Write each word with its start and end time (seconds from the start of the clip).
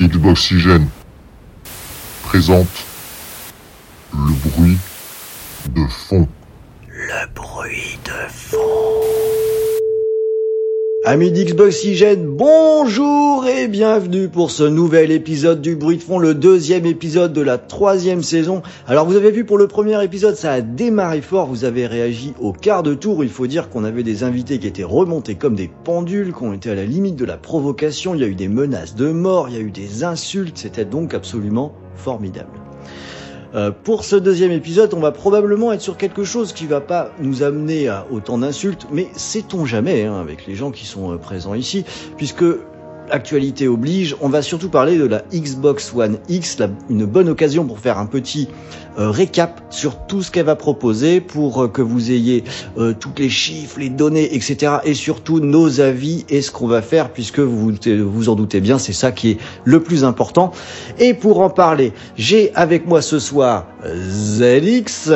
Xboxygène 0.00 0.88
présente 2.22 2.66
le 4.12 4.32
bruit 4.50 4.78
de 5.74 5.86
fond. 5.86 6.28
Le 6.88 7.26
bruit 7.34 7.98
de 8.04 8.28
fond. 8.28 9.21
Amis 11.04 11.32
d'Xboxygène, 11.32 12.26
bonjour 12.26 13.44
et 13.48 13.66
bienvenue 13.66 14.28
pour 14.28 14.52
ce 14.52 14.62
nouvel 14.62 15.10
épisode 15.10 15.60
du 15.60 15.74
Bruit 15.74 15.96
de 15.96 16.02
fond, 16.02 16.20
le 16.20 16.32
deuxième 16.32 16.86
épisode 16.86 17.32
de 17.32 17.40
la 17.40 17.58
troisième 17.58 18.22
saison. 18.22 18.62
Alors 18.86 19.04
vous 19.04 19.16
avez 19.16 19.32
vu 19.32 19.44
pour 19.44 19.58
le 19.58 19.66
premier 19.66 20.00
épisode, 20.04 20.36
ça 20.36 20.52
a 20.52 20.60
démarré 20.60 21.20
fort, 21.20 21.48
vous 21.48 21.64
avez 21.64 21.88
réagi 21.88 22.34
au 22.40 22.52
quart 22.52 22.84
de 22.84 22.94
tour. 22.94 23.24
Il 23.24 23.30
faut 23.30 23.48
dire 23.48 23.68
qu'on 23.68 23.82
avait 23.82 24.04
des 24.04 24.22
invités 24.22 24.60
qui 24.60 24.68
étaient 24.68 24.84
remontés 24.84 25.34
comme 25.34 25.56
des 25.56 25.68
pendules, 25.82 26.32
ont 26.40 26.52
été 26.52 26.70
à 26.70 26.76
la 26.76 26.84
limite 26.84 27.16
de 27.16 27.24
la 27.24 27.36
provocation. 27.36 28.14
Il 28.14 28.20
y 28.20 28.24
a 28.24 28.28
eu 28.28 28.36
des 28.36 28.46
menaces 28.46 28.94
de 28.94 29.10
mort, 29.10 29.48
il 29.48 29.56
y 29.56 29.58
a 29.58 29.62
eu 29.62 29.72
des 29.72 30.04
insultes, 30.04 30.58
c'était 30.58 30.84
donc 30.84 31.14
absolument 31.14 31.74
formidable. 31.96 32.60
Euh, 33.54 33.70
pour 33.70 34.04
ce 34.04 34.16
deuxième 34.16 34.52
épisode, 34.52 34.94
on 34.94 35.00
va 35.00 35.12
probablement 35.12 35.72
être 35.72 35.82
sur 35.82 35.96
quelque 35.96 36.24
chose 36.24 36.52
qui 36.52 36.66
va 36.66 36.80
pas 36.80 37.10
nous 37.18 37.42
amener 37.42 37.88
à 37.88 38.06
autant 38.10 38.38
d'insultes, 38.38 38.86
mais 38.90 39.08
sait-on 39.14 39.66
jamais 39.66 40.04
hein, 40.04 40.18
avec 40.20 40.46
les 40.46 40.54
gens 40.54 40.70
qui 40.70 40.86
sont 40.86 41.12
euh, 41.12 41.16
présents 41.18 41.54
ici, 41.54 41.84
puisque 42.16 42.44
actualité 43.12 43.68
oblige, 43.68 44.16
on 44.20 44.28
va 44.28 44.42
surtout 44.42 44.68
parler 44.68 44.96
de 44.98 45.04
la 45.06 45.22
Xbox 45.32 45.92
One 45.94 46.18
X, 46.28 46.58
la- 46.58 46.68
une 46.90 47.04
bonne 47.04 47.28
occasion 47.28 47.64
pour 47.64 47.78
faire 47.78 47.98
un 47.98 48.06
petit 48.06 48.48
euh, 48.98 49.08
récap 49.10 49.62
sur 49.70 50.06
tout 50.06 50.22
ce 50.22 50.30
qu'elle 50.30 50.44
va 50.46 50.56
proposer, 50.56 51.20
pour 51.20 51.62
euh, 51.62 51.68
que 51.68 51.80
vous 51.80 52.10
ayez 52.10 52.44
euh, 52.76 52.92
toutes 52.98 53.18
les 53.20 53.30
chiffres, 53.30 53.78
les 53.80 53.88
données, 53.88 54.34
etc. 54.34 54.78
Et 54.84 54.92
surtout 54.94 55.40
nos 55.40 55.80
avis 55.80 56.26
et 56.28 56.42
ce 56.42 56.50
qu'on 56.50 56.66
va 56.66 56.82
faire, 56.82 57.10
puisque 57.10 57.38
vous 57.38 57.72
vous 57.86 58.28
en 58.28 58.34
doutez 58.34 58.60
bien, 58.60 58.78
c'est 58.78 58.92
ça 58.92 59.10
qui 59.12 59.30
est 59.30 59.38
le 59.64 59.80
plus 59.82 60.04
important. 60.04 60.52
Et 60.98 61.14
pour 61.14 61.40
en 61.40 61.48
parler, 61.50 61.92
j'ai 62.16 62.54
avec 62.54 62.86
moi 62.86 63.00
ce 63.00 63.18
soir 63.18 63.66
ZX, 63.86 65.10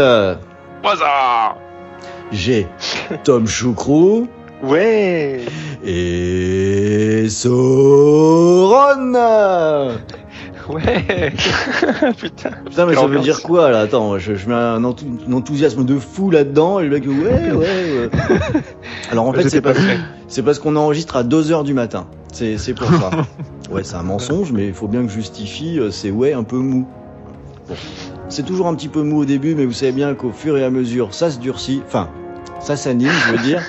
j'ai 2.33 2.67
Tom 3.25 3.47
Choucrou 3.47 4.27
Ouais 4.65 5.41
et 5.85 7.29
Sauron. 7.29 9.13
Ouais 10.69 10.83
Putain 12.19 12.51
Putain, 12.65 12.87
mais 12.87 12.95
ça 12.95 13.07
veut 13.07 13.21
dire 13.21 13.41
quoi 13.43 13.71
là? 13.71 13.81
Attends, 13.81 14.19
je, 14.19 14.35
je 14.35 14.49
mets 14.49 14.55
un, 14.55 14.83
enthou- 14.83 15.07
un 15.29 15.33
enthousiasme 15.33 15.85
de 15.85 15.97
fou 15.97 16.31
là-dedans 16.31 16.81
et 16.81 16.85
le 16.89 16.91
mec 16.91 17.07
ouais 17.07 17.53
ouais. 17.53 17.57
ouais. 17.57 18.11
Alors 19.13 19.29
en 19.29 19.33
fait 19.33 19.49
c'est 19.49 19.61
pas 19.61 19.75
c'est 20.27 20.43
parce 20.43 20.59
qu'on 20.59 20.75
enregistre 20.75 21.15
à 21.17 21.23
2 21.23 21.53
heures 21.53 21.63
du 21.65 21.75
matin. 21.75 22.07
C'est 22.33 22.57
pour 22.75 22.89
ça. 22.89 23.11
Ouais, 23.71 23.83
c'est 23.83 23.97
un 23.97 24.05
mensonge, 24.05 24.53
mais 24.53 24.69
il 24.69 24.73
faut 24.75 24.87
bien 24.87 25.03
que 25.03 25.09
je 25.09 25.15
justifie. 25.17 25.81
euh, 25.81 25.91
C'est 25.91 26.13
ouais 26.13 26.33
un 26.33 26.45
peu 26.45 26.55
mou. 26.57 26.87
Bon. 27.69 27.75
C'est 28.29 28.45
toujours 28.45 28.69
un 28.69 28.75
petit 28.77 28.87
peu 28.87 29.03
mou 29.03 29.23
au 29.23 29.25
début, 29.25 29.57
mais 29.57 29.67
vous 29.67 29.73
savez 29.73 29.91
bien 29.91 30.15
qu'au 30.15 30.31
fur 30.31 30.57
et 30.57 30.63
à 30.63 30.71
mesure, 30.71 31.13
ça 31.13 31.33
se 31.33 31.41
durcit. 31.41 31.83
Enfin, 31.85 32.09
ça 32.61 32.77
s'anime, 32.77 33.11
je 33.27 33.33
veux 33.33 33.39
dire. 33.39 33.63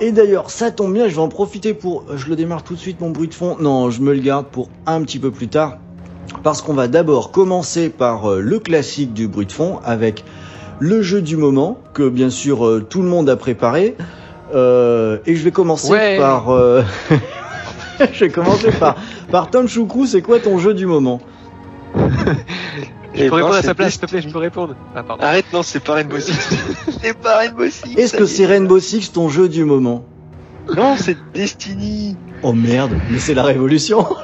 Et 0.00 0.12
d'ailleurs, 0.12 0.50
ça 0.50 0.70
tombe 0.70 0.92
bien, 0.92 1.08
je 1.08 1.14
vais 1.14 1.20
en 1.20 1.28
profiter 1.28 1.72
pour. 1.74 2.04
Je 2.16 2.28
le 2.28 2.36
démarre 2.36 2.62
tout 2.62 2.74
de 2.74 2.78
suite, 2.78 3.00
mon 3.00 3.10
bruit 3.10 3.28
de 3.28 3.34
fond. 3.34 3.56
Non, 3.60 3.90
je 3.90 4.00
me 4.02 4.12
le 4.14 4.20
garde 4.20 4.46
pour 4.46 4.68
un 4.86 5.00
petit 5.02 5.18
peu 5.18 5.30
plus 5.30 5.48
tard. 5.48 5.78
Parce 6.42 6.60
qu'on 6.62 6.74
va 6.74 6.88
d'abord 6.88 7.30
commencer 7.30 7.88
par 7.88 8.30
euh, 8.30 8.40
le 8.40 8.58
classique 8.58 9.14
du 9.14 9.28
bruit 9.28 9.46
de 9.46 9.52
fond 9.52 9.78
avec 9.84 10.24
le 10.80 11.00
jeu 11.02 11.22
du 11.22 11.36
moment 11.36 11.78
que 11.94 12.08
bien 12.08 12.28
sûr 12.28 12.66
euh, 12.66 12.80
tout 12.86 13.00
le 13.02 13.08
monde 13.08 13.28
a 13.30 13.36
préparé. 13.36 13.96
Euh, 14.54 15.18
et 15.26 15.36
je 15.36 15.44
vais 15.44 15.50
commencer 15.52 15.90
Ouais. 15.90 16.18
par. 16.18 16.50
euh, 16.50 16.82
je 18.12 18.20
vais 18.26 18.30
commencer 18.30 18.70
par 18.72 18.96
par 19.30 19.50
Tom 19.50 19.66
Choucrou. 19.68 20.04
C'est 20.06 20.22
quoi 20.22 20.38
ton 20.40 20.58
jeu 20.58 20.74
du 20.74 20.84
moment? 20.86 21.20
Je 23.14 23.20
Eh 23.22 23.24
peux 23.24 23.30
ben, 23.30 23.36
répondre 23.36 23.54
à 23.54 23.62
sa 23.62 23.74
place, 23.74 23.92
s'il 23.92 24.00
te 24.00 24.06
plaît, 24.06 24.22
je 24.22 24.28
peux 24.28 24.38
répondre. 24.38 24.74
Ah, 24.94 25.02
pardon. 25.02 25.22
Arrête, 25.24 25.46
non, 25.52 25.62
c'est 25.62 25.80
pas 25.80 25.94
Rainbow 25.94 26.18
Six. 26.18 26.32
c'est 27.02 27.16
pas 27.16 27.38
Rainbow 27.38 27.68
Six. 27.70 27.96
Est-ce 27.96 28.16
que 28.16 28.26
c'est 28.26 28.46
Rainbow 28.46 28.80
Six 28.80 29.12
ton 29.12 29.28
jeu 29.28 29.48
du 29.48 29.64
moment 29.64 30.04
Non, 30.76 30.96
c'est 30.98 31.16
Destiny. 31.32 32.16
Oh 32.42 32.52
merde, 32.52 32.92
mais 33.10 33.18
c'est 33.18 33.34
la 33.34 33.44
révolution. 33.44 34.06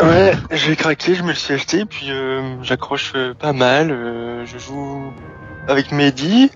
Ouais, 0.00 0.32
j'ai 0.52 0.76
craqué, 0.76 1.14
je 1.16 1.22
me 1.22 1.28
le 1.30 1.34
suis 1.34 1.52
acheté, 1.52 1.84
puis 1.84 2.06
euh, 2.10 2.62
j'accroche 2.62 3.12
euh, 3.16 3.34
pas 3.34 3.52
mal. 3.52 3.90
euh, 3.90 4.46
je 4.46 4.56
joue 4.56 5.12
avec 5.70 5.92
Mehdi, 5.92 6.50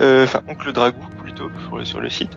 euh, 0.00 0.24
enfin 0.24 0.40
Oncle 0.48 0.72
Dragou 0.72 1.06
plutôt 1.22 1.50
sur 1.66 1.78
le, 1.78 1.84
sur 1.84 2.00
le 2.00 2.10
site, 2.10 2.32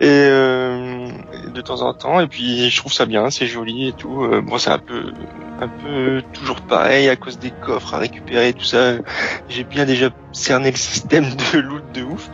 et 0.00 0.06
euh, 0.06 1.08
de 1.54 1.60
temps 1.60 1.82
en 1.82 1.94
temps. 1.94 2.20
Et 2.20 2.26
puis 2.26 2.70
je 2.70 2.76
trouve 2.76 2.92
ça 2.92 3.06
bien, 3.06 3.30
c'est 3.30 3.46
joli 3.46 3.88
et 3.88 3.92
tout. 3.92 4.24
Euh, 4.24 4.40
bon, 4.40 4.58
c'est 4.58 4.70
un 4.70 4.78
peu, 4.78 5.12
un 5.60 5.68
peu 5.68 6.22
toujours 6.32 6.60
pareil 6.62 7.08
à 7.08 7.16
cause 7.16 7.38
des 7.38 7.50
coffres 7.50 7.94
à 7.94 7.98
récupérer, 7.98 8.52
tout 8.52 8.64
ça. 8.64 8.94
J'ai 9.48 9.64
bien 9.64 9.86
déjà 9.86 10.10
cerné 10.32 10.70
le 10.70 10.76
système 10.76 11.24
de 11.52 11.58
loot 11.58 11.84
de 11.94 12.02
ouf. 12.02 12.30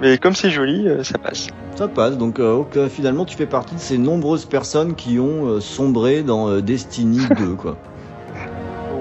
Mais 0.00 0.18
comme 0.18 0.34
c'est 0.34 0.50
joli, 0.50 0.88
ça 1.04 1.18
passe. 1.18 1.48
Ça 1.74 1.88
passe, 1.88 2.18
donc 2.18 2.38
euh, 2.38 2.64
finalement 2.90 3.24
tu 3.24 3.34
fais 3.36 3.46
partie 3.46 3.74
de 3.74 3.80
ces 3.80 3.96
nombreuses 3.96 4.44
personnes 4.44 4.94
qui 4.94 5.18
ont 5.18 5.46
euh, 5.46 5.60
sombré 5.60 6.22
dans 6.22 6.48
euh, 6.48 6.60
Destiny 6.60 7.20
2 7.38 7.54
quoi. 7.54 7.78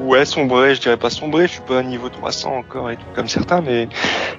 Ouais, 0.02 0.26
sombré, 0.26 0.76
je 0.76 0.82
dirais 0.82 0.98
pas 0.98 1.10
sombré, 1.10 1.48
je 1.48 1.54
suis 1.54 1.62
pas 1.62 1.80
à 1.80 1.84
niveau 1.84 2.10
300 2.10 2.56
encore 2.58 2.90
et 2.90 2.96
tout 2.96 3.04
comme 3.14 3.28
certains, 3.28 3.62
mais 3.62 3.88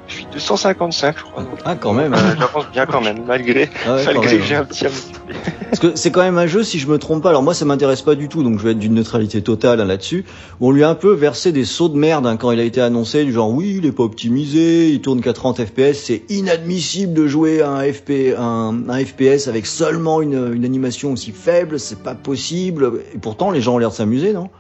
je 0.08 0.14
suis 0.14 0.26
255 0.32 1.16
je 1.16 1.22
crois. 1.22 1.42
Donc, 1.44 1.52
Ah 1.64 1.76
quand 1.76 1.92
même, 1.92 2.12
euh, 2.14 2.16
j'avance 2.38 2.66
bien 2.72 2.84
quand 2.84 3.00
même, 3.00 3.24
malgré, 3.26 3.70
Ah 3.86 3.94
ouais, 3.94 4.04
malgré 4.04 4.38
que 4.38 4.42
j'ai 4.42 4.56
un 4.56 4.64
petit. 4.64 4.84
Parce 4.84 5.78
que 5.78 5.92
c'est 5.94 6.10
quand 6.10 6.22
même 6.22 6.36
un 6.36 6.46
jeu, 6.46 6.64
si 6.64 6.78
je 6.78 6.86
me 6.88 6.98
trompe 6.98 7.22
pas, 7.22 7.30
alors 7.30 7.42
moi 7.42 7.54
ça 7.54 7.64
m'intéresse 7.64 8.02
pas 8.02 8.14
du 8.14 8.28
tout, 8.28 8.42
donc 8.42 8.58
je 8.58 8.64
vais 8.64 8.72
être 8.72 8.78
d'une 8.78 8.94
neutralité 8.94 9.40
totale 9.40 9.80
hein, 9.80 9.84
là-dessus, 9.84 10.24
où 10.60 10.68
on 10.68 10.70
lui 10.72 10.82
a 10.84 10.90
un 10.90 10.94
peu 10.94 11.12
versé 11.14 11.52
des 11.52 11.64
sauts 11.64 11.88
de 11.88 11.96
merde 11.96 12.26
hein, 12.26 12.36
quand 12.36 12.50
il 12.50 12.60
a 12.60 12.64
été 12.64 12.80
annoncé, 12.80 13.24
du 13.24 13.32
genre 13.32 13.50
oui 13.50 13.76
il 13.78 13.86
est 13.86 13.92
pas 13.92 14.02
optimisé, 14.02 14.88
il 14.90 15.00
tourne 15.00 15.20
qu'à 15.20 15.32
30 15.32 15.64
FPS, 15.64 15.94
c'est 15.94 16.22
inadmissible 16.28 17.14
de 17.14 17.26
jouer 17.26 17.62
à 17.62 17.70
un, 17.70 17.82
FP, 17.90 18.34
un, 18.36 18.82
un 18.88 19.04
FPS 19.04 19.48
avec 19.48 19.66
seulement 19.66 20.20
une, 20.20 20.52
une 20.54 20.64
animation 20.64 21.12
aussi 21.12 21.30
faible, 21.30 21.78
c'est 21.78 22.02
pas 22.02 22.14
possible, 22.14 22.92
et 23.14 23.18
pourtant 23.18 23.50
les 23.50 23.60
gens 23.60 23.74
ont 23.74 23.78
l'air 23.78 23.90
de 23.90 23.94
s'amuser, 23.94 24.32
non? 24.32 24.50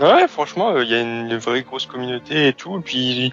Ouais, 0.00 0.26
franchement, 0.26 0.72
euh, 0.72 0.82
il 0.82 0.90
y 0.90 0.94
a 0.94 1.00
une 1.00 1.36
vraie 1.36 1.62
grosse 1.62 1.86
communauté 1.86 2.48
et 2.48 2.52
tout, 2.52 2.80
puis 2.80 3.32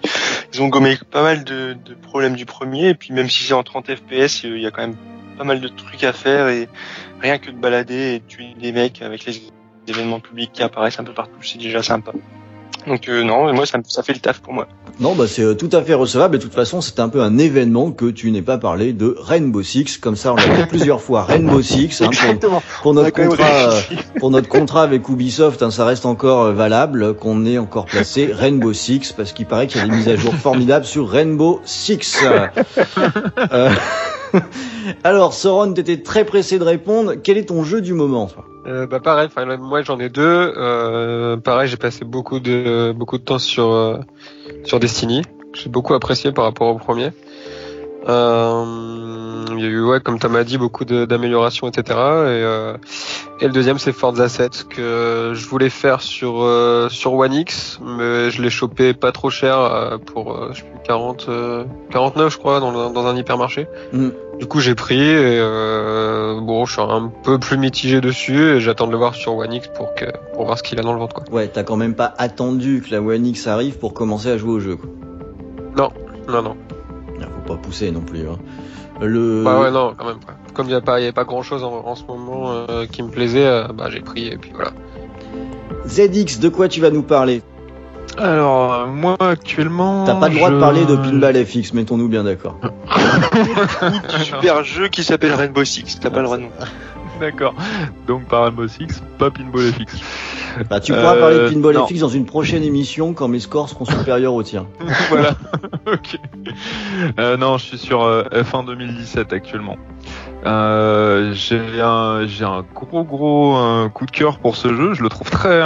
ils 0.52 0.62
ont 0.62 0.68
gommé 0.68 0.96
pas 1.10 1.22
mal 1.22 1.42
de, 1.42 1.76
de 1.84 1.94
problèmes 1.94 2.36
du 2.36 2.46
premier, 2.46 2.90
et 2.90 2.94
puis 2.94 3.12
même 3.12 3.28
si 3.28 3.42
c'est 3.42 3.52
en 3.52 3.64
30 3.64 3.96
FPS, 3.96 4.44
euh, 4.44 4.56
il 4.56 4.62
y 4.62 4.66
a 4.66 4.70
quand 4.70 4.82
même 4.82 4.96
pas 5.36 5.42
mal 5.42 5.60
de 5.60 5.66
trucs 5.66 6.04
à 6.04 6.12
faire, 6.12 6.48
et 6.48 6.68
rien 7.20 7.38
que 7.38 7.50
de 7.50 7.56
balader 7.56 8.14
et 8.14 8.18
de 8.20 8.24
tuer 8.26 8.54
des 8.56 8.70
mecs 8.70 9.02
avec 9.02 9.24
les 9.24 9.42
événements 9.88 10.20
publics 10.20 10.52
qui 10.52 10.62
apparaissent 10.62 11.00
un 11.00 11.04
peu 11.04 11.14
partout, 11.14 11.42
c'est 11.42 11.58
déjà 11.58 11.82
sympa. 11.82 12.12
Donc 12.86 13.08
euh, 13.08 13.22
non, 13.22 13.52
moi 13.52 13.64
ça, 13.66 13.78
me- 13.78 13.84
ça 13.86 14.02
fait 14.02 14.12
le 14.12 14.18
taf 14.18 14.40
pour 14.40 14.52
moi. 14.52 14.66
Non, 15.00 15.14
bah 15.14 15.26
c'est 15.26 15.42
euh, 15.42 15.54
tout 15.54 15.70
à 15.72 15.82
fait 15.82 15.94
recevable. 15.94 16.36
Et 16.36 16.38
de 16.38 16.42
toute 16.42 16.54
façon, 16.54 16.80
c'est 16.80 17.00
un 17.00 17.08
peu 17.08 17.22
un 17.22 17.38
événement 17.38 17.92
que 17.92 18.06
tu 18.06 18.30
n'aies 18.30 18.42
pas 18.42 18.58
parlé 18.58 18.92
de 18.92 19.16
Rainbow 19.18 19.62
Six. 19.62 19.98
Comme 19.98 20.16
ça, 20.16 20.32
on 20.32 20.36
l'a 20.36 20.46
dit 20.48 20.66
plusieurs 20.68 21.00
fois. 21.00 21.22
Rainbow 21.24 21.62
Six, 21.62 22.02
hein, 22.02 22.10
pour, 22.40 22.62
pour 22.82 22.94
notre 22.94 23.10
contrat, 23.12 23.70
euh, 23.72 23.80
pour 24.18 24.30
notre 24.30 24.48
contrat 24.48 24.82
avec 24.82 25.08
Ubisoft, 25.08 25.62
hein, 25.62 25.70
ça 25.70 25.84
reste 25.84 26.04
encore 26.06 26.42
euh, 26.46 26.52
valable 26.52 27.14
qu'on 27.14 27.46
ait 27.46 27.58
encore 27.58 27.86
placé 27.86 28.30
Rainbow 28.32 28.72
Six 28.72 29.12
parce 29.16 29.32
qu'il 29.32 29.46
paraît 29.46 29.66
qu'il 29.66 29.80
y 29.80 29.84
a 29.84 29.88
des 29.88 29.96
mises 29.96 30.08
à 30.08 30.16
jour 30.16 30.34
formidables 30.34 30.84
sur 30.84 31.08
Rainbow 31.08 31.60
Six. 31.64 32.18
Euh, 33.52 33.70
Alors, 35.04 35.34
Sauron, 35.34 35.72
t'étais 35.72 36.02
très 36.02 36.24
pressé 36.24 36.58
de 36.58 36.64
répondre. 36.64 37.14
Quel 37.22 37.38
est 37.38 37.46
ton 37.46 37.64
jeu 37.64 37.80
du 37.80 37.94
moment 37.94 38.28
Euh, 38.66 38.86
bah 38.86 39.00
pareil, 39.00 39.28
moi 39.60 39.82
j'en 39.82 39.98
ai 39.98 40.08
deux. 40.08 40.54
Euh, 40.56 41.36
pareil, 41.36 41.68
j'ai 41.68 41.76
passé 41.76 42.04
beaucoup 42.04 42.40
de 42.40 42.92
beaucoup 42.96 43.18
de 43.18 43.24
temps 43.24 43.38
sur 43.38 43.72
euh, 43.72 43.98
sur 44.64 44.78
Destiny. 44.78 45.22
J'ai 45.54 45.68
beaucoup 45.68 45.94
apprécié 45.94 46.32
par 46.32 46.44
rapport 46.44 46.68
au 46.68 46.78
premier. 46.78 47.10
Euh, 48.08 49.44
il 49.54 49.60
y 49.60 49.64
a 49.64 49.68
eu 49.68 49.82
ouais, 49.84 50.00
comme 50.00 50.18
Tom 50.18 50.34
a 50.36 50.44
dit, 50.44 50.58
beaucoup 50.58 50.84
d'améliorations, 50.84 51.68
etc. 51.68 51.84
Et, 51.88 51.94
euh, 51.96 52.76
et 53.40 53.46
le 53.46 53.52
deuxième 53.52 53.78
c'est 53.78 53.92
Forza 53.92 54.28
7 54.28 54.68
que 54.68 55.32
je 55.34 55.46
voulais 55.46 55.68
faire 55.68 56.00
sur 56.00 56.42
euh, 56.42 56.88
sur 56.88 57.14
One 57.14 57.34
X, 57.34 57.80
mais 57.84 58.30
je 58.30 58.40
l'ai 58.40 58.50
chopé 58.50 58.94
pas 58.94 59.10
trop 59.10 59.30
cher 59.30 59.58
euh, 59.58 59.98
pour 59.98 60.52
je 60.52 60.58
sais 60.58 60.62
plus 60.62 60.78
40 60.84 61.26
euh, 61.28 61.64
49 61.90 62.32
je 62.32 62.38
crois 62.38 62.60
dans, 62.60 62.90
dans 62.90 63.06
un 63.06 63.16
hypermarché. 63.16 63.66
Mm. 63.92 64.10
Du 64.38 64.46
coup, 64.46 64.60
j'ai 64.60 64.74
pris 64.74 65.00
et 65.00 65.40
bon, 66.40 66.64
je 66.64 66.72
suis 66.72 66.82
un 66.82 67.12
peu 67.24 67.38
plus 67.38 67.58
mitigé 67.58 68.00
dessus 68.00 68.56
et 68.56 68.60
j'attends 68.60 68.86
de 68.86 68.92
le 68.92 68.98
voir 68.98 69.14
sur 69.14 69.36
One 69.36 69.52
X 69.52 69.68
pour 69.74 69.94
que 69.94 70.06
pour 70.34 70.46
voir 70.46 70.58
ce 70.58 70.62
qu'il 70.62 70.78
a 70.78 70.82
dans 70.82 70.92
le 70.92 70.98
ventre 70.98 71.14
quoi. 71.14 71.24
Ouais, 71.32 71.48
t'as 71.48 71.64
quand 71.64 71.76
même 71.76 71.94
pas 71.94 72.14
attendu 72.18 72.82
que 72.84 72.92
la 72.92 73.02
One 73.02 73.26
X 73.26 73.46
arrive 73.46 73.78
pour 73.78 73.92
commencer 73.92 74.30
à 74.30 74.38
jouer 74.38 74.52
au 74.52 74.60
jeu. 74.60 74.76
Quoi. 74.76 74.88
Non 75.76 75.90
non. 76.42 76.56
Faut 76.68 76.71
pas 77.54 77.62
pousser 77.62 77.90
non 77.90 78.00
plus. 78.00 78.28
Hein. 78.28 78.38
Le... 79.00 79.42
Bah 79.44 79.60
ouais 79.60 79.70
non 79.70 79.94
quand 79.96 80.06
même. 80.06 80.18
Comme 80.54 80.66
il 80.66 80.72
y 80.72 80.74
a 80.74 80.80
pas 80.80 81.00
il 81.00 81.04
y 81.04 81.08
a 81.08 81.12
pas 81.12 81.24
grand 81.24 81.42
chose 81.42 81.64
en, 81.64 81.72
en 81.84 81.94
ce 81.94 82.04
moment 82.04 82.50
euh, 82.50 82.86
qui 82.86 83.02
me 83.02 83.08
plaisait, 83.08 83.46
euh, 83.46 83.68
bah 83.68 83.88
j'ai 83.90 84.00
pris 84.00 84.26
et 84.26 84.36
puis 84.36 84.52
voilà. 84.54 84.72
ZX, 85.86 86.38
de 86.38 86.48
quoi 86.48 86.68
tu 86.68 86.80
vas 86.80 86.90
nous 86.90 87.02
parler? 87.02 87.42
Alors, 88.18 88.74
euh, 88.74 88.86
moi 88.86 89.16
actuellement. 89.18 90.04
T'as 90.04 90.16
pas 90.16 90.28
le 90.28 90.36
droit 90.36 90.50
de 90.50 90.60
parler 90.60 90.84
de 90.84 90.96
Pinball 90.96 91.44
FX, 91.44 91.72
mettons-nous 91.72 92.08
bien 92.08 92.24
d'accord. 92.24 92.58
Ou 93.82 94.16
du 94.16 94.24
super 94.24 94.64
jeu 94.64 94.88
qui 94.88 95.02
s'appelle 95.02 95.32
Rainbow 95.32 95.64
Six, 95.64 95.98
t'as 96.00 96.10
pas 96.10 96.18
le 96.18 96.24
droit 96.24 96.36
de. 96.36 96.44
D'accord. 97.22 97.54
Donc 98.08 98.24
pas 98.24 98.42
Rainbow 98.42 98.66
Six, 98.66 99.00
pas 99.16 99.30
Pinball 99.30 99.72
FX. 99.72 100.00
Bah, 100.68 100.80
tu 100.80 100.92
pourras 100.92 101.14
parler 101.16 101.36
de 101.36 101.40
Euh, 101.42 101.50
Pinball 101.52 101.74
non. 101.76 101.86
FX 101.86 102.00
dans 102.00 102.08
une 102.08 102.26
prochaine 102.26 102.64
émission 102.64 103.14
quand 103.14 103.28
mes 103.28 103.38
scores 103.38 103.68
seront 103.68 103.84
supérieurs 103.84 104.34
aux 104.34 104.42
tiens. 104.42 104.66
voilà. 105.08 105.36
ok. 105.86 106.18
Euh, 107.20 107.36
non, 107.36 107.58
je 107.58 107.64
suis 107.64 107.78
sur 107.78 108.02
euh, 108.02 108.24
F1 108.32 108.66
2017 108.66 109.32
actuellement. 109.32 109.76
Euh, 110.44 111.32
j'ai 111.32 111.80
un, 111.80 112.26
j'ai 112.26 112.44
un 112.44 112.64
gros 112.74 113.04
gros 113.04 113.88
coup 113.94 114.06
de 114.06 114.10
cœur 114.10 114.38
pour 114.38 114.56
ce 114.56 114.74
jeu. 114.74 114.94
Je 114.94 115.04
le 115.04 115.08
trouve 115.08 115.30
très, 115.30 115.62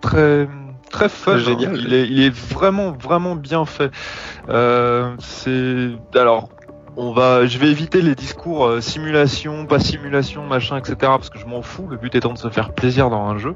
très, 0.00 0.48
très 0.92 1.08
fun. 1.08 1.36
Génial. 1.38 1.76
Il 1.76 1.92
est, 1.94 2.06
il 2.06 2.22
est 2.22 2.30
vraiment, 2.54 2.92
vraiment 2.92 3.34
bien 3.34 3.64
fait. 3.64 3.90
Euh, 4.48 5.14
c'est, 5.18 5.90
alors. 6.14 6.48
On 6.96 7.12
va, 7.12 7.46
je 7.46 7.58
vais 7.58 7.70
éviter 7.70 8.02
les 8.02 8.14
discours 8.14 8.66
euh, 8.66 8.80
simulation, 8.80 9.66
pas 9.66 9.78
simulation, 9.78 10.44
machin, 10.44 10.76
etc. 10.76 10.96
Parce 11.00 11.30
que 11.30 11.38
je 11.38 11.46
m'en 11.46 11.62
fous. 11.62 11.86
Le 11.88 11.96
but 11.96 12.14
étant 12.14 12.32
de 12.32 12.38
se 12.38 12.48
faire 12.48 12.72
plaisir 12.72 13.10
dans 13.10 13.28
un 13.28 13.38
jeu. 13.38 13.54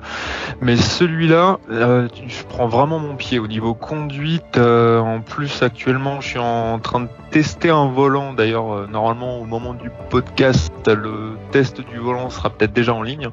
Mais 0.61 0.77
celui-là, 0.77 1.59
euh, 1.71 2.09
je 2.27 2.45
prends 2.45 2.69
vraiment 2.69 2.99
mon 2.99 3.17
pied 3.17 3.39
au 3.39 3.47
niveau 3.47 3.75
conduite. 3.75 4.57
euh, 4.57 5.01
en 5.01 5.21
plus, 5.21 5.63
actuellement, 5.63 6.21
je 6.21 6.29
suis 6.29 6.39
en 6.39 6.79
train 6.79 7.01
de 7.01 7.09
tester 7.31 7.71
un 7.71 7.89
volant. 7.89 8.33
D'ailleurs, 8.33 8.89
normalement, 8.89 9.41
au 9.41 9.45
moment 9.45 9.75
du 9.75 9.91
podcast, 10.11 10.73
le 10.87 11.37
test 11.51 11.81
du 11.81 11.99
volant 11.99 12.31
sera 12.31 12.51
peut-être 12.51 12.73
déjà 12.73 12.95
en 12.95 13.03
ligne. 13.03 13.31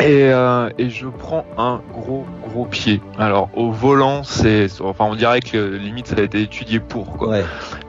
Et, 0.00 0.30
euh, 0.30 0.68
et 0.78 0.90
je 0.90 1.06
prends 1.06 1.46
un 1.56 1.80
gros 1.92 2.26
gros 2.46 2.66
pied. 2.66 3.00
Alors 3.18 3.48
au 3.54 3.70
volant, 3.70 4.22
c'est, 4.24 4.66
enfin 4.80 5.06
on 5.06 5.14
dirait 5.14 5.40
que 5.40 5.56
euh, 5.56 5.78
limite 5.78 6.08
ça 6.08 6.16
a 6.18 6.22
été 6.22 6.42
étudié 6.42 6.80
pour 6.80 7.16
quoi. 7.16 7.28
Ouais. 7.28 7.44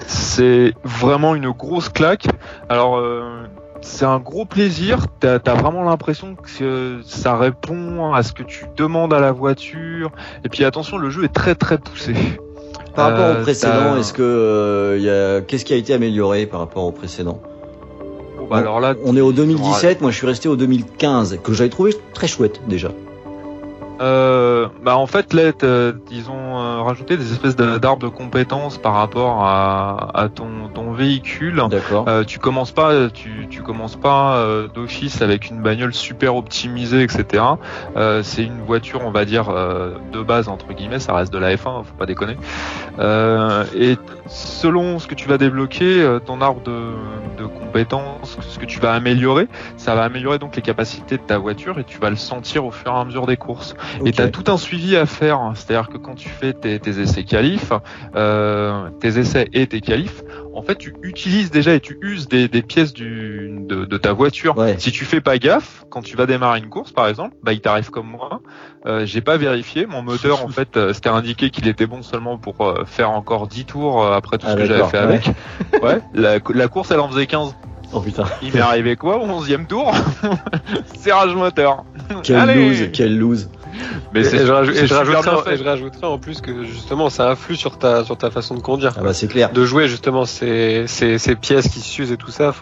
C'est 0.05 0.73
vraiment 0.83 1.35
une 1.35 1.49
grosse 1.51 1.89
claque. 1.89 2.27
Alors, 2.69 2.97
euh, 2.97 3.43
c'est 3.81 4.05
un 4.05 4.19
gros 4.19 4.45
plaisir. 4.45 5.05
T'as 5.19 5.35
as 5.45 5.53
vraiment 5.53 5.83
l'impression 5.83 6.35
que 6.35 7.01
ça 7.05 7.37
répond 7.37 8.13
à 8.13 8.23
ce 8.23 8.31
que 8.31 8.43
tu 8.43 8.65
demandes 8.77 9.13
à 9.13 9.19
la 9.19 9.33
voiture. 9.33 10.11
Et 10.45 10.49
puis 10.49 10.63
attention, 10.63 10.97
le 10.97 11.09
jeu 11.09 11.25
est 11.25 11.33
très 11.33 11.55
très 11.55 11.77
poussé. 11.77 12.13
Par 12.95 13.09
rapport 13.11 13.25
Euh, 13.25 13.39
au 13.39 13.43
précédent, 13.43 13.73
t'as- 13.93 13.99
est-ce 13.99 14.13
que 14.13 14.23
euh, 14.23 14.97
y 14.99 15.09
a... 15.09 15.41
qu'est-ce 15.41 15.65
qui 15.65 15.73
a 15.73 15.77
été 15.77 15.93
amélioré 15.93 16.45
par 16.47 16.61
rapport 16.61 16.85
au 16.85 16.91
précédent? 16.91 17.41
Bah, 18.49 18.57
alors 18.57 18.79
là, 18.79 18.93
On 19.05 19.15
est 19.17 19.21
au 19.21 19.31
2017, 19.33 20.01
moi 20.01 20.11
je 20.11 20.17
suis 20.17 20.27
resté 20.27 20.47
au 20.49 20.55
2015, 20.55 21.39
que 21.43 21.53
j'avais 21.53 21.69
trouvé 21.69 21.93
très 22.13 22.27
chouette 22.27 22.61
déjà. 22.67 22.89
Euh, 23.99 24.67
bah 24.83 24.95
en 24.95 25.07
fait 25.07 25.33
là 25.33 25.51
t'as- 25.53 25.91
ils 26.11 26.29
ont 26.29 26.59
euh, 26.59 26.81
rajouté 26.83 27.17
des 27.17 27.31
espèces 27.31 27.55
d'arbres 27.55 27.97
de 28.03 28.07
compétences 28.09 28.77
par 28.77 28.93
rapport 28.93 29.43
à, 29.43 30.11
à 30.13 30.29
ton, 30.29 30.69
ton 30.71 30.91
véhicule. 30.91 31.63
D'accord. 31.67 32.05
Euh, 32.07 32.23
tu 32.23 32.37
commences 32.37 32.69
pas, 32.71 33.09
tu, 33.09 33.47
tu 33.49 33.63
commences 33.63 33.95
pas 33.95 34.35
euh, 34.35 34.67
d'office 34.67 35.23
avec 35.23 35.49
une 35.49 35.63
bagnole 35.63 35.95
super 35.95 36.35
optimisée, 36.35 37.01
etc. 37.01 37.43
Euh, 37.95 38.21
c'est 38.21 38.43
une 38.43 38.61
voiture, 38.61 39.01
on 39.03 39.09
va 39.09 39.25
dire 39.25 39.49
euh, 39.49 39.95
de 40.13 40.21
base 40.21 40.47
entre 40.47 40.73
guillemets, 40.73 40.99
ça 40.99 41.15
reste 41.15 41.33
de 41.33 41.39
la 41.39 41.55
F1, 41.55 41.83
faut 41.83 41.95
pas 41.97 42.05
déconner. 42.05 42.37
Euh, 42.99 43.63
et 43.75 43.97
selon 44.27 44.99
ce 44.99 45.07
que 45.07 45.15
tu 45.15 45.27
vas 45.27 45.39
débloquer, 45.39 46.01
euh, 46.03 46.19
ton 46.19 46.41
arbre 46.41 46.61
de, 46.61 46.91
de 47.39 47.45
compétences, 47.47 47.66
ce 47.85 48.59
que 48.59 48.65
tu 48.65 48.79
vas 48.79 48.93
améliorer, 48.93 49.47
ça 49.77 49.95
va 49.95 50.03
améliorer 50.03 50.39
donc 50.39 50.55
les 50.55 50.61
capacités 50.61 51.17
de 51.17 51.21
ta 51.23 51.37
voiture 51.37 51.79
et 51.79 51.83
tu 51.83 51.99
vas 51.99 52.09
le 52.09 52.15
sentir 52.15 52.65
au 52.65 52.71
fur 52.71 52.91
et 52.91 52.95
à 52.95 53.05
mesure 53.05 53.27
des 53.27 53.37
courses. 53.37 53.75
Et 54.05 54.11
tu 54.11 54.21
as 54.21 54.29
tout 54.29 54.51
un 54.51 54.57
suivi 54.57 54.95
à 54.95 55.05
faire, 55.05 55.39
hein. 55.39 55.53
c'est-à-dire 55.55 55.89
que 55.89 55.97
quand 55.97 56.15
tu 56.15 56.29
fais 56.29 56.53
tes, 56.53 56.79
tes 56.79 56.99
essais 56.99 57.23
qualifs, 57.23 57.71
euh, 58.15 58.89
tes 58.99 59.17
essais 59.19 59.49
et 59.53 59.67
tes 59.67 59.81
qualifs, 59.81 60.23
en 60.53 60.61
fait 60.63 60.75
tu 60.75 60.93
utilises 61.03 61.51
déjà 61.51 61.73
et 61.73 61.79
tu 61.79 61.97
uses 62.01 62.27
des, 62.27 62.47
des 62.47 62.61
pièces 62.61 62.93
du, 62.93 63.49
de, 63.67 63.85
de 63.85 63.97
ta 63.97 64.13
voiture. 64.13 64.57
Ouais. 64.57 64.75
Si 64.79 64.91
tu 64.91 65.05
fais 65.05 65.21
pas 65.21 65.37
gaffe, 65.37 65.85
quand 65.89 66.01
tu 66.01 66.15
vas 66.17 66.25
démarrer 66.25 66.59
une 66.59 66.69
course 66.69 66.91
par 66.91 67.07
exemple, 67.07 67.35
bah 67.43 67.53
il 67.53 67.61
t'arrive 67.61 67.89
comme 67.89 68.07
moi, 68.07 68.41
euh, 68.85 69.05
j'ai 69.05 69.21
pas 69.21 69.37
vérifié, 69.37 69.85
mon 69.85 70.01
moteur 70.01 70.43
en 70.43 70.49
fait 70.49 70.77
euh, 70.77 70.93
c'était 70.93 71.09
indiqué 71.09 71.49
qu'il 71.49 71.67
était 71.67 71.85
bon 71.85 72.01
seulement 72.01 72.37
pour 72.37 72.61
euh, 72.61 72.83
faire 72.85 73.11
encore 73.11 73.47
10 73.47 73.65
tours 73.65 74.03
euh, 74.03 74.13
après 74.13 74.37
tout 74.37 74.47
Ah, 74.49 74.53
ce 74.53 74.57
que 74.57 74.65
j'avais 74.65 74.83
fait 74.85 74.97
avec. 74.97 75.29
Ouais, 75.81 75.99
la, 76.13 76.37
la 76.53 76.67
course 76.67 76.91
elle 76.91 76.99
en 76.99 77.09
faisait 77.09 77.27
15. 77.27 77.55
Oh 77.93 78.01
putain, 78.01 78.25
Il 78.41 78.53
m'est 78.53 78.59
arrivé 78.59 78.95
quoi 78.97 79.17
au 79.17 79.25
11e 79.27 79.65
tour 79.65 79.93
Serrage 80.99 81.33
moteur. 81.35 81.83
quelle 82.23 82.35
Allez 82.37 82.69
lose, 82.69 82.89
quelle 82.91 83.17
lose. 83.17 83.49
Mais 84.13 84.21
Et, 84.21 84.23
c'est 84.23 84.37
et 84.37 84.45
je, 84.45 84.51
rajou- 84.51 84.71
et 84.71 84.75
c'est 84.75 84.81
je 84.81 84.85
super 84.87 84.97
rajouterais, 84.97 85.31
bien 85.35 85.43
fait. 85.43 85.53
et 85.53 85.57
je 85.57 85.63
rajouterais 85.63 86.07
en 86.07 86.17
plus 86.17 86.41
que 86.41 86.63
justement 86.63 87.09
ça 87.09 87.29
influe 87.29 87.55
sur 87.55 87.77
ta 87.77 88.03
sur 88.03 88.17
ta 88.17 88.29
façon 88.31 88.55
de 88.55 88.59
conduire. 88.59 88.93
Ah 88.97 89.03
bah 89.03 89.13
c'est 89.13 89.27
clair. 89.27 89.51
De 89.51 89.65
jouer 89.65 89.87
justement 89.87 90.25
ces, 90.25 90.85
ces, 90.87 91.17
ces 91.17 91.35
pièces 91.35 91.69
qui 91.69 91.79
s'usent 91.79 92.11
et 92.11 92.17
tout 92.17 92.31
ça. 92.31 92.53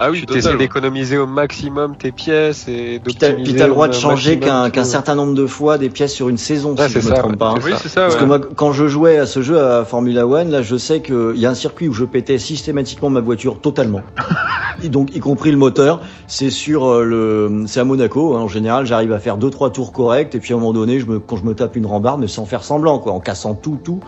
Ah 0.00 0.10
oui, 0.10 0.20
tu 0.20 0.26
total, 0.26 0.38
essaies 0.38 0.50
ouais. 0.50 0.56
d'économiser 0.58 1.18
au 1.18 1.26
maximum 1.26 1.96
tes 1.96 2.10
pièces 2.12 2.66
et 2.68 2.98
d'optimiser. 2.98 3.42
puis 3.44 3.54
t'as 3.54 3.66
le 3.66 3.72
droit 3.72 3.86
de 3.88 3.92
changer 3.94 4.38
qu'un 4.40 4.68
qu'un 4.70 4.84
certain 4.84 5.14
nombre 5.14 5.34
de 5.34 5.46
fois 5.46 5.78
des 5.78 5.88
pièces 5.88 6.12
sur 6.12 6.28
une 6.28 6.36
saison, 6.36 6.74
Ouais, 6.76 6.88
si 6.88 6.94
je 6.94 7.00
c'est 7.00 7.10
me 7.10 7.14
ça, 7.14 7.20
trompe 7.20 7.32
ouais. 7.32 7.36
pas. 7.38 7.54
Oui, 7.64 7.72
c'est 7.80 7.88
ça. 7.88 8.02
Parce 8.02 8.14
ouais. 8.14 8.20
que 8.20 8.24
moi, 8.26 8.40
quand 8.56 8.72
je 8.72 8.86
jouais 8.88 9.18
à 9.18 9.26
ce 9.26 9.40
jeu 9.40 9.58
à 9.60 9.84
Formula 9.84 10.26
One, 10.26 10.50
là, 10.50 10.62
je 10.62 10.76
sais 10.76 11.00
qu'il 11.00 11.36
y 11.36 11.46
a 11.46 11.50
un 11.50 11.54
circuit 11.54 11.88
où 11.88 11.92
je 11.92 12.04
pétais 12.04 12.38
systématiquement 12.38 13.08
ma 13.08 13.20
voiture 13.20 13.60
totalement. 13.60 14.02
Et 14.82 14.88
donc, 14.88 15.14
y 15.14 15.20
compris 15.20 15.52
le 15.52 15.56
moteur. 15.56 16.00
C'est 16.26 16.50
sur 16.50 16.86
euh, 16.86 17.04
le, 17.04 17.64
c'est 17.66 17.78
à 17.80 17.84
Monaco. 17.84 18.34
hein. 18.34 18.40
En 18.40 18.48
général, 18.48 18.86
j'arrive 18.86 19.12
à 19.12 19.20
faire 19.20 19.36
deux, 19.36 19.50
trois 19.50 19.70
tours 19.70 19.92
corrects. 19.92 20.34
Et 20.34 20.40
puis, 20.40 20.52
à 20.52 20.56
un 20.56 20.58
moment 20.60 20.72
donné, 20.72 20.98
je 20.98 21.06
me, 21.06 21.20
quand 21.20 21.36
je 21.36 21.44
me 21.44 21.54
tape 21.54 21.76
une 21.76 21.86
rambarde, 21.86 22.20
mais 22.20 22.26
sans 22.28 22.44
faire 22.46 22.64
semblant, 22.64 22.98
quoi, 22.98 23.12
en 23.12 23.20
cassant 23.20 23.54
tout, 23.54 23.78
tout. 23.82 24.00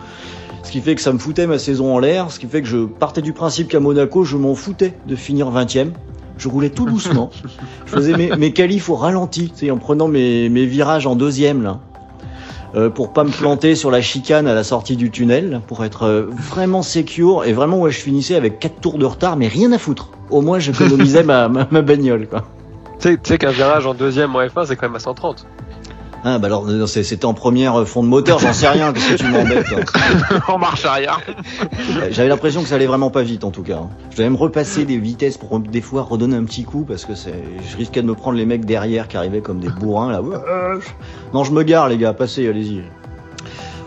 Ce 0.67 0.71
qui 0.73 0.81
fait 0.81 0.95
que 0.95 1.01
ça 1.01 1.13
me 1.13 1.17
foutait 1.17 1.47
ma 1.47 1.59
saison 1.59 1.95
en 1.95 1.99
l'air. 1.99 2.29
Ce 2.29 2.39
qui 2.39 2.45
fait 2.45 2.61
que 2.61 2.67
je 2.67 2.79
partais 2.79 3.21
du 3.21 3.31
principe 3.31 3.69
qu'à 3.69 3.79
Monaco, 3.79 4.25
je 4.25 4.35
m'en 4.35 4.53
foutais 4.53 4.95
de 5.07 5.15
finir 5.15 5.49
20ème. 5.49 5.91
Je 6.37 6.49
roulais 6.49 6.69
tout 6.69 6.85
doucement. 6.85 7.31
Je 7.85 7.89
faisais 7.89 8.17
mes, 8.17 8.35
mes 8.35 8.51
qualifs 8.51 8.89
au 8.89 8.95
ralenti, 8.95 9.49
en 9.71 9.77
prenant 9.77 10.09
mes, 10.09 10.49
mes 10.49 10.65
virages 10.65 11.07
en 11.07 11.15
deuxième, 11.15 11.63
là. 11.63 11.79
Euh, 12.75 12.89
pour 12.89 13.13
pas 13.13 13.23
me 13.23 13.31
planter 13.31 13.75
sur 13.75 13.91
la 13.91 14.01
chicane 14.01 14.45
à 14.45 14.53
la 14.53 14.65
sortie 14.65 14.97
du 14.97 15.09
tunnel, 15.09 15.61
pour 15.67 15.85
être 15.85 16.03
euh, 16.03 16.27
vraiment 16.31 16.81
secure. 16.81 17.45
Et 17.45 17.53
vraiment, 17.53 17.79
ouais, 17.79 17.91
je 17.91 17.99
finissais 17.99 18.35
avec 18.35 18.59
4 18.59 18.81
tours 18.81 18.97
de 18.97 19.05
retard, 19.05 19.37
mais 19.37 19.47
rien 19.47 19.71
à 19.71 19.77
foutre. 19.77 20.09
Au 20.29 20.41
moins, 20.41 20.59
j'économisais 20.59 21.23
ma, 21.23 21.47
ma, 21.47 21.65
ma 21.71 21.81
bagnole, 21.81 22.27
tu 22.99 23.17
sais 23.23 23.37
qu'un 23.37 23.51
virage 23.51 23.85
en 23.85 23.93
deuxième 23.93 24.35
en 24.35 24.39
F1 24.39 24.65
c'est 24.65 24.75
quand 24.75 24.87
même 24.87 24.95
à 24.95 24.99
130. 24.99 25.45
Ah, 26.23 26.39
bah 26.39 26.47
alors, 26.47 26.65
non, 26.65 26.87
c'est- 26.87 27.03
c'était 27.03 27.25
en 27.25 27.33
première 27.33 27.75
euh, 27.81 27.85
fond 27.85 28.03
de 28.03 28.07
moteur, 28.09 28.39
j'en 28.39 28.51
sais 28.51 28.67
rien, 28.67 28.91
qu'est-ce 28.91 29.11
que 29.13 29.17
tu 29.17 29.27
m'embêtes. 29.27 29.67
toi. 29.67 29.79
en 30.47 30.57
marche 30.57 30.83
arrière. 30.83 31.19
Euh, 31.29 32.07
J'avais 32.11 32.27
l'impression 32.27 32.63
que 32.63 32.67
ça 32.67 32.75
allait 32.75 32.87
vraiment 32.87 33.09
pas 33.09 33.21
vite, 33.21 33.43
en 33.43 33.51
tout 33.51 33.61
cas. 33.63 33.77
hein. 33.83 33.89
Je 34.11 34.17
devais 34.17 34.29
me 34.29 34.35
repasser 34.35 34.83
des 34.83 34.97
vitesses 34.97 35.37
pour 35.37 35.59
des 35.59 35.81
fois 35.81 36.01
redonner 36.01 36.35
un 36.35 36.43
petit 36.43 36.63
coup, 36.63 36.83
parce 36.87 37.05
que 37.05 37.13
je 37.15 37.77
risquais 37.77 38.01
de 38.01 38.07
me 38.07 38.15
prendre 38.15 38.37
les 38.37 38.45
mecs 38.45 38.65
derrière 38.65 39.07
qui 39.07 39.15
arrivaient 39.15 39.41
comme 39.41 39.59
des 39.59 39.69
bourrins, 39.69 40.11
là. 40.11 40.21
Ouais, 40.21 40.37
Non, 41.33 41.43
je 41.43 41.51
me 41.51 41.63
gare, 41.63 41.87
les 41.87 41.97
gars, 41.97 42.13
passez, 42.13 42.47
allez-y. 42.49 42.81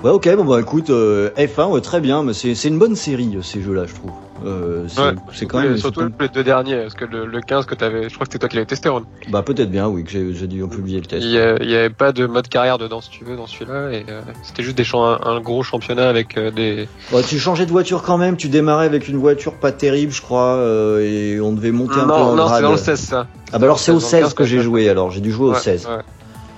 Ouais, 0.03 0.11
ok, 0.11 0.35
bon, 0.37 0.45
bah 0.45 0.61
écoute, 0.61 0.89
euh, 0.89 1.29
F1, 1.37 1.69
ouais, 1.73 1.81
très 1.83 2.01
bien, 2.01 2.23
mais 2.23 2.33
c'est 2.33 2.55
une 2.69 2.79
bonne 2.79 2.97
série, 2.97 3.33
euh, 3.37 3.43
ces 3.43 3.61
jeux-là, 3.61 3.85
je 3.87 3.95
trouve. 3.95 4.13
Euh, 4.45 4.87
c'est 4.89 5.01
Ouais, 5.01 5.47
quand 5.47 5.61
même. 5.61 5.77
surtout 5.77 6.09
les 6.19 6.29
deux 6.29 6.43
derniers, 6.45 6.77
parce 6.83 6.95
que 6.95 7.05
le, 7.05 7.27
le 7.27 7.41
15 7.43 7.67
que 7.67 7.75
t'avais, 7.75 8.09
je 8.09 8.15
crois 8.15 8.27
que 8.27 8.33
c'était 8.33 8.39
toi 8.39 8.49
qui 8.49 8.57
l'avais 8.57 8.67
testé, 8.67 8.89
Ron. 8.89 9.05
Bah, 9.29 9.43
peut-être 9.43 9.71
bien, 9.71 9.87
oui, 9.89 10.03
que 10.05 10.11
j'ai 10.11 10.47
dû 10.47 10.67
publier 10.67 11.01
le 11.01 11.07
test. 11.07 11.23
Il 11.25 11.31
y, 11.31 11.39
a- 11.39 11.63
il 11.63 11.69
y 11.71 11.77
avait 11.77 11.91
pas 11.91 12.13
de 12.13 12.27
mode 12.27 12.49
carrière 12.49 12.79
dedans, 12.79 13.01
si 13.01 13.11
tu 13.11 13.25
veux, 13.25 13.37
dans 13.37 13.47
celui-là, 13.47 13.91
et 13.93 14.05
euh, 14.09 14.23
c'était 14.43 14.63
juste 14.63 14.77
des 14.79 14.85
un, 14.95 15.19
un 15.25 15.41
gros 15.41 15.63
championnat 15.63 16.09
avec 16.09 16.37
euh, 16.39 16.51
des. 16.51 16.89
Bah, 17.13 17.19
tu 17.23 17.39
changeais 17.39 17.67
de 17.67 17.71
voiture 17.71 18.03
quand 18.03 18.17
même, 18.19 18.37
tu 18.37 18.49
démarrais 18.49 18.87
avec 18.87 19.09
une 19.09 19.19
voiture 19.19 19.55
pas 19.55 19.73
terrible, 19.73 20.13
je 20.13 20.23
crois, 20.23 20.55
euh, 20.57 21.01
et 21.01 21.41
on 21.41 21.53
devait 21.53 21.71
monter 21.73 21.95
un 21.97 22.05
peu 22.05 22.07
Non, 22.09 22.15
en 22.15 22.35
non, 22.37 22.49
c'est 22.49 22.63
dans 22.63 22.71
le 22.73 22.77
16 22.79 22.99
ça. 23.01 23.27
Ah, 23.53 23.59
bah 23.59 23.65
alors 23.67 23.79
c'est 23.79 23.91
au 23.93 23.95
Dans 23.95 24.01
le 24.07 24.11
16 24.11 24.21
15, 24.23 24.35
que 24.35 24.45
j'ai 24.45 24.61
joué, 24.61 24.89
alors 24.89 25.11
j'ai 25.11 25.21
dû 25.21 25.31
jouer 25.33 25.49
au 25.49 25.53
Ouais, 25.53 25.59
16. 25.59 25.87
ouais. 25.87 25.99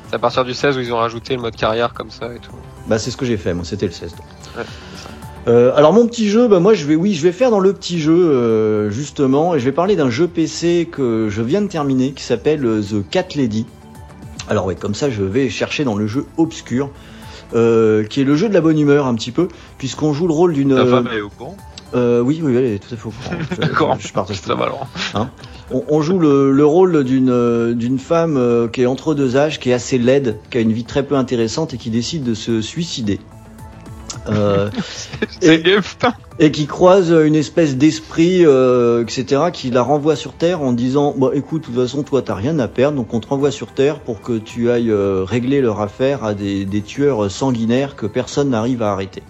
C'est 0.08 0.16
à 0.16 0.18
partir 0.18 0.44
du 0.44 0.52
16 0.54 0.76
où 0.76 0.80
ils 0.80 0.92
ont 0.92 0.98
rajouté 0.98 1.34
le 1.34 1.40
mode 1.42 1.56
carrière 1.56 1.94
comme 1.94 2.10
ça 2.10 2.26
et 2.34 2.38
tout. 2.38 2.52
Bah 2.86 2.98
c'est 2.98 3.10
ce 3.10 3.16
que 3.16 3.24
j'ai 3.24 3.36
fait, 3.38 3.54
moi 3.54 3.64
c'était 3.64 3.86
le 3.86 3.92
16. 3.92 4.10
donc. 4.14 4.64
Euh, 5.48 5.72
alors 5.74 5.92
mon 5.92 6.06
petit 6.06 6.28
jeu, 6.28 6.46
bah 6.46 6.60
moi 6.60 6.72
je 6.74 6.86
vais, 6.86 6.94
oui, 6.94 7.14
je 7.14 7.22
vais 7.22 7.32
faire 7.32 7.50
dans 7.50 7.58
le 7.58 7.72
petit 7.72 7.98
jeu 7.98 8.12
euh, 8.14 8.90
justement, 8.90 9.54
et 9.56 9.58
je 9.58 9.64
vais 9.64 9.72
parler 9.72 9.96
d'un 9.96 10.08
jeu 10.10 10.28
PC 10.28 10.88
que 10.90 11.26
je 11.30 11.42
viens 11.42 11.60
de 11.62 11.66
terminer 11.66 12.12
qui 12.12 12.22
s'appelle 12.22 12.64
euh, 12.64 12.80
The 12.80 13.02
Cat 13.10 13.26
Lady. 13.34 13.66
Alors 14.48 14.66
ouais, 14.66 14.76
comme 14.76 14.94
ça 14.94 15.10
je 15.10 15.22
vais 15.24 15.48
chercher 15.50 15.82
dans 15.82 15.96
le 15.96 16.06
jeu 16.06 16.26
obscur, 16.36 16.90
euh, 17.54 18.04
qui 18.04 18.20
est 18.20 18.24
le 18.24 18.36
jeu 18.36 18.48
de 18.48 18.54
la 18.54 18.60
bonne 18.60 18.78
humeur 18.78 19.06
un 19.06 19.14
petit 19.16 19.32
peu, 19.32 19.48
puisqu'on 19.78 20.12
joue 20.12 20.28
le 20.28 20.32
rôle 20.32 20.52
d'une. 20.52 20.72
Euh, 20.72 20.86
femme 20.86 21.08
est 21.12 21.20
au 21.20 21.28
courant. 21.28 21.56
euh, 21.94 22.20
oui, 22.20 22.40
oui, 22.40 22.54
elle 22.56 22.64
est 22.64 22.78
tout 22.78 22.94
à 22.94 22.96
fait 22.96 23.06
au 23.06 23.10
courant. 23.10 23.36
D'accord. 23.58 23.96
Je 23.98 24.12
partage. 24.12 24.36
Ça 24.40 24.54
va 24.54 24.66
alors. 24.66 24.86
On, 25.72 25.82
on 25.88 26.02
joue 26.02 26.20
le, 26.20 26.52
le 26.52 26.64
rôle 26.66 27.02
d'une 27.02 27.74
d'une 27.74 27.98
femme 27.98 28.36
euh, 28.36 28.68
qui 28.68 28.82
est 28.82 28.86
entre 28.86 29.14
deux 29.14 29.36
âges, 29.36 29.58
qui 29.58 29.70
est 29.70 29.74
assez 29.74 29.98
laide, 29.98 30.38
qui 30.50 30.58
a 30.58 30.60
une 30.60 30.72
vie 30.72 30.84
très 30.84 31.02
peu 31.02 31.16
intéressante 31.16 31.74
et 31.74 31.78
qui 31.78 31.90
décide 31.90 32.22
de 32.22 32.34
se 32.34 32.60
suicider. 32.60 33.18
Euh, 34.28 34.70
Et- 36.38 36.50
qui 36.52 36.66
croise 36.66 37.10
une 37.10 37.34
espèce 37.34 37.76
d'esprit, 37.76 38.44
euh, 38.44 39.02
etc., 39.02 39.42
qui 39.52 39.70
la 39.70 39.82
renvoie 39.82 40.16
sur 40.16 40.32
Terre 40.32 40.62
en 40.62 40.72
disant 40.72 41.14
bah, 41.16 41.30
écoute, 41.34 41.62
de 41.62 41.66
toute 41.66 41.76
façon, 41.76 42.02
toi, 42.02 42.22
t'as 42.22 42.34
rien 42.34 42.58
à 42.58 42.68
perdre, 42.68 42.96
donc 42.96 43.12
on 43.14 43.20
te 43.20 43.28
renvoie 43.28 43.50
sur 43.50 43.72
Terre 43.72 44.00
pour 44.00 44.20
que 44.20 44.38
tu 44.38 44.70
ailles 44.70 44.90
euh, 44.90 45.24
régler 45.24 45.60
leur 45.60 45.80
affaire 45.80 46.24
à 46.24 46.34
des, 46.34 46.64
des 46.64 46.82
tueurs 46.82 47.30
sanguinaires 47.30 47.96
que 47.96 48.06
personne 48.06 48.50
n'arrive 48.50 48.82
à 48.82 48.92
arrêter. 48.92 49.22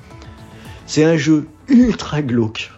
C'est 0.86 1.04
un 1.04 1.16
jeu 1.16 1.46
ultra 1.68 2.22
glauque. 2.22 2.70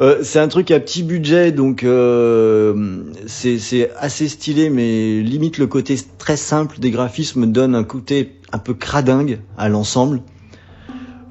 Euh, 0.00 0.20
c'est 0.22 0.38
un 0.38 0.48
truc 0.48 0.70
à 0.70 0.80
petit 0.80 1.02
budget, 1.02 1.52
donc 1.52 1.82
euh, 1.82 3.02
c'est 3.26 3.90
assez 3.98 4.28
stylé, 4.28 4.70
mais 4.70 5.20
limite 5.20 5.58
le 5.58 5.66
côté 5.66 5.96
très 6.18 6.36
simple 6.36 6.78
des 6.78 6.90
graphismes 6.90 7.46
donne 7.46 7.74
un 7.74 7.84
côté 7.84 8.36
un 8.52 8.58
peu 8.58 8.74
cradingue 8.74 9.40
à 9.56 9.68
l'ensemble. 9.68 10.22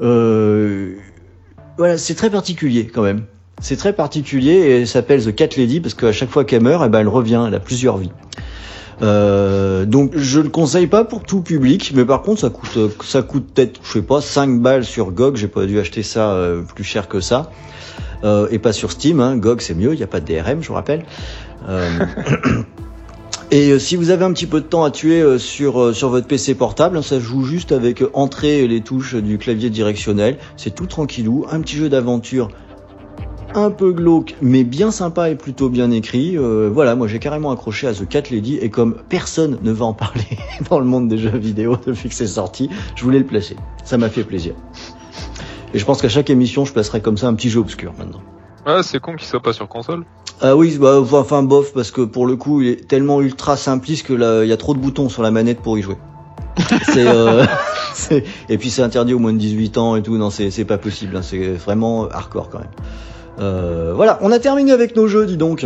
Euh, 0.01 0.95
voilà, 1.77 1.97
c'est 1.97 2.15
très 2.15 2.29
particulier 2.29 2.87
quand 2.87 3.03
même. 3.03 3.23
C'est 3.59 3.77
très 3.77 3.93
particulier 3.93 4.53
et 4.53 4.81
elle 4.81 4.87
s'appelle 4.87 5.23
The 5.23 5.33
Cat 5.33 5.49
Lady 5.57 5.79
parce 5.79 5.93
qu'à 5.93 6.11
chaque 6.11 6.29
fois 6.29 6.45
qu'elle 6.45 6.61
meurt, 6.61 6.83
eh 6.85 6.89
ben, 6.89 6.99
elle 6.99 7.07
revient, 7.07 7.43
elle 7.47 7.55
a 7.55 7.59
plusieurs 7.59 7.97
vies. 7.97 8.11
Euh, 9.01 9.85
donc 9.85 10.13
je 10.15 10.39
le 10.39 10.49
conseille 10.49 10.87
pas 10.87 11.03
pour 11.03 11.23
tout 11.23 11.41
public, 11.41 11.91
mais 11.95 12.03
par 12.03 12.23
contre 12.23 12.41
ça 12.41 12.49
coûte 12.49 13.03
ça 13.03 13.21
coûte 13.21 13.53
peut-être 13.53 13.79
je 13.83 13.91
sais 13.93 14.01
pas 14.01 14.21
5 14.21 14.59
balles 14.59 14.85
sur 14.85 15.11
GOG, 15.11 15.35
j'ai 15.35 15.47
pas 15.47 15.65
dû 15.67 15.79
acheter 15.79 16.01
ça 16.01 16.31
euh, 16.31 16.63
plus 16.63 16.83
cher 16.83 17.07
que 17.07 17.19
ça. 17.19 17.51
Euh, 18.23 18.47
et 18.49 18.57
pas 18.57 18.73
sur 18.73 18.91
Steam, 18.91 19.19
hein. 19.19 19.37
GOG 19.37 19.61
c'est 19.61 19.75
mieux, 19.75 19.93
il 19.93 19.97
n'y 19.97 20.03
a 20.03 20.07
pas 20.07 20.19
de 20.19 20.25
DRM 20.25 20.63
je 20.63 20.67
vous 20.67 20.73
rappelle. 20.73 21.05
Et 23.49 23.71
euh, 23.71 23.79
si 23.79 23.95
vous 23.95 24.09
avez 24.09 24.25
un 24.25 24.33
petit 24.33 24.45
peu 24.45 24.59
de 24.59 24.65
temps 24.65 24.83
à 24.83 24.91
tuer 24.91 25.21
euh, 25.21 25.37
sur, 25.37 25.81
euh, 25.81 25.93
sur 25.93 26.09
votre 26.09 26.27
PC 26.27 26.53
portable, 26.53 27.01
ça 27.01 27.17
joue 27.17 27.43
juste 27.43 27.71
avec 27.71 28.03
entrée 28.13 28.59
et 28.63 28.67
les 28.67 28.81
touches 28.81 29.15
du 29.15 29.37
clavier 29.37 29.69
directionnel, 29.69 30.37
c'est 30.57 30.75
tout 30.75 30.85
tranquillou, 30.85 31.45
un 31.49 31.61
petit 31.61 31.77
jeu 31.77 31.87
d'aventure 31.87 32.49
un 33.55 33.71
peu 33.71 33.93
glauque, 33.93 34.35
mais 34.41 34.65
bien 34.65 34.91
sympa 34.91 35.29
et 35.29 35.35
plutôt 35.35 35.69
bien 35.69 35.89
écrit. 35.89 36.37
Voilà, 36.37 36.95
moi 36.95 37.07
j'ai 37.07 37.17
carrément 37.17 37.49
accroché 37.49 37.87
à 37.87 37.93
The 37.93 38.07
Cat 38.07 38.23
Lady 38.29 38.57
et 38.57 38.69
comme 38.69 38.97
personne 39.07 39.57
ne 39.63 39.71
va 39.71 39.85
en 39.85 39.93
parler 39.93 40.37
dans 40.69 40.79
le 40.79 40.85
monde 40.85 41.07
des 41.07 41.17
jeux 41.17 41.35
vidéo 41.35 41.77
depuis 41.87 42.09
que 42.09 42.13
c'est 42.13 42.27
sorti, 42.27 42.69
je 42.95 43.03
voulais 43.03 43.19
le 43.19 43.25
placer. 43.25 43.55
Ça 43.83 43.97
m'a 43.97 44.09
fait 44.09 44.25
plaisir. 44.25 44.53
Et 45.73 45.79
je 45.79 45.85
pense 45.85 46.01
qu'à 46.01 46.09
chaque 46.09 46.29
émission, 46.29 46.65
je 46.65 46.73
placerai 46.73 47.01
comme 47.01 47.17
ça 47.17 47.29
un 47.29 47.33
petit 47.33 47.49
jeu 47.49 47.61
obscur 47.61 47.93
maintenant. 47.97 48.21
Ah, 48.65 48.83
c'est 48.83 48.99
con 48.99 49.15
qu'il 49.15 49.25
soit 49.27 49.41
pas 49.41 49.53
sur 49.53 49.67
console. 49.69 50.03
Ah 50.41 50.55
oui, 50.55 50.77
bah, 50.79 50.99
enfin 51.13 51.41
bof, 51.43 51.73
parce 51.73 51.89
que 51.91 52.01
pour 52.01 52.27
le 52.27 52.35
coup, 52.35 52.61
il 52.61 52.67
est 52.69 52.87
tellement 52.87 53.21
ultra 53.21 53.57
simpliste 53.57 54.05
que 54.05 54.13
là, 54.13 54.43
il 54.43 54.49
y 54.49 54.53
a 54.53 54.57
trop 54.57 54.73
de 54.75 54.79
boutons 54.79 55.09
sur 55.09 55.23
la 55.23 55.31
manette 55.31 55.61
pour 55.61 55.77
y 55.77 55.81
jouer. 55.81 55.97
c'est, 56.93 57.07
euh, 57.07 57.43
c'est- 57.95 58.23
et 58.49 58.57
puis 58.57 58.69
c'est 58.69 58.81
interdit 58.83 59.13
aux 59.13 59.19
moins 59.19 59.33
de 59.33 59.37
18 59.39 59.77
ans 59.77 59.95
et 59.95 60.01
tout. 60.03 60.17
Non, 60.17 60.29
c'est 60.29 60.51
c'est 60.51 60.65
pas 60.65 60.77
possible. 60.77 61.15
hein, 61.17 61.21
C'est 61.23 61.53
vraiment 61.53 62.07
hardcore 62.09 62.49
quand 62.49 62.59
même. 62.59 62.67
Euh, 63.39 63.93
voilà, 63.95 64.17
on 64.21 64.31
a 64.31 64.39
terminé 64.39 64.71
avec 64.71 64.95
nos 64.95 65.07
jeux, 65.07 65.25
dis 65.25 65.37
donc. 65.37 65.65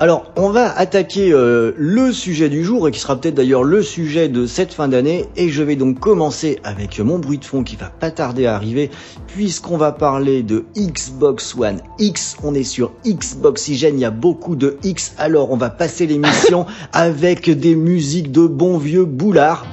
Alors, 0.00 0.32
on 0.34 0.50
va 0.50 0.76
attaquer 0.76 1.32
euh, 1.32 1.72
le 1.76 2.10
sujet 2.10 2.48
du 2.48 2.64
jour 2.64 2.88
et 2.88 2.90
qui 2.90 2.98
sera 2.98 3.14
peut-être 3.14 3.36
d'ailleurs 3.36 3.62
le 3.62 3.80
sujet 3.80 4.28
de 4.28 4.44
cette 4.44 4.74
fin 4.74 4.88
d'année. 4.88 5.26
Et 5.36 5.50
je 5.50 5.62
vais 5.62 5.76
donc 5.76 6.00
commencer 6.00 6.58
avec 6.64 6.98
mon 6.98 7.20
bruit 7.20 7.38
de 7.38 7.44
fond 7.44 7.62
qui 7.62 7.76
va 7.76 7.90
pas 7.90 8.10
tarder 8.10 8.46
à 8.46 8.56
arriver, 8.56 8.90
puisqu'on 9.28 9.76
va 9.76 9.92
parler 9.92 10.42
de 10.42 10.64
Xbox 10.76 11.54
One 11.56 11.80
X. 12.00 12.36
On 12.42 12.54
est 12.54 12.64
sur 12.64 12.90
Xboxygène, 13.06 13.94
il 13.94 14.00
y 14.00 14.04
a 14.04 14.10
beaucoup 14.10 14.56
de 14.56 14.78
X. 14.82 15.14
Alors, 15.16 15.52
on 15.52 15.56
va 15.56 15.70
passer 15.70 16.06
l'émission 16.06 16.66
avec 16.92 17.48
des 17.48 17.76
musiques 17.76 18.32
de 18.32 18.48
bons 18.48 18.78
vieux 18.78 19.04
boulards. 19.04 19.64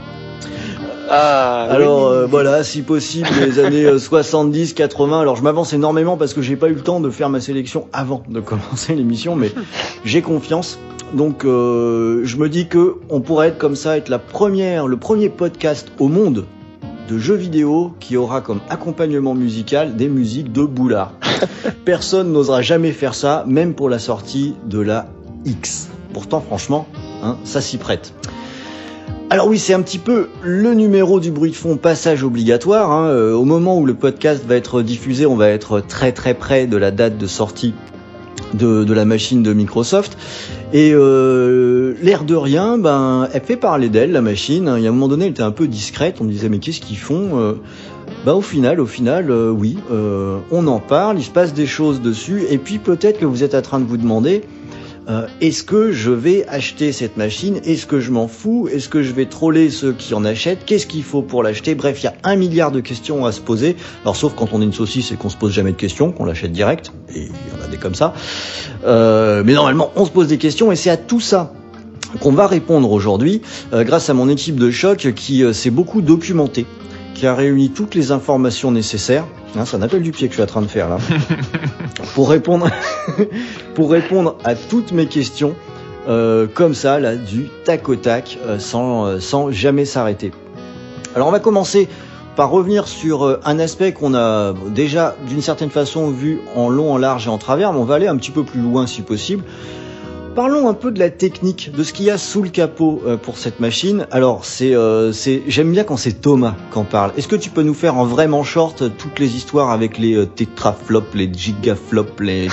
Ah, 1.13 1.67
Alors 1.69 2.09
oui. 2.09 2.15
euh, 2.15 2.25
voilà, 2.25 2.63
si 2.63 2.81
possible, 2.83 3.27
les 3.45 3.59
années 3.59 3.83
euh, 3.85 3.99
70, 3.99 4.73
80. 4.73 5.19
Alors 5.19 5.35
je 5.35 5.43
m'avance 5.43 5.73
énormément 5.73 6.15
parce 6.15 6.33
que 6.33 6.41
j'ai 6.41 6.55
pas 6.55 6.69
eu 6.69 6.73
le 6.73 6.81
temps 6.81 7.01
de 7.01 7.09
faire 7.09 7.29
ma 7.29 7.41
sélection 7.41 7.87
avant 7.91 8.23
de 8.29 8.39
commencer 8.39 8.95
l'émission, 8.95 9.35
mais 9.35 9.51
j'ai 10.05 10.21
confiance. 10.21 10.79
Donc 11.13 11.43
euh, 11.43 12.21
je 12.23 12.37
me 12.37 12.47
dis 12.47 12.67
que 12.67 12.95
on 13.09 13.19
pourrait 13.19 13.49
être 13.49 13.57
comme 13.57 13.75
ça, 13.75 13.97
être 13.97 14.07
la 14.07 14.19
première, 14.19 14.87
le 14.87 14.95
premier 14.95 15.27
podcast 15.29 15.91
au 15.99 16.07
monde 16.07 16.45
de 17.09 17.17
jeux 17.17 17.35
vidéo 17.35 17.91
qui 17.99 18.15
aura 18.15 18.39
comme 18.39 18.61
accompagnement 18.69 19.33
musical 19.33 19.97
des 19.97 20.07
musiques 20.07 20.53
de 20.53 20.63
boulard. 20.63 21.11
Personne 21.85 22.31
n'osera 22.31 22.61
jamais 22.61 22.93
faire 22.93 23.15
ça, 23.15 23.43
même 23.47 23.73
pour 23.73 23.89
la 23.89 23.99
sortie 23.99 24.55
de 24.65 24.79
la 24.79 25.07
X. 25.43 25.89
Pourtant, 26.13 26.39
franchement, 26.39 26.87
hein, 27.21 27.35
ça 27.43 27.59
s'y 27.59 27.77
prête. 27.77 28.13
Alors 29.31 29.47
oui, 29.47 29.59
c'est 29.59 29.73
un 29.73 29.81
petit 29.81 29.97
peu 29.97 30.27
le 30.43 30.73
numéro 30.73 31.21
du 31.21 31.31
bruit 31.31 31.51
de 31.51 31.55
fond 31.55 31.77
passage 31.77 32.21
obligatoire. 32.21 32.91
hein. 32.91 33.07
Euh, 33.07 33.33
au 33.33 33.45
moment 33.45 33.79
où 33.79 33.85
le 33.85 33.93
podcast 33.93 34.43
va 34.45 34.57
être 34.57 34.81
diffusé, 34.81 35.25
on 35.25 35.37
va 35.37 35.47
être 35.47 35.79
très 35.79 36.11
très 36.11 36.33
près 36.33 36.67
de 36.67 36.75
la 36.75 36.91
date 36.91 37.17
de 37.17 37.27
sortie 37.27 37.73
de, 38.53 38.91
la 38.91 39.05
machine 39.05 39.41
de 39.41 39.53
Microsoft. 39.53 40.17
Et 40.73 40.91
euh, 40.93 41.93
l'air 42.01 42.25
de 42.25 42.35
rien, 42.35 42.77
ben, 42.77 43.29
elle 43.31 43.41
fait 43.41 43.55
parler 43.55 43.87
d'elle, 43.87 44.11
la 44.11 44.21
machine. 44.21 44.73
Il 44.75 44.83
y 44.83 44.85
a 44.85 44.89
un 44.89 44.93
moment 44.93 45.07
donné, 45.07 45.27
elle 45.27 45.31
était 45.31 45.43
un 45.43 45.51
peu 45.51 45.69
discrète. 45.69 46.17
On 46.19 46.25
me 46.25 46.29
disait, 46.29 46.49
mais 46.49 46.59
qu'est-ce 46.59 46.81
qu'ils 46.81 46.97
font 46.97 47.39
Euh, 47.39 47.53
bah 48.25 48.35
au 48.35 48.41
final, 48.41 48.81
au 48.81 48.85
final, 48.85 49.31
euh, 49.31 49.49
oui, 49.49 49.77
on 50.51 50.67
en 50.67 50.79
parle, 50.79 51.19
il 51.19 51.23
se 51.23 51.31
passe 51.31 51.53
des 51.53 51.65
choses 51.65 52.01
dessus, 52.01 52.43
et 52.49 52.57
puis 52.57 52.77
peut-être 52.77 53.17
que 53.17 53.25
vous 53.25 53.45
êtes 53.45 53.55
en 53.55 53.61
train 53.61 53.79
de 53.79 53.85
vous 53.85 53.95
demander, 53.95 54.41
euh, 55.09 55.27
est-ce 55.41 55.63
que 55.63 55.91
je 55.91 56.11
vais 56.11 56.45
acheter 56.47 56.91
cette 56.91 57.17
machine? 57.17 57.59
Est-ce 57.65 57.85
que 57.85 57.99
je 57.99 58.11
m'en 58.11 58.27
fous? 58.27 58.69
Est-ce 58.71 58.87
que 58.87 59.01
je 59.01 59.11
vais 59.13 59.25
troller 59.25 59.69
ceux 59.69 59.93
qui 59.93 60.13
en 60.13 60.23
achètent? 60.23 60.65
Qu'est-ce 60.65 60.85
qu'il 60.85 61.03
faut 61.03 61.21
pour 61.21 61.41
l'acheter? 61.41 61.73
Bref, 61.73 62.01
il 62.01 62.05
y 62.05 62.07
a 62.07 62.13
un 62.23 62.35
milliard 62.35 62.71
de 62.71 62.81
questions 62.81 63.25
à 63.25 63.31
se 63.31 63.41
poser. 63.41 63.75
Alors 64.03 64.15
sauf 64.15 64.33
quand 64.35 64.49
on 64.53 64.61
est 64.61 64.65
une 64.65 64.73
saucisse 64.73 65.11
et 65.11 65.15
qu'on 65.15 65.29
se 65.29 65.37
pose 65.37 65.53
jamais 65.53 65.71
de 65.71 65.77
questions, 65.77 66.11
qu'on 66.11 66.25
l'achète 66.25 66.51
direct, 66.51 66.91
et 67.15 67.21
il 67.21 67.25
y 67.27 67.61
en 67.61 67.65
a 67.65 67.67
des 67.67 67.77
comme 67.77 67.95
ça. 67.95 68.13
Euh, 68.85 69.43
mais 69.45 69.53
normalement, 69.53 69.91
on 69.95 70.05
se 70.05 70.11
pose 70.11 70.27
des 70.27 70.37
questions, 70.37 70.71
et 70.71 70.75
c'est 70.75 70.91
à 70.91 70.97
tout 70.97 71.19
ça 71.19 71.53
qu'on 72.19 72.31
va 72.31 72.47
répondre 72.47 72.91
aujourd'hui, 72.91 73.41
euh, 73.73 73.83
grâce 73.83 74.09
à 74.09 74.13
mon 74.13 74.29
équipe 74.29 74.57
de 74.57 74.69
choc 74.69 75.13
qui 75.15 75.43
euh, 75.43 75.53
s'est 75.53 75.69
beaucoup 75.69 76.01
documentée, 76.01 76.65
qui 77.15 77.25
a 77.25 77.33
réuni 77.33 77.69
toutes 77.69 77.95
les 77.95 78.11
informations 78.11 78.71
nécessaires. 78.71 79.25
Hein, 79.57 79.65
c'est 79.65 79.75
un 79.75 79.81
appel 79.81 80.01
du 80.01 80.11
pied 80.11 80.27
que 80.27 80.33
je 80.33 80.37
suis 80.37 80.43
en 80.43 80.47
train 80.47 80.61
de 80.61 80.67
faire 80.67 80.87
là. 80.87 80.97
pour 82.15 82.29
répondre, 82.29 82.69
pour 83.75 83.91
répondre 83.91 84.37
à 84.43 84.55
toutes 84.55 84.91
mes 84.91 85.07
questions, 85.07 85.55
euh, 86.07 86.47
comme 86.51 86.73
ça, 86.73 86.99
là, 86.99 87.15
du 87.15 87.49
tac 87.65 87.87
au 87.89 87.95
tac, 87.95 88.37
euh, 88.45 88.59
sans, 88.59 89.05
euh, 89.05 89.19
sans 89.19 89.51
jamais 89.51 89.85
s'arrêter. 89.85 90.31
Alors 91.15 91.27
on 91.27 91.31
va 91.31 91.39
commencer 91.39 91.89
par 92.37 92.49
revenir 92.49 92.87
sur 92.87 93.39
un 93.43 93.59
aspect 93.59 93.91
qu'on 93.91 94.15
a 94.15 94.53
déjà 94.69 95.17
d'une 95.27 95.41
certaine 95.41 95.69
façon 95.69 96.09
vu 96.09 96.39
en 96.55 96.69
long, 96.69 96.93
en 96.93 96.97
large 96.97 97.27
et 97.27 97.29
en 97.29 97.37
travers, 97.37 97.73
mais 97.73 97.79
on 97.79 97.83
va 97.83 97.95
aller 97.95 98.07
un 98.07 98.15
petit 98.15 98.31
peu 98.31 98.43
plus 98.43 98.61
loin 98.61 98.87
si 98.87 99.01
possible. 99.01 99.43
Parlons 100.35 100.69
un 100.69 100.73
peu 100.73 100.91
de 100.91 100.99
la 100.99 101.09
technique, 101.09 101.71
de 101.75 101.83
ce 101.83 101.91
qu'il 101.91 102.05
y 102.05 102.11
a 102.11 102.17
sous 102.17 102.41
le 102.41 102.49
capot 102.49 103.01
euh, 103.05 103.17
pour 103.17 103.37
cette 103.37 103.59
machine. 103.59 104.07
Alors, 104.11 104.45
c'est, 104.45 104.73
euh, 104.73 105.11
c'est, 105.11 105.43
j'aime 105.47 105.73
bien 105.73 105.83
quand 105.83 105.97
c'est 105.97 106.21
Thomas 106.21 106.55
qui 106.71 106.77
en 106.77 106.85
parle. 106.85 107.11
Est-ce 107.17 107.27
que 107.27 107.35
tu 107.35 107.49
peux 107.49 107.63
nous 107.63 107.73
faire 107.73 107.97
en 107.97 108.05
vraiment 108.05 108.43
short 108.43 108.81
euh, 108.81 108.89
toutes 108.97 109.19
les 109.19 109.35
histoires 109.35 109.71
avec 109.71 109.97
les 109.97 110.25
tétraflops, 110.27 111.13
les 111.15 111.29
gigaflops, 111.33 112.21
les 112.21 112.47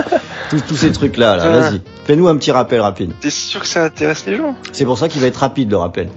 tous, 0.50 0.76
ces 0.76 0.92
trucs-là 0.92 1.36
là. 1.36 1.42
Ah. 1.44 1.70
Vas-y, 1.70 1.80
fais-nous 2.04 2.28
un 2.28 2.36
petit 2.36 2.52
rappel 2.52 2.80
rapide. 2.80 3.12
T'es 3.20 3.30
sûr 3.30 3.60
que 3.60 3.66
ça 3.66 3.84
intéresse 3.84 4.24
les 4.26 4.36
gens? 4.36 4.54
C'est 4.70 4.84
pour 4.84 4.98
ça 4.98 5.08
qu'il 5.08 5.20
va 5.20 5.26
être 5.26 5.38
rapide 5.38 5.72
le 5.72 5.78
rappel. 5.78 6.10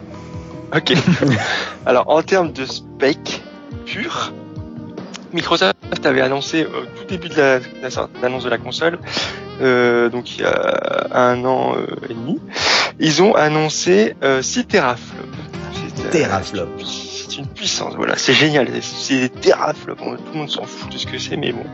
Ok. 0.75 0.93
Alors, 1.87 2.09
en 2.09 2.21
termes 2.21 2.51
de 2.51 2.65
spec 2.65 3.41
pur, 3.85 4.33
Microsoft 5.33 5.75
avait 6.03 6.21
annoncé 6.21 6.65
au 6.65 6.85
tout 6.99 7.05
début 7.07 7.29
de 7.29 7.35
la 7.35 7.59
l'annonce 8.21 8.43
de 8.43 8.49
la 8.49 8.59
console, 8.59 8.99
donc 10.09 10.37
il 10.37 10.41
y 10.41 10.45
a 10.45 11.07
un 11.11 11.43
an 11.45 11.75
euh, 11.75 11.87
et 12.09 12.13
demi, 12.13 12.39
ils 12.99 13.21
ont 13.21 13.33
annoncé 13.35 14.15
euh, 14.23 14.41
6 14.41 14.65
teraflops. 14.65 15.27
C'est, 15.73 16.05
euh, 16.05 16.09
Teraflop. 16.09 16.67
C'est 17.29 17.39
une 17.39 17.47
puissance, 17.47 17.93
voilà, 17.95 18.15
c'est 18.15 18.33
génial. 18.33 18.67
C'est 18.81 19.19
des 19.19 19.29
teraflops, 19.29 19.97
bon, 20.01 20.15
tout 20.15 20.21
le 20.33 20.39
monde 20.39 20.49
s'en 20.49 20.63
fout 20.63 20.89
de 20.91 20.97
ce 20.97 21.05
que 21.05 21.17
c'est, 21.17 21.35
mais 21.35 21.51
bon, 21.51 21.65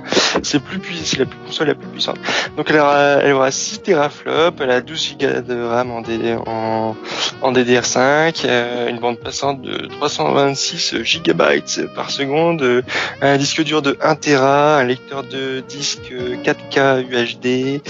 c'est 0.42 0.60
plus 0.60 0.80
puissant, 0.80 1.04
c'est 1.06 1.20
la 1.20 1.26
plus- 1.26 1.38
console 1.46 1.68
la 1.68 1.76
plus 1.76 1.88
puissante. 1.90 2.18
Donc 2.58 2.68
elle 2.72 2.80
aura, 2.80 3.00
elle 3.22 3.34
aura 3.34 3.52
6 3.52 3.80
teraflops, 3.84 4.60
elle 4.62 4.72
a 4.72 4.82
12 4.82 5.16
Go 5.20 5.28
de 5.48 5.62
RAM 5.64 5.92
en, 5.92 6.02
DD, 6.02 6.36
en, 6.48 6.96
en 7.42 7.52
DDR5, 7.52 8.42
euh, 8.46 8.90
une 8.90 9.00
bande 9.00 9.20
passante 9.20 9.62
de 9.62 9.86
326 9.86 11.04
gigabytes 11.04 11.82
par 11.96 12.10
seconde, 12.10 12.64
euh, 12.64 12.82
un 13.22 13.38
disque 13.38 13.62
dur 13.64 13.84
de 13.84 13.96
1 14.02 14.16
Tera, 14.16 14.80
un 14.80 14.84
lecteur 14.86 15.22
de 15.24 15.60
disque 15.70 16.12
euh, 16.14 16.36
4K 16.44 17.06
UHD. 17.08 17.82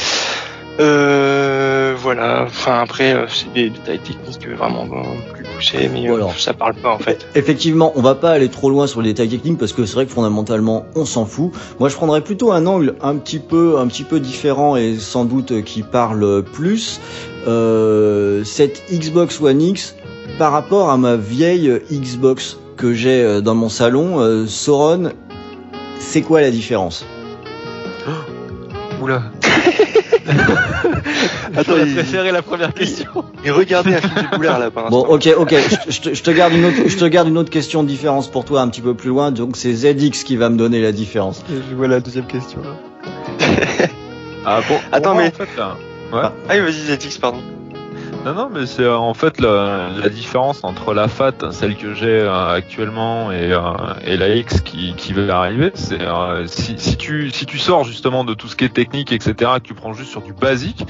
Euh, 0.80 1.94
voilà. 1.98 2.44
Enfin 2.48 2.82
après, 2.82 3.16
c'est 3.30 3.52
des 3.54 3.70
détails 3.70 4.00
techniques 4.00 4.48
vraiment 4.50 4.86
euh, 4.92 5.34
plus 5.34 5.43
mais 5.74 6.10
euh, 6.10 6.18
Voilà. 6.18 6.28
ça 6.38 6.54
parle 6.54 6.74
pas 6.76 6.94
en 6.94 7.00
fait. 7.00 7.28
Effectivement, 7.36 7.92
on 7.96 8.02
va 8.02 8.16
pas 8.16 8.32
aller 8.32 8.50
trop 8.50 8.70
loin 8.70 8.88
sur 8.88 9.02
les 9.02 9.10
détails 9.14 9.30
techniques 9.30 9.58
parce 9.58 9.74
que 9.74 9.86
c'est 9.86 9.96
vrai 9.96 10.06
que 10.06 10.12
fondamentalement, 10.12 10.86
on 10.96 11.06
s'en 11.06 11.26
fout. 11.26 11.52
Moi, 11.80 11.90
je 11.90 11.96
prendrais 11.96 12.22
plutôt 12.22 12.52
un 12.52 12.66
angle 12.66 12.96
un 13.02 13.16
petit 13.18 13.40
peu, 13.40 13.78
un 13.80 13.88
petit 13.88 14.04
peu 14.04 14.20
différent 14.20 14.76
et 14.76 14.98
sans 14.98 15.26
doute 15.26 15.52
euh, 15.52 15.62
qui 15.62 15.82
parle 15.84 16.44
plus. 16.44 17.00
Euh, 17.48 18.44
cette 18.44 18.84
Xbox 18.92 19.42
One 19.42 19.62
X 19.62 19.96
par 20.38 20.52
rapport 20.52 20.90
à 20.90 20.98
ma 20.98 21.16
vieille 21.16 21.72
Xbox 21.92 22.58
que 22.78 22.94
j'ai 22.94 23.42
dans 23.42 23.56
mon 23.56 23.70
salon, 23.70 24.20
euh, 24.20 24.48
Sauron, 24.48 25.12
c'est 26.00 26.22
quoi 26.22 26.42
la 26.42 26.52
différence? 26.52 27.06
Oula. 29.02 29.24
Attends, 31.56 31.74
il, 31.78 31.94
préféré 31.94 32.32
la 32.32 32.42
première 32.42 32.74
question. 32.74 33.26
un 33.46 34.02
film 34.02 34.28
de 34.32 34.36
Boulard 34.38 34.60
là 34.60 34.72
pendant 34.72 34.90
Bon, 34.90 35.06
ok, 35.06 35.30
ok. 35.38 35.54
Je, 35.88 35.92
je 35.92 36.02
te, 36.02 36.14
je 36.14 36.24
te 36.24 36.32
garde 36.32 36.54
une 36.54 36.66
autre, 36.66 36.78
je 36.88 36.98
te 36.98 37.06
garde 37.06 37.28
une 37.28 37.38
autre 37.38 37.50
question 37.50 37.84
de 37.84 37.88
différence 37.88 38.30
pour 38.30 38.46
toi 38.46 38.62
un 38.62 38.70
petit 38.70 38.82
peu 38.82 38.94
plus 38.94 39.10
loin. 39.10 39.32
Donc 39.32 39.58
c'est 39.58 39.74
ZX 39.74 40.24
qui 40.24 40.36
va 40.36 40.50
me 40.50 40.58
donner 40.58 40.82
la 40.82 40.92
différence. 40.92 41.44
Je 41.50 41.76
vois 41.76 41.88
la 41.88 42.00
deuxième 42.00 42.28
question 42.28 42.60
là. 42.62 43.88
Ah 44.46 44.60
bon 44.68 44.76
Attends, 44.92 45.14
moi, 45.14 45.24
mais- 45.24 45.30
en 45.30 45.32
fait, 45.32 45.58
là, 45.58 45.78
Ah 46.50 46.54
oui, 46.54 46.60
vas-y, 46.60 46.96
ZX, 46.98 47.18
pardon. 47.18 47.40
Non, 48.26 48.34
non, 48.34 48.50
mais 48.50 48.66
c'est 48.66 48.84
euh, 48.84 48.96
en 48.96 49.14
fait 49.14 49.42
la, 49.42 49.90
la 49.90 50.08
différence 50.08 50.64
entre 50.64 50.94
la 50.94 51.10
FAT, 51.10 51.52
celle 51.52 51.76
que 51.76 51.94
j'ai 51.94 52.08
euh, 52.22 52.54
actuellement, 52.54 53.34
et, 53.34 53.52
euh, 53.52 53.60
et 54.06 54.16
la 54.16 54.34
X 54.34 54.62
qui, 54.62 54.94
qui 54.96 55.12
va 55.12 55.40
arriver. 55.40 55.72
C'est 55.74 56.02
euh, 56.02 56.48
si, 56.48 56.76
si 56.78 56.96
tu 56.96 57.32
si 57.32 57.46
tu 57.46 57.60
sors 57.60 57.84
justement 57.84 58.24
de 58.24 58.34
tout 58.34 58.48
ce 58.48 58.56
qui 58.56 58.64
est 58.64 58.74
technique, 58.74 59.12
etc., 59.12 59.52
que 59.56 59.68
tu 59.68 59.74
prends 59.74 59.92
juste 59.92 60.10
sur 60.10 60.22
du 60.22 60.32
basique, 60.32 60.86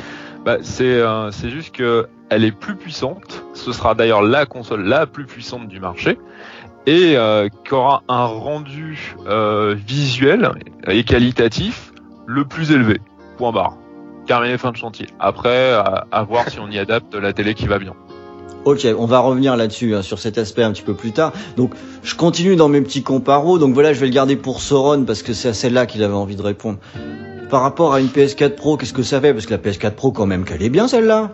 bah 0.46 0.58
c'est 0.62 0.84
euh, 0.84 1.32
c'est 1.32 1.50
juste 1.50 1.74
que 1.76 2.08
elle 2.30 2.44
est 2.44 2.52
plus 2.52 2.76
puissante. 2.76 3.44
Ce 3.54 3.72
sera 3.72 3.96
d'ailleurs 3.96 4.22
la 4.22 4.46
console 4.46 4.84
la 4.84 5.08
plus 5.08 5.26
puissante 5.26 5.68
du 5.68 5.80
marché 5.80 6.20
et 6.86 7.18
euh, 7.18 7.50
qui 7.66 7.74
aura 7.74 8.04
un 8.10 8.26
rendu 8.26 9.16
visuel 9.76 10.52
et 10.88 11.04
qualitatif 11.04 11.94
le 12.28 12.46
plus 12.46 12.72
élevé. 12.72 13.02
Point 13.38 13.52
barre. 13.52 13.76
Terminé 14.26 14.58
fin 14.58 14.72
de 14.72 14.78
chantier. 14.78 15.08
Après, 15.20 15.74
à, 15.74 16.06
à 16.12 16.24
voir 16.24 16.50
si 16.50 16.60
on 16.60 16.70
y 16.70 16.80
adapte 16.80 17.14
la 17.16 17.34
télé 17.34 17.54
qui 17.54 17.68
va 17.68 17.80
bien. 17.80 17.94
Ok, 18.66 18.88
on 18.98 19.06
va 19.06 19.20
revenir 19.20 19.58
là-dessus, 19.58 19.94
hein, 19.94 20.02
sur 20.02 20.20
cet 20.20 20.38
aspect 20.38 20.64
un 20.64 20.72
petit 20.72 20.84
peu 20.84 20.94
plus 20.94 21.12
tard. 21.12 21.34
Donc, 21.58 21.74
je 22.02 22.16
continue 22.16 22.56
dans 22.56 22.70
mes 22.70 22.80
petits 22.82 23.04
comparos. 23.04 23.58
Donc 23.60 23.74
voilà, 23.74 23.92
je 23.92 24.00
vais 24.00 24.06
le 24.08 24.14
garder 24.14 24.38
pour 24.38 24.62
Sauron 24.62 25.04
parce 25.04 25.22
que 25.22 25.34
c'est 25.34 25.50
à 25.50 25.54
celle-là 25.54 25.86
qu'il 25.86 26.02
avait 26.02 26.14
envie 26.14 26.38
de 26.38 26.42
répondre. 26.42 26.80
Par 27.50 27.62
rapport 27.62 27.94
à 27.94 28.00
une 28.00 28.08
PS4 28.08 28.56
Pro, 28.56 28.78
qu'est-ce 28.78 28.94
que 28.94 29.04
ça 29.04 29.20
fait? 29.20 29.34
Parce 29.34 29.46
que 29.46 29.52
la 29.52 29.58
PS4 29.58 29.92
Pro, 29.92 30.12
quand 30.12 30.26
même, 30.26 30.46
qu'elle 30.46 30.64
est 30.64 30.70
bien 30.70 30.88
celle-là. 30.88 31.32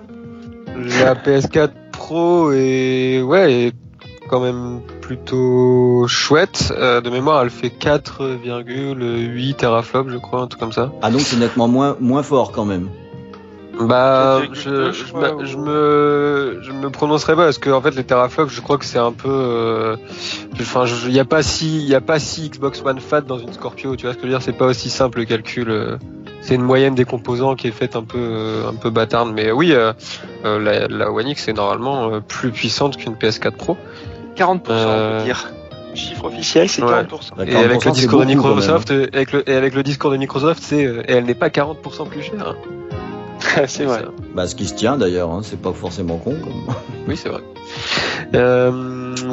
La 1.02 1.14
PS4 1.14 1.70
Pro 1.92 2.52
est 2.52 3.22
ouais 3.22 3.54
est 3.54 3.74
quand 4.30 4.40
même 4.40 4.82
plutôt 5.02 6.06
chouette. 6.08 6.74
Euh, 6.78 7.02
de 7.02 7.10
mémoire, 7.10 7.42
elle 7.44 7.50
fait 7.50 7.70
4,8 7.70 9.56
teraflops, 9.56 10.12
je 10.12 10.18
crois, 10.18 10.42
un 10.42 10.48
truc 10.48 10.60
comme 10.60 10.72
ça. 10.72 10.92
Ah 11.02 11.12
donc 11.12 11.22
c'est 11.22 11.38
nettement 11.38 11.68
moins 11.68 11.96
moins 12.00 12.24
fort 12.24 12.52
quand 12.52 12.66
même. 12.66 12.90
Bah, 13.82 14.42
4,2, 14.42 14.50
je, 14.54 14.92
je 14.92 15.04
crois, 15.06 15.32
me- 15.32 15.36
ou- 15.36 15.46
je 15.46 15.58
me 15.58 16.60
je 16.64 16.72
me 16.74 16.90
prononcerai 16.90 17.36
pas 17.38 17.46
parce 17.46 17.60
que 17.60 17.70
en 17.70 17.82
fait 17.82 17.96
les 17.96 18.04
teraflops, 18.04 18.52
je 18.54 18.60
crois 18.60 18.78
que 18.78 18.84
c'est 18.84 19.00
un 19.00 19.14
peu 19.14 19.30
euh, 19.30 19.96
enfin 20.60 20.84
il 21.06 21.12
y 21.14 21.20
a 21.20 21.24
pas 21.26 21.42
si 21.44 21.86
y 21.86 21.96
a 21.96 22.02
pas 22.02 22.20
si 22.20 22.50
Xbox 22.50 22.82
One 22.84 23.00
Fat 23.00 23.22
dans 23.22 23.38
une 23.38 23.54
Scorpio, 23.54 23.96
tu 23.96 24.06
vois 24.06 24.12
ce 24.14 24.18
que 24.18 24.24
je 24.24 24.28
veux 24.28 24.34
dire, 24.34 24.42
c'est 24.42 24.52
pas 24.58 24.66
aussi 24.66 24.90
simple 24.90 25.20
le 25.20 25.26
calcul. 25.26 25.70
euh. 25.70 25.98
C'est 26.42 26.56
une 26.56 26.62
moyenne 26.64 26.96
des 26.96 27.04
composants 27.06 27.56
qui 27.56 27.68
est 27.68 27.72
faite 27.72 27.96
un 27.98 28.04
peu 28.04 28.18
euh, 28.18 28.70
un 28.70 28.74
peu 28.74 28.90
bâtarde 28.90 29.32
mais 29.34 29.52
oui 29.52 29.72
euh, 29.74 29.92
euh, 30.46 30.58
la, 30.60 30.88
la 30.88 31.12
One 31.12 31.28
X 31.28 31.48
est 31.50 31.54
normalement 31.54 32.12
euh, 32.14 32.20
plus 32.22 32.52
puissante 32.52 32.98
qu'une 32.98 33.14
PS4 33.16 33.52
Pro. 33.52 33.78
40%, 34.36 34.60
on 34.68 34.72
Euh, 34.72 35.20
peut 35.20 35.26
dire. 35.26 35.50
Chiffre 35.96 36.26
officiel, 36.26 36.70
c'est 36.70 36.84
ouais. 36.84 36.90
40%. 37.04 37.32
Bah, 37.36 37.44
Et 37.48 37.56
avec 37.56 37.82
40%, 37.82 38.02
le 38.02 38.08
beaucoup. 38.08 38.26
Microsoft, 38.26 38.92
euh, 38.92 39.08
avec 39.12 39.32
le, 39.34 39.50
et 39.50 39.54
avec 39.56 39.74
le 39.74 39.82
discours 39.84 40.12
de 40.12 40.18
Microsoft, 40.18 40.62
c'est 40.64 40.86
euh, 40.86 41.02
et 41.08 41.14
elle 41.14 41.26
n'est 41.26 41.34
pas 41.34 41.50
40% 41.50 42.08
plus 42.08 42.22
chère. 42.22 42.50
hein. 42.50 42.56
c'est 43.68 43.86
vrai. 43.86 44.04
Bah 44.36 44.48
ce 44.48 44.54
qui 44.54 44.66
se 44.68 44.76
tient 44.76 44.98
d'ailleurs, 44.98 45.32
hein, 45.32 45.40
c'est 45.44 45.60
pas 45.60 45.72
forcément 45.74 46.18
con. 46.18 46.36
Comme... 46.44 46.76
Oui, 47.08 47.18
c'est 47.18 47.30
vrai. 47.30 47.42
Euh, 48.36 48.72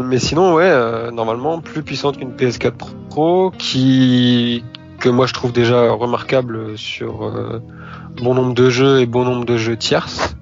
mais 0.03 0.19
sinon, 0.19 0.55
ouais, 0.55 0.65
euh, 0.65 1.11
normalement 1.11 1.61
plus 1.61 1.83
puissante 1.83 2.17
qu'une 2.19 2.33
PS4 2.35 2.73
Pro, 3.11 3.50
qui 3.59 4.65
que 4.99 5.09
moi 5.11 5.26
je 5.26 5.35
trouve 5.35 5.53
déjà 5.53 5.91
remarquable 5.91 6.79
sur 6.79 7.25
euh, 7.26 7.61
bon 8.23 8.35
nombre 8.35 8.55
de 8.55 8.71
jeux 8.71 9.00
et 9.00 9.07
bon 9.07 9.25
nombre 9.25 9.45
de 9.45 9.59
jeux 9.59 9.76
tierces, 9.76 10.35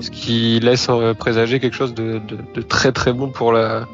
ce 0.00 0.10
qui 0.10 0.60
laisse 0.60 0.86
euh, 0.88 1.12
présager 1.12 1.60
quelque 1.60 1.76
chose 1.76 1.92
de, 1.92 2.14
de, 2.26 2.38
de 2.54 2.62
très 2.62 2.92
très 2.92 3.12
bon 3.12 3.28
pour 3.28 3.52
la 3.52 3.86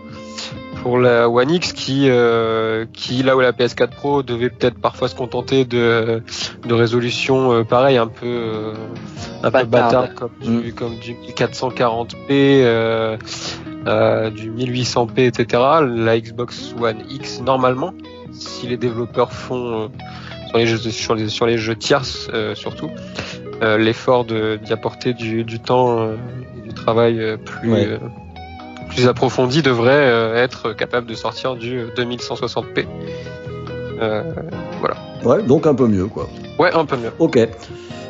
pour 0.85 0.99
la 0.99 1.31
One 1.31 1.51
X 1.51 1.73
qui 1.73 2.09
euh, 2.11 2.85
qui 2.93 3.23
là 3.23 3.35
où 3.37 3.41
la 3.41 3.53
PS4 3.53 3.89
Pro 3.89 4.23
devait 4.23 4.51
peut-être 4.51 4.79
parfois 4.79 5.09
se 5.09 5.15
contenter 5.15 5.65
de 5.65 6.23
de 6.69 6.75
résolution 6.75 7.53
euh, 7.55 7.65
pareil 7.65 7.97
un 7.97 8.07
peu 8.07 8.27
euh, 8.27 8.75
un 9.43 9.51
peu 9.51 9.65
bâtard 9.65 10.15
comme 10.15 10.33
du 10.43 10.75
comme 10.75 10.97
du 10.99 11.15
440p 11.15 12.17
euh, 12.29 13.17
euh, 13.87 14.29
du 14.29 14.51
1800p 14.53 15.21
etc 15.21 15.63
la 15.89 16.21
Xbox 16.21 16.75
One 16.79 16.99
X 17.09 17.41
normalement 17.41 17.95
si 18.33 18.67
les 18.67 18.77
développeurs 18.77 19.33
font 19.33 19.85
euh, 19.85 19.89
sur 20.49 20.59
les 20.59 20.67
jeux 20.67 20.79
sur 20.79 21.15
les 21.15 21.29
sur 21.31 21.47
les 21.47 21.57
jeux 21.57 21.77
tierces 21.77 22.29
euh, 22.35 22.55
surtout 22.55 22.91
euh, 23.63 23.79
l'effort 23.79 24.27
de 24.27 24.57
d'y 24.63 24.75
apporter 24.75 25.15
du, 25.15 25.45
du 25.45 25.61
temps 25.61 25.99
euh, 25.99 26.17
et 26.59 26.69
du 26.69 26.75
travail 26.75 27.39
plus 27.43 27.73
Ouais. 27.73 27.99
Euh, 28.95 29.03
plus 29.03 29.09
approfondi 29.09 29.63
devrait 29.63 29.91
euh, 29.93 30.43
être 30.43 30.73
capable 30.73 31.07
de 31.07 31.15
sortir 31.15 31.57
du 31.57 31.85
2160p. 31.97 32.87
Euh, 34.01 34.23
Ouais, 35.25 35.43
donc 35.43 35.67
un 35.67 35.75
peu 35.75 35.87
mieux 35.87 36.07
quoi. 36.07 36.29
ouais, 36.59 36.71
un 36.75 36.85
peu 36.85 36.97
mieux. 36.97 37.11
Ok. 37.19 37.39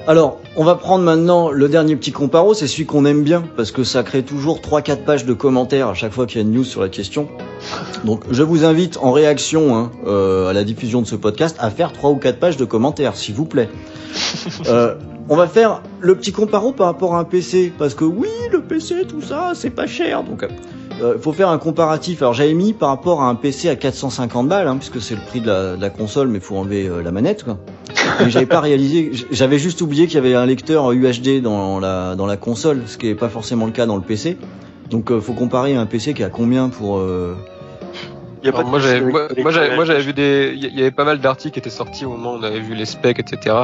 Alors, 0.07 0.40
on 0.57 0.64
va 0.64 0.75
prendre 0.75 1.03
maintenant 1.03 1.51
le 1.51 1.66
dernier 1.68 1.97
petit 1.97 2.12
comparo, 2.12 2.53
c'est 2.53 2.66
celui 2.66 2.85
qu'on 2.85 3.07
aime 3.07 3.23
bien, 3.23 3.42
parce 3.57 3.70
que 3.70 3.85
ça 3.85 4.03
crée 4.03 4.23
toujours 4.23 4.59
3-4 4.61 5.05
pages 5.05 5.25
de 5.25 5.33
commentaires 5.33 5.88
à 5.88 5.94
chaque 5.94 6.12
fois 6.12 6.27
qu'il 6.27 6.37
y 6.37 6.44
a 6.44 6.47
une 6.47 6.53
news 6.53 6.64
sur 6.64 6.83
la 6.83 6.90
question. 6.90 7.29
Donc, 8.05 8.25
je 8.31 8.42
vous 8.42 8.66
invite 8.66 8.99
en 8.99 9.12
réaction 9.12 9.75
hein, 9.75 9.90
euh, 10.07 10.49
à 10.49 10.53
la 10.53 10.62
diffusion 10.64 11.01
de 11.01 11.07
ce 11.07 11.16
podcast 11.16 11.57
à 11.59 11.70
faire 11.70 11.92
3 11.92 12.11
ou 12.11 12.16
4 12.16 12.38
pages 12.38 12.57
de 12.59 12.66
commentaires, 12.66 13.16
s'il 13.16 13.35
vous 13.35 13.47
plaît. 13.47 13.68
Euh, 14.68 14.94
on 15.29 15.37
va 15.37 15.47
faire 15.47 15.83
le 16.01 16.15
petit 16.15 16.33
comparo 16.33 16.73
par 16.73 16.87
rapport 16.87 17.15
à 17.15 17.21
un 17.21 17.25
PC, 17.25 17.73
parce 17.79 17.95
que 17.95 18.05
oui, 18.05 18.29
le 18.53 18.61
PC, 18.61 19.07
tout 19.09 19.23
ça, 19.23 19.53
c'est 19.55 19.71
pas 19.71 19.87
cher, 19.87 20.23
donc 20.23 20.47
il 21.01 21.21
faut 21.21 21.33
faire 21.33 21.49
un 21.49 21.59
comparatif. 21.59 22.23
Alors, 22.23 22.35
j'avais 22.35 22.55
mis 22.55 22.73
par 22.73 22.89
rapport 22.91 23.23
à 23.23 23.29
un 23.29 23.35
PC 23.35 23.69
à 23.69 23.77
450 23.77 24.49
balles, 24.49 24.69
hein, 24.69 24.77
puisque 24.77 25.01
c'est 25.01 25.15
le 25.15 25.21
prix 25.23 25.41
de 25.41 25.81
la, 25.81 25.91
console, 25.91 26.29
mais 26.29 26.41
faut 26.41 26.57
enlever 26.57 26.87
euh, 26.87 27.03
la 27.03 27.11
manette, 27.11 27.43
quoi. 27.43 27.59
J'avais 28.29 28.47
pas 28.47 28.61
réalisé, 28.61 29.11
j'avais 29.31 29.59
juste 29.59 29.81
oublié 29.81 30.07
qu'il 30.07 30.17
y 30.17 30.19
avait 30.19 30.35
un 30.35 30.47
lecteur 30.47 30.93
UHD 30.93 31.41
dans 31.43 31.81
la, 31.81 32.15
dans 32.17 32.27
la 32.27 32.37
console, 32.37 32.83
ce 32.87 32.99
qui 32.99 33.09
est 33.09 33.15
pas 33.15 33.29
forcément 33.29 33.67
le 33.67 33.73
cas 33.73 33.87
dans 33.87 33.97
le 33.97 34.03
PC. 34.03 34.37
Donc 34.91 35.11
euh, 35.11 35.21
faut 35.21 35.33
comparer 35.33 35.75
un 35.75 35.87
PC 35.87 36.15
qui 36.15 36.23
a 36.23 36.29
combien 36.29 36.69
pour... 36.69 37.03
euh, 38.45 38.47
Il 38.47 38.47
y 38.47 38.49
a 38.49 38.53
pas 38.53 38.59
Alors, 38.59 38.67
de 38.67 38.71
moi, 38.71 38.79
j'avais, 38.79 39.01
moi, 39.01 39.51
j'avais, 39.53 39.69
les 39.71 39.75
moi, 39.75 39.85
j'avais 39.85 40.03
vu 40.03 40.13
des, 40.13 40.53
il 40.55 40.65
y- 40.65 40.71
il 40.75 40.81
avait 40.81 40.91
pas 40.91 41.05
mal 41.05 41.19
d'articles 41.19 41.55
qui 41.55 41.59
étaient 41.59 41.71
sortis 41.71 42.05
au 42.05 42.11
moment 42.11 42.35
où 42.35 42.37
on 42.39 42.43
avait 42.43 42.61
vu 42.61 42.75
les 42.75 42.85
specs, 42.85 43.19
etc. 43.19 43.57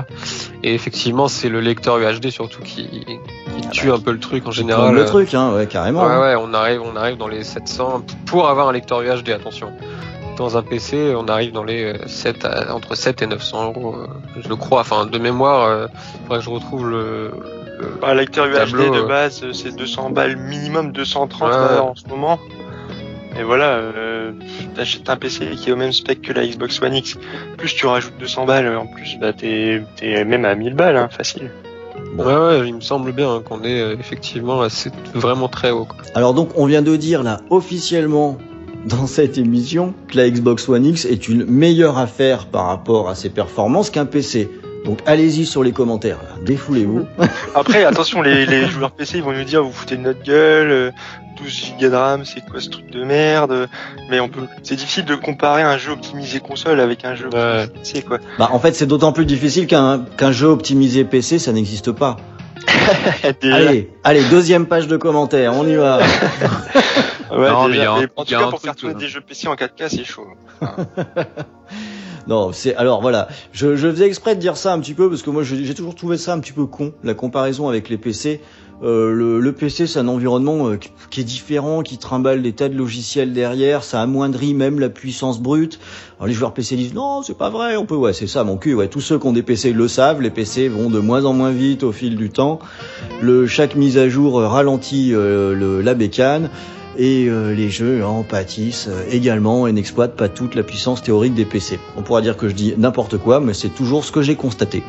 Et 0.62 0.75
effectivement, 0.75 1.29
c'est 1.29 1.49
le 1.49 1.61
lecteur 1.61 1.99
UHD 1.99 2.31
surtout 2.31 2.62
qui, 2.62 2.88
qui 2.88 3.69
tue 3.71 3.90
un 3.93 3.99
peu 4.01 4.12
le 4.12 4.21
truc 4.21 4.47
en 4.47 4.51
général. 4.51 4.95
le 4.95 5.05
truc, 5.05 5.35
hein, 5.35 5.53
ouais, 5.55 5.66
carrément. 5.66 6.05
Ouais, 6.05 6.12
hein. 6.12 6.21
ouais, 6.21 6.35
on 6.38 6.55
arrive, 6.55 6.81
on 6.83 6.97
arrive 6.97 7.16
dans 7.16 7.29
les 7.29 7.45
700 7.45 8.03
pour 8.27 8.49
avoir 8.49 8.69
un 8.69 8.73
lecteur 8.73 9.03
UHD. 9.03 9.29
Attention. 9.31 9.71
Dans 10.37 10.57
un 10.57 10.62
PC, 10.62 11.12
on 11.16 11.29
arrive 11.29 11.53
dans 11.53 11.64
les 11.64 11.85
euh, 11.85 12.07
7 12.07 12.47
à- 12.47 12.75
entre 12.75 12.95
7 12.95 13.21
et 13.21 13.27
900 13.27 13.66
euros, 13.66 13.95
euh, 13.99 14.07
je 14.43 14.49
le 14.49 14.57
crois. 14.57 14.81
Enfin, 14.81 15.05
de 15.05 15.19
mémoire, 15.19 15.66
euh, 15.69 15.87
faudrait 16.25 16.38
que 16.38 16.45
je 16.45 16.51
retrouve 16.51 16.88
le. 16.88 17.31
le- 17.79 17.99
Un 18.03 18.14
lecteur 18.14 18.47
UHD 18.47 18.55
Tableau, 18.55 18.90
de 18.95 19.01
euh. 19.01 19.07
base, 19.07 19.43
euh, 19.45 19.53
c'est 19.53 19.77
200 19.77 20.09
balles 20.11 20.37
minimum, 20.37 20.93
230 20.93 21.43
Ouais. 21.51 21.57
là, 21.77 21.83
en 21.83 21.95
ce 21.95 22.07
moment. 22.09 22.38
Et 23.40 23.42
voilà, 23.42 23.76
euh, 23.76 24.33
t'achètes 24.74 25.09
un 25.09 25.16
PC 25.16 25.53
qui 25.57 25.70
est 25.70 25.72
au 25.72 25.76
même 25.76 25.92
spec 25.92 26.20
que 26.20 26.35
la 26.35 26.46
Xbox 26.46 26.83
One 26.83 26.94
X. 26.94 27.16
Plus 27.57 27.74
tu 27.74 27.87
rajoutes 27.87 28.12
200 28.20 28.44
balles, 28.44 28.76
en 28.76 28.87
plus, 28.87 29.16
bah 29.18 29.33
t'es, 29.33 29.83
t'es 29.96 30.26
même 30.26 30.44
à 30.44 30.55
1000 30.55 30.74
balles, 30.74 30.98
hein, 30.98 31.09
facile. 31.11 31.50
Bon. 32.14 32.24
Ouais, 32.24 32.35
ouais, 32.35 32.68
il 32.68 32.74
me 32.74 32.83
semble 32.83 33.12
bien 33.12 33.33
hein, 33.33 33.42
qu'on 33.42 33.64
est 33.64 33.81
euh, 33.81 33.96
effectivement 33.98 34.61
assez, 34.61 34.90
vraiment 35.14 35.48
très 35.48 35.70
haut. 35.70 35.87
Quoi. 35.87 35.96
Alors 36.14 36.35
donc 36.35 36.50
on 36.57 36.66
vient 36.66 36.83
de 36.83 36.94
dire 36.96 37.22
là 37.22 37.40
officiellement 37.48 38.37
dans 38.85 39.07
cette 39.07 39.38
émission 39.38 39.94
que 40.09 40.18
la 40.18 40.29
Xbox 40.29 40.68
One 40.68 40.85
X 40.85 41.07
est 41.07 41.29
une 41.29 41.46
meilleure 41.46 41.96
affaire 41.96 42.46
par 42.46 42.66
rapport 42.66 43.09
à 43.09 43.14
ses 43.14 43.31
performances 43.31 43.88
qu'un 43.88 44.07
PC. 44.07 44.50
Donc 44.85 44.99
allez-y 45.07 45.47
sur 45.47 45.62
les 45.62 45.73
commentaires, 45.73 46.19
défoulez-vous. 46.45 47.07
Après, 47.55 47.85
attention, 47.85 48.23
les, 48.23 48.47
les 48.47 48.66
joueurs 48.66 48.93
PC, 48.93 49.19
ils 49.19 49.23
vont 49.25 49.33
nous 49.33 49.45
dire, 49.45 49.62
vous 49.62 49.73
foutez 49.73 49.97
de 49.97 50.03
notre 50.03 50.23
gueule, 50.23 50.71
euh, 50.71 50.90
12 51.43 51.75
Go 51.81 51.88
de 51.88 51.95
RAM, 51.95 52.25
c'est 52.25 52.45
quoi 52.47 52.61
ce 52.61 52.71
truc 52.71 52.90
de 52.90 53.05
merde? 53.05 53.69
Mais 54.11 54.21
on 54.21 54.29
peut, 54.29 54.43
c'est 54.62 54.77
difficile 54.77 55.05
de 55.05 55.14
comparer 55.14 55.62
un 55.62 55.79
jeu 55.79 55.93
optimisé 55.93 56.40
console 56.40 56.81
avec 56.81 57.05
un 57.05 57.14
jeu 57.14 57.29
PC, 57.31 58.03
quoi. 58.03 58.19
Bah 58.38 58.49
en 58.53 58.59
fait 58.59 58.75
c'est 58.75 58.87
d'autant 58.87 59.12
plus 59.12 59.27
difficile 59.27 59.66
qu'un 59.66 60.05
qu'un 60.16 60.33
jeu 60.33 60.47
optimisé 60.49 61.05
PC 61.05 61.38
ça 61.38 61.53
n'existe 61.53 61.93
pas. 61.93 62.16
Allez, 63.43 63.90
allez 64.05 64.23
deuxième 64.25 64.66
page 64.66 64.87
de 64.87 64.97
commentaires, 64.97 65.55
on 65.55 65.66
y 65.66 65.75
va. 65.77 66.01
Ouais, 67.31 67.49
Non, 67.49 67.69
déjà. 67.69 67.95
Mais 67.95 68.09
en 68.16 68.25
tout 68.25 68.35
cas, 68.35 68.49
pour 68.49 68.61
faire 68.61 68.75
tourner 68.75 68.97
euh, 68.97 68.99
des 68.99 69.07
jeux 69.07 69.21
PC 69.21 69.47
en 69.47 69.55
4K, 69.55 69.88
c'est 69.88 70.05
chaud. 70.05 70.27
Non, 72.31 72.53
c'est 72.53 72.77
alors 72.77 73.01
voilà, 73.03 73.27
je, 73.53 73.75
je 73.77 73.90
faisais 73.90 74.07
exprès 74.07 74.37
de 74.37 74.40
dire 74.40 74.57
ça 74.57 74.73
un 74.73 74.79
petit 74.79 74.95
peu 74.95 75.11
parce 75.11 75.23
que 75.23 75.31
moi 75.31 75.43
j'ai 75.43 75.75
toujours 75.75 75.97
trouvé 75.97 76.16
ça 76.16 76.33
un 76.33 76.38
petit 76.38 76.53
peu 76.53 76.64
con, 76.64 76.93
la 77.03 77.14
comparaison 77.14 77.69
avec 77.69 77.88
les 77.88 77.99
PC. 77.99 78.40
Euh, 78.83 79.12
le, 79.12 79.40
le 79.40 79.53
PC, 79.53 79.87
c'est 79.87 79.99
un 79.99 80.09
environnement 80.09 80.69
euh, 80.69 80.77
qui- 81.11 81.21
est 81.21 81.25
différent, 81.25 81.83
qui 81.83 81.99
trimballe 81.99 82.40
des 82.40 82.53
tas 82.53 82.71
de 82.71 82.77
logiciels 82.79 83.35
derrière, 83.35 83.83
ça 83.85 84.01
amoindrit 84.01 84.55
même 84.55 84.81
la 84.81 84.88
puissance 84.88 85.38
brute. 85.38 85.79
Alors 86.19 86.29
les 86.29 86.33
joueurs 86.33 86.55
PC 86.55 86.77
disent 86.77 86.95
non, 86.95 87.21
c'est 87.23 87.37
pas 87.37 87.51
vrai, 87.51 87.77
on 87.77 87.85
peut, 87.85 87.95
ouais, 87.97 88.14
c'est 88.14 88.27
ça, 88.27 88.43
mon 88.43 88.57
cul, 88.57 88.73
ouais. 88.75 88.88
Tous 88.88 89.03
ceux 89.03 89.19
qui 89.19 89.27
ont 89.27 89.33
des 89.35 89.43
PC 89.43 89.73
le 89.75 89.87
savent, 89.88 90.23
les 90.23 90.31
PC 90.31 90.69
vont 90.69 90.88
de 90.88 90.99
moins 90.99 91.27
en 91.27 91.35
moins 91.35 91.51
vite 91.51 91.83
au 91.83 91.93
fil 91.93 92.16
du 92.16 92.31
temps. 92.31 92.59
Le 93.21 93.47
chaque 93.47 93.75
mise 93.75 93.99
à 93.99 94.09
jour 94.09 94.40
ralentit 94.40 95.11
euh, 95.12 95.53
le- 95.55 95.83
la 95.83 95.93
bécane. 95.93 96.49
Et 97.02 97.28
euh, 97.30 97.54
les 97.54 97.70
jeux 97.70 98.04
en 98.04 98.22
pâtissent 98.24 98.88
euh, 98.90 99.04
également 99.10 99.66
et 99.66 99.72
n'exploitent 99.72 100.16
pas 100.16 100.28
toute 100.28 100.54
la 100.54 100.62
puissance 100.62 101.02
théorique 101.02 101.32
des 101.32 101.46
PC. 101.46 101.80
On 101.96 102.02
pourra 102.02 102.20
dire 102.20 102.36
que 102.36 102.46
je 102.46 102.52
dis 102.54 102.74
n'importe 102.76 103.16
quoi, 103.16 103.40
mais 103.40 103.54
c'est 103.54 103.70
toujours 103.70 104.04
ce 104.04 104.12
que 104.12 104.20
j'ai 104.20 104.36
constaté. 104.36 104.82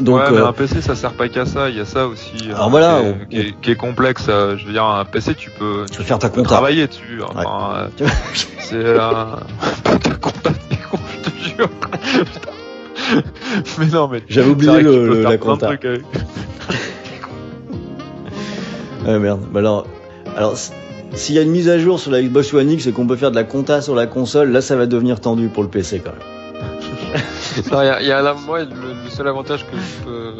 Donc, 0.00 0.16
ouais, 0.18 0.30
mais 0.32 0.38
euh, 0.38 0.48
un 0.48 0.52
PC 0.52 0.82
ça 0.82 0.96
sert 0.96 1.12
pas 1.12 1.28
qu'à 1.28 1.46
ça, 1.46 1.68
il 1.68 1.76
y 1.76 1.80
a 1.80 1.84
ça 1.84 2.08
aussi. 2.08 2.32
euh, 2.48 2.54
Alors 2.56 2.70
voilà, 2.70 3.00
qui 3.00 3.06
est, 3.06 3.10
on- 3.10 3.26
qui 3.28 3.38
est- 3.38 3.60
qui 3.60 3.70
est 3.70 3.76
complexe. 3.76 4.24
Je 4.26 4.66
veux 4.66 4.72
dire, 4.72 4.84
un 4.84 5.04
PC 5.04 5.34
tu 5.36 5.50
peux, 5.50 5.86
tu 5.88 5.98
peux 5.98 6.02
faire 6.04 6.18
ta 6.18 6.30
compta. 6.30 6.42
travailler 6.48 6.88
dessus. 6.88 7.20
Enfin, 7.22 7.90
euh, 8.00 8.06
c'est 8.58 8.76
un. 8.98 9.38
ta 10.02 10.14
compta, 10.16 10.50
je 10.70 11.30
te 11.30 11.56
jure. 11.56 11.70
Mais 13.78 13.86
non, 13.86 14.08
mais. 14.08 14.22
J'avais 14.28 14.50
oublié 14.50 14.80
le- 14.80 15.06
le- 15.06 15.22
la 15.22 15.38
compta. 15.38 15.68
avec. 15.68 15.86
Ah 19.06 19.18
merde. 19.18 19.40
Bah 19.52 19.60
alors, 19.60 19.86
s'il 21.14 21.34
y 21.34 21.38
a 21.38 21.42
une 21.42 21.50
mise 21.50 21.68
à 21.68 21.78
jour 21.78 21.98
sur 21.98 22.10
la 22.10 22.22
Xbox 22.22 22.52
One 22.54 22.70
X 22.70 22.86
et 22.86 22.92
qu'on 22.92 23.06
peut 23.06 23.16
faire 23.16 23.30
de 23.30 23.36
la 23.36 23.44
compta 23.44 23.82
sur 23.82 23.94
la 23.94 24.06
console, 24.06 24.50
là 24.50 24.60
ça 24.60 24.76
va 24.76 24.86
devenir 24.86 25.20
tendu 25.20 25.48
pour 25.48 25.62
le 25.62 25.68
PC 25.68 26.00
quand 26.04 26.12
même. 26.12 26.20
Il 27.56 27.72
y 27.72 27.74
a, 27.74 28.02
y 28.02 28.12
a 28.12 28.22
là, 28.22 28.34
moi, 28.46 28.60
le 28.62 29.10
seul 29.10 29.26
avantage 29.26 29.66
que 29.66 29.76
je 29.76 30.04
peux. 30.04 30.32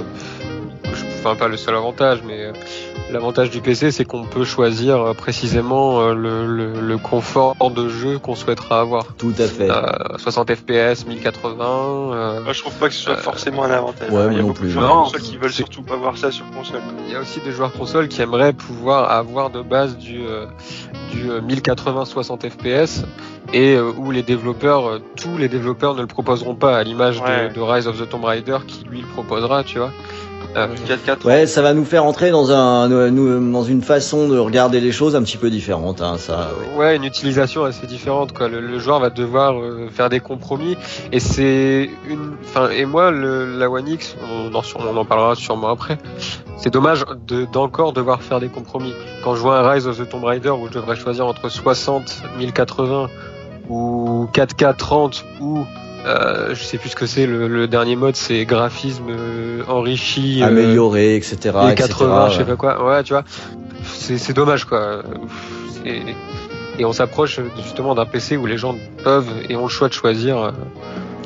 Enfin, 1.21 1.37
pas 1.37 1.49
le 1.49 1.57
seul 1.59 1.75
avantage, 1.75 2.21
mais 2.27 2.45
euh, 2.47 2.53
l'avantage 3.13 3.51
du 3.51 3.61
PC, 3.61 3.91
c'est 3.91 4.05
qu'on 4.07 4.25
peut 4.25 4.45
choisir 4.45 4.97
euh, 5.01 5.13
précisément 5.15 6.01
euh, 6.01 6.15
le, 6.15 6.47
le, 6.47 6.81
le 6.81 6.99
confort 6.99 7.55
de 7.71 7.89
jeu 7.89 8.19
qu'on 8.19 8.35
souhaitera 8.35 8.81
avoir. 8.81 9.05
Tout 9.19 9.35
à 9.39 9.47
fait. 9.47 9.71
Euh, 9.71 10.17
60 10.17 10.55
FPS, 10.55 11.05
1080. 11.07 11.65
euh, 12.15 12.41
Moi, 12.43 12.53
je 12.55 12.61
trouve 12.63 12.73
pas 12.75 12.89
que 12.89 12.95
ce 12.95 13.03
soit 13.03 13.17
forcément 13.17 13.65
un 13.65 13.71
avantage. 13.71 14.11
Ouais, 14.11 14.29
Il 14.31 14.37
y 14.37 14.39
a 14.39 14.43
non 14.43 14.49
beaucoup 14.49 14.65
de 14.67 14.73
console 14.75 15.21
qui 15.21 15.37
veulent 15.37 15.53
surtout 15.53 15.83
pas 15.83 15.97
voir 15.97 16.17
ça 16.17 16.31
sur 16.31 16.49
console. 16.53 16.81
Il 17.07 17.13
y 17.13 17.17
a 17.17 17.21
aussi 17.21 17.41
des 17.41 17.53
joueurs 17.53 17.73
console 17.73 18.09
qui 18.09 18.23
aimeraient 18.23 18.53
pouvoir 18.55 19.11
avoir 19.11 19.51
de 19.51 19.61
base 19.63 19.99
du, 19.99 20.23
euh, 20.27 20.47
du 21.13 21.31
euh, 21.31 21.41
1080 21.43 22.07
60 22.07 22.47
FPS 22.49 23.03
et 23.53 23.75
euh, 23.75 23.93
où 23.97 24.11
les 24.11 24.23
développeurs, 24.23 24.89
euh, 24.89 25.03
tous 25.17 25.37
les 25.37 25.49
développeurs 25.49 25.95
ne 25.95 26.01
le 26.01 26.07
proposeront 26.07 26.55
pas 26.55 26.77
à 26.79 26.83
l'image 26.83 27.21
de- 27.51 27.55
de, 27.55 27.61
Rise 27.61 27.87
of 27.89 27.99
the 28.01 28.09
Tomb 28.09 28.25
Raider 28.25 28.59
qui 28.67 28.85
lui 28.85 29.01
le 29.03 29.07
proposera, 29.09 29.65
tu 29.65 29.79
vois. 29.79 29.91
Euh, 30.57 30.67
4K, 31.07 31.25
Ouais, 31.25 31.47
ça 31.47 31.63
va 31.63 31.75
nous 31.75 31.85
faire 31.85 32.05
entrer 32.05 32.31
dans 32.33 32.51
un 32.51 32.89
nous- 33.11 33.53
dans 33.53 33.63
une 33.63 33.83
façon 33.83 34.27
de 34.29 34.37
regarder 34.37 34.81
les 34.81 34.91
choses 34.91 35.15
un 35.15 35.23
petit 35.23 35.37
peu 35.37 35.49
différente. 35.49 36.01
Hein, 36.03 36.17
ça. 36.19 36.51
ouais. 36.75 36.77
Ouais, 36.79 36.97
une 36.97 37.05
utilisation 37.05 37.65
assez 37.65 37.87
différente 37.87 38.33
quoi. 38.33 38.49
Le, 38.49 38.61
le 38.61 38.79
joueur 38.81 38.99
va 38.99 39.11
devoir 39.11 39.57
euh, 39.61 39.89
faire 39.93 40.09
des 40.09 40.19
compromis 40.19 40.77
et 41.13 41.21
c'est 41.21 41.89
une. 42.09 42.33
Enfin 42.45 42.69
et 42.71 42.85
moi 42.85 43.13
le, 43.13 43.57
la 43.59 43.71
One 43.71 43.87
X, 43.87 44.17
on 44.29 44.53
en, 44.55 44.63
on 44.85 44.97
en 44.97 45.05
parlera 45.05 45.37
sûrement 45.37 45.69
après. 45.69 45.99
C'est 46.57 46.73
dommage 46.73 47.05
de- 47.29 47.45
d'encore 47.53 47.93
devoir 47.93 48.21
faire 48.23 48.41
des 48.41 48.49
compromis. 48.49 48.93
Quand 49.23 49.37
je 49.37 49.41
vois 49.41 49.61
un 49.61 49.71
Rise 49.71 49.87
of 49.87 49.99
the 49.99 50.09
Tomb 50.09 50.25
Raider 50.25 50.51
où 50.51 50.67
je 50.67 50.73
devrais 50.73 50.97
choisir 50.97 51.27
entre 51.29 51.49
60, 51.49 52.23
1080 52.39 53.09
ou 53.69 54.27
4K 54.33 54.75
30 54.77 55.25
ou 55.41 55.65
euh, 56.07 56.55
je 56.55 56.63
sais 56.63 56.79
plus 56.79 56.91
ce 56.91 56.97
que 56.97 57.07
c'est 57.07 57.27
le, 57.27 57.49
le 57.49 57.67
dernier 57.69 57.97
mode, 57.97 58.17
c'est 58.17 58.45
graphisme 58.45 59.05
euh, 59.11 59.63
enrichi. 59.69 60.43
euh, 60.43 60.47
Améliorer, 60.47 61.17
etc. 61.17 61.37
1080, 61.45 61.71
etc., 61.71 61.95
je 62.31 62.37
sais 62.39 62.45
pas 62.45 62.57
quoi. 62.57 62.85
Ouais, 62.87 63.03
tu 63.03 63.13
vois, 63.13 63.25
c'est 63.85 64.33
dommage 64.33 64.65
quoi. 64.65 65.03
Et 66.79 66.85
on 66.85 66.93
s'approche 66.93 67.41
justement 67.63 67.95
d'un 67.95 68.07
PC 68.07 68.37
où 68.37 68.47
les 68.47 68.57
gens 68.57 68.75
peuvent 69.05 69.29
et 69.49 69.57
ont 69.57 69.65
le 69.65 69.69
choix 69.69 69.89
de 69.89 69.93
choisir. 69.93 70.53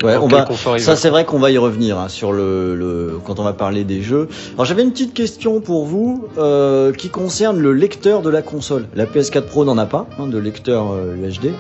Ouais, 0.03 0.17
on 0.17 0.27
va. 0.27 0.47
Ça 0.79 0.97
c'est 0.97 1.09
vrai 1.09 1.25
qu'on 1.25 1.39
va 1.39 1.51
y 1.53 1.59
revenir 1.59 1.99
hein, 1.99 2.09
sur 2.09 2.33
le, 2.33 2.75
le 2.75 3.19
quand 3.25 3.39
on 3.39 3.45
va 3.45 3.53
parler 3.53 3.85
des 3.85 4.03
jeux. 4.03 4.29
Alors 4.55 4.65
j'avais 4.65 4.83
une 4.83 4.91
petite 4.91 5.15
question 5.15 5.61
pour 5.61 5.87
vous 5.87 6.27
euh, 6.37 6.93
qui 6.93 7.09
concerne 7.09 7.59
le 7.61 7.73
lecteur 7.73 8.21
de 8.21 8.31
la 8.31 8.43
console. 8.43 8.87
La 8.97 9.07
PS4 9.07 9.43
Pro 9.43 9.65
n'en 9.65 9.79
a 9.79 9.87
pas 9.87 10.07
hein, 10.19 10.27
de 10.27 10.39
lecteur 10.39 10.93
euh, 10.93 11.15
UHD. 11.17 11.53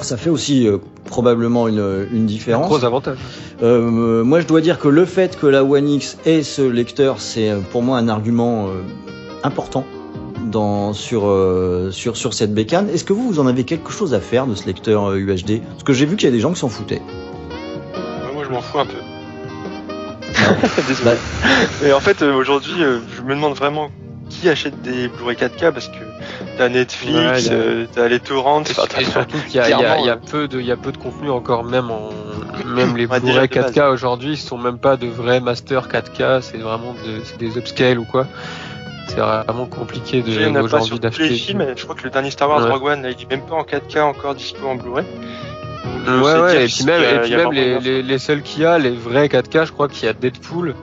Ça 0.00 0.16
fait 0.16 0.30
aussi 0.30 0.66
euh, 0.66 0.78
probablement 1.08 1.66
une, 1.68 2.06
une 2.12 2.22
un 2.22 2.26
différence. 2.26 2.66
gros 2.66 2.84
avantage. 2.84 3.18
Euh, 3.62 4.22
moi, 4.22 4.40
je 4.40 4.46
dois 4.46 4.60
dire 4.60 4.78
que 4.78 4.88
le 4.88 5.04
fait 5.04 5.38
que 5.38 5.46
la 5.46 5.64
One 5.64 5.88
X 5.88 6.18
ait 6.24 6.42
ce 6.42 6.62
lecteur, 6.62 7.20
c'est 7.20 7.50
euh, 7.50 7.58
pour 7.72 7.82
moi 7.82 7.98
un 7.98 8.08
argument 8.08 8.68
euh, 8.68 8.82
important 9.42 9.84
dans, 10.44 10.92
sur, 10.92 11.26
euh, 11.26 11.90
sur, 11.90 12.16
sur 12.16 12.32
cette 12.34 12.54
bécane. 12.54 12.88
Est-ce 12.90 13.04
que 13.04 13.12
vous, 13.12 13.28
vous 13.28 13.40
en 13.40 13.46
avez 13.46 13.64
quelque 13.64 13.90
chose 13.90 14.14
à 14.14 14.20
faire 14.20 14.46
de 14.46 14.54
ce 14.54 14.66
lecteur 14.66 15.10
euh, 15.10 15.16
UHD 15.18 15.60
Parce 15.62 15.82
que 15.84 15.92
j'ai 15.92 16.06
vu 16.06 16.16
qu'il 16.16 16.26
y 16.28 16.32
a 16.32 16.34
des 16.34 16.40
gens 16.40 16.52
qui 16.52 16.60
s'en 16.60 16.68
foutaient. 16.68 17.02
Ouais, 17.94 18.34
moi, 18.34 18.44
je 18.44 18.50
m'en 18.50 18.60
fous 18.60 18.78
un 18.78 18.86
peu. 18.86 18.92
Bah, 20.48 20.82
Désolé. 20.88 21.16
Et 21.84 21.92
en 21.92 22.00
fait, 22.00 22.22
euh, 22.22 22.32
aujourd'hui, 22.34 22.72
je 23.16 23.22
me 23.22 23.34
demande 23.34 23.54
vraiment 23.54 23.90
qui 24.30 24.48
achète 24.48 24.80
des 24.82 25.08
Blu-ray 25.08 25.36
4K 25.36 25.72
parce 25.72 25.88
que 25.88 25.98
t'as 26.56 26.68
Netflix, 26.68 27.14
Ouais, 27.16 27.52
euh, 27.52 27.86
t'as 27.94 28.08
les 28.08 28.20
torrents, 28.20 28.62
Et, 28.62 29.04
surtout 29.04 29.38
qu'il 29.48 29.56
y, 29.56 29.60
a- 29.60 29.68
y 29.68 30.04
y 30.04 30.10
euh, 30.10 30.16
peu 30.30 30.48
de, 30.48 30.60
il 30.60 30.66
y 30.66 30.72
a 30.72 30.76
peu 30.76 30.92
de 30.92 30.98
contenu 30.98 31.30
encore 31.30 31.64
même 31.64 31.90
en, 31.90 32.10
même 32.66 32.96
les 32.96 33.06
Ouais, 33.06 33.20
Blu-ray 33.20 33.48
déjà, 33.48 33.62
de 33.62 33.68
4K 33.72 33.90
aujourd'hui, 33.92 34.36
ce 34.36 34.46
sont 34.48 34.58
même 34.58 34.78
pas 34.78 34.96
de 34.96 35.06
vrais 35.06 35.40
master 35.40 35.88
4K, 35.88 36.40
c'est 36.42 36.58
vraiment 36.58 36.94
de- 37.04 37.38
des 37.38 37.56
upscale 37.58 37.98
ou 37.98 38.04
quoi. 38.04 38.26
C'est 39.08 39.16
vraiment 39.20 39.64
compliqué 39.66 40.20
de 40.22 40.60
aujourd'hui 40.60 40.98
d'acheter. 40.98 41.34
Je 41.36 41.82
crois 41.84 41.94
que 41.94 42.04
le 42.04 42.10
dernier 42.10 42.30
Star 42.30 42.48
Wars 42.48 42.62
Ouais. 42.62 42.70
Rogue 42.70 42.84
One, 42.84 43.02
là, 43.02 43.08
il 43.10 43.22
est 43.22 43.30
même 43.30 43.40
pas 43.40 43.54
en 43.54 43.62
4K 43.64 44.00
encore 44.02 44.34
dispo 44.34 44.66
en 44.66 44.74
Blu-ray. 44.74 45.04
Ouais, 46.06 46.40
ouais, 46.40 46.64
et 46.64 46.66
puis 46.66 46.84
même, 46.84 47.02
et 47.02 47.78
puis 47.78 48.02
les 48.02 48.18
seuls 48.18 48.42
qu'il 48.42 48.62
y 48.62 48.66
a, 48.66 48.78
les 48.78 48.90
vrais 48.90 49.28
4K, 49.28 49.66
je 49.66 49.72
crois 49.72 49.88
qu'il 49.88 50.06
y 50.06 50.08
a 50.08 50.12
Deadpool, 50.12 50.74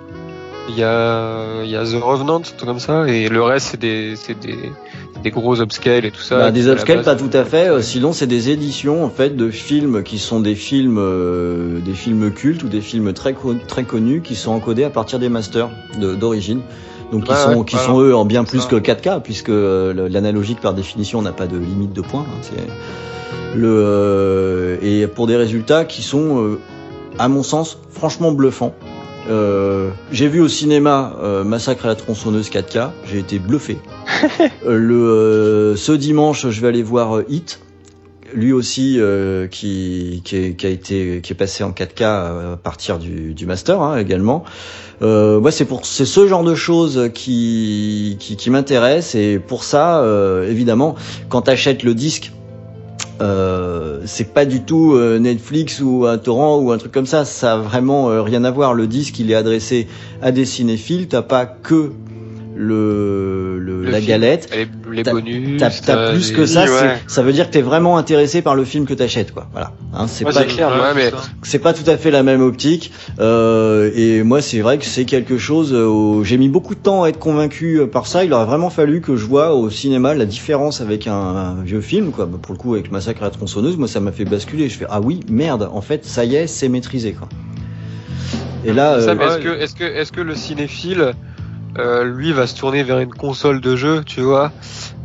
il 0.70 0.76
y 0.78 0.84
a, 0.84 1.62
il 1.64 1.70
y 1.70 1.76
a 1.76 1.84
The 1.84 2.02
Revenant, 2.02 2.42
tout 2.42 2.66
comme 2.66 2.80
ça, 2.80 3.08
et 3.08 3.30
le 3.30 3.42
reste 3.44 3.68
c'est 3.72 3.80
des, 3.80 4.16
c'est 4.16 4.40
des, 4.40 4.58
des 5.26 5.32
gros 5.32 5.60
upscale 5.60 6.06
et 6.06 6.12
tout 6.12 6.22
ça. 6.22 6.38
bah, 6.38 6.52
des 6.52 6.68
upscale, 6.68 7.02
pas 7.02 7.16
tout 7.16 7.32
à 7.34 7.44
fait. 7.44 7.68
euh, 7.68 7.82
sinon, 7.82 8.14
c'est 8.14 8.28
des 8.28 8.52
éditions 8.52 9.04
en 9.04 9.10
fait 9.10 9.36
de 9.36 9.50
films 9.50 10.04
qui 10.04 10.20
sont 10.20 10.40
des 10.40 10.54
films, 10.56 10.98
euh, 11.00 11.80
des 11.80 11.94
films 11.94 12.32
cultes 12.32 12.62
ou 12.64 12.68
des 12.70 12.80
films 12.82 13.12
très 13.12 13.36
très 13.68 13.84
connus 13.86 14.22
qui 14.22 14.36
sont 14.36 14.52
encodés 14.52 14.84
à 14.84 14.92
partir 14.92 15.18
des 15.18 15.28
masters 15.30 15.70
de- 16.00 16.14
d'origine. 16.14 16.62
Donc 17.12 17.24
qui 17.26 17.36
sont 17.36 17.56
ouais, 17.60 17.66
qui 17.66 17.76
voilà. 17.76 17.88
sont 17.92 18.00
eux 18.02 18.16
en 18.16 18.26
bien 18.26 18.44
plus 18.44 18.62
Ça. 18.62 18.68
que 18.68 18.76
4K 18.76 19.22
puisque 19.24 19.50
euh, 19.50 20.08
l'analogique 20.10 20.60
par 20.62 20.74
définition 20.76 21.22
n'a 21.24 21.32
pas 21.32 21.48
de 21.48 21.58
limite 21.58 21.94
de 21.94 22.02
points. 22.02 22.26
hein, 22.30 22.38
c'est 22.42 23.58
le 23.58 24.78
et 24.82 25.08
pour 25.08 25.28
des 25.28 25.36
résultats 25.38 25.86
qui 25.86 26.02
sont 26.04 26.58
à 27.18 27.28
mon 27.30 27.44
sens 27.44 27.78
franchement 27.90 28.32
bluffants. 28.32 28.74
Euh, 29.30 29.90
j'ai 30.12 30.28
vu 30.28 30.40
au 30.42 30.48
cinéma 30.48 31.16
euh, 31.22 31.44
Massacre 31.44 31.86
à 31.86 31.90
la 31.90 31.96
tronçonneuse 31.96 32.50
4K, 32.50 32.92
j'ai 33.06 33.20
été 33.20 33.40
bluffé. 33.40 33.78
Euh, 34.66 34.78
le 34.78 34.96
euh, 34.96 35.76
ce 35.76 35.92
dimanche, 35.92 36.48
je 36.50 36.62
vais 36.62 36.68
aller 36.68 36.82
voir 36.82 37.22
Hit, 37.30 37.60
lui 38.34 38.52
aussi 38.52 39.00
euh, 39.00 39.48
qui 39.48 40.22
qui, 40.24 40.36
est, 40.38 40.56
qui 40.56 40.66
a 40.66 40.70
été 40.70 41.22
qui 41.22 41.34
est 41.34 41.36
passé 41.36 41.64
en 41.64 41.72
4K 41.72 42.04
à 42.04 42.58
partir 42.58 42.98
du, 42.98 43.34
du 43.34 43.46
master 43.46 43.82
hein, 43.82 43.98
également. 43.98 44.44
Euh, 45.02 45.40
moi, 45.40 45.52
c'est 45.52 45.66
pour 45.66 45.86
c'est 45.86 46.06
ce 46.06 46.28
genre 46.28 46.44
de 46.44 46.56
choses 46.56 47.10
qui 47.14 48.18
qui, 48.20 48.36
qui 48.36 48.50
m'intéresse 48.50 49.16
et 49.16 49.40
pour 49.40 49.64
ça, 49.64 50.00
euh, 50.00 50.50
évidemment, 50.50 50.96
quand 51.30 51.44
t'achètes 51.44 51.84
le 51.84 51.94
disque. 51.94 52.32
Euh, 53.22 54.02
c'est 54.06 54.34
pas 54.34 54.46
du 54.46 54.64
tout 54.64 54.94
euh, 54.94 55.20
Netflix 55.20 55.80
ou 55.82 56.06
un 56.06 56.18
torrent 56.18 56.58
ou 56.58 56.72
un 56.72 56.78
truc 56.78 56.92
comme 56.92 57.06
ça. 57.06 57.26
Ça 57.26 57.54
a 57.54 57.58
vraiment 57.58 58.10
euh, 58.10 58.22
rien 58.22 58.44
à 58.44 58.52
voir. 58.52 58.74
Le 58.74 58.88
disque, 58.88 59.20
il 59.20 59.32
est 59.32 59.36
adressé 59.36 59.88
à 60.22 60.32
des 60.32 60.46
cinéphiles. 60.46 61.08
T'as 61.08 61.22
pas 61.22 61.46
que 61.46 61.92
le, 62.58 63.60
le, 63.60 63.84
Le 63.84 63.90
la 63.92 63.98
film, 63.98 64.08
galette. 64.08 64.50
Les, 64.56 64.68
les 64.96 65.04
T'as- 65.04 65.12
bonus. 65.12 65.60
T'as 65.60 65.70
t'as 65.70 66.12
plus 66.12 66.30
les- 66.30 66.36
que 66.36 66.46
ça. 66.46 66.64
Ouais. 66.66 66.98
Ça 67.08 67.22
veut 67.22 67.34
dire 67.34 67.48
que 67.48 67.54
t'es 67.54 67.62
vraiment 67.62 67.98
intéressé 67.98 68.42
par 68.42 68.56
le 68.56 68.64
film 68.64 68.86
que 68.86 68.94
t'achètes, 68.94 69.34
quoi. 69.34 69.48
Voilà. 69.52 69.74
Hein, 69.94 70.08
c'est 70.08 70.26
Ouais, 70.26 70.32
pas 70.32 70.40
c'est 70.42 70.46
clair. 70.48 70.70
Ouais, 70.70 70.94
mais 70.96 71.12
c'est 71.44 71.60
pas 71.60 71.74
tout 71.74 71.90
à 71.90 71.98
fait 71.98 72.12
la 72.12 72.24
même 72.24 72.42
optique. 72.42 72.92
Euh, 73.20 73.92
et 73.96 74.24
moi, 74.24 74.42
c'est 74.42 74.62
vrai 74.62 74.78
que 74.78 74.86
c'est 74.86 75.06
quelque 75.06 75.38
chose. 75.38 75.74
euh, 75.74 75.86
où 75.86 76.24
J'ai 76.24 76.38
mis 76.38 76.48
beaucoup 76.50 76.76
de 76.76 76.80
temps 76.80 77.04
à 77.04 77.10
être 77.10 77.20
convaincu 77.20 77.80
euh, 77.82 77.88
par 77.88 78.08
ça. 78.08 78.24
Il 78.24 78.32
aurait 78.34 78.46
vraiment 78.46 78.70
fallu 78.70 79.02
que 79.02 79.16
je 79.18 79.26
vois 79.26 79.54
au 79.54 79.70
cinéma 79.70 80.14
la 80.14 80.26
différence 80.26 80.80
avec 80.82 81.08
un, 81.08 81.14
un 81.14 81.62
vieux 81.62 81.82
film, 81.82 82.12
quoi. 82.12 82.26
Bah, 82.26 82.38
Pour 82.42 82.54
le 82.54 82.58
coup, 82.60 82.74
avec 82.76 82.92
massacre 82.92 83.22
à 83.22 83.26
la 83.26 83.32
tronçonneuse, 83.32 83.76
moi, 83.78 83.88
ça 83.90 84.00
m'a 84.00 84.12
fait 84.14 84.26
basculer. 84.26 84.70
Je 84.70 84.78
fais 84.78 84.86
ah 84.90 85.02
oui, 85.02 85.20
merde. 85.30 85.70
En 85.74 85.82
fait, 85.82 86.06
ça 86.06 86.24
y 86.24 86.36
est, 86.36 86.48
c'est 86.48 86.70
maîtrisé, 86.70 87.12
quoi. 87.14 87.28
Et 88.64 88.74
là, 88.74 89.00
Ça, 89.00 89.12
euh, 89.12 89.16
mais 89.18 89.26
est-ce 89.26 89.38
que, 89.40 89.50
est-ce 89.60 89.76
que, 89.76 89.84
est-ce 89.84 90.12
que 90.12 90.22
le 90.22 90.34
cinéphile 90.36 91.12
euh, 91.78 92.04
lui 92.06 92.32
va 92.32 92.48
se 92.48 92.56
tourner 92.56 92.84
vers 92.84 93.00
une 93.00 93.14
console 93.14 93.60
de 93.62 93.76
jeu, 93.76 94.04
tu 94.06 94.22
vois. 94.22 94.52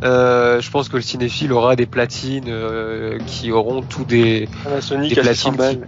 Euh, 0.04 0.60
je 0.60 0.70
pense 0.70 0.88
que 0.88 0.96
le 0.96 1.02
cinéphile 1.02 1.52
aura 1.52 1.76
des 1.76 1.86
platines 1.86 2.44
euh, 2.48 3.18
qui 3.26 3.52
auront 3.52 3.82
tous 3.82 4.04
des, 4.04 4.48
Panasonic 4.64 5.14
Des 5.14 5.20
à 5.28 5.34
600 5.34 5.52
platines. 5.54 5.84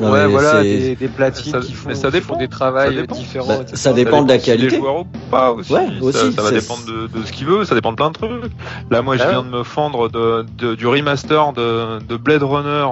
Non, 0.00 0.10
ouais 0.12 0.26
voilà 0.26 0.62
des, 0.62 0.96
des 0.96 1.08
platines 1.08 1.52
Ça- 1.52 1.60
qui 1.60 1.72
font, 1.72 1.88
mais 1.88 1.94
ça 1.94 2.08
qui 2.08 2.14
dépend. 2.14 2.34
font 2.34 2.38
des 2.38 2.48
travails 2.48 2.94
Ça 2.96 3.00
dépend. 3.02 3.14
différents. 3.16 3.46
Bah, 3.58 3.64
ça 3.72 3.92
dépend 3.92 4.22
de 4.22 4.28
la 4.28 4.38
qualité. 4.38 4.76
joueurs 4.76 5.00
ou 5.00 5.04
pas 5.30 5.52
aussi. 5.52 5.72
Ouais, 5.72 5.86
Ça- 5.86 6.04
aussi, 6.04 6.32
ça, 6.32 6.42
va 6.42 6.48
c'est- 6.50 6.60
dépendre 6.60 6.84
de, 6.86 7.06
de 7.18 7.24
ce 7.24 7.32
qu'il 7.32 7.46
veut, 7.46 7.64
ça 7.64 7.74
dépend 7.74 7.92
de 7.92 7.96
plein 7.96 8.08
de 8.10 8.14
trucs. 8.14 8.52
Là, 8.90 9.02
moi, 9.02 9.16
je 9.16 9.22
Ah 9.22 9.30
viens 9.30 9.42
de 9.42 9.48
me 9.48 9.62
fendre 9.62 10.08
de, 10.08 10.44
de- 10.58 10.74
du 10.74 10.86
remaster 10.86 11.52
de, 11.52 11.98
de 12.06 12.16
Blade 12.16 12.42
Runner 12.42 12.86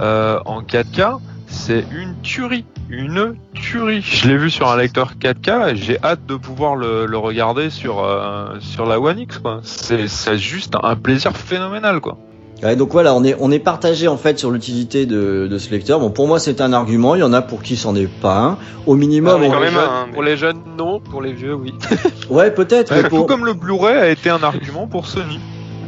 euh, 0.00 0.38
en 0.46 0.62
4K. 0.62 1.18
C'est 1.52 1.84
une 1.92 2.14
tuerie, 2.22 2.64
une 2.88 3.34
tuerie. 3.54 4.02
Je 4.02 4.28
l'ai 4.28 4.36
vu 4.36 4.50
sur 4.50 4.70
un 4.70 4.76
lecteur 4.76 5.14
4K 5.20 5.72
et 5.72 5.76
j'ai 5.76 5.98
hâte 6.02 6.24
de 6.26 6.36
pouvoir 6.36 6.76
le, 6.76 7.06
le 7.06 7.18
regarder 7.18 7.70
sur 7.70 8.04
euh, 8.04 8.54
sur 8.60 8.86
la 8.86 9.00
One 9.00 9.18
X. 9.18 9.40
C'est 9.62 10.38
juste 10.38 10.74
un 10.80 10.94
plaisir 10.96 11.36
phénoménal, 11.36 12.00
quoi. 12.00 12.16
Ouais, 12.62 12.76
donc 12.76 12.92
voilà, 12.92 13.14
on 13.14 13.24
est 13.24 13.34
on 13.40 13.50
est 13.50 13.58
partagé 13.58 14.06
en 14.06 14.16
fait 14.18 14.38
sur 14.38 14.50
l'utilité 14.50 15.06
de, 15.06 15.48
de 15.50 15.58
ce 15.58 15.70
lecteur. 15.70 15.98
Bon, 15.98 16.10
pour 16.10 16.28
moi, 16.28 16.38
c'est 16.38 16.60
un 16.60 16.72
argument. 16.72 17.14
Il 17.16 17.20
y 17.20 17.24
en 17.24 17.32
a 17.32 17.42
pour 17.42 17.62
qui 17.62 17.76
c'en 17.76 17.96
est 17.96 18.06
pas 18.06 18.38
un. 18.38 18.58
Au 18.86 18.94
minimum, 18.94 19.32
Ah, 19.36 19.38
mais 19.40 19.46
on- 19.48 19.50
quand 19.50 19.56
pour, 19.56 19.64
les 19.64 19.70
même 19.70 19.80
jeunes, 19.80 19.90
un, 19.90 20.06
mais- 20.06 20.12
pour 20.12 20.22
les 20.22 20.36
jeunes, 20.36 20.60
non. 20.78 21.00
Pour 21.00 21.22
les 21.22 21.32
vieux, 21.32 21.54
oui. 21.54 21.74
ouais, 22.30 22.50
peut-être. 22.52 22.92
mais 22.94 23.02
Ouais, 23.02 23.08
pour- 23.08 23.20
Tout 23.20 23.26
comme 23.26 23.44
le 23.44 23.54
Blu-ray 23.54 23.96
a 23.96 24.08
été 24.08 24.30
un 24.30 24.42
argument 24.42 24.86
pour 24.86 25.06
Sony 25.06 25.40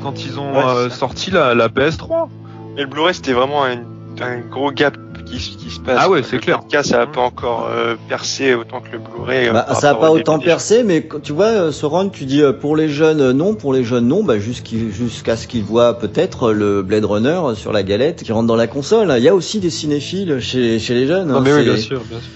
quand 0.03 0.25
ils 0.25 0.41
ont 0.41 0.53
Ouais, 0.55 0.65
euh, 0.65 0.91
sorti 0.91 1.31
la, 1.31 1.55
la 1.55 1.69
PS3. 1.69 2.29
Mais 2.75 2.83
le 2.83 2.89
Blu-ray, 2.89 3.15
c'était 3.15 3.35
vraiment 3.35 3.65
un, 3.65 3.77
un 4.23 4.39
gros 4.51 4.73
gap 4.73 4.97
qui, 5.33 5.41
se- 5.41 5.57
qui 5.57 5.71
se 5.71 5.81
passe. 5.81 5.99
Ah 6.01 6.09
ouais, 6.11 6.23
c'est 6.23 6.39
clair. 6.39 6.61
4K, 6.71 6.83
ça 6.85 7.01
a 7.03 7.07
pas 7.07 7.21
encore 7.23 7.69
euh, 7.71 7.95
percé 8.09 8.55
autant 8.55 8.81
que 8.81 8.93
le 8.93 8.99
Blu-ray. 8.99 9.49
euh, 9.49 9.53
Bah, 9.53 9.67
ça 9.75 9.89
a 9.91 9.93
rapport 9.93 10.01
pas 10.01 10.11
au 10.13 10.17
autant 10.19 10.35
DVD. 10.39 10.51
percé, 10.51 10.83
mais 10.85 11.09
tu 11.23 11.33
vois, 11.33 11.47
euh, 11.47 11.73
Soron, 11.73 12.09
tu 12.09 12.25
dis 12.25 12.43
pour 12.61 12.77
les 12.77 12.89
jeunes 12.89 13.33
non, 13.33 13.55
pour 13.55 13.73
les 13.73 13.83
jeunes 13.85 14.07
non, 14.07 14.23
bah 14.23 14.35
jusqu'à 14.39 15.37
ce 15.37 15.47
qu'ils 15.47 15.65
voient 15.65 15.99
peut-être 15.99 16.53
le 16.53 16.83
Blade 16.83 17.05
Runner 17.05 17.41
sur 17.55 17.73
la 17.73 17.83
galette 17.83 18.23
qui 18.23 18.33
rentre 18.33 18.47
dans 18.47 18.57
la 18.57 18.67
console. 18.67 19.13
Il 19.17 19.23
y 19.25 19.29
a 19.29 19.35
aussi 19.35 19.59
des 19.61 19.71
cinéphiles 19.71 20.39
chez 20.41 20.79
chez 20.79 20.95
les 20.95 21.07
jeunes. 21.07 21.29
Non, 21.29 21.37
hein, 21.37 21.41
mais 21.45 21.53
oui, 21.53 21.59
c'est- 21.61 21.65
bien 21.73 21.77
sûr, 21.77 22.01
bien 22.09 22.19
sûr. 22.21 22.29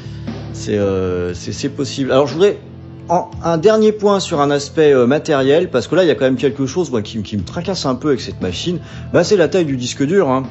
C'est 0.52 0.78
euh, 0.78 1.32
possible. 1.76 2.10
Alors 2.12 2.26
je 2.26 2.34
voudrais 2.34 2.58
en- 3.08 3.30
un 3.44 3.58
dernier 3.58 3.92
point 3.92 4.18
sur 4.20 4.40
un 4.40 4.50
aspect 4.50 4.92
euh, 4.92 5.06
matériel 5.06 5.70
parce 5.70 5.86
que 5.86 5.94
là 5.94 6.02
il 6.02 6.08
y 6.08 6.10
a 6.10 6.14
quand 6.14 6.24
même 6.24 6.36
quelque 6.36 6.66
chose 6.66 6.90
moi 6.90 7.02
qui, 7.02 7.22
qui 7.22 7.36
me 7.36 7.44
tracasse 7.44 7.86
un 7.86 7.94
peu 7.94 8.08
avec 8.08 8.20
cette 8.20 8.40
machine. 8.40 8.78
Bah 9.12 9.22
c'est 9.22 9.36
la 9.36 9.48
taille 9.48 9.64
du 9.66 9.76
disque 9.76 10.02
dur. 10.04 10.28
Hein. 10.30 10.44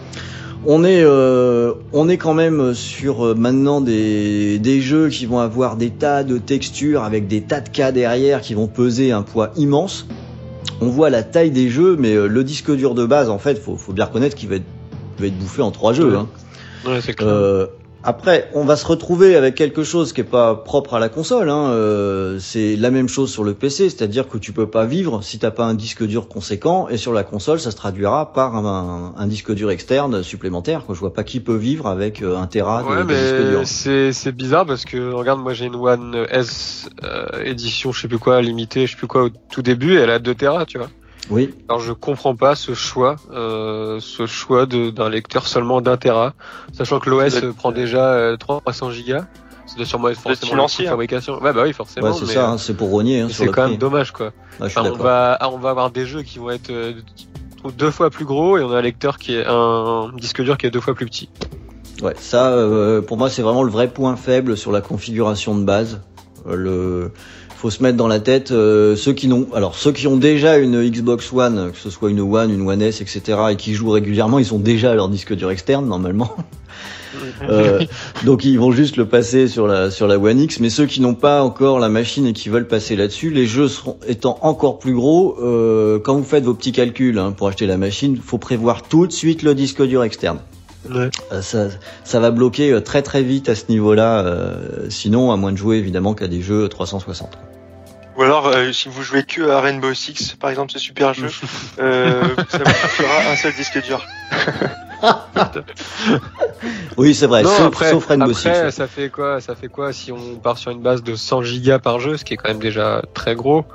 On 0.68 0.84
est 0.84 1.04
euh, 1.04 1.74
on 1.94 2.10
est 2.10 2.18
quand 2.18 2.34
même 2.34 2.74
sur 2.74 3.24
euh, 3.24 3.36
maintenant 3.36 3.82
des 3.82 4.58
des 4.58 4.82
jeux 4.82 5.10
qui 5.10 5.28
vont 5.28 5.40
avoir 5.40 5.76
des 5.76 5.92
tas 5.92 6.24
de 6.24 6.40
textures 6.40 7.04
avec 7.04 7.28
des 7.28 7.42
tas 7.42 7.62
de 7.62 7.70
cas 7.70 7.92
derrière 7.92 8.42
qui 8.42 8.56
vont 8.56 8.68
peser 8.68 9.12
un 9.12 9.22
poids 9.22 9.52
immense. 9.58 10.08
On 10.82 10.88
voit 10.88 11.12
la 11.12 11.22
taille 11.22 11.52
des 11.52 11.70
jeux, 11.70 11.96
mais 12.00 12.16
euh, 12.16 12.28
le 12.28 12.44
disque 12.44 12.76
dur 12.76 12.96
de 12.96 13.06
base 13.06 13.30
en 13.30 13.38
fait 13.38 13.60
faut 13.62 13.78
faut 13.78 13.94
bien 13.94 14.06
reconnaître 14.06 14.36
qu'il 14.36 14.50
va 14.50 14.56
être 14.56 14.66
va 15.20 15.28
être 15.28 15.38
bouffé 15.38 15.62
en 15.62 15.70
trois 15.70 15.94
jeux. 15.94 16.16
Hein. 16.16 16.28
Ouais, 16.86 17.00
c'est 17.02 17.14
clair. 17.14 17.68
Après, 18.08 18.52
on 18.54 18.66
va 18.66 18.76
se 18.76 18.86
retrouver 18.86 19.36
avec 19.36 19.56
quelque 19.56 19.84
chose 19.84 20.14
qui 20.14 20.22
est 20.22 20.24
pas 20.24 20.54
propre 20.54 20.94
à 20.94 21.00
la 21.00 21.10
console. 21.10 21.50
Hein. 21.50 21.70
Euh, 21.72 22.38
c'est 22.40 22.76
la 22.76 22.92
même 22.92 23.10
chose 23.10 23.32
sur 23.32 23.44
le 23.44 23.56
PC, 23.56 23.90
c'est-à-dire 23.90 24.28
que 24.28 24.38
tu 24.38 24.52
peux 24.54 24.68
pas 24.68 24.86
vivre 24.86 25.24
si 25.24 25.40
t'as 25.40 25.50
pas 25.50 25.66
un 25.66 25.74
disque 25.74 26.04
dur 26.06 26.28
conséquent. 26.28 26.88
Et 26.90 26.98
sur 26.98 27.14
la 27.14 27.24
console, 27.24 27.60
ça 27.60 27.72
se 27.72 27.76
traduira 27.76 28.32
par 28.32 28.56
un, 28.56 29.16
un 29.18 29.28
disque 29.28 29.52
dur 29.54 29.72
externe 29.72 30.22
supplémentaire. 30.22 30.86
Quoi. 30.86 30.94
Je 30.94 31.00
vois 31.00 31.14
pas 31.14 31.24
qui 31.24 31.40
peut 31.40 31.56
vivre 31.56 31.88
avec 31.88 32.22
euh, 32.22 32.38
un 32.38 32.46
téra 32.46 32.84
de, 32.84 32.88
Ouais, 32.88 33.04
de 33.04 33.08
disque 33.08 33.50
dur. 33.50 33.60
mais 33.60 33.66
c'est 33.66 34.14
c'est 34.14 34.32
bizarre 34.32 34.68
parce 34.68 34.86
que 34.86 35.12
regarde, 35.12 35.40
moi 35.40 35.54
j'ai 35.54 35.66
une 35.66 35.76
One 35.76 36.26
S 36.30 36.88
euh, 37.04 37.26
édition, 37.44 37.92
je 37.92 38.02
sais 38.02 38.08
plus 38.08 38.20
quoi, 38.20 38.40
limitée, 38.42 38.86
je 38.86 38.92
sais 38.92 38.98
plus 38.98 39.08
quoi 39.08 39.24
au 39.24 39.30
tout 39.30 39.64
début, 39.64 39.94
et 39.94 40.02
elle 40.02 40.12
a 40.12 40.20
2 40.20 40.36
Tera, 40.36 40.66
tu 40.68 40.78
vois. 40.78 40.90
Oui. 41.30 41.54
Alors 41.70 41.80
je 41.82 41.92
comprends 41.94 42.36
pas 42.36 42.56
ce 42.56 42.74
choix, 42.74 43.16
euh, 43.34 44.00
ce 44.00 44.26
choix 44.28 44.66
de- 44.66 44.90
d'un 44.92 45.10
lecteur 45.10 45.48
seulement 45.48 45.82
d'un 45.82 45.98
Tera, 45.98 46.34
sachant 46.74 47.00
que 47.00 47.10
l'OS 47.10 47.42
prend 47.58 47.72
déjà 47.72 48.14
euh, 48.14 48.38
300 48.38 48.92
gigas. 48.92 49.26
Ça 49.66 49.78
doit 49.78 49.86
sûrement 49.88 50.10
être 50.10 50.20
forcément 50.20 50.52
financier, 50.52 50.86
hein. 50.88 50.92
fabrication. 50.92 51.42
Ouais, 51.42 51.52
bah 51.52 51.64
oui, 51.64 51.74
forcément. 51.74 52.08
Ouais, 52.12 52.14
c'est 52.14 52.28
ça. 52.28 52.50
euh, 52.50 52.54
hein, 52.54 52.58
c'est 52.60 52.76
pour 52.76 52.92
rogner 52.92 53.22
hein, 53.22 53.28
c'est 53.32 53.48
quand 53.48 53.64
prix. 53.64 53.72
même 53.72 53.78
dommage, 53.80 54.12
quoi. 54.12 54.32
Ah, 54.62 54.66
Enfin, 54.66 54.84
on 54.86 54.96
va, 54.96 55.36
ah, 55.40 55.50
on 55.50 55.58
va 55.58 55.72
avoir 55.72 55.90
des 55.90 56.06
jeux 56.06 56.22
qui 56.22 56.38
vont 56.38 56.52
être 56.52 56.70
euh, 56.70 56.94
deux 57.76 57.90
fois 57.90 58.12
plus 58.12 58.26
gros 58.26 58.60
et 58.60 58.64
on 58.64 58.72
a 58.72 58.78
un 58.78 58.82
lecteur 58.82 59.18
qui 59.18 59.34
est 59.36 59.44
un 59.48 60.12
disque 60.16 60.44
dur 60.44 60.58
qui 60.60 60.68
est 60.68 60.72
deux 60.72 60.82
fois 60.82 60.94
plus 60.94 61.08
petit. 61.08 61.30
Ouais, 62.04 62.14
ça, 62.20 62.52
euh, 62.52 63.02
pour 63.02 63.18
moi, 63.18 63.32
c'est 63.32 63.42
vraiment 63.42 63.64
le 63.64 63.72
vrai 63.72 63.88
point 63.88 64.16
faible 64.16 64.56
sur 64.56 64.72
la 64.72 64.82
configuration 64.82 65.58
de 65.58 65.64
base. 65.64 66.02
Euh, 66.46 66.56
le, 66.56 67.12
faut 67.56 67.70
se 67.70 67.82
mettre 67.82 67.98
dans 67.98 68.08
la 68.08 68.20
tête 68.20 68.52
euh, 68.52 68.96
ceux 68.96 69.14
qui 69.14 69.28
n'ont, 69.28 69.48
alors 69.54 69.76
ceux 69.76 69.92
qui 69.92 70.08
ont 70.08 70.18
déjà 70.18 70.58
une 70.58 70.88
Xbox 70.90 71.32
One, 71.34 71.72
que 71.72 71.78
ce 71.78 71.90
soit 71.90 72.10
une 72.10 72.20
One, 72.20 72.52
une 72.52 72.68
One 72.68 72.82
S, 72.82 73.02
etc., 73.02 73.38
et 73.52 73.56
qui 73.56 73.74
jouent 73.74 73.92
régulièrement, 73.92 74.40
ils 74.40 74.54
ont 74.54 74.60
déjà 74.60 74.94
leur 74.94 75.10
disque 75.10 75.34
dur 75.34 75.52
externe 75.52 75.88
normalement. 75.88 76.36
Euh, 77.50 77.82
donc 78.26 78.44
ils 78.44 78.60
vont 78.60 78.72
juste 78.72 78.98
le 78.98 79.06
passer 79.06 79.48
sur 79.48 79.68
la 79.68 79.90
sur 79.90 80.06
la 80.06 80.18
One 80.18 80.40
X. 80.40 80.60
Mais 80.60 80.70
ceux 80.70 80.86
qui 80.86 81.00
n'ont 81.00 81.16
pas 81.16 81.44
encore 81.44 81.80
la 81.80 81.88
machine 81.88 82.26
et 82.26 82.34
qui 82.34 82.50
veulent 82.50 82.68
passer 82.68 82.98
là-dessus, 82.98 83.30
les 83.30 83.46
jeux 83.46 83.70
seront 83.70 83.98
étant 84.06 84.38
encore 84.42 84.80
plus 84.80 84.94
gros. 84.94 85.38
euh, 85.42 85.98
quand 86.00 86.16
vous 86.16 86.24
faites 86.26 86.44
vos 86.44 86.54
petits 86.54 86.74
calculs 86.74 87.18
hein, 87.18 87.32
pour 87.32 87.48
acheter 87.48 87.68
la 87.68 87.78
machine, 87.78 88.18
faut 88.18 88.38
prévoir 88.38 88.84
tout 88.84 89.08
de 89.08 89.14
suite 89.14 89.44
le 89.44 89.56
disque 89.56 89.82
dur 89.82 90.04
externe. 90.04 90.40
Ouais. 90.90 91.10
Euh, 91.32 91.42
ça, 91.42 91.68
ça 92.04 92.20
va 92.20 92.32
bloquer 92.32 92.72
euh, 92.72 92.82
très 92.82 93.02
très 93.02 93.24
vite 93.24 93.50
à 93.50 93.56
ce 93.56 93.64
niveau-là. 93.70 94.26
euh, 94.26 94.90
sinon, 94.90 95.32
à 95.32 95.38
moins 95.38 95.52
de 95.52 95.58
jouer 95.58 95.78
évidemment 95.78 96.14
qu'à 96.14 96.28
des 96.28 96.42
jeux 96.42 96.68
360. 96.70 97.38
Ou 98.18 98.24
alors, 98.24 98.48
euh, 98.48 98.72
si 98.72 98.88
vous 98.88 99.04
jouez 99.04 99.24
que 99.24 99.50
à 99.50 99.60
Rainbow 99.60 99.94
Six, 99.94 100.36
par 100.40 100.50
exemple, 100.50 100.72
ce 100.72 100.80
super 100.80 101.14
jeu, 101.14 101.28
euh, 101.80 102.24
ça 102.48 102.60
vous 102.60 102.72
suffira 102.72 103.32
un 103.32 103.36
seul 103.36 103.54
disque 103.54 103.84
dur. 103.84 104.06
Oui, 106.98 107.14
c'est 107.14 107.28
vrai. 107.28 107.44
Non, 107.44 107.50
sauf, 107.50 107.68
après, 107.68 107.92
sauf 107.92 108.06
Rainbow 108.08 108.34
Six. 108.34 108.48
après 108.48 108.72
ça 108.72 108.88
fait 108.88 109.10
quoi 109.10 109.42
Ça 109.42 109.54
fait 109.56 109.68
quoi 109.68 109.92
si 109.94 110.12
on 110.12 110.36
part 110.38 110.58
sur 110.58 110.72
une 110.72 110.82
base 110.82 111.04
de 111.04 111.16
100 111.16 111.44
gigas 111.44 111.80
par 111.80 112.00
jeu, 112.00 112.18
ce 112.18 112.24
qui 112.24 112.34
est 112.34 112.38
quand 112.38 112.48
même 112.50 112.60
déjà 112.60 113.02
très 113.14 113.36
gros. 113.36 113.66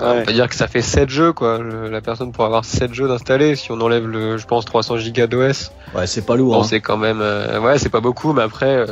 Euh, 0.00 0.12
Ouais. 0.14 0.20
On 0.22 0.24
va 0.24 0.32
dire 0.32 0.48
que 0.48 0.54
ça 0.54 0.66
fait 0.68 0.80
7 0.82 1.08
jeux, 1.10 1.32
quoi. 1.32 1.58
Le- 1.58 1.88
la 1.88 2.00
personne 2.00 2.32
pourra 2.32 2.46
avoir 2.46 2.64
7 2.64 2.94
jeux 2.94 3.08
d'installer. 3.08 3.56
Si 3.56 3.70
on 3.70 3.80
enlève 3.80 4.06
le, 4.06 4.36
je 4.38 4.46
pense, 4.46 4.64
300 4.64 4.96
gigas 4.96 5.26
d'OS, 5.26 5.70
Ouais, 5.94 6.06
c'est 6.06 6.24
pas 6.26 6.34
lourd. 6.36 6.54
bon, 6.54 6.60
hein. 6.62 6.64
c'est 6.64 6.80
quand 6.80 6.96
même, 6.96 7.20
euh, 7.20 7.60
ouais, 7.60 7.78
c'est 7.78 7.90
pas 7.90 8.00
beaucoup, 8.00 8.32
mais 8.32 8.42
après, 8.42 8.74
euh, 8.76 8.86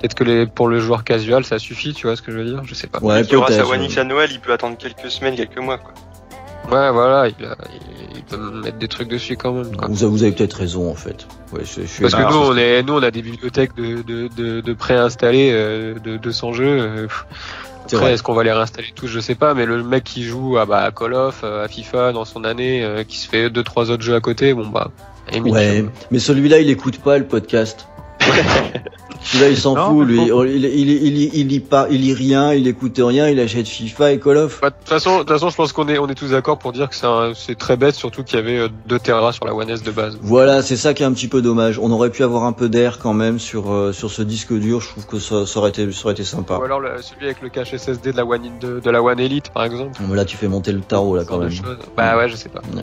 peut-être 0.00 0.14
que 0.14 0.24
les, 0.24 0.46
pour 0.46 0.68
le 0.68 0.80
joueur 0.80 1.04
casual, 1.04 1.44
ça 1.44 1.58
suffit, 1.58 1.94
tu 1.94 2.06
vois 2.08 2.16
ce 2.16 2.22
que 2.22 2.32
je 2.32 2.38
veux 2.38 2.44
dire? 2.44 2.62
Je 2.64 2.74
sais 2.74 2.88
pas. 2.88 2.98
Ouais, 3.00 3.22
Il 3.22 3.36
aura 3.36 3.46
sa 3.48 3.58
peut-être. 3.58 3.70
One 3.72 3.82
X 3.84 3.96
à 3.98 4.04
Noël, 4.04 4.30
il 4.32 4.40
peut 4.40 4.52
attendre 4.52 4.76
quelques 4.76 5.10
semaines, 5.10 5.36
quelques 5.36 5.58
mois, 5.58 5.78
quoi. 5.78 5.92
Ouais, 6.70 6.90
voilà, 6.92 7.28
il, 7.28 7.44
a- 7.44 7.56
il- 7.74 8.18
il 8.18 8.22
peut 8.22 8.36
mettre 8.62 8.78
des 8.78 8.86
trucs 8.88 9.08
dessus 9.08 9.36
quand 9.36 9.52
même. 9.52 9.74
Quoi. 9.76 9.88
Vous, 9.88 10.04
avez- 10.04 10.12
vous 10.12 10.22
avez 10.22 10.32
peut-être 10.32 10.54
raison 10.54 10.88
en 10.90 10.94
fait. 10.94 11.26
Ouais, 11.52 11.62
je, 11.64 11.82
je 11.82 11.86
suis 11.86 12.02
Parce 12.02 12.14
que 12.14 12.22
nous, 12.22 12.38
on 12.38 12.56
est, 12.56 12.82
nous, 12.84 12.94
on 12.94 13.02
a 13.02 13.10
des 13.10 13.20
bibliothèques 13.20 13.74
de, 13.74 14.02
de, 14.02 14.28
de, 14.36 14.60
de 14.60 14.72
préinstallés 14.72 15.50
euh, 15.52 15.94
de 15.98 16.16
200 16.18 16.52
jeux. 16.52 17.08
Euh, 17.92 17.96
Après, 17.96 18.12
est-ce 18.12 18.22
qu'on 18.22 18.34
va 18.34 18.44
les 18.44 18.52
réinstaller 18.52 18.88
tous 18.94 19.06
Je 19.06 19.20
sais 19.20 19.34
pas, 19.34 19.54
mais 19.54 19.66
le 19.66 19.82
mec 19.82 20.04
qui 20.04 20.24
joue 20.24 20.58
à, 20.58 20.66
bah, 20.66 20.82
à 20.82 20.90
Call 20.90 21.14
of, 21.14 21.40
euh, 21.44 21.64
à 21.64 21.68
FIFA 21.68 22.12
dans 22.12 22.24
son 22.24 22.44
année, 22.44 22.84
euh, 22.84 23.04
qui 23.04 23.18
se 23.18 23.28
fait 23.28 23.50
deux 23.50 23.62
trois 23.62 23.90
autres 23.90 24.02
jeux 24.02 24.14
à 24.14 24.20
côté, 24.20 24.54
bon 24.54 24.66
bah, 24.68 24.90
limite, 25.32 25.52
Ouais, 25.54 25.84
mais 26.10 26.18
celui-là, 26.18 26.60
il 26.60 26.70
écoute 26.70 26.98
pas 26.98 27.18
le 27.18 27.26
podcast. 27.26 27.86
celui-là, 29.24 29.48
il 29.50 29.56
s'en 29.56 29.74
fout, 29.76 30.06
lui. 30.06 30.20
Il, 30.20 30.64
il, 30.64 30.64
il, 30.64 30.90
il, 31.18 31.34
il 31.34 31.46
lit 31.48 31.60
pas, 31.60 31.86
il 31.90 32.00
lit 32.02 32.14
rien, 32.14 32.52
il 32.52 32.66
écoute 32.68 32.98
rien, 32.98 33.28
il 33.28 33.38
achète 33.40 33.66
FIFA 33.68 34.12
et 34.12 34.18
Call 34.20 34.36
of. 34.36 34.60
Bah, 34.60 34.70
De 34.70 34.74
toute 34.76 34.88
façon, 34.88 35.14
de 35.14 35.18
toute 35.20 35.28
façon, 35.28 35.50
je 35.50 35.56
pense 35.56 35.72
qu'on 35.72 35.88
est, 35.88 35.98
on 35.98 36.08
est 36.08 36.14
tous 36.14 36.30
d'accord 36.30 36.58
pour 36.58 36.72
dire 36.72 36.88
que 36.88 36.94
c'est, 36.96 37.06
un- 37.06 37.32
c'est 37.34 37.56
très 37.56 37.76
bête, 37.76 37.94
surtout 37.94 38.22
qu'il 38.24 38.36
y 38.36 38.42
avait 38.42 38.58
euh, 38.58 38.68
2 38.86 38.98
Tera 38.98 39.32
sur 39.32 39.44
la 39.46 39.54
One 39.54 39.70
S 39.70 39.82
de 39.82 39.90
base. 39.90 40.18
Voilà, 40.22 40.62
c'est 40.62 40.76
ça 40.76 40.94
qui 40.94 41.02
est 41.02 41.06
un 41.06 41.12
petit 41.12 41.28
peu 41.28 41.42
dommage. 41.42 41.78
On 41.78 41.90
aurait 41.92 42.10
pu 42.10 42.22
avoir 42.24 42.44
un 42.44 42.52
peu 42.52 42.68
d'air 42.68 42.98
quand 42.98 43.14
même 43.14 43.38
sur 43.38 43.72
euh, 43.72 43.92
sur 43.92 44.10
ce 44.10 44.22
disque 44.22 44.52
dur. 44.52 44.80
Je 44.80 44.88
trouve 44.88 45.06
que 45.06 45.18
ça, 45.18 45.46
ça 45.46 45.58
aurait 45.58 45.70
été 45.70 45.90
ça 45.92 46.04
aurait 46.04 46.14
été 46.14 46.24
sympa. 46.24 46.58
Ou 46.58 46.62
alors 46.64 46.80
le- 46.80 47.00
celui 47.00 47.26
avec 47.26 47.40
le 47.42 47.48
cache 47.48 47.74
SSD 47.74 48.12
de 48.12 48.16
la 48.16 48.24
One, 48.24 48.42
de, 48.60 48.80
de 48.80 48.90
la 48.90 49.02
One 49.02 49.20
Elite, 49.20 49.50
par 49.50 49.64
exemple. 49.64 49.98
Mais 50.08 50.16
Là, 50.16 50.24
tu 50.24 50.36
fais 50.36 50.48
monter 50.48 50.72
le 50.72 50.80
tarot 50.80 51.16
là 51.16 51.24
quand 51.24 51.38
même. 51.38 51.50
Bah 51.96 52.16
ouais, 52.16 52.28
je 52.28 52.36
sais 52.36 52.48
pas. 52.48 52.60
Ouais. 52.74 52.82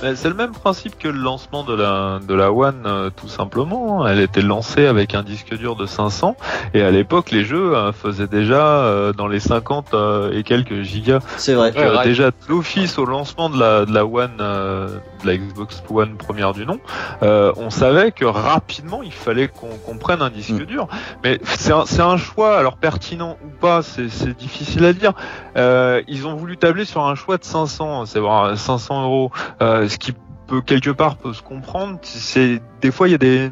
Pas. 0.00 0.14
C'est 0.16 0.28
le 0.28 0.34
même 0.34 0.52
principe 0.52 0.98
que 0.98 1.08
le 1.08 1.18
lancement 1.18 1.64
de 1.64 1.74
la 1.74 2.20
de 2.26 2.34
la 2.34 2.52
One, 2.52 2.82
euh, 2.86 3.10
tout 3.14 3.28
simplement. 3.28 4.06
Elle 4.06 4.20
était 4.20 4.42
lancée 4.42 4.86
avec 4.86 5.14
un 5.14 5.22
disque 5.22 5.56
dur 5.56 5.67
de 5.76 5.86
500 5.86 6.36
et 6.74 6.82
à 6.82 6.90
l'époque 6.90 7.30
les 7.30 7.44
jeux 7.44 7.76
euh, 7.76 7.92
faisaient 7.92 8.26
déjà 8.26 8.66
euh, 8.82 9.12
dans 9.12 9.26
les 9.28 9.40
50 9.40 9.94
euh, 9.94 10.32
et 10.32 10.42
quelques 10.42 10.82
gigas. 10.82 11.20
C'est 11.36 11.54
vrai. 11.54 11.72
Ouais, 11.72 11.78
Euh, 11.84 11.92
right. 11.92 12.06
déjà 12.08 12.30
l'office 12.48 12.98
au 12.98 13.04
lancement 13.04 13.50
de 13.50 13.58
la 13.58 13.84
de 13.84 13.92
la 13.92 14.04
One, 14.06 14.30
euh, 14.40 14.88
de 15.22 15.26
la 15.26 15.36
Xbox 15.36 15.82
One 15.90 16.16
première 16.16 16.52
du 16.52 16.66
nom, 16.66 16.78
euh, 17.22 17.52
on 17.56 17.70
savait 17.70 18.12
que 18.12 18.24
rapidement 18.24 19.02
il 19.02 19.12
fallait 19.12 19.48
qu'on 19.48 19.68
qu'on 19.84 19.96
prenne 19.96 20.22
un 20.22 20.30
disque 20.30 20.50
Mm. 20.50 20.64
dur. 20.64 20.88
Mais 21.24 21.38
c'est 21.44 21.72
un, 22.02 22.16
choix, 22.16 22.56
alors 22.58 22.76
pertinent 22.76 23.36
ou 23.44 23.48
pas, 23.60 23.82
c'est 23.82 24.36
difficile 24.36 24.84
à 24.84 24.92
dire. 24.92 25.12
Euh, 25.56 26.02
ils 26.08 26.26
ont 26.26 26.36
voulu 26.36 26.56
tabler 26.56 26.84
sur 26.84 27.04
un 27.04 27.14
choix 27.14 27.36
de 27.36 27.44
500, 27.44 28.06
c'est 28.06 28.18
vrai, 28.20 28.56
500 28.56 29.04
euros, 29.04 29.30
euh, 29.62 29.88
ce 29.88 29.98
qui 29.98 30.12
peut 30.46 30.60
quelque 30.62 30.90
part 30.90 31.16
peut 31.16 31.32
se 31.32 31.42
comprendre. 31.42 31.98
C'est 32.02 32.60
des 32.80 32.90
fois 32.90 33.08
il 33.08 33.12
y 33.12 33.14
a 33.14 33.18
des 33.18 33.50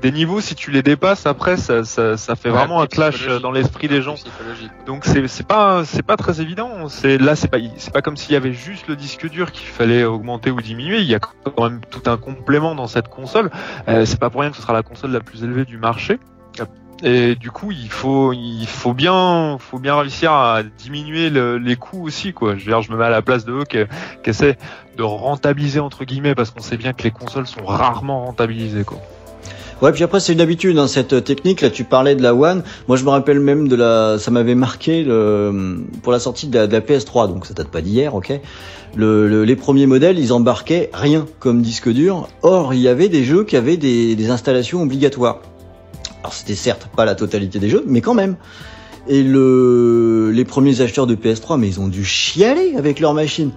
des 0.00 0.12
niveaux, 0.12 0.40
si 0.40 0.54
tu 0.54 0.70
les 0.70 0.82
dépasses, 0.82 1.26
après, 1.26 1.56
ça, 1.56 1.84
ça, 1.84 2.16
ça 2.16 2.36
fait 2.36 2.50
Ouais, 2.50 2.56
vraiment 2.56 2.80
un 2.80 2.86
clash 2.86 3.26
dans 3.40 3.50
l'esprit 3.50 3.88
des 3.88 4.00
gens. 4.02 4.14
Donc 4.86 5.04
c'est 5.04 5.26
c'est 5.28 5.46
pas 5.46 5.84
c'est 5.84 6.02
pas 6.02 6.16
très 6.16 6.40
évident. 6.40 6.88
C'est 6.88 7.18
là 7.18 7.34
c'est 7.36 7.48
pas 7.48 7.58
c'est 7.76 7.92
pas 7.92 8.00
comme 8.02 8.16
s'il 8.16 8.32
y 8.32 8.36
avait 8.36 8.52
juste 8.52 8.86
le 8.88 8.96
disque 8.96 9.28
dur 9.28 9.50
qu'il 9.52 9.66
fallait 9.66 10.04
augmenter 10.04 10.50
ou 10.50 10.60
diminuer. 10.60 10.98
Il 11.00 11.06
y 11.06 11.14
a 11.14 11.18
quand 11.20 11.62
même 11.62 11.80
tout 11.90 12.08
un 12.10 12.16
complément 12.16 12.74
dans 12.74 12.86
cette 12.86 13.08
console. 13.08 13.50
Euh, 13.88 14.04
c'est 14.06 14.18
pas 14.20 14.30
pour 14.30 14.40
rien 14.42 14.50
que 14.50 14.56
ce 14.56 14.62
sera 14.62 14.72
la 14.72 14.82
console 14.82 15.10
la 15.10 15.20
plus 15.20 15.42
élevée 15.44 15.64
du 15.64 15.78
marché. 15.78 16.18
Et 17.04 17.36
du 17.36 17.52
coup, 17.52 17.70
il 17.70 17.88
faut 17.90 18.32
il 18.32 18.66
faut 18.66 18.92
bien 18.92 19.56
faut 19.60 19.78
bien 19.78 19.96
réussir 19.96 20.32
à 20.32 20.64
diminuer 20.64 21.30
le- 21.30 21.56
les 21.56 21.76
coûts 21.76 22.04
aussi 22.04 22.32
quoi. 22.32 22.56
Je 22.56 22.64
veux 22.64 22.72
dire, 22.72 22.82
je 22.82 22.90
me 22.90 22.96
mets 22.96 23.04
à 23.04 23.10
la 23.10 23.22
place 23.22 23.44
de 23.44 23.52
eux 23.52 23.64
qui, 23.64 23.78
qui 24.24 24.30
essaient 24.30 24.58
de 24.96 25.02
rentabiliser 25.04 25.78
entre 25.78 26.04
guillemets 26.04 26.34
parce 26.34 26.50
qu'on 26.50 26.60
sait 26.60 26.76
bien 26.76 26.92
que 26.94 27.04
les 27.04 27.12
consoles 27.12 27.46
sont 27.46 27.64
rarement 27.64 28.24
rentabilisées 28.24 28.82
quoi. 28.82 28.98
Ouais, 29.80 29.92
puis 29.92 30.02
après 30.02 30.18
c'est 30.18 30.32
une 30.32 30.40
habitude 30.40 30.76
hein, 30.78 30.88
cette 30.88 31.22
technique. 31.24 31.60
Là, 31.60 31.70
tu 31.70 31.84
parlais 31.84 32.16
de 32.16 32.22
la 32.22 32.34
One. 32.34 32.64
Moi, 32.88 32.96
je 32.96 33.04
me 33.04 33.10
rappelle 33.10 33.38
même 33.38 33.68
de 33.68 33.76
la. 33.76 34.18
Ça 34.18 34.30
m'avait 34.32 34.56
marqué 34.56 35.04
le... 35.04 35.84
pour 36.02 36.10
la 36.12 36.18
sortie 36.18 36.48
de 36.48 36.58
la, 36.58 36.66
de 36.66 36.72
la 36.72 36.80
PS3. 36.80 37.28
Donc 37.28 37.46
ça 37.46 37.54
date 37.54 37.68
pas 37.68 37.80
d'hier, 37.80 38.14
ok. 38.14 38.32
Le, 38.96 39.28
le- 39.28 39.44
les 39.44 39.54
premiers 39.54 39.86
modèles, 39.86 40.18
ils 40.18 40.32
embarquaient 40.32 40.90
rien 40.92 41.26
comme 41.38 41.62
disque 41.62 41.88
dur. 41.90 42.28
Or, 42.42 42.74
il 42.74 42.80
y 42.80 42.88
avait 42.88 43.08
des 43.08 43.22
jeux 43.22 43.44
qui 43.44 43.56
avaient 43.56 43.76
des, 43.76 44.16
des 44.16 44.30
installations 44.30 44.82
obligatoires. 44.82 45.40
Alors 46.22 46.32
c'était 46.34 46.56
certes 46.56 46.88
pas 46.96 47.04
la 47.04 47.14
totalité 47.14 47.60
des 47.60 47.68
jeux, 47.68 47.84
mais 47.86 48.00
quand 48.00 48.14
même. 48.14 48.34
Et 49.06 49.22
le, 49.22 50.30
les 50.34 50.44
premiers 50.44 50.80
acheteurs 50.80 51.06
de 51.06 51.14
PS3, 51.14 51.56
mais 51.58 51.68
ils 51.68 51.80
ont 51.80 51.88
dû 51.88 52.04
chialer 52.04 52.74
avec 52.76 52.98
leur 52.98 53.14
machine. 53.14 53.52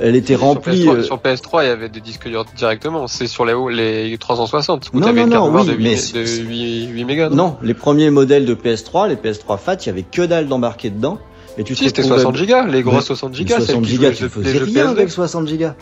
Elle 0.00 0.16
était 0.16 0.34
remplie. 0.34 0.82
Sur 0.82 0.92
PS3, 0.94 0.96
euh, 0.98 1.02
sur 1.02 1.16
PS3, 1.18 1.62
il 1.64 1.66
y 1.66 1.70
avait 1.70 1.88
des 1.88 2.00
disques 2.00 2.28
durs 2.28 2.44
directement. 2.56 3.06
C'est 3.06 3.26
sur 3.26 3.44
les, 3.44 3.52
hauts- 3.52 3.68
les 3.68 4.16
360 4.18 4.90
où 4.92 5.00
Non, 5.00 5.06
non, 5.06 5.12
une 5.12 5.28
non, 5.30 5.44
mémoire 5.46 5.64
oui, 5.64 5.68
de 5.70 5.72
8, 5.76 5.82
mais 5.84 5.94
de 5.94 6.26
c'est- 6.26 6.42
8, 6.42 6.86
8 6.88 7.04
mégas. 7.04 7.28
non 7.30 7.36
Non, 7.36 7.56
les 7.62 7.74
premiers 7.74 8.10
modèles 8.10 8.46
de 8.46 8.54
PS3, 8.54 9.08
les 9.08 9.16
PS3 9.16 9.58
Fat, 9.58 9.74
il 9.76 9.86
y 9.86 9.90
avait 9.90 10.02
que 10.02 10.22
dalle 10.22 10.48
d'embarqué 10.48 10.90
dedans. 10.90 11.18
Et 11.58 11.64
tu 11.64 11.74
Si, 11.74 11.84
c'était 11.86 12.02
retrouvais- 12.02 12.20
60 12.22 12.36
gigas, 12.36 12.66
les 12.66 12.82
gros 12.82 12.96
Mais- 12.96 13.00
60 13.02 13.30
Mais 13.32 13.36
gigas. 13.36 13.56
celles 13.56 13.64
60 13.66 13.84
qui 13.84 13.90
gigas, 13.90 14.10
tu 14.12 14.28
faisais 14.28 14.58
rien 14.58 14.88
avec 14.88 15.10
60 15.10 15.46
gigas. 15.46 15.74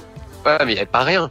Ouais, 0.45 0.57
mais 0.61 0.73
il 0.73 0.75
n'y 0.75 0.79
avait 0.81 0.87
pas 0.87 1.03
rien. 1.05 1.29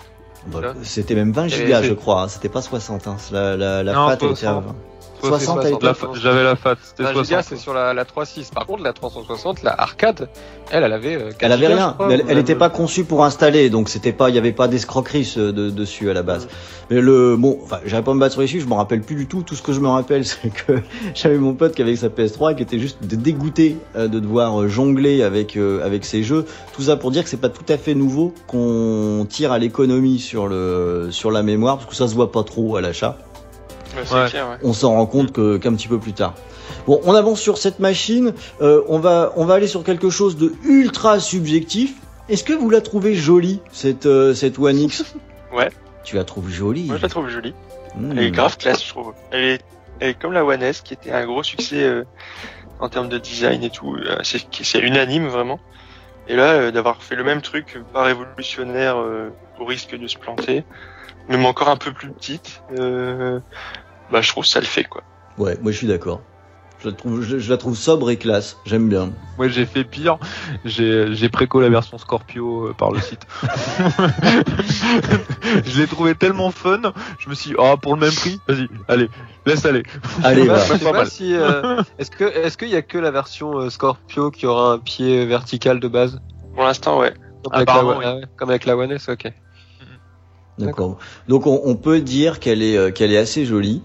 Bah. 0.48 0.60
C'était 0.84 1.16
même 1.16 1.34
20 1.34 1.46
Et 1.48 1.50
gigas, 1.50 1.82
je 1.84 1.94
crois. 1.94 2.22
hein. 2.24 2.28
C'était 2.30 2.48
pas 2.48 2.62
60. 2.62 3.08
Hein. 3.08 3.18
La, 3.32 3.58
la, 3.58 3.84
la 3.84 3.94
Non, 3.94 4.08
Fat, 4.08 4.18
elle 4.22 4.28
était 4.32 4.46
à 4.48 4.54
60. 4.54 4.64
20. 4.68 4.76
60, 5.20 5.40
60 5.40 5.58
à 5.60 5.62
c'est 5.62 5.68
l'époque. 5.70 5.84
La 5.84 5.94
fa- 5.94 6.08
J'avais 6.16 6.44
la 6.44 6.56
FAT, 6.56 6.76
c'était 6.82 7.04
20 7.04 7.10
gigas, 7.10 7.24
60. 7.42 7.44
c'est 7.50 7.56
sur 7.58 7.74
la, 7.74 7.94
la 7.94 8.04
3.6. 8.06 8.52
Par 8.54 8.66
contre, 8.66 8.84
la 8.84 8.94
360, 8.94 9.64
la 9.64 9.74
arcade, 9.80 10.30
elle, 10.72 10.84
elle 10.84 10.94
avait. 10.94 11.16
euh, 11.16 11.30
4 11.32 11.36
Elle 11.42 11.52
avait 11.52 11.68
rien. 11.68 11.94
crois, 11.94 12.08
elle, 12.12 12.20
ou 12.20 12.22
elle 12.22 12.28
même- 12.28 12.38
était 12.40 12.56
pas 12.56 12.70
conçue 12.70 13.04
pour 13.04 13.24
installer, 13.26 13.70
donc 13.70 13.90
c'était 13.90 14.14
pas, 14.14 14.30
il 14.30 14.36
y 14.36 14.38
avait 14.38 14.52
pas 14.52 14.68
d'escroquerie 14.68 15.26
ce- 15.26 15.52
de- 15.52 15.70
dessus 15.70 16.10
à 16.10 16.14
la 16.14 16.24
base. 16.24 16.48
Mais 16.90 17.02
le, 17.02 17.36
bon, 17.38 17.60
enfin, 17.64 17.80
j'avais 17.86 18.02
pas 18.04 18.12
à 18.12 18.14
me 18.16 18.20
battre 18.20 18.34
sur 18.34 18.42
les 18.42 18.48
chiffres, 18.48 18.64
je 18.66 18.70
me 18.70 18.76
rappelle 18.76 19.02
plus 19.02 19.16
du 19.16 19.28
tout. 19.28 19.44
Tout 19.44 19.56
ce 19.56 19.62
que 19.62 19.74
je 19.74 19.80
me 19.80 19.88
rappelle, 19.90 20.26
c'est 20.26 20.50
que 20.50 20.74
j'avais 21.14 21.38
mon 21.38 21.54
pote 21.54 21.76
qui 21.76 21.82
avait 21.82 21.96
sa 21.96 22.08
PS3 22.10 22.54
et 22.54 22.56
qui 22.56 22.64
était 22.64 22.80
juste 22.80 22.98
dégoûté 23.04 23.78
euh, 23.96 24.08
de 24.08 24.20
devoir 24.20 24.62
euh, 24.62 24.68
jongler 24.68 25.22
avec 25.24 25.56
euh, 25.58 25.86
avec 25.86 26.04
ces 26.06 26.24
jeux. 26.24 26.46
Tout 26.74 26.82
ça 26.84 26.96
pour 26.96 27.12
dire 27.12 27.24
que 27.24 27.30
c'est 27.30 27.38
pas 27.38 27.50
tout 27.50 27.66
à 27.70 27.78
fait 27.78 27.94
nouveau 27.94 28.34
qu'on 28.48 29.26
tire 29.30 29.52
à 29.52 29.60
l'économie 29.60 30.20
sur 30.20 30.48
le 30.48 31.10
sur 31.12 31.30
la 31.32 31.44
mémoire 31.44 31.78
parce 31.78 31.90
que 31.90 31.96
ça 31.96 32.08
se 32.08 32.16
voit 32.16 32.32
pas 32.32 32.44
trop 32.44 32.76
à 32.78 32.82
l'achat. 32.82 33.18
Ouais, 33.96 34.04
c'est 34.06 34.14
Ouais. 34.16 34.30
clair, 34.30 34.50
ouais. 34.50 34.58
on 34.64 34.74
s'en 34.74 34.94
rend 34.94 35.06
compte 35.06 35.32
qu'un 35.34 35.74
petit 35.74 35.88
peu 35.88 36.00
plus 36.00 36.14
tard. 36.14 36.36
Bon, 36.86 37.02
on 37.04 37.14
avance 37.16 37.40
sur 37.40 37.58
cette 37.58 37.80
machine. 37.80 38.34
euh, 38.62 38.84
on 38.88 39.00
va 39.00 39.34
on 39.36 39.46
va 39.46 39.56
aller 39.56 39.68
sur 39.68 39.84
quelque 39.84 40.10
chose 40.10 40.38
de 40.38 40.54
ultra 40.66 41.20
subjectif. 41.20 41.96
Est-ce 42.30 42.44
que 42.44 42.54
vous 42.54 42.70
la 42.70 42.82
trouvez 42.82 43.16
jolie 43.16 43.60
cette 43.72 44.06
euh, 44.06 44.34
cette 44.34 44.60
One 44.60 44.78
X? 44.80 45.04
Ouais. 45.54 45.70
Tu 46.04 46.16
la 46.16 46.24
trouves 46.24 46.48
jolie 46.50 46.84
Moi, 46.86 46.98
je 46.98 47.02
la 47.02 47.10
trouve 47.10 47.28
jolie. 47.28 47.56
Hmm. 47.96 48.12
Elle 48.12 48.20
est 48.20 48.32
grave 48.32 48.56
classe, 48.58 48.84
je 48.84 48.90
trouve. 48.90 49.14
Elle 49.32 49.44
est, 49.44 49.62
elle 50.00 50.10
est 50.10 50.14
comme 50.14 50.32
la 50.34 50.46
One 50.46 50.62
S, 50.62 50.82
qui 50.82 50.94
était 50.94 51.12
un 51.12 51.26
gros 51.26 51.42
succès 51.42 51.84
euh, 51.84 52.04
en 52.80 52.88
termes 52.88 53.10
de 53.10 53.18
design 53.18 53.64
et 53.64 53.72
tout. 53.72 53.98
C'est 54.22 54.42
c'est 54.62 54.78
unanime, 54.80 55.28
vraiment. 55.28 55.60
Et 56.28 56.36
là, 56.36 56.52
euh, 56.54 56.72
d'avoir 56.72 57.02
fait 57.02 57.16
le 57.16 57.24
même 57.24 57.42
truc, 57.42 57.82
pas 57.92 58.04
révolutionnaire, 58.04 58.98
euh, 59.00 59.30
au 59.60 59.66
risque 59.66 59.98
de 59.98 60.08
se 60.08 60.18
planter, 60.20 60.64
même 61.30 61.46
encore 61.46 61.70
un 61.70 61.78
peu 61.78 61.94
plus 61.94 62.12
petite, 62.12 62.62
euh, 62.78 63.40
bah, 64.12 64.22
je 64.22 64.30
trouve 64.30 64.44
que 64.44 64.50
ça 64.50 64.60
le 64.60 64.66
fait, 64.66 64.84
quoi. 64.84 65.02
Ouais, 65.38 65.58
moi 65.62 65.72
je 65.72 65.78
suis 65.78 65.88
d'accord. 65.88 66.22
Je 66.82 66.88
la 66.90 66.96
trouve 66.96 67.22
je, 67.22 67.40
je 67.40 67.50
la 67.50 67.58
trouve 67.58 67.76
sobre 67.78 68.10
et 68.10 68.18
classe. 68.18 68.56
J'aime 68.66 68.88
bien. 68.88 69.12
Moi 69.38 69.50
j'ai 69.50 69.66
fait 69.66 69.84
pire, 69.84 70.18
j'ai 70.64 71.14
j'ai 71.14 71.28
préco 71.28 71.60
la 71.60 71.68
version 71.70 71.98
Scorpio 71.98 72.68
euh, 72.68 72.74
par 72.74 72.92
le 72.92 73.02
site. 73.02 73.22
je 75.66 75.80
l'ai 75.80 75.88
trouvé 75.88 76.16
tellement 76.16 76.52
fun, 76.52 76.80
je 77.20 77.30
me 77.30 77.36
suis 77.36 77.50
dit, 77.52 77.56
oh 77.60 77.76
pour 77.82 77.96
le 77.96 78.00
même 78.02 78.14
prix, 78.14 78.40
vas-y, 78.48 78.68
allez, 78.88 79.10
laisse 79.46 79.66
aller. 79.66 79.84
Allez, 80.24 80.48
pas- 80.48 80.92
mal. 80.94 81.08
si. 81.08 81.36
euh, 81.36 81.82
Est-ce 82.00 82.12
que 82.12 82.24
est-ce 82.24 82.58
qu'il 82.58 82.70
y 82.70 82.76
a 82.78 82.82
que 82.82 82.98
la 82.98 83.12
version 83.12 83.58
euh, 83.60 83.70
Scorpio 83.70 84.32
qui 84.32 84.46
aura 84.46 84.72
un 84.74 84.80
pied 84.80 85.26
vertical 85.26 85.80
de 85.82 85.88
base? 85.88 86.20
Pour 86.56 86.64
l'instant, 86.64 87.00
ouais. 87.00 87.14
Comme 87.44 87.54
avec 87.54 87.68
la, 87.68 87.74
Apparemment, 87.74 87.98
One- 88.00 88.06
ah 88.06 88.16
ouais, 88.16 88.24
comme 88.38 88.50
avec 88.50 88.66
la 88.66 88.78
One 88.78 88.92
S, 88.92 89.10
ok. 89.10 89.32
D'accord. 90.66 90.98
Donc 91.28 91.48
on, 91.48 91.62
on 91.64 91.76
peut 91.76 92.00
dire 92.02 92.40
qu'elle 92.40 92.62
est 92.62 92.78
euh, 92.78 92.92
qu'elle 92.92 93.12
est 93.14 93.18
assez 93.18 93.46
jolie. 93.46 93.82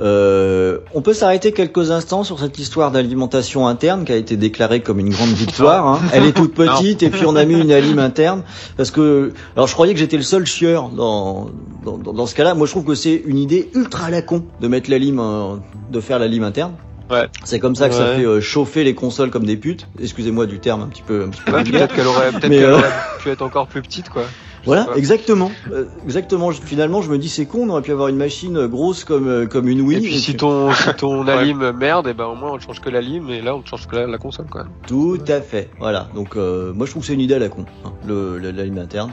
Euh, 0.00 0.78
on 0.94 1.00
peut 1.02 1.14
s'arrêter 1.14 1.52
quelques 1.52 1.90
instants 1.90 2.24
sur 2.24 2.38
cette 2.38 2.58
histoire 2.58 2.90
d'alimentation 2.90 3.66
interne 3.66 4.04
qui 4.04 4.12
a 4.12 4.16
été 4.16 4.36
déclarée 4.36 4.80
comme 4.80 4.98
une 4.98 5.10
grande 5.10 5.30
victoire. 5.30 5.86
hein. 5.86 6.00
Elle 6.12 6.24
est 6.26 6.32
toute 6.32 6.54
petite 6.56 7.02
et 7.02 7.10
puis 7.10 7.24
on 7.26 7.36
a 7.36 7.44
mis 7.44 7.54
une 7.60 7.72
alim 7.72 7.98
interne 7.98 8.42
parce 8.76 8.90
que 8.90 9.32
alors 9.56 9.66
je 9.68 9.72
croyais 9.74 9.94
que 9.94 10.00
j'étais 10.00 10.16
le 10.16 10.22
seul 10.22 10.46
chieur 10.46 10.88
dans 10.88 11.50
dans, 11.84 11.98
dans, 11.98 12.12
dans 12.12 12.26
ce 12.26 12.34
cas-là. 12.34 12.54
Moi 12.54 12.66
je 12.66 12.72
trouve 12.72 12.84
que 12.84 12.94
c'est 12.94 13.22
une 13.24 13.38
idée 13.38 13.70
ultra 13.74 14.06
à 14.06 14.10
la 14.10 14.22
con 14.22 14.44
de 14.60 14.68
mettre 14.68 14.90
la 14.90 14.98
lime 14.98 15.20
euh, 15.20 15.56
de 15.90 16.00
faire 16.00 16.18
la 16.18 16.26
lime 16.26 16.44
interne. 16.44 16.72
Ouais. 17.10 17.26
C'est 17.44 17.58
comme 17.58 17.74
ça 17.74 17.88
que 17.88 17.94
ça 17.94 18.16
fait 18.16 18.24
euh, 18.26 18.40
chauffer 18.42 18.84
les 18.84 18.94
consoles 18.94 19.30
comme 19.30 19.46
des 19.46 19.56
putes. 19.56 19.86
Excusez-moi 19.98 20.44
du 20.44 20.58
terme 20.58 20.82
un 20.82 20.88
petit 20.88 21.00
peu 21.02 21.24
un 21.24 21.28
petit 21.30 21.40
peu 21.42 21.52
Ouais, 21.52 21.64
peut-être 21.64 21.94
qu'elle 21.94 22.06
aurait, 22.06 22.30
peut-être 22.32 22.48
qu'elle 22.50 22.64
euh, 22.64 22.74
aurait 22.76 22.90
pu 23.20 23.30
être 23.30 23.40
encore 23.40 23.66
plus 23.66 23.80
petite, 23.80 24.10
quoi. 24.10 24.24
Voilà, 24.68 24.84
pas. 24.84 24.96
exactement, 24.96 25.50
Euh, 25.72 25.86
exactement. 26.04 26.50
Je- 26.52 26.60
Finalement, 26.62 27.02
je 27.02 27.10
me 27.10 27.18
dis 27.18 27.28
c'est 27.28 27.46
con, 27.46 27.60
on 27.66 27.70
aurait 27.70 27.82
pu 27.82 27.90
avoir 27.92 28.08
une 28.08 28.16
machine 28.16 28.66
grosse 28.66 29.02
comme 29.04 29.26
euh, 29.28 29.46
comme 29.46 29.68
une 29.68 29.80
Wii. 29.80 29.98
et 29.98 30.00
puis 30.02 30.14
et 30.16 30.18
si 30.18 30.36
ton 30.36 30.70
si 30.72 30.94
ton 30.94 31.26
alim 31.26 31.72
merde, 31.72 32.06
et 32.08 32.14
ben 32.14 32.26
au 32.26 32.34
moins 32.34 32.52
on 32.52 32.58
te 32.58 32.62
change 32.64 32.80
que 32.80 32.88
la 32.90 33.00
lime 33.00 33.28
et 33.30 33.40
là 33.42 33.54
on 33.56 33.62
te 33.62 33.68
change 33.68 33.86
que 33.86 33.96
la, 33.96 34.06
la 34.06 34.18
console, 34.18 34.46
quoi. 34.50 34.64
Tout 34.86 35.18
à 35.28 35.40
fait. 35.40 35.70
Voilà. 35.80 36.08
Donc 36.14 36.36
euh, 36.36 36.72
moi 36.72 36.86
je 36.86 36.90
trouve 36.92 37.02
que 37.02 37.06
c'est 37.08 37.14
une 37.14 37.20
idée 37.20 37.34
à 37.34 37.38
la 37.38 37.48
con, 37.48 37.64
hein, 37.84 37.92
le, 38.06 38.38
le- 38.38 38.50
la 38.52 38.64
lime 38.64 38.78
interne. 38.78 39.10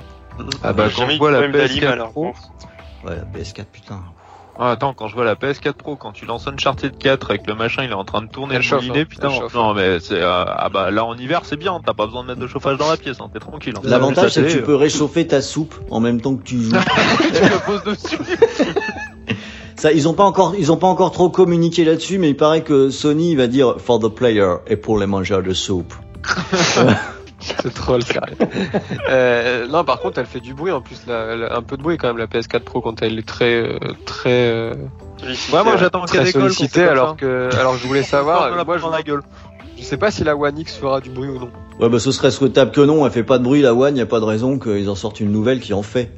Ah 0.64 0.74
bah 0.74 0.90
J'ai 0.90 0.96
quand 1.02 1.10
je 1.10 1.18
vois 1.18 1.30
de 1.32 1.36
la 1.36 1.42
problème 1.42 1.62
d'alim, 1.68 1.84
PS4 1.84 1.88
alors, 1.88 2.12
Pro. 2.12 2.34
Ouais, 3.06 3.16
la 3.16 3.40
PS4 3.40 3.66
putain. 3.72 4.00
Ah, 4.58 4.72
attends, 4.72 4.94
quand 4.94 5.08
je 5.10 5.16
vois 5.16 5.26
la 5.26 5.36
PS4 5.36 5.74
Pro, 5.74 5.96
quand 5.98 6.14
tu 6.14 6.26
lances 6.26 6.48
Uncharted 6.48 6.98
4 6.98 7.30
avec 7.32 7.46
le 7.46 7.56
machin, 7.56 7.84
il 7.84 7.92
est 7.92 7.94
en 7.94 8.06
train 8.06 8.22
de 8.22 8.28
tourner, 8.28 8.54
Elle 8.56 8.60
le 8.60 8.64
chauffe, 8.64 8.82
moulinet, 8.84 9.02
hein. 9.02 9.06
putain. 9.10 9.30
Elle. 9.30 9.54
Non, 9.54 9.74
mais 9.74 10.00
c'est, 10.00 10.22
euh, 10.22 10.46
ah 10.48 10.70
bah, 10.72 10.92
là, 10.92 11.04
en 11.04 11.18
hiver, 11.18 11.42
c'est 11.44 11.58
bien, 11.58 11.82
t'as 11.86 11.94
pas 11.94 12.06
besoin 12.06 12.24
de 12.24 12.28
mettre 12.30 12.40
de 12.40 12.48
chauffage 12.48 12.78
dans 12.78 12.90
la 12.90 12.96
pièce, 12.96 13.18
hein, 13.20 13.30
t'es 13.34 13.40
tranquille. 13.40 13.74
hein. 13.78 13.82
L'avantage 13.84 14.32
c'est 14.32 14.44
que 14.44 14.52
tu 14.52 14.62
peux 14.62 14.76
réchauffer 14.76 15.28
ta 15.28 15.42
soupe 15.42 15.76
en 15.92 16.00
même 16.00 16.22
temps 16.22 16.36
que 16.36 16.44
tu 16.44 16.62
joues. 16.62 16.72
tu 17.34 17.42
la 17.42 17.60
poses 17.60 17.84
dessus. 17.84 18.18
Ça, 19.78 19.92
ils 19.92 20.08
ont 20.08 20.14
pas 20.14 20.24
encore, 20.24 20.56
ils 20.58 20.72
ont 20.72 20.78
pas 20.78 20.88
encore 20.88 21.12
trop 21.12 21.30
communiqué 21.30 21.84
là-dessus, 21.84 22.18
mais 22.18 22.30
il 22.30 22.38
paraît 22.38 22.62
que 22.64 22.90
Sony 22.90 23.36
va 23.36 23.48
dire 23.48 23.76
for 23.80 24.00
the 24.00 24.08
player 24.08 24.56
et 24.68 24.78
pour 24.78 24.98
les 24.98 25.06
mangeurs 25.06 25.44
de 25.44 25.54
soupe. 25.54 25.94
C'est 27.64 27.74
trop 27.74 27.98
le 27.98 28.04
carré. 28.04 28.34
euh, 29.10 29.68
non, 29.68 29.84
par 29.84 30.00
contre, 30.00 30.20
elle 30.20 30.26
fait 30.26 30.40
du 30.40 30.54
bruit 30.54 30.72
en 30.72 30.82
plus, 30.82 31.02
la- 31.08 31.36
la- 31.36 31.56
un 31.56 31.62
peu 31.62 31.78
de 31.78 31.84
bruit 31.84 31.98
quand 31.98 32.08
même 32.08 32.18
la 32.18 32.28
PS4 32.28 32.62
Pro 32.62 32.82
quand 32.82 33.02
elle 33.02 33.20
est 33.20 33.28
très 33.28 33.54
euh, 33.56 33.78
très 34.06 34.30
euh, 34.48 34.74
Ouais, 35.54 35.64
moi, 35.64 35.78
j'attends 35.78 36.06
fait 36.08 36.32
comme 36.34 36.44
Alors 36.90 37.10
ça. 37.10 37.16
que 37.18 37.50
alors 37.60 37.78
je 37.78 37.88
voulais 37.88 38.04
savoir, 38.16 38.56
la 38.56 38.64
moi 38.64 38.78
je, 38.78 38.86
la 38.92 39.02
gueule. 39.04 39.22
je 39.78 39.84
sais 39.84 39.98
pas 39.98 40.12
si 40.12 40.24
la 40.24 40.36
One 40.36 40.58
X 40.60 40.76
fera 40.78 41.00
du 41.02 41.10
bruit 41.10 41.30
ou 41.30 41.40
non. 41.40 41.50
Ouais, 41.80 41.90
bah 41.90 42.00
ce 42.00 42.12
serait 42.12 42.32
souhaitable 42.32 42.72
que 42.72 42.82
non. 42.82 43.06
Elle 43.06 43.12
fait 43.12 43.24
pas 43.24 43.38
de 43.38 43.44
bruit 43.44 43.62
la 43.62 43.74
One, 43.74 43.98
y 43.98 44.02
a 44.02 44.06
pas 44.06 44.20
de 44.20 44.26
raison 44.26 44.58
qu'ils 44.60 44.90
en 44.90 44.96
sortent 44.96 45.20
une 45.20 45.32
nouvelle 45.32 45.60
qui 45.60 45.74
en 45.74 45.84
fait. 45.84 46.12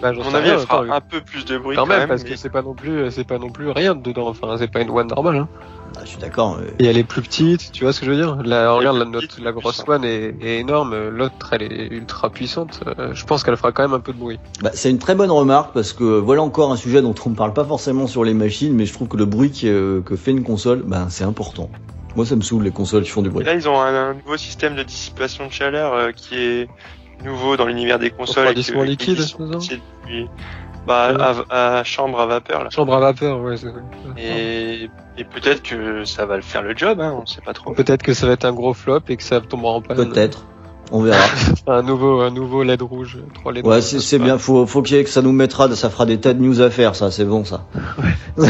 Bah, 0.00 0.12
j'en 0.12 0.22
À 0.22 0.24
mon 0.24 0.34
avis, 0.34 0.50
rien, 0.50 0.58
elle 0.60 0.66
fera 0.66 0.96
un 0.96 1.00
peu 1.00 1.20
plus 1.20 1.44
de 1.44 1.58
bruit 1.58 1.76
quand 1.76 1.86
même, 1.86 2.08
parce 2.08 2.24
mais- 2.24 2.30
que 2.30 2.36
c'est 2.36 2.50
pas 2.50 2.62
non 2.62 2.74
plus 2.74 3.10
c'est 3.10 3.26
pas 3.26 3.38
non 3.38 3.50
plus 3.50 3.70
rien 3.70 3.94
dedans. 3.94 4.28
Enfin, 4.28 4.56
c'est 4.58 4.70
pas 4.70 4.80
une 4.80 4.90
One 4.90 5.08
normale. 5.08 5.36
Hein. 5.36 5.48
Ah, 5.96 6.00
je 6.04 6.08
suis 6.10 6.18
d'accord. 6.18 6.58
Et 6.78 6.86
elle 6.86 6.96
est 6.96 7.04
plus 7.04 7.22
petite, 7.22 7.70
tu 7.72 7.84
vois 7.84 7.92
ce 7.92 8.00
que 8.00 8.06
je 8.06 8.10
veux 8.10 8.16
dire? 8.16 8.36
La, 8.44 8.72
regarde, 8.72 8.96
la, 8.98 9.04
notre, 9.04 9.50
grosse. 9.52 9.84
One 9.86 10.04
est, 10.04 10.34
est 10.40 10.58
énorme, 10.58 11.08
l'autre 11.08 11.48
elle 11.52 11.62
est 11.62 11.88
ultra 11.88 12.30
puissante. 12.30 12.80
Euh, 12.98 13.12
je 13.14 13.24
pense 13.24 13.42
qu'elle 13.44 13.56
fera 13.56 13.72
quand 13.72 13.82
même 13.82 13.92
un 13.94 14.00
peu 14.00 14.12
de 14.12 14.18
bruit. 14.18 14.38
Bah, 14.62 14.70
c'est 14.74 14.90
une 14.90 14.98
très 14.98 15.14
bonne 15.14 15.30
remarque 15.30 15.72
parce 15.74 15.92
que 15.92 16.04
voilà 16.04 16.42
encore 16.42 16.72
un 16.72 16.76
sujet 16.76 17.02
dont 17.02 17.14
on 17.26 17.30
ne 17.30 17.34
parle 17.34 17.52
pas 17.52 17.64
forcément 17.64 18.06
sur 18.06 18.24
les 18.24 18.34
machines, 18.34 18.74
mais 18.74 18.86
je 18.86 18.92
trouve 18.92 19.08
que 19.08 19.16
le 19.16 19.24
bruit 19.26 19.50
qui, 19.50 19.68
euh, 19.68 20.00
que 20.00 20.16
fait 20.16 20.30
une 20.30 20.42
console, 20.44 20.82
ben 20.84 21.08
c'est 21.10 21.24
important. 21.24 21.68
Moi, 22.16 22.26
ça 22.26 22.36
me 22.36 22.42
saoule 22.42 22.62
les 22.64 22.70
consoles 22.70 23.04
qui 23.04 23.10
font 23.10 23.22
du 23.22 23.28
Et 23.28 23.32
bruit. 23.32 23.44
là, 23.44 23.54
ils 23.54 23.68
ont 23.68 23.80
un, 23.80 24.10
un 24.10 24.14
nouveau 24.14 24.36
système 24.36 24.74
de 24.76 24.82
dissipation 24.82 25.46
de 25.46 25.52
chaleur 25.52 25.94
euh, 25.94 26.10
qui 26.12 26.36
est 26.36 26.68
nouveau 27.24 27.56
dans 27.56 27.66
l'univers 27.66 27.98
des 27.98 28.10
consoles. 28.10 28.46
Refroidissement 28.48 28.82
qui 28.82 28.88
liquide, 28.88 29.20
bah, 30.86 31.34
à, 31.50 31.78
à 31.78 31.84
chambre 31.84 32.20
à 32.20 32.26
vapeur 32.26 32.64
là. 32.64 32.70
Chambre 32.70 32.94
à 32.94 33.00
vapeur, 33.00 33.40
ouais. 33.40 33.56
c'est- 33.56 33.68
Et, 34.16 34.90
et 35.16 35.24
peut-être 35.24 35.62
que 35.62 36.04
ça 36.04 36.26
va 36.26 36.36
le 36.36 36.42
faire 36.42 36.62
le 36.62 36.76
job, 36.76 37.00
hein, 37.00 37.16
on 37.20 37.26
sait 37.26 37.40
pas 37.40 37.52
trop. 37.52 37.72
Peut-être 37.72 38.02
que 38.02 38.14
ça 38.14 38.26
va 38.26 38.32
être 38.32 38.44
un 38.44 38.52
gros 38.52 38.74
flop 38.74 39.00
et 39.08 39.16
que 39.16 39.22
ça 39.22 39.40
tombera 39.40 39.72
en 39.74 39.82
panne. 39.82 39.96
Peut-être. 39.96 40.44
On 40.94 41.00
verra. 41.02 41.24
un 41.66 41.82
nouveau, 41.82 42.20
un 42.20 42.30
nouveau 42.30 42.62
LED 42.62 42.82
rouge, 42.82 43.18
trois 43.34 43.50
LED 43.52 43.66
Ouais, 43.66 43.80
c'est 43.80 43.98
ça 43.98 44.18
bien. 44.18 44.36
Faut, 44.38 44.66
faut 44.66 44.82
qu'il 44.82 44.96
y 44.96 45.00
ait 45.00 45.04
que 45.04 45.10
ça 45.10 45.22
nous 45.22 45.32
mettra, 45.32 45.74
ça 45.74 45.88
fera 45.90 46.04
des 46.06 46.18
tas 46.20 46.34
de 46.34 46.40
news 46.42 46.60
à 46.60 46.68
faire, 46.70 46.94
ça. 46.94 47.10
C'est 47.10 47.24
bon, 47.24 47.44
ça. 47.44 47.64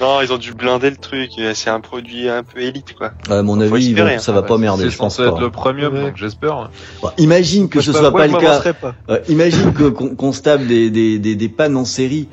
Non, 0.00 0.20
ils 0.22 0.32
ont 0.32 0.38
dû 0.38 0.52
blinder 0.54 0.90
le 0.90 0.96
truc. 0.96 1.30
C'est 1.54 1.70
un 1.70 1.80
produit 1.80 2.28
un 2.28 2.42
peu 2.42 2.60
élite, 2.60 2.94
quoi. 2.94 3.12
À 3.28 3.42
mon 3.42 3.56
Faut 3.56 3.62
avis, 3.62 3.86
ils 3.86 3.90
espérer, 3.90 4.10
vont- 4.10 4.16
hein. 4.16 4.20
ça 4.20 4.32
va 4.32 4.40
Ouais, 4.42 4.46
pas 4.46 4.58
merder, 4.58 4.90
je 4.90 4.96
pense 4.96 5.16
censé 5.16 5.28
être 5.28 5.34
pas. 5.36 5.40
le 5.40 5.50
premium, 5.50 5.94
Ouais. 5.94 6.02
donc 6.02 6.16
j'espère. 6.16 6.70
Bon, 7.02 7.10
imagine 7.18 7.68
que 7.68 7.80
ce 7.80 7.86
je 7.92 7.92
soit 7.98 8.12
pas 8.12 8.26
le 8.26 8.36
cas. 8.38 8.72
pas. 8.72 8.94
Euh, 9.10 9.18
imagine 9.28 9.72
que 9.72 9.84
qu'on 9.88 10.30
tape 10.32 10.66
des, 10.66 10.90
des, 10.90 11.18
des, 11.18 11.34
des 11.34 11.48
pannes 11.48 11.76
en 11.76 11.84
série. 11.84 12.28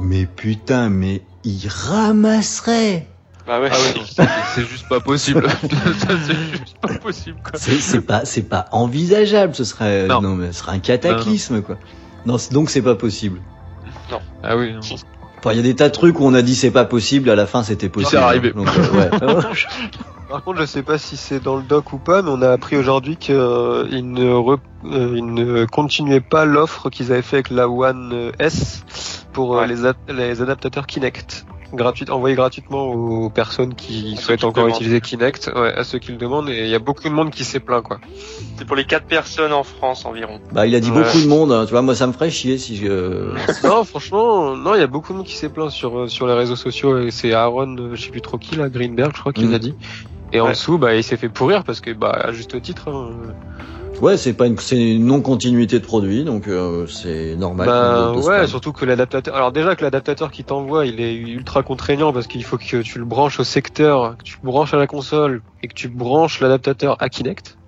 Mais 0.00 0.26
putain, 0.26 0.88
mais 0.90 1.22
il 1.44 1.68
ramasserait. 1.68 3.06
Bah 3.48 3.60
ouais. 3.60 3.70
Ah 3.72 3.76
ouais, 3.76 3.94
non, 3.98 4.04
c'est- 4.54 4.66
juste 4.66 4.88
pas 4.88 5.00
possible. 5.00 5.48
C'est 5.60 6.36
juste 6.52 6.76
pas 6.80 6.94
possible. 6.98 7.36
C'est 7.54 8.00
pas, 8.02 8.24
c'est 8.24 8.42
pas 8.42 8.66
envisageable. 8.72 9.54
Ce 9.54 9.64
serait, 9.64 10.06
Non. 10.06 10.20
non, 10.20 10.34
mais 10.34 10.52
ce 10.52 10.58
serait 10.60 10.72
un 10.72 10.78
cataclysme, 10.80 11.62
quoi. 11.62 11.76
Non, 12.26 12.36
c'est- 12.38 12.52
donc 12.52 12.68
c'est 12.70 12.82
pas 12.82 12.94
possible. 12.94 13.40
Ah 14.42 14.56
oui, 14.56 14.72
non. 14.74 14.80
Enfin, 15.38 15.52
il 15.52 15.56
y 15.56 15.60
a 15.60 15.62
des 15.62 15.74
tas 15.76 15.88
de 15.88 15.92
trucs 15.94 16.20
où 16.20 16.24
on 16.24 16.34
a 16.34 16.42
dit 16.42 16.54
c'est 16.54 16.70
pas 16.70 16.84
possible, 16.84 17.30
à 17.30 17.36
la 17.36 17.46
fin 17.46 17.62
c'était 17.62 17.88
possible. 17.88 18.10
C'est 18.10 18.16
arrivé. 18.18 18.52
Donc, 18.52 18.68
euh, 18.68 18.90
ouais. 18.92 19.10
Par 20.28 20.42
contre, 20.44 20.60
je 20.60 20.66
sais 20.66 20.82
pas 20.82 20.98
si 20.98 21.16
c'est 21.16 21.40
dans 21.42 21.56
le 21.56 21.62
doc 21.62 21.92
ou 21.94 21.98
pas, 21.98 22.20
mais 22.20 22.28
on 22.30 22.42
a 22.42 22.50
appris 22.50 22.76
aujourd'hui 22.76 23.16
qu'ils 23.16 23.34
ne, 23.36 24.30
re- 24.34 24.58
euh, 24.84 25.14
ils 25.16 25.24
ne 25.24 25.64
continuaient 25.64 26.20
pas 26.20 26.44
l'offre 26.44 26.90
qu'ils 26.90 27.12
avaient 27.12 27.22
fait 27.22 27.36
avec 27.36 27.48
la 27.50 27.66
One 27.68 28.10
euh, 28.12 28.32
S 28.38 28.82
pour 29.32 29.56
euh, 29.56 29.60
Ouais. 29.62 29.66
les, 29.68 29.86
a- 29.86 29.94
les 30.08 30.42
adaptateurs 30.42 30.86
Kinect. 30.86 31.46
Gratuit, 31.72 32.08
envoyés 32.10 32.34
gratuitement 32.34 32.86
aux 32.86 33.28
personnes 33.30 33.74
qui 33.74 34.14
À 34.16 34.20
souhaitent 34.20 34.40
qui 34.40 34.46
encore 34.46 34.64
demandent. 34.64 34.80
utiliser 34.80 35.00
Kinect, 35.02 35.50
ouais, 35.54 35.74
à 35.74 35.84
ceux 35.84 35.98
qui 35.98 36.12
le 36.12 36.18
demandent, 36.18 36.48
et 36.48 36.64
il 36.64 36.68
y 36.70 36.74
a 36.74 36.78
beaucoup 36.78 37.06
de 37.08 37.12
monde 37.12 37.30
qui 37.30 37.44
s'est 37.44 37.60
plaint, 37.60 37.82
quoi. 37.82 37.98
C'est 38.56 38.64
pour 38.64 38.74
les 38.74 38.84
quatre 38.84 39.06
personnes 39.06 39.52
en 39.52 39.62
France 39.64 40.06
environ. 40.06 40.40
Bah, 40.52 40.66
il 40.66 40.74
a 40.74 40.80
dit 40.80 40.90
Ouais. 40.90 41.02
beaucoup 41.02 41.20
de 41.20 41.26
monde. 41.28 41.52
hein. 41.52 41.64
Tu 41.66 41.72
vois, 41.72 41.82
moi 41.82 41.94
ça 41.94 42.06
me 42.06 42.12
ferait 42.12 42.30
chier 42.30 42.56
si 42.58 42.76
je. 42.76 43.34
non, 43.64 43.84
franchement, 43.84 44.56
non, 44.56 44.74
il 44.74 44.80
y 44.80 44.82
a 44.82 44.86
beaucoup 44.86 45.12
de 45.12 45.18
monde 45.18 45.26
qui 45.26 45.36
s'est 45.36 45.50
plaint 45.50 45.70
sur, 45.70 45.98
euh, 45.98 46.08
sur 46.08 46.26
les 46.26 46.32
réseaux 46.34 46.56
sociaux, 46.56 46.98
et 46.98 47.10
c'est 47.10 47.32
Aaron, 47.34 47.76
euh, 47.78 47.94
je 47.94 48.02
sais 48.02 48.10
plus 48.10 48.22
trop 48.22 48.38
qui, 48.38 48.56
là, 48.56 48.68
Greenberg, 48.70 49.12
je 49.14 49.20
crois 49.20 49.32
qu'il 49.34 49.48
Mm. 49.48 49.52
l'a 49.52 49.58
dit. 49.58 49.74
Et 50.32 50.40
en 50.40 50.48
dessous, 50.50 50.78
bah, 50.78 50.94
il 50.94 51.04
s'est 51.04 51.16
fait 51.16 51.28
pourrir 51.30 51.64
parce 51.64 51.80
que, 51.80 51.90
bah, 51.90 52.10
à 52.12 52.32
juste 52.32 52.60
titre, 52.62 52.88
hein, 52.90 53.10
Ouais, 54.00 54.16
c'est 54.16 54.32
pas 54.32 54.46
une, 54.46 54.58
c'est 54.58 54.76
une 54.76 55.06
non 55.06 55.20
continuité 55.20 55.78
de 55.78 55.84
produit, 55.84 56.24
donc 56.24 56.46
euh, 56.46 56.86
c'est 56.86 57.34
normal. 57.36 57.66
Bah 57.66 58.12
ouais, 58.12 58.46
surtout 58.46 58.72
que 58.72 58.84
l'adaptateur. 58.84 59.34
Alors 59.34 59.52
déjà 59.52 59.74
que 59.76 59.82
l'adaptateur 59.82 60.30
qui 60.30 60.44
t'envoie, 60.44 60.86
il 60.86 61.00
est 61.00 61.14
ultra 61.14 61.62
contraignant 61.62 62.12
parce 62.12 62.26
qu'il 62.26 62.44
faut 62.44 62.58
que 62.58 62.82
tu 62.82 62.98
le 62.98 63.04
branches 63.04 63.40
au 63.40 63.44
secteur, 63.44 64.16
que 64.18 64.24
tu 64.24 64.38
le 64.42 64.46
branches 64.46 64.72
à 64.74 64.76
la 64.76 64.86
console 64.86 65.42
et 65.62 65.68
que 65.68 65.74
tu 65.74 65.88
branches 65.88 66.40
l'adaptateur 66.40 66.96
à 67.00 67.08
Kinect. 67.08 67.58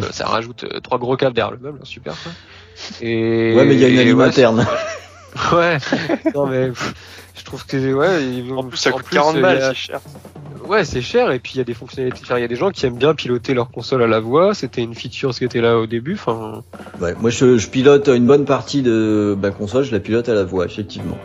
Euh, 0.00 0.04
Ça 0.10 0.26
rajoute 0.26 0.64
euh, 0.64 0.80
trois 0.80 0.98
gros 0.98 1.16
câbles 1.16 1.34
derrière 1.34 1.52
le 1.52 1.58
meuble, 1.58 1.78
hein, 1.82 1.84
super. 1.84 2.14
Et 3.00 3.54
Ouais, 3.56 3.64
mais 3.64 3.74
il 3.74 3.80
y 3.80 3.84
a 3.84 4.02
une 4.02 4.12
ouais, 4.14 4.24
interne. 4.24 4.66
Ouais. 5.52 5.78
non 6.34 6.46
mais 6.46 6.68
pff, 6.68 6.94
je 7.38 7.44
trouve 7.44 7.64
que 7.66 7.76
ouais. 7.94 8.24
ils- 8.24 8.52
En 8.52 8.64
plus, 8.64 8.76
ça 8.76 8.90
coûte 8.92 9.04
plus, 9.04 9.16
40 9.16 9.36
euh, 9.36 9.40
balles, 9.42 9.62
c'est 9.62 9.74
cher. 9.74 10.00
Ouais, 10.66 10.84
c'est 10.84 11.00
cher 11.02 11.30
et 11.32 11.38
puis 11.38 11.52
il 11.54 11.58
y 11.58 11.60
a 11.60 11.64
des 11.64 11.74
fonctionnalités. 11.74 12.20
Enfin, 12.22 12.38
il 12.38 12.42
y 12.42 12.44
a 12.44 12.48
des 12.48 12.56
gens 12.56 12.70
qui 12.70 12.86
aiment 12.86 12.96
bien 12.96 13.14
piloter 13.14 13.52
leur 13.52 13.70
console 13.70 14.02
à 14.02 14.06
la 14.06 14.20
voix. 14.20 14.54
C'était 14.54 14.82
une 14.82 14.94
feature 14.94 15.34
qui 15.34 15.44
était 15.44 15.60
là 15.60 15.76
au 15.78 15.86
début. 15.86 16.14
Enfin, 16.14 16.62
Ouais, 17.00 17.14
moi 17.18 17.30
je, 17.30 17.58
je 17.58 17.68
pilote 17.68 18.08
une 18.08 18.26
bonne 18.26 18.44
partie 18.44 18.82
de 18.82 19.36
ma 19.40 19.50
console, 19.50 19.84
je 19.84 19.92
la 19.92 20.00
pilote 20.00 20.28
à 20.28 20.34
la 20.34 20.44
voix, 20.44 20.64
effectivement. 20.66 21.18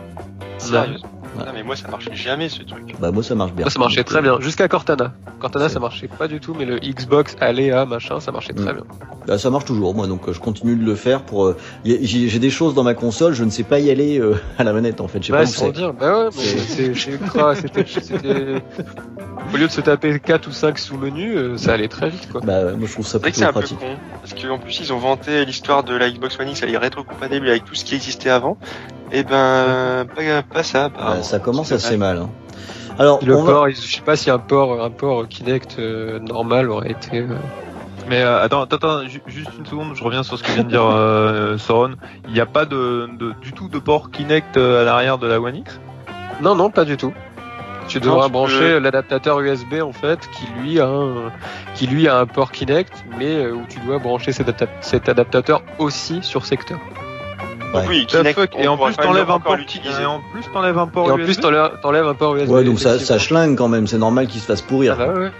Sérieux? 0.58 0.96
Non, 1.38 1.52
mais 1.54 1.62
moi, 1.62 1.76
ça 1.76 1.88
marchait 1.88 2.14
jamais, 2.14 2.48
ce 2.48 2.62
truc. 2.62 2.94
Bah 3.00 3.10
moi 3.12 3.22
ça 3.22 3.34
marche 3.34 3.52
bien. 3.52 3.64
Moi, 3.64 3.70
ça 3.70 3.78
marchait 3.78 4.04
très 4.04 4.18
euh, 4.18 4.22
bien, 4.22 4.40
jusqu'à 4.40 4.68
Cortana. 4.68 5.12
Cortana, 5.40 5.68
ça 5.68 5.78
marchait 5.80 6.08
pas 6.08 6.28
du 6.28 6.40
tout, 6.40 6.54
mais 6.58 6.64
le 6.64 6.78
Xbox 6.78 7.36
Alea, 7.40 7.84
machin, 7.86 8.20
ça 8.20 8.32
marchait 8.32 8.52
très 8.54 8.72
Mm. 8.72 8.76
bien. 8.76 8.84
Bah, 9.26 9.38
ça 9.38 9.50
marche 9.50 9.64
toujours, 9.66 9.94
moi, 9.94 10.06
donc 10.06 10.28
euh, 10.28 10.32
je 10.32 10.40
continue 10.40 10.74
de 10.76 10.84
le 10.84 10.94
faire 10.94 11.22
pour. 11.22 11.46
euh, 11.46 11.56
J'ai 11.84 12.38
des 12.38 12.50
choses 12.50 12.74
dans 12.74 12.82
ma 12.82 12.94
console, 12.94 13.34
je 13.34 13.44
ne 13.44 13.50
sais 13.50 13.62
pas 13.62 13.78
y 13.78 13.90
aller 13.90 14.18
euh, 14.18 14.40
à 14.58 14.64
la 14.64 14.72
manette 14.72 15.00
en 15.00 15.08
fait. 15.08 15.20
Je 15.22 15.26
sais 15.28 15.32
Ouais, 15.32 15.40
pas 15.40 15.46
sans 15.46 15.70
dire, 15.70 15.92
bah 15.92 16.24
ouais, 16.24 16.28
mais 16.36 16.42
c'était, 18.00 18.62
au 19.52 19.56
lieu 19.56 19.66
de 19.66 19.72
se 19.72 19.80
taper 19.80 20.18
4 20.20 20.46
ou 20.48 20.52
5 20.52 20.78
sous-menus, 20.78 21.56
ça 21.60 21.74
allait 21.74 21.88
très 21.88 22.08
vite, 22.10 22.28
quoi. 22.30 22.40
Bah 22.42 22.72
moi 22.74 22.86
je 22.86 22.92
trouve 22.92 23.06
ça 23.06 23.12
C'est 23.12 23.18
vrai 23.18 23.30
que 23.32 23.36
plutôt 23.36 23.40
c'est 23.40 23.44
un 23.44 23.52
peu 23.52 23.60
pratique. 23.60 23.78
con. 23.78 23.96
Parce 24.22 24.34
qu'en 24.42 24.58
plus, 24.58 24.80
ils 24.80 24.92
ont 24.92 24.98
vanté 24.98 25.44
l'histoire 25.44 25.84
de 25.84 25.94
la 25.94 26.10
Xbox 26.10 26.38
One 26.38 26.48
X, 26.50 26.62
elle 26.62 26.74
est 26.74 26.78
rétrocompatible 26.78 27.48
avec 27.48 27.64
tout 27.64 27.74
ce 27.74 27.84
qui 27.84 27.94
existait 27.94 28.30
avant. 28.30 28.58
Et 29.12 29.22
ben, 29.24 30.06
pas, 30.14 30.42
pas 30.42 30.62
ça, 30.62 30.84
apparemment. 30.86 31.22
ça 31.22 31.38
commence 31.38 31.72
assez 31.72 31.96
mal. 31.96 32.18
hein. 32.18 32.30
Alors, 32.98 33.20
Le 33.24 33.36
on 33.36 33.42
va- 33.44 33.52
port, 33.52 33.68
je 33.70 33.74
sais 33.76 34.00
pas 34.02 34.16
si 34.16 34.28
un 34.30 34.38
port, 34.38 34.82
un 34.82 34.90
port 34.90 35.26
Kinect 35.28 35.76
euh, 35.78 36.18
normal 36.18 36.68
aurait 36.68 36.90
été. 36.90 37.18
euh, 37.20 37.26
Mais 38.08 38.22
euh, 38.22 38.42
attends, 38.42 38.62
attends, 38.62 38.76
attends, 38.76 39.06
ju- 39.06 39.22
juste 39.28 39.50
une 39.58 39.64
seconde, 39.66 39.94
je 39.94 40.02
reviens 40.02 40.22
sur 40.24 40.36
ce 40.36 40.42
que 40.42 40.50
vient 40.50 40.64
de 40.64 40.68
dire 40.68 40.84
euh, 40.84 41.56
Soron. 41.58 41.92
Il 42.26 42.32
n'y 42.34 42.40
a 42.40 42.46
pas 42.46 42.64
de, 42.64 43.08
de- 43.18 43.34
du 43.40 43.52
tout 43.52 43.68
de 43.68 43.78
port 43.78 44.10
Kinect 44.10 44.56
à 44.56 44.82
l'arrière 44.82 45.16
de 45.18 45.26
la 45.28 45.40
One 45.40 45.56
X? 45.56 45.80
Non, 46.40 46.54
non, 46.56 46.70
pas 46.70 46.84
du 46.84 46.96
tout. 46.96 47.12
Tu 47.86 47.98
Non, 48.00 48.06
devras 48.06 48.26
tu 48.26 48.32
brancher 48.32 48.58
peux- 48.58 48.78
l'adaptateur 48.80 49.40
USB 49.40 49.74
en 49.80 49.92
fait, 49.92 50.18
qui 50.32 50.46
lui 50.60 50.78
a 50.80 50.86
un, 50.88 51.30
qui 51.74 51.86
lui 51.86 52.08
a 52.08 52.18
un 52.18 52.26
port 52.26 52.50
Kinect, 52.50 53.04
mais 53.18 53.46
où 53.46 53.62
tu 53.68 53.78
dois 53.80 53.98
brancher 53.98 54.32
cet, 54.32 54.48
adap- 54.48 54.68
cet 54.82 55.08
adaptateur 55.08 55.62
aussi 55.78 56.18
sur 56.22 56.44
secteur. 56.44 56.78
Donc 57.72 57.82
Ouais. 57.82 57.88
oui, 57.88 58.06
The 58.06 58.16
Kinect, 58.18 58.34
fuck, 58.40 58.50
Et 58.58 58.66
en 58.68 58.76
plus 58.78 58.96
t'enlèves 58.96 59.30
un 59.30 59.40
port 59.40 59.56
l'utiliser. 59.56 60.02
Et 60.02 60.06
en 60.06 60.20
plus 60.32 60.42
t'enlèves 60.52 60.78
un 60.78 60.86
port 60.86 61.08
Et 61.08 61.10
en 61.12 61.18
USB 61.18 61.24
plus, 61.26 61.36
t'enlèves 61.82 62.06
un 62.06 62.14
port 62.14 62.34
USB. 62.36 62.50
Ouais, 62.50 62.64
donc 62.64 62.78
ça, 62.80 63.18
schlingue 63.18 63.56
quand 63.56 63.68
même, 63.68 63.86
c'est 63.86 63.98
normal 63.98 64.26
qu'il 64.26 64.40
se 64.40 64.46
fasse 64.46 64.62
pourrir. 64.62 64.96
Ah 64.98 65.06
bah 65.06 65.12
ouais. 65.12 65.30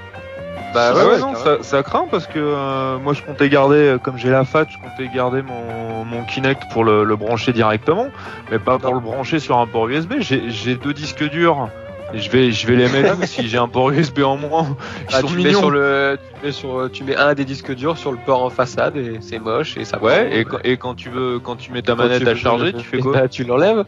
Bah 0.74 0.92
ouais, 0.92 1.00
ouais, 1.02 1.10
ouais, 1.12 1.18
non, 1.18 1.34
ça, 1.34 1.62
ça 1.62 1.82
craint 1.82 2.06
parce 2.10 2.26
que 2.26 2.38
euh, 2.38 2.98
moi 2.98 3.14
je 3.14 3.22
comptais 3.22 3.48
garder, 3.48 3.76
euh, 3.76 3.98
comme 3.98 4.18
j'ai 4.18 4.28
la 4.28 4.44
FAT, 4.44 4.66
je 4.68 4.76
comptais 4.76 5.08
garder 5.14 5.40
mon, 5.40 6.04
mon 6.04 6.24
Kinect 6.24 6.64
pour 6.74 6.84
le, 6.84 7.04
le 7.04 7.16
brancher 7.16 7.54
directement, 7.54 8.08
mais 8.50 8.58
pas 8.58 8.78
pour 8.78 8.92
le 8.92 9.00
brancher 9.00 9.38
sur 9.38 9.56
un 9.56 9.66
port 9.66 9.88
USB. 9.88 10.16
J'ai 10.20 10.74
deux 10.74 10.92
disques 10.92 11.24
durs 11.30 11.70
je 12.14 12.30
vais, 12.30 12.52
je 12.52 12.66
vais 12.66 12.76
les 12.76 12.88
mettre 12.88 13.26
si 13.26 13.48
j'ai 13.48 13.58
un 13.58 13.68
port 13.68 13.90
USB 13.90 14.20
en 14.20 14.36
moins. 14.36 14.76
Ils 15.10 15.14
Ah, 15.14 15.20
sont 15.20 15.26
tu 15.28 15.36
mets 15.38 15.52
sur 15.52 15.70
le, 15.70 16.18
tu 16.40 16.46
mets 16.46 16.52
sur, 16.52 16.88
tu 16.92 17.04
mets 17.04 17.16
un 17.16 17.34
des 17.34 17.44
disques 17.44 17.74
durs 17.74 17.98
sur 17.98 18.12
le 18.12 18.18
port 18.18 18.42
en 18.42 18.50
façade 18.50 18.96
et 18.96 19.18
c'est 19.20 19.38
moche 19.38 19.76
et 19.76 19.84
ça. 19.84 19.98
Ouais, 20.02 20.24
prend, 20.28 20.36
et, 20.38 20.44
quand, 20.44 20.58
et 20.64 20.76
quand 20.76 20.94
tu 20.94 21.10
veux, 21.10 21.38
quand 21.38 21.56
tu 21.56 21.70
mets 21.72 21.82
ta 21.82 21.92
Quand 21.92 22.04
manette 22.04 22.26
à 22.26 22.34
charger, 22.34 22.72
tu 22.72 22.84
fais 22.84 22.98
quoi 22.98 23.12
bah, 23.12 23.28
Tu 23.28 23.44
l'enlèves. 23.44 23.84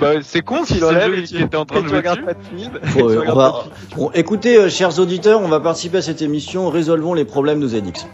bah, 0.00 0.12
C'est 0.22 0.42
con 0.42 0.64
si 0.64 0.74
Tu 0.74 0.78
c'est 0.78 0.80
le 0.80 0.86
l'enlèves 0.92 1.14
jeu 1.14 1.18
et 1.18 1.22
qui 1.24 1.34
tu- 1.34 1.42
était 1.42 1.56
en 1.56 1.64
train 1.66 1.82
de 1.82 1.88
jouer 1.88 2.02
pas 2.02 2.14
de 2.14 2.18
film. 2.56 2.70
Faut, 2.84 2.98
et 2.98 3.02
tu 3.02 3.02
euh, 3.02 3.16
on 3.16 3.20
regardes 3.20 3.36
va- 3.38 3.50
pas 3.50 3.58
de 3.64 3.74
film. 3.74 3.98
Bon, 3.98 4.10
écoutez, 4.14 4.56
euh, 4.56 4.68
chers 4.70 4.98
auditeurs, 4.98 5.40
on 5.42 5.48
va 5.48 5.60
participer 5.60 5.98
à 5.98 6.02
cette 6.02 6.22
émission. 6.22 6.68
Résolvons 6.70 7.14
les 7.14 7.24
problèmes 7.24 7.60
de 7.60 7.68
ZX. 7.68 8.06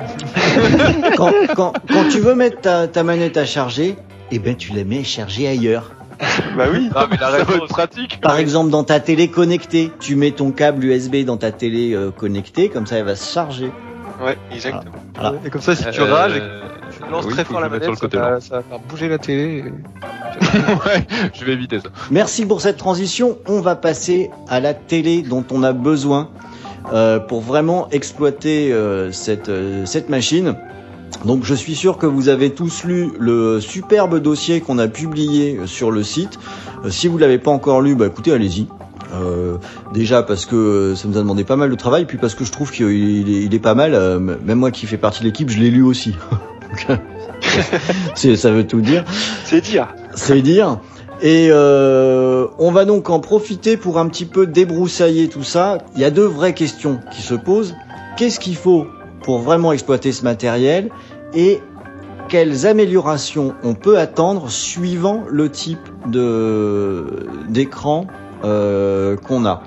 quand, 1.16 1.32
quand, 1.54 1.72
quand 1.92 2.08
tu 2.10 2.20
veux 2.20 2.34
mettre 2.34 2.60
ta, 2.60 2.86
ta 2.88 3.02
manette 3.02 3.36
à 3.36 3.44
charger, 3.44 3.96
eh 4.30 4.38
ben 4.38 4.54
tu 4.56 4.72
la 4.72 4.84
mets 4.84 5.04
charger 5.04 5.46
ailleurs. 5.48 5.92
Bah 6.56 6.64
oui. 6.72 6.90
Ah 6.94 7.06
mais 7.10 7.16
la 7.18 7.28
réponse 7.30 7.68
pratique. 7.68 8.20
Par 8.20 8.36
exemple, 8.38 8.70
dans 8.70 8.84
ta 8.84 9.00
télé 9.00 9.28
connectée, 9.28 9.90
tu 10.00 10.16
mets 10.16 10.32
ton 10.32 10.50
câble 10.50 10.84
USB 10.84 11.24
dans 11.24 11.36
ta 11.36 11.52
télé 11.52 11.94
euh, 11.94 12.10
connectée, 12.10 12.68
comme 12.68 12.86
ça 12.86 12.96
elle 12.96 13.04
va 13.04 13.16
se 13.16 13.32
charger. 13.32 13.70
Ouais, 14.22 14.36
exactement. 14.52 14.92
Voilà. 15.14 15.34
Et 15.46 15.50
comme 15.50 15.62
ça, 15.62 15.74
si 15.74 15.84
tu 15.90 16.00
Euh, 16.00 16.12
rages 16.12 16.36
et 16.36 16.40
que 16.40 17.04
tu 17.04 17.10
lances 17.10 17.24
oui, 17.24 17.32
très 17.32 17.44
fort 17.44 17.60
la 17.60 17.68
manette, 17.70 17.94
ça, 17.94 18.06
va, 18.06 18.08
droit. 18.08 18.40
ça 18.40 18.56
va 18.56 18.62
faire 18.62 18.78
bouger 18.80 19.08
la 19.08 19.18
télé. 19.18 19.58
et- 19.58 19.62
ouais, 20.86 21.06
je 21.32 21.44
vais 21.44 21.52
éviter 21.52 21.80
ça. 21.80 21.88
Merci 22.10 22.44
pour 22.44 22.60
cette 22.60 22.76
transition. 22.76 23.38
On 23.46 23.60
va 23.60 23.76
passer 23.76 24.30
à 24.48 24.60
la 24.60 24.74
télé 24.74 25.22
dont 25.22 25.44
on 25.50 25.62
a 25.62 25.72
besoin 25.72 26.28
euh, 26.92 27.18
pour 27.18 27.40
vraiment 27.40 27.88
exploiter 27.92 28.72
euh, 28.72 29.10
cette, 29.12 29.48
euh, 29.48 29.86
cette 29.86 30.08
machine. 30.10 30.54
Donc 31.24 31.44
je 31.44 31.54
suis 31.54 31.74
sûr 31.74 31.98
que 31.98 32.06
vous 32.06 32.28
avez 32.28 32.50
tous 32.50 32.84
lu 32.84 33.10
le 33.18 33.60
superbe 33.60 34.18
dossier 34.18 34.60
qu'on 34.60 34.78
a 34.78 34.88
publié 34.88 35.60
sur 35.66 35.90
le 35.90 36.02
site. 36.02 36.38
Euh, 36.84 36.90
si 36.90 37.08
vous 37.08 37.18
l'avez 37.18 37.38
pas 37.38 37.50
encore 37.50 37.80
lu, 37.82 37.94
bah 37.94 38.06
écoutez, 38.06 38.32
allez-y. 38.32 38.66
Euh, 39.12 39.56
déjà 39.92 40.22
parce 40.22 40.46
que 40.46 40.94
ça 40.96 41.08
nous 41.08 41.16
a 41.16 41.20
demandé 41.20 41.44
pas 41.44 41.56
mal 41.56 41.68
de 41.70 41.74
travail, 41.74 42.04
puis 42.04 42.16
parce 42.16 42.34
que 42.34 42.44
je 42.44 42.52
trouve 42.52 42.70
qu'il 42.70 42.86
est, 42.86 43.44
il 43.44 43.54
est 43.54 43.58
pas 43.58 43.74
mal. 43.74 43.94
euh, 43.94 44.18
même 44.18 44.58
moi 44.58 44.70
qui 44.70 44.86
fais 44.86 44.96
partie 44.96 45.20
de 45.20 45.24
l'équipe, 45.26 45.50
je 45.50 45.58
l'ai 45.58 45.70
lu 45.70 45.82
aussi. 45.82 46.14
Ça 48.14 48.50
veut 48.50 48.66
tout 48.66 48.80
dire. 48.80 49.04
C'est 49.44 49.60
dire. 49.60 49.88
C'est 50.14 50.40
dire. 50.42 50.78
Et 51.22 51.48
euh, 51.50 52.46
on 52.58 52.70
va 52.70 52.84
donc 52.84 53.10
en 53.10 53.20
profiter 53.20 53.76
pour 53.76 53.98
un 53.98 54.08
petit 54.08 54.24
peu 54.24 54.46
débroussailler 54.46 55.28
tout 55.28 55.42
ça. 55.42 55.78
Il 55.94 56.00
y 56.00 56.04
a 56.04 56.10
deux 56.10 56.24
vraies 56.24 56.54
questions 56.54 56.98
qui 57.12 57.20
se 57.20 57.34
posent. 57.34 57.74
Qu'est-ce 58.16 58.40
qu'il 58.40 58.56
faut 58.56 58.86
pour 59.22 59.38
vraiment 59.38 59.72
exploiter 59.72 60.12
ce 60.12 60.24
matériel 60.24 60.90
et 61.34 61.60
quelles 62.28 62.66
améliorations 62.66 63.54
on 63.64 63.74
peut 63.74 63.98
attendre 63.98 64.50
suivant 64.50 65.24
le 65.28 65.50
type 65.50 65.88
d'écran 67.48 68.06
euh, 68.44 69.16
qu'on 69.16 69.44
a. 69.44 69.62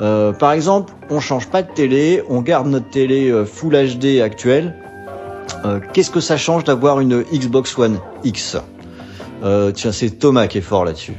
Euh, 0.00 0.32
par 0.32 0.52
exemple, 0.52 0.92
on 1.10 1.20
change 1.20 1.48
pas 1.48 1.62
de 1.62 1.70
télé, 1.72 2.22
on 2.30 2.40
garde 2.40 2.68
notre 2.68 2.88
télé 2.88 3.28
euh, 3.28 3.44
Full 3.44 3.74
HD 3.74 4.20
actuelle. 4.22 4.74
Euh, 5.64 5.80
Qu'est-ce 5.92 6.10
que 6.10 6.20
ça 6.20 6.36
change 6.36 6.64
d'avoir 6.64 7.00
une 7.00 7.22
Xbox 7.22 7.76
One 7.76 7.98
X? 8.24 8.56
Euh, 9.42 9.72
tiens, 9.72 9.92
c'est 9.92 10.10
Thomas 10.10 10.46
qui 10.46 10.58
est 10.58 10.62
fort 10.62 10.84
là-dessus. 10.84 11.14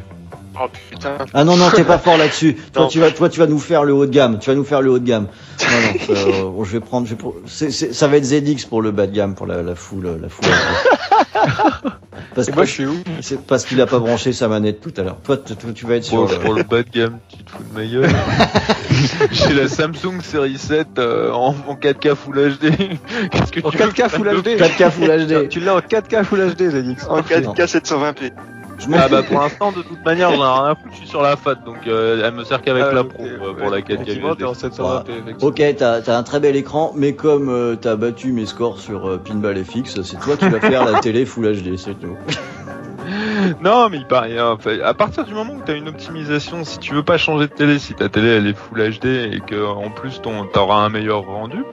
Oh 0.60 0.66
putain. 0.89 1.18
Ah 1.34 1.43
non 1.45 1.56
non, 1.56 1.70
t'es 1.70 1.84
pas 1.86 1.97
fort 1.97 2.18
là-dessus. 2.18 2.56
Toi 2.74 2.84
Non. 2.84 2.88
tu 2.89 2.99
vas, 2.99 3.12
toi 3.12 3.30
tu 3.30 3.39
vas 3.39 3.47
nous 3.47 3.60
faire 3.60 3.84
le 3.86 3.93
haut 3.93 4.06
de 4.06 4.12
gamme. 4.12 4.38
Tu 4.39 4.49
vas 4.49 4.56
nous 4.56 4.66
faire 4.66 4.82
le 4.82 4.91
haut 4.91 4.99
de 4.99 5.06
gamme. 5.08 5.28
non, 5.62 6.06
ça, 6.06 6.12
euh, 6.28 6.43
bon, 6.43 6.64
je 6.66 6.72
vais 6.74 6.80
prendre. 6.82 7.08
Je 7.08 7.12
vais 7.12 7.18
pour- 7.18 7.36
c'est- 7.47 7.72
c'est- 7.72 7.93
ça 7.93 8.08
va 8.08 8.18
être 8.18 8.26
ZX 8.26 8.66
pour 8.68 8.82
le 8.82 8.91
bas 8.91 9.08
de 9.08 9.14
gamme, 9.16 9.34
pour 9.36 9.47
la, 9.47 9.64
la 9.64 9.76
foule, 9.76 10.18
la 10.22 10.28
foule. 10.30 10.45
parce 12.36 12.47
Et 12.47 12.52
que 12.52 12.56
moi, 12.56 12.66
je 12.66 12.72
suis 12.72 12.86
où 12.86 12.95
c'est 13.22 13.41
parce 13.45 13.66
qu'il 13.66 13.80
a 13.82 13.86
pas 13.88 13.99
branché 13.99 14.34
sa 14.34 14.47
manette 14.49 14.82
tout 14.82 14.93
à 14.97 15.04
l'heure. 15.04 15.18
Toi, 15.24 15.38
tu, 15.74 15.86
vas 15.86 15.95
être 15.95 16.04
sur. 16.04 16.26
Pour, 16.26 16.30
le- 16.30 16.39
pour 16.39 16.54
le 16.54 16.64
bas 16.64 16.84
de 16.84 16.89
gamme, 16.89 17.20
tu 17.30 17.43
te 17.43 17.49
fous 17.52 17.64
de 17.64 17.74
ma 17.80 17.86
gueule. 17.86 18.10
J'ai 19.32 19.54
la 19.54 19.68
Samsung 19.70 20.22
série 20.22 20.58
7 20.58 20.88
euh, 20.99 21.32
en, 21.32 21.56
en 21.68 21.76
4K 21.76 22.16
Full 22.16 22.36
HD. 22.58 22.72
Qu'est-ce 23.32 23.52
que 23.52 23.66
En 23.66 23.72
tu 23.72 23.78
veux 23.78 23.86
4K 23.86 24.10
Full 24.10 24.41
HD 24.41 24.47
4K 24.60 24.91
Full 24.91 25.26
HD. 25.28 25.49
Tu 25.49 25.60
l'as 25.62 25.76
en 25.76 25.80
4K 25.80 26.24
Full 26.24 26.39
HD, 26.56 26.70
ZX. 26.70 27.08
En 27.10 27.22
4K 27.22 27.66
720p. 27.66 28.32
Ah 28.93 29.07
bah 29.09 29.21
pour 29.23 29.39
l'instant 29.39 29.71
de 29.71 29.82
toute 29.82 30.03
manière 30.05 30.32
j'en 30.32 30.38
ai 30.43 30.59
rien 30.61 30.71
à 30.71 30.75
foutre, 30.75 30.89
je 30.93 30.97
suis 30.97 31.07
sur 31.07 31.21
la 31.21 31.36
FAT 31.36 31.55
donc 31.65 31.77
euh, 31.88 32.21
elle 32.25 32.34
me 32.34 32.43
sert 32.43 32.61
qu'avec 32.61 32.84
Ah, 32.89 32.93
la 32.93 33.03
pro 33.03 33.23
euh, 33.23 33.38
ouais. 33.53 33.53
pour 33.61 33.69
la 33.69 33.79
4K 33.82 33.93
Effectivement, 33.93 34.36
t'es 34.36 34.43
en 34.43 34.53
UHD. 34.53 34.57
720p. 34.57 35.01
effectivement. 35.09 35.38
Ok, 35.41 35.61
t'as 35.77 36.01
as 36.01 36.17
un 36.17 36.23
très 36.23 36.39
bel 36.39 36.55
écran, 36.55 36.91
mais 36.95 37.13
comme 37.13 37.49
euh, 37.49 37.75
t'as 37.75 37.95
battu 37.95 38.32
mes 38.32 38.45
scores 38.45 38.79
sur 38.79 39.07
euh, 39.09 39.17
Pinball 39.17 39.63
FX, 39.63 40.01
c'est 40.01 40.19
toi 40.19 40.36
qui 40.38 40.49
vas 40.49 40.59
faire 40.59 40.86
la 40.89 40.99
télé 40.99 41.25
Full 41.25 41.45
HD, 41.61 41.77
c'est 41.77 41.99
tout. 41.99 42.15
Non 43.61 43.89
mais 43.89 43.97
il 43.97 44.05
paraît, 44.05 44.39
enfin, 44.39 44.77
à 44.84 44.93
partir 44.93 45.25
du 45.25 45.34
moment 45.34 45.53
où 45.53 45.61
t'as 45.65 45.75
une 45.75 45.88
optimisation, 45.89 46.63
si 46.63 46.77
tu 46.79 46.93
veux 46.93 47.03
pas 47.03 47.17
changer 47.17 47.47
de 47.47 47.51
télé, 47.53 47.79
si 47.79 47.93
ta 47.93 48.07
télé 48.09 48.27
elle 48.29 48.47
est 48.47 48.53
Full 48.55 48.79
HD 48.99 49.05
et 49.34 49.41
que 49.45 49.65
en 49.65 49.89
plus 49.89 50.21
ton 50.21 50.45
t'auras 50.45 50.77
un 50.77 50.89
meilleur 50.89 51.21
rendu, 51.25 51.63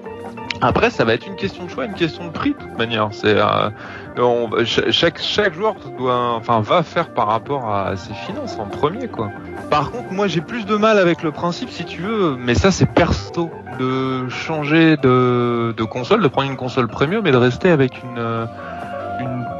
après 0.61 0.91
ça 0.91 1.05
va 1.05 1.15
être 1.15 1.27
une 1.27 1.37
question 1.37 1.65
de 1.65 1.71
choix, 1.71 1.85
une 1.85 1.95
question 1.95 2.27
de 2.27 2.31
prix 2.31 2.51
de 2.51 2.59
toute 2.59 2.79
manière. 2.79 3.09
C'est 3.13 3.37
euh, 3.37 4.65
chaque 4.91 5.55
joueur 5.55 5.77
enfin 6.01 6.61
va 6.61 6.83
faire 6.83 7.11
par 7.11 7.29
rapport 7.29 7.73
à 7.73 7.97
ses 7.97 8.15
finances 8.15 8.59
en 8.59 8.67
premier 8.67 9.09
quoi. 9.09 9.31
Par 9.71 9.91
contre, 9.91 10.13
moi 10.13 10.27
j'ai 10.27 10.41
plus 10.41 10.67
de 10.67 10.77
mal 10.77 10.99
avec 10.99 11.23
le 11.23 11.31
principe, 11.31 11.71
si 11.71 11.85
tu 11.85 12.03
veux, 12.03 12.37
mais 12.37 12.55
ça 12.55 12.71
c'est 12.71 12.87
perso, 12.87 13.51
de 13.79 14.29
changer 14.29 14.97
de, 14.97 15.83
console, 15.85 16.23
de 16.23 16.29
prendre 16.29 16.51
une 16.51 16.57
console 16.57 16.89
premium 16.89 17.27
et 17.27 17.31
de 17.31 17.37
rester 17.37 17.71
avec 17.71 18.03
une, 18.03 18.19
euh, 18.19 18.47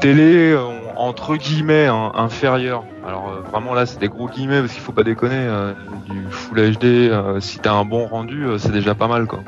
télé 0.01 0.51
euh, 0.51 0.63
entre 0.97 1.37
guillemets 1.37 1.87
hein, 1.87 2.11
inférieure. 2.15 2.83
Alors 3.07 3.31
vraiment 3.51 3.73
là 3.73 3.85
c'est 3.85 3.99
des 3.99 4.09
gros 4.09 4.27
guillemets 4.27 4.59
parce 4.59 4.73
qu'il 4.73 4.81
faut 4.81 4.91
pas 4.91 5.03
déconner, 5.03 5.47
du 6.09 6.25
Full 6.29 6.73
HD, 6.73 7.11
si 7.39 7.59
t'as 7.59 7.73
un 7.73 7.85
bon 7.85 8.05
rendu, 8.05 8.45
c'est 8.57 8.71
déjà 8.71 8.95
pas 8.95 9.07
mal 9.07 9.25
quoi. 9.25 9.39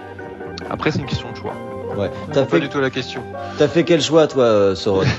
Après 0.72 0.92
c'est 0.92 1.00
une 1.00 1.06
question 1.06 1.32
de 1.32 1.38
choix. 1.38 1.54
Ouais. 1.98 2.10
T'as 2.32 2.44
Pas 2.46 2.52
fait, 2.52 2.60
du 2.62 2.70
tout 2.70 2.80
la 2.80 2.90
question. 2.90 3.22
t'as 3.58 3.68
fait 3.68 3.84
quel 3.84 4.02
choix, 4.02 4.28
toi, 4.28 4.44
euh, 4.46 4.76
Soron 4.76 5.04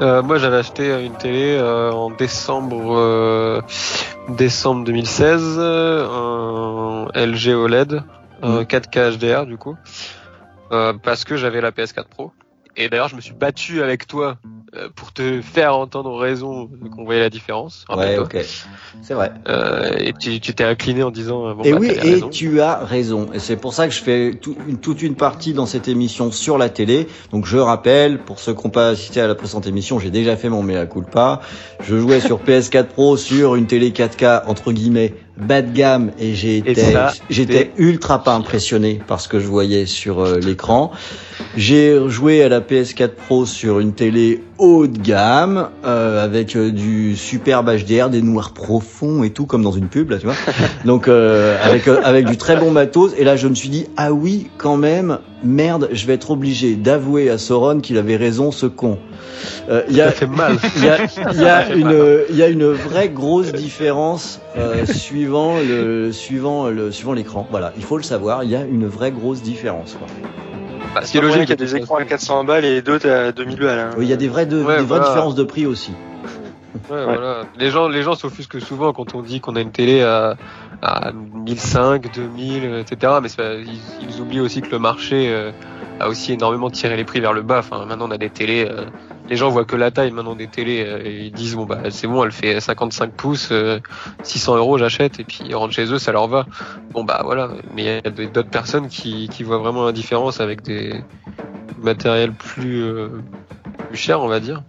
Euh, 0.00 0.22
moi, 0.22 0.38
j'avais 0.38 0.58
acheté 0.58 1.04
une 1.04 1.14
télé 1.16 1.56
euh, 1.58 1.90
en 1.90 2.10
décembre, 2.10 2.96
euh, 2.96 3.60
décembre 4.28 4.84
2016, 4.84 5.56
euh, 5.58 6.06
un 6.06 7.26
LG 7.26 7.48
OLED, 7.54 8.02
un 8.42 8.60
Mm. 8.60 8.64
4K 8.64 9.16
HDR 9.18 9.46
du 9.46 9.56
coup, 9.56 9.76
euh, 10.70 10.92
parce 11.02 11.24
que 11.24 11.36
j'avais 11.36 11.60
la 11.60 11.72
PS4 11.72 12.04
Pro. 12.08 12.30
Et 12.80 12.88
d'ailleurs, 12.88 13.08
je 13.08 13.16
me 13.16 13.20
suis 13.20 13.34
battu 13.34 13.82
avec 13.82 14.06
toi 14.06 14.38
euh, 14.76 14.88
pour 14.94 15.12
te 15.12 15.40
faire 15.42 15.76
entendre 15.76 16.16
raison 16.16 16.70
qu'on 16.94 17.04
voyait 17.04 17.20
la 17.20 17.28
différence. 17.30 17.84
Ouais, 17.88 18.18
ok. 18.18 18.36
C'est 19.02 19.14
vrai. 19.14 19.32
Euh, 19.48 19.96
et 19.98 20.12
tu 20.12 20.38
tu 20.40 20.54
t'es 20.54 20.62
incliné 20.62 21.02
en 21.02 21.10
disant 21.10 21.54
bon, 21.54 21.62
et 21.64 21.72
bah, 21.72 21.78
oui, 21.80 21.88
et 21.88 21.98
raison. 21.98 22.28
tu 22.28 22.60
as 22.60 22.76
raison. 22.84 23.30
Et 23.32 23.40
c'est 23.40 23.56
pour 23.56 23.74
ça 23.74 23.88
que 23.88 23.94
je 23.94 24.00
fais 24.00 24.32
tout- 24.40 24.56
une- 24.68 24.78
toute 24.78 25.02
une 25.02 25.16
partie 25.16 25.54
dans 25.54 25.66
cette 25.66 25.88
émission 25.88 26.30
sur 26.30 26.56
la 26.56 26.68
télé. 26.68 27.08
Donc 27.32 27.46
je 27.46 27.56
rappelle, 27.58 28.18
pour 28.22 28.38
ceux 28.38 28.54
qui 28.54 28.62
n'ont 28.64 28.70
pas 28.70 28.90
assisté 28.90 29.20
à 29.20 29.26
la 29.26 29.34
précédente 29.34 29.66
émission, 29.66 29.98
j'ai 29.98 30.10
déjà 30.10 30.36
fait 30.36 30.48
mon 30.48 30.62
mea 30.62 30.86
culpa. 30.86 31.40
Je 31.80 31.98
jouais 31.98 32.20
sur 32.20 32.38
PS4 32.44 32.84
Pro 32.88 33.16
sur 33.16 33.56
une 33.56 33.66
télé 33.66 33.90
4K 33.90 34.42
entre 34.46 34.70
guillemets 34.72 35.14
bas 35.38 35.62
de 35.62 35.72
gamme 35.72 36.10
et 36.18 36.34
j'étais 36.34 37.70
ultra 37.78 38.22
pas 38.22 38.34
impressionné 38.34 39.00
par 39.06 39.20
ce 39.20 39.28
que 39.28 39.38
je 39.38 39.46
voyais 39.46 39.86
sur 39.86 40.20
euh, 40.20 40.38
l'écran. 40.38 40.90
J'ai 41.56 41.96
joué 42.08 42.42
à 42.42 42.48
la 42.48 42.60
PS4 42.60 43.10
Pro 43.10 43.46
sur 43.46 43.78
une 43.78 43.94
télé 43.94 44.42
haut 44.58 44.86
de 44.86 44.98
gamme 44.98 45.68
euh, 45.84 46.24
avec 46.24 46.56
euh, 46.56 46.70
du 46.70 47.16
superbe 47.16 47.70
HDR, 47.70 48.10
des 48.10 48.22
noirs 48.22 48.52
profonds 48.52 49.22
et 49.22 49.30
tout 49.30 49.46
comme 49.46 49.62
dans 49.62 49.72
une 49.72 49.88
pub 49.88 50.10
là, 50.10 50.18
tu 50.18 50.26
vois. 50.26 50.34
Donc 50.84 51.08
euh, 51.08 51.56
avec 51.62 51.88
euh, 51.88 52.00
avec 52.04 52.26
du 52.26 52.36
très 52.36 52.56
bon 52.56 52.70
matos 52.70 53.12
et 53.16 53.24
là 53.24 53.36
je 53.36 53.48
me 53.48 53.54
suis 53.54 53.68
dit 53.68 53.86
ah 53.96 54.12
oui 54.12 54.48
quand 54.58 54.76
même 54.76 55.18
merde 55.44 55.88
je 55.92 56.06
vais 56.06 56.14
être 56.14 56.30
obligé 56.30 56.74
d'avouer 56.74 57.30
à 57.30 57.38
Sauron 57.38 57.80
qu'il 57.80 57.96
avait 57.98 58.16
raison 58.16 58.50
ce 58.50 58.66
con. 58.66 58.98
Euh, 59.68 59.82
Il 59.88 59.96
y 59.96 60.00
a 60.00 60.10
fait 60.10 60.26
mal. 60.26 60.56
il 60.76 60.84
y 60.84 60.88
a, 60.88 60.98
y 61.32 61.48
a 61.48 61.74
une 61.74 62.24
il 62.30 62.36
y 62.36 62.42
a 62.42 62.48
une 62.48 62.66
vraie 62.66 63.08
grosse 63.08 63.52
différence 63.52 64.40
euh, 64.56 64.84
suivant 64.86 65.56
le 65.58 66.12
suivant 66.12 66.68
le 66.68 66.90
suivant 66.90 67.12
l'écran. 67.12 67.46
Voilà, 67.50 67.72
il 67.76 67.84
faut 67.84 67.96
le 67.96 68.02
savoir, 68.02 68.44
il 68.44 68.50
y 68.50 68.56
a 68.56 68.64
une 68.64 68.86
vraie 68.86 69.12
grosse 69.12 69.42
différence. 69.42 69.96
Quoi. 69.98 70.08
Bah, 70.94 71.00
C'est 71.04 71.20
logique, 71.20 71.36
logique. 71.36 71.48
il 71.48 71.50
y 71.50 71.52
a 71.52 71.56
de 71.56 71.64
des 71.64 71.76
écrans 71.76 71.96
à 71.96 71.98
façon. 71.98 72.08
400 72.08 72.44
balles 72.44 72.64
et 72.64 72.82
d'autres 72.82 73.08
à 73.08 73.32
2000 73.32 73.58
balles. 73.58 73.78
hein. 73.78 73.90
Oui, 73.98 74.06
il 74.06 74.08
y 74.08 74.12
a 74.12 74.16
des 74.16 74.28
vraies 74.28 74.46
de- 74.46 74.56
Ouais, 74.62 74.62
des 74.78 74.82
vraies 74.82 74.84
voilà. 74.84 75.04
différences 75.08 75.34
de 75.34 75.44
prix 75.44 75.66
aussi. 75.66 75.92
Ouais, 76.90 77.04
voilà. 77.04 77.42
Les 77.58 77.70
gens, 77.70 77.88
les 77.88 78.02
gens 78.02 78.14
s'offusquent 78.14 78.60
souvent 78.60 78.92
quand 78.92 79.14
on 79.14 79.22
dit 79.22 79.40
qu'on 79.40 79.56
a 79.56 79.60
une 79.60 79.72
télé 79.72 80.02
à, 80.02 80.36
à 80.82 81.12
1005, 81.12 82.14
2000, 82.14 82.64
euh, 82.64 82.80
etc. 82.80 83.12
Mais 83.22 83.28
ils 84.02 84.20
oublient 84.20 84.40
aussi 84.40 84.62
que 84.62 84.70
le 84.70 84.78
marché 84.78 85.28
euh, 85.30 85.50
a 86.00 86.08
aussi 86.08 86.32
énormément 86.32 86.70
tiré 86.70 86.96
les 86.96 87.04
prix 87.04 87.20
vers 87.20 87.32
le 87.32 87.42
bas. 87.42 87.58
Enfin, 87.58 87.84
maintenant 87.84 88.06
on 88.08 88.10
a 88.10 88.18
des 88.18 88.30
télés. 88.30 88.66
euh, 88.68 88.84
les 89.28 89.36
gens 89.36 89.50
voient 89.50 89.64
que 89.64 89.76
la 89.76 89.90
taille 89.90 90.10
maintenant 90.10 90.34
des 90.34 90.48
télés 90.48 90.84
euh, 90.84 91.00
et 91.04 91.26
ils 91.26 91.32
disent 91.32 91.54
bon 91.54 91.64
bah 91.64 91.78
c'est 91.90 92.06
bon, 92.06 92.24
elle 92.24 92.32
fait 92.32 92.60
55 92.60 93.12
pouces, 93.12 93.48
euh, 93.52 93.78
600 94.22 94.56
euros, 94.56 94.78
j'achète 94.78 95.20
et 95.20 95.24
puis 95.24 95.40
ils 95.44 95.54
rentrent 95.54 95.74
chez 95.74 95.92
eux, 95.92 95.98
ça 95.98 96.12
leur 96.12 96.28
va. 96.28 96.46
Bon 96.92 97.04
bah 97.04 97.22
voilà. 97.24 97.50
Mais 97.74 97.82
il 97.82 97.86
y 97.86 97.90
a 97.90 98.00
d'autres 98.26 98.50
personnes 98.50 98.88
qui, 98.88 99.28
qui 99.28 99.42
voient 99.42 99.58
vraiment 99.58 99.84
la 99.84 99.92
différence 99.92 100.40
avec 100.40 100.62
des 100.62 101.02
matériels 101.78 102.32
plus 102.32 102.82
euh, 102.82 103.08
plus 103.88 103.96
chers, 103.96 104.20
on 104.20 104.28
va 104.28 104.40
dire. 104.40 104.62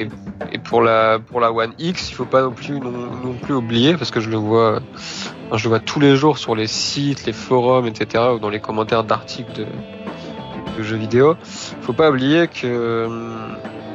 Et, 0.00 0.08
et 0.52 0.58
pour 0.58 0.82
la 0.82 1.18
pour 1.18 1.40
la 1.40 1.52
One 1.52 1.74
X, 1.78 2.10
il 2.10 2.14
faut 2.14 2.24
pas 2.24 2.42
non 2.42 2.50
plus 2.50 2.80
non, 2.80 2.90
non 2.90 3.34
plus 3.34 3.54
oublier 3.54 3.96
parce 3.96 4.10
que 4.10 4.20
je 4.20 4.28
le 4.28 4.36
vois, 4.36 4.80
je 5.54 5.62
le 5.62 5.68
vois 5.68 5.78
tous 5.78 6.00
les 6.00 6.16
jours 6.16 6.38
sur 6.38 6.56
les 6.56 6.66
sites, 6.66 7.24
les 7.24 7.32
forums, 7.32 7.86
etc. 7.86 8.24
ou 8.34 8.38
dans 8.40 8.48
les 8.48 8.58
commentaires 8.58 9.04
d'articles 9.04 9.52
de, 9.52 9.66
de 10.78 10.82
jeux 10.82 10.96
vidéo. 10.96 11.36
Faut 11.82 11.92
pas 11.92 12.10
oublier 12.10 12.48
que 12.48 13.08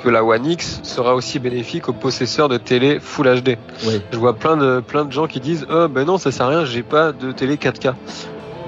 que 0.04 0.10
la 0.10 0.24
One 0.24 0.46
X 0.46 0.82
sera 0.84 1.16
aussi 1.16 1.40
bénéfique 1.40 1.90
aux 1.90 1.94
possesseurs 1.94 2.48
de 2.48 2.58
télé 2.58 3.00
Full 3.00 3.42
HD. 3.42 3.58
Oui. 3.88 4.02
Je 4.12 4.18
vois 4.18 4.36
plein 4.36 4.56
de 4.56 4.80
plein 4.80 5.04
de 5.06 5.12
gens 5.12 5.26
qui 5.28 5.40
disent 5.40 5.66
oh 5.70 5.88
ben 5.88 6.06
non 6.06 6.18
ça 6.18 6.32
sert 6.32 6.46
à 6.46 6.50
rien, 6.50 6.66
j'ai 6.66 6.84
pas 6.84 7.12
de 7.12 7.32
télé 7.32 7.56
4K. 7.56 7.94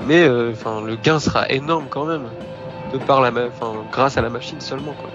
Mais 0.07 0.23
euh, 0.27 0.51
enfin 0.53 0.81
le 0.81 0.95
gain 0.95 1.19
sera 1.19 1.49
énorme 1.49 1.85
quand 1.89 2.05
même 2.05 2.23
de 2.93 2.97
par 2.97 3.21
la 3.21 3.31
grâce 3.91 4.17
à 4.17 4.21
la 4.21 4.29
machine 4.29 4.61
seulement 4.61 4.93
quoi. 4.93 5.09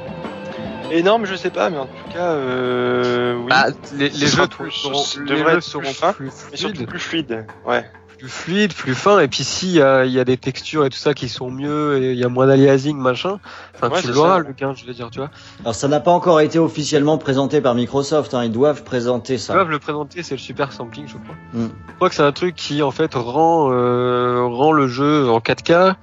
Énorme, 0.90 1.24
je 1.24 1.34
sais 1.36 1.48
pas, 1.48 1.70
mais 1.70 1.78
en 1.78 1.86
tout 1.86 2.12
cas, 2.12 2.32
euh, 2.32 3.34
oui. 3.38 3.46
Bah, 3.48 3.68
les, 3.94 4.10
les 4.10 4.26
jeux 4.26 4.46
plus- 4.46 4.70
seront, 4.70 4.94
ce 4.98 5.20
les 5.20 5.24
devrait 5.36 5.52
jeux 5.52 5.56
être 5.58 5.62
seront 5.64 6.12
plus 6.12 6.12
plus 6.12 6.32
mais 6.50 6.56
surtout 6.58 6.74
fluides, 6.76 6.88
plus 6.88 6.98
fluide. 6.98 7.46
Ouais. 7.66 7.84
Plus 8.22 8.28
fluides, 8.30 8.72
plus 8.74 8.94
fins, 8.94 9.18
et 9.18 9.26
puis 9.26 9.42
s'il 9.42 9.70
y 9.72 9.82
a, 9.82 10.04
il 10.04 10.12
y 10.12 10.20
a 10.20 10.24
des 10.24 10.36
textures 10.36 10.84
et 10.86 10.90
tout 10.90 10.96
ça 10.98 11.12
qui 11.12 11.28
sont 11.28 11.50
mieux, 11.50 11.98
et 12.00 12.12
il 12.12 12.18
y 12.18 12.22
a 12.24 12.28
moins 12.28 12.46
d'aliasing, 12.46 12.96
machin, 12.96 13.40
enfin 13.74 13.90
Ouais, 13.90 14.00
tu 14.00 14.12
l'auras 14.12 14.38
le 14.38 14.52
gain, 14.52 14.74
je 14.76 14.84
veux 14.86 14.92
dire, 14.94 15.10
tu 15.10 15.18
vois. 15.18 15.30
Alors 15.62 15.74
ça 15.74 15.88
n'a 15.88 15.98
pas 15.98 16.12
encore 16.12 16.40
été 16.40 16.60
officiellement 16.60 17.18
présenté 17.18 17.60
par 17.60 17.74
Microsoft, 17.74 18.32
hein, 18.34 18.44
ils 18.44 18.52
doivent 18.52 18.84
présenter 18.84 19.34
Ils 19.34 19.40
ça. 19.40 19.54
doivent 19.54 19.70
le 19.70 19.80
présenter, 19.80 20.22
c'est 20.22 20.36
le 20.36 20.40
super 20.40 20.72
sampling, 20.72 21.08
je 21.08 21.14
crois. 21.14 21.34
Mm. 21.52 21.66
Je 21.88 21.94
crois 21.96 22.08
que 22.10 22.14
c'est 22.14 22.22
un 22.22 22.30
truc 22.32 22.54
qui 22.54 22.80
en 22.82 22.92
fait 22.92 23.12
rend 23.14 23.70
euh, 23.72 24.42
rend 24.44 24.70
le 24.70 24.86
jeu 24.86 25.28
en 25.28 25.40
4K, 25.40 25.94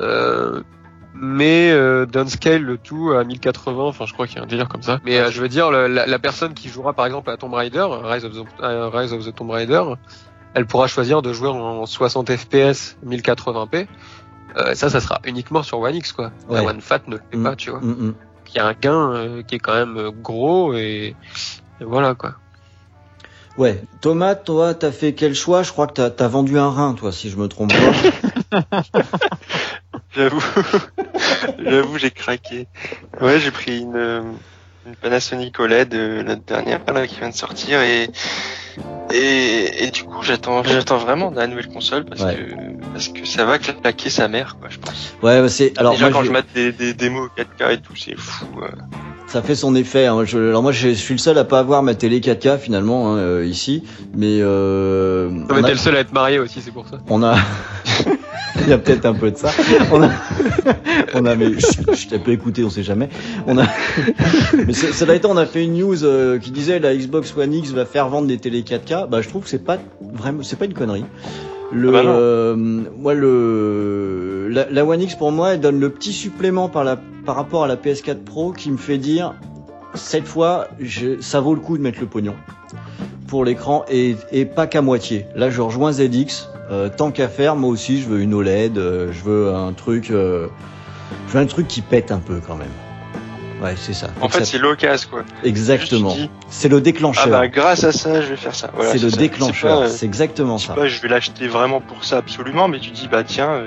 euh, 0.00 0.60
mais 1.14 1.70
euh, 1.70 2.04
downscale 2.06 2.60
le 2.62 2.76
tout 2.76 3.12
à 3.12 3.24
1080. 3.24 3.84
Enfin, 3.84 4.04
je 4.06 4.12
crois 4.12 4.26
qu'il 4.26 4.36
y 4.36 4.40
a 4.40 4.42
un 4.42 4.46
délire 4.46 4.68
comme 4.68 4.82
ça. 4.82 4.98
Mais 5.04 5.18
euh, 5.18 5.30
je 5.30 5.40
veux 5.40 5.48
dire, 5.48 5.70
la, 5.70 5.88
la- 5.88 6.06
la 6.06 6.18
personne 6.18 6.54
qui 6.54 6.68
jouera 6.68 6.92
par 6.92 7.06
exemple 7.06 7.30
à 7.30 7.36
Tomb 7.36 7.54
Raider, 7.54 7.86
Rise 8.02 8.24
of 8.24 8.32
the, 8.32 8.44
euh, 8.62 8.88
Rise 8.92 9.12
of 9.12 9.24
the 9.24 9.34
Tomb 9.34 9.50
Raider, 9.50 9.82
elle 10.54 10.66
pourra 10.66 10.86
choisir 10.86 11.20
de 11.22 11.32
jouer 11.32 11.48
en 11.48 11.84
60 11.86 12.34
FPS 12.34 12.96
1080p. 13.06 13.86
Euh, 14.56 14.74
ça, 14.74 14.88
ça 14.88 15.00
sera 15.00 15.20
uniquement 15.24 15.62
sur 15.62 15.80
One 15.80 15.94
X, 15.96 16.12
quoi. 16.12 16.30
La 16.48 16.62
Ouais. 16.62 16.68
One 16.70 16.80
Fat 16.80 17.00
ne 17.08 17.16
le 17.16 17.22
fait 17.30 17.36
Mm. 17.36 17.42
pas, 17.44 17.56
tu 17.56 17.70
vois. 17.70 17.80
Mm, 17.80 17.90
mm. 18.08 18.14
Il 18.54 18.56
y 18.56 18.60
a 18.60 18.66
un 18.66 18.72
gain 18.74 19.12
euh, 19.12 19.42
qui 19.42 19.56
est 19.56 19.58
quand 19.58 19.74
même 19.74 19.96
euh, 19.96 20.10
gros 20.12 20.74
et, 20.74 21.16
et 21.80 21.84
voilà, 21.84 22.14
quoi. 22.14 22.34
Ouais, 23.56 23.82
Thomas, 24.00 24.34
toi, 24.34 24.74
t'as 24.74 24.90
fait 24.92 25.12
quel 25.14 25.34
choix? 25.34 25.62
Je 25.62 25.70
crois 25.72 25.86
que 25.86 25.92
t'as 25.94 26.24
as 26.24 26.28
vendu 26.28 26.58
un 26.58 26.70
rein, 26.70 26.94
toi, 26.94 27.10
si 27.12 27.30
je 27.30 27.36
me 27.36 27.46
trompe 27.48 27.72
pas. 27.72 28.62
J'avoue, 30.14 30.42
j'avoue, 31.58 31.98
j'ai 31.98 32.10
craqué. 32.12 32.68
Ouais, 33.20 33.40
j'ai 33.40 33.50
pris 33.50 33.80
une, 33.80 33.96
euh, 33.96 34.22
une 34.86 34.94
Panasonic 34.96 35.58
OLED 35.58 35.92
euh, 35.94 36.22
la 36.22 36.36
dernière 36.36 36.80
là 36.92 37.06
qui 37.08 37.16
vient 37.16 37.30
de 37.30 37.34
sortir 37.34 37.80
et 37.80 38.08
et, 39.12 39.84
et 39.84 39.90
du 39.90 40.04
coup 40.04 40.22
j'attends 40.22 40.62
j'attends 40.64 40.98
vraiment 40.98 41.30
la 41.34 41.46
nouvelle 41.46 41.68
console 41.68 42.04
parce 42.04 42.22
Ouais. 42.22 42.34
que 42.36 42.90
parce 42.92 43.08
que 43.08 43.24
ça 43.26 43.44
va 43.44 43.58
claquer 43.58 44.10
sa 44.10 44.28
mère 44.28 44.56
quoi 44.60 44.68
je 44.70 44.78
pense. 44.78 45.14
Ouais, 45.22 45.40
bah, 45.40 45.48
c'est 45.48 45.76
alors 45.78 45.92
Déjà 45.92 46.06
moi, 46.06 46.12
quand 46.12 46.22
je- 46.22 46.26
je 46.28 46.32
mate 46.32 46.46
des, 46.54 46.72
des 46.72 46.94
démos 46.94 47.28
4K 47.36 47.72
et 47.74 47.78
tout 47.78 47.96
c'est 47.96 48.16
fou. 48.18 48.46
euh. 48.62 48.68
ça 49.26 49.42
fait 49.42 49.54
son 49.56 49.74
effet. 49.74 50.06
hein. 50.06 50.24
Je, 50.24 50.38
alors 50.38 50.62
moi, 50.62 50.70
je, 50.72 50.90
je 50.90 50.94
suis 50.94 51.14
le 51.14 51.18
seul 51.18 51.36
à 51.38 51.44
pas 51.44 51.58
avoir 51.58 51.82
ma 51.82 51.94
télé 51.94 52.20
4K 52.20 52.58
finalement 52.58 53.12
hein, 53.14 53.18
euh, 53.18 53.46
ici, 53.46 53.82
mais 54.14 54.38
euh, 54.40 55.28
Non, 55.30 55.46
on 55.50 55.54
mais 55.54 55.60
a- 55.60 55.62
t'es 55.64 55.72
le 55.72 55.78
seul 55.78 55.96
à 55.96 56.00
être 56.00 56.12
marié 56.12 56.38
aussi, 56.38 56.60
c'est 56.62 56.70
pour 56.70 56.86
ça. 56.88 56.98
on 57.08 57.22
a 57.24 57.34
Il 58.60 58.68
y 58.68 58.72
a 58.72 58.78
peut-être 58.78 59.04
un 59.04 59.14
peu 59.14 59.30
de 59.30 59.36
ça. 59.36 59.50
On 59.92 60.02
a, 60.02 60.10
on 61.14 61.26
a 61.26 61.34
mais 61.34 61.52
je, 61.58 61.92
je 61.94 62.08
t'ai 62.08 62.18
pas 62.18 62.30
écouté, 62.30 62.64
on 62.64 62.70
sait 62.70 62.82
jamais. 62.82 63.08
On 63.46 63.58
a, 63.58 63.64
mais 64.66 64.72
cela 64.72 65.14
étant, 65.14 65.30
on 65.32 65.36
a 65.36 65.46
fait 65.46 65.64
une 65.64 65.74
news 65.74 66.04
euh, 66.04 66.38
qui 66.38 66.50
disait 66.50 66.78
la 66.78 66.94
Xbox 66.94 67.34
One 67.36 67.52
X 67.52 67.70
va 67.70 67.84
faire 67.84 68.08
vendre 68.08 68.28
des 68.28 68.38
télé 68.38 68.62
4K. 68.62 69.08
Bah, 69.08 69.22
je 69.22 69.28
trouve 69.28 69.42
que 69.42 69.48
c'est 69.48 69.64
pas 69.64 69.78
vraiment, 70.00 70.42
c'est 70.42 70.58
pas 70.58 70.66
une 70.66 70.74
connerie. 70.74 71.04
Le, 71.72 71.88
Ah 71.88 72.02
bah 72.02 72.10
euh, 72.10 72.54
moi 72.56 73.14
le, 73.14 74.48
la, 74.50 74.66
la 74.70 74.84
One 74.84 75.02
X 75.02 75.16
pour 75.16 75.32
moi, 75.32 75.54
elle 75.54 75.60
donne 75.60 75.80
le 75.80 75.90
petit 75.90 76.12
supplément 76.12 76.68
par 76.68 76.84
la, 76.84 76.98
par 77.26 77.34
rapport 77.36 77.64
à 77.64 77.66
la 77.66 77.76
PS4 77.76 78.22
Pro 78.22 78.52
qui 78.52 78.70
me 78.70 78.76
fait 78.76 78.98
dire 78.98 79.34
cette 79.94 80.26
fois, 80.26 80.68
je, 80.80 81.20
ça 81.20 81.40
vaut 81.40 81.54
le 81.54 81.60
coup 81.60 81.76
de 81.78 81.82
mettre 81.82 82.00
le 82.00 82.06
pognon 82.06 82.34
pour 83.26 83.44
l'écran 83.44 83.84
et, 83.90 84.16
et 84.32 84.44
pas 84.44 84.66
qu'à 84.66 84.82
moitié. 84.82 85.26
Là, 85.34 85.50
je 85.50 85.60
rejoins 85.60 85.92
ZX. 85.92 86.48
Euh, 86.70 86.88
tant 86.88 87.10
qu'à 87.10 87.28
faire, 87.28 87.56
moi 87.56 87.70
aussi, 87.70 88.00
je 88.00 88.08
veux 88.08 88.20
une 88.20 88.34
OLED. 88.34 88.78
euh, 88.78 89.12
je 89.12 89.22
veux 89.22 89.54
un 89.54 89.72
truc, 89.72 90.10
euh, 90.10 90.48
je 91.28 91.32
veux 91.34 91.40
un 91.40 91.46
truc 91.46 91.68
qui 91.68 91.82
pète 91.82 92.10
un 92.10 92.18
peu 92.18 92.40
quand 92.46 92.56
même. 92.56 92.68
Ouais, 93.62 93.74
c'est 93.76 93.92
ça. 93.92 94.08
En 94.20 94.28
fait, 94.28 94.44
c'est 94.44 94.58
l'occasion, 94.58 95.08
quoi. 95.10 95.22
exactement. 95.44 96.14
C'est 96.48 96.68
le 96.68 96.78
Ah 96.78 96.80
déclencheur. 96.80 97.28
bah, 97.30 97.48
grâce 97.48 97.84
à 97.84 97.92
ça, 97.92 98.20
je 98.20 98.28
vais 98.28 98.36
faire 98.36 98.54
ça. 98.54 98.70
Voilà, 98.74 98.90
c'est 98.92 98.98
le 99.02 99.10
ça. 99.10 99.16
déclencheur. 99.16 99.78
euh, 99.82 99.88
C'est 99.88 100.06
exactement 100.06 100.58
ça. 100.58 100.74
pas, 100.74 100.86
je 100.88 101.00
vais 101.00 101.08
l'acheter 101.08 101.46
vraiment 101.46 101.80
pour 101.80 102.04
ça 102.04 102.18
absolument, 102.18 102.66
mais 102.68 102.78
tu 102.80 102.90
dis, 102.90 103.08
bah 103.08 103.22
tiens, 103.24 103.62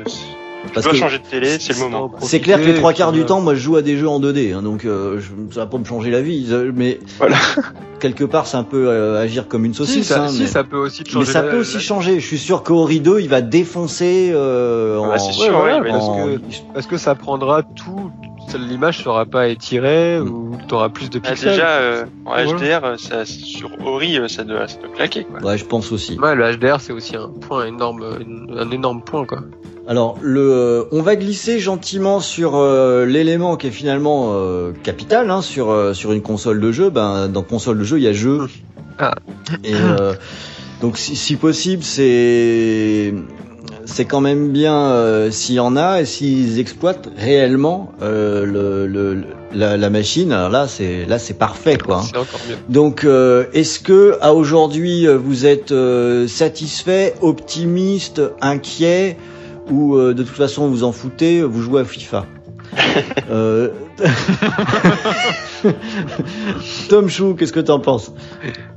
je 0.65 0.73
Parce 0.73 0.83
dois 0.85 0.93
que 0.93 0.99
changer 0.99 1.19
de 1.19 1.23
télé, 1.23 1.57
c'est 1.59 1.73
le 1.73 1.79
moment. 1.79 2.11
c'est 2.21 2.39
clair 2.39 2.59
que 2.59 2.65
les 2.65 2.73
trois 2.75 2.93
quarts 2.93 3.11
du 3.11 3.21
euh, 3.21 3.25
temps, 3.25 3.39
moi, 3.41 3.55
je 3.55 3.59
joue 3.59 3.75
à 3.77 3.81
des 3.81 3.95
jeux 3.97 4.07
en 4.09 4.19
2D, 4.19 4.53
hein, 4.53 4.61
donc 4.61 4.85
euh, 4.85 5.19
je, 5.19 5.53
ça 5.53 5.61
va 5.61 5.65
pas 5.67 5.77
me 5.77 5.85
changer 5.85 6.09
la 6.11 6.21
vie. 6.21 6.47
Mais 6.75 6.99
Voilà. 7.19 7.37
quelque 7.99 8.23
part, 8.23 8.47
c'est 8.47 8.57
un 8.57 8.63
peu 8.63 8.87
euh, 8.89 9.21
agir 9.21 9.47
comme 9.47 9.65
une 9.65 9.73
Si, 9.73 9.77
saucisse. 9.79 10.07
ça, 10.07 10.23
hein, 10.25 10.27
si, 10.29 10.41
mais... 10.41 10.47
ça 10.47 10.63
peut 10.63 10.77
aussi 10.77 11.03
mais 11.05 11.11
changer. 11.11 11.31
ça 11.31 11.41
la- 11.43 11.51
peut 11.51 11.59
aussi 11.59 11.75
la- 11.75 11.79
changer. 11.81 12.19
Je 12.19 12.25
suis 12.25 12.37
sûr 12.37 12.63
qu'Ori 12.63 12.99
2, 12.99 13.19
il 13.21 13.29
va 13.29 13.41
défoncer. 13.41 14.31
Euh, 14.33 14.99
Ah 15.03 15.15
en- 15.15 15.17
c'est 15.19 15.31
sûr, 15.33 15.57
ouais, 15.63 15.79
parce 15.89 16.07
que- 16.07 16.39
Parce 16.73 16.87
que 16.87 16.97
ça 16.97 17.15
prendra 17.15 17.63
tout. 17.63 18.11
L'image 18.57 19.03
sera 19.03 19.25
pas 19.25 19.49
étirée 19.49 20.21
ou 20.21 20.51
t'auras 20.69 20.87
plus 20.87 21.09
de 21.09 21.19
Ah, 21.23 21.31
pixels. 21.31 21.49
déjà, 21.51 21.67
euh, 21.67 22.05
en 22.25 22.31
Voilà. 22.31 22.45
HDR, 22.53 22.97
ça, 22.97 23.25
sur 23.25 23.69
Ori, 23.85 24.17
ça 24.29 24.45
doit, 24.45 24.69
ça 24.69 24.77
doit 24.77 24.87
claquer, 24.95 25.25
quoi. 25.25 25.41
Ouais, 25.43 25.57
je 25.57 25.65
pense 25.65 25.91
aussi. 25.91 26.17
Ouais, 26.17 26.33
le 26.33 26.45
HDR 26.55 26.79
c'est 26.79 26.93
aussi 26.93 27.17
un 27.17 27.27
point 27.27 27.65
énorme, 27.65 28.05
un 28.57 28.71
énorme 28.71 29.01
point 29.01 29.25
quoi. 29.25 29.39
Alors, 29.87 30.17
le, 30.21 30.87
on 30.91 31.01
va 31.01 31.15
glisser 31.15 31.59
gentiment 31.59 32.19
sur 32.19 32.55
euh, 32.57 33.05
l'élément 33.05 33.55
qui 33.55 33.67
est 33.67 33.71
finalement 33.71 34.31
euh, 34.33 34.73
capital 34.83 35.31
hein, 35.31 35.41
sur 35.41 35.69
euh, 35.71 35.93
sur 35.93 36.11
une 36.11 36.21
console 36.21 36.59
de 36.59 36.71
jeu. 36.73 36.89
Ben, 36.89 37.29
dans 37.29 37.41
console 37.41 37.79
de 37.79 37.83
jeu, 37.85 37.97
il 37.97 38.03
y 38.03 38.07
a 38.07 38.13
jeu. 38.13 38.39
Ah. 38.99 39.13
Et 39.63 39.73
euh, 39.73 40.13
donc, 40.81 40.97
si, 40.97 41.15
si 41.15 41.37
possible, 41.37 41.83
c'est 41.83 43.13
c'est 43.85 44.03
quand 44.03 44.19
même 44.19 44.49
bien 44.49 44.75
euh, 44.75 45.31
s'il 45.31 45.55
y 45.55 45.59
en 45.61 45.77
a 45.77 46.01
et 46.01 46.05
s'ils 46.05 46.59
exploitent 46.59 47.09
réellement 47.17 47.93
euh, 48.01 48.45
le, 48.45 48.87
le, 48.87 49.23
la, 49.53 49.77
la 49.77 49.89
machine. 49.89 50.33
Alors 50.33 50.49
là, 50.49 50.67
c'est 50.67 51.05
là, 51.05 51.17
c'est 51.17 51.35
parfait, 51.35 51.77
quoi. 51.77 51.99
hein. 51.99 52.07
C'est 52.11 52.17
encore 52.17 52.41
mieux. 52.49 52.57
Donc, 52.67 53.05
euh, 53.05 53.45
est-ce 53.53 53.79
que 53.79 54.17
à 54.19 54.33
aujourd'hui 54.33 55.07
vous 55.07 55.45
êtes 55.45 55.71
euh, 55.71 56.27
satisfait, 56.27 57.13
optimiste, 57.21 58.21
inquiet, 58.41 59.15
ou 59.69 59.95
euh, 59.95 60.13
de 60.13 60.23
toute 60.23 60.35
façon 60.35 60.67
vous 60.67 60.83
en 60.83 60.91
foutez, 60.91 61.41
vous 61.41 61.61
jouez 61.61 61.81
à 61.81 61.85
FIFA 61.85 62.25
euh... 63.29 63.69
Tom 66.89 67.09
Chou, 67.09 67.35
qu'est-ce 67.35 67.53
que 67.53 67.59
t'en 67.59 67.79
penses? 67.79 68.11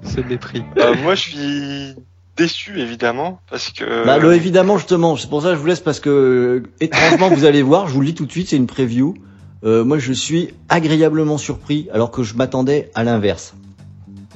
C'est 0.02 0.22
le 0.22 0.28
mépris. 0.28 0.62
Euh, 0.78 0.94
moi, 1.02 1.14
je 1.14 1.20
suis 1.20 1.94
déçu, 2.36 2.80
évidemment, 2.80 3.40
parce 3.50 3.70
que... 3.70 4.04
Bah, 4.06 4.18
le 4.18 4.34
évidemment 4.34 4.78
justement, 4.78 5.16
c'est 5.16 5.28
pour 5.28 5.42
ça 5.42 5.50
que 5.50 5.56
je 5.56 5.60
vous 5.60 5.66
laisse 5.66 5.80
parce 5.80 6.00
que 6.00 6.10
euh, 6.10 6.62
étrangement 6.80 7.28
vous 7.28 7.44
allez 7.44 7.62
voir, 7.62 7.88
je 7.88 7.92
vous 7.92 8.00
le 8.00 8.06
dis 8.06 8.14
tout 8.14 8.26
de 8.26 8.32
suite, 8.32 8.48
c'est 8.48 8.56
une 8.56 8.66
preview. 8.66 9.14
Euh, 9.62 9.84
moi, 9.84 9.98
je 9.98 10.12
suis 10.12 10.54
agréablement 10.70 11.36
surpris, 11.36 11.88
alors 11.92 12.10
que 12.10 12.22
je 12.22 12.34
m'attendais 12.34 12.90
à 12.94 13.04
l'inverse. 13.04 13.54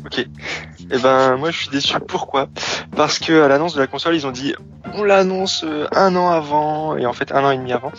Ok. 0.05 0.27
Eh 0.91 0.99
ben, 0.99 1.37
moi, 1.37 1.51
je 1.51 1.59
suis 1.59 1.71
déçu. 1.71 1.95
Pourquoi? 2.07 2.49
Parce 2.97 3.19
que 3.19 3.43
à 3.43 3.49
l'annonce 3.49 3.75
de 3.75 3.81
la 3.81 3.87
console, 3.87 4.15
ils 4.15 4.27
ont 4.27 4.33
dit, 4.33 4.55
on 4.95 5.03
l'annonce 5.03 5.65
euh, 5.65 5.87
un 5.93 6.15
an 6.17 6.31
avant, 6.31 6.97
et 6.97 7.07
en 7.07 7.13
fait 7.13 7.33
un 7.33 7.45
an 7.45 7.51
et 7.51 7.57
demi 7.57 7.73
avant. 7.73 7.93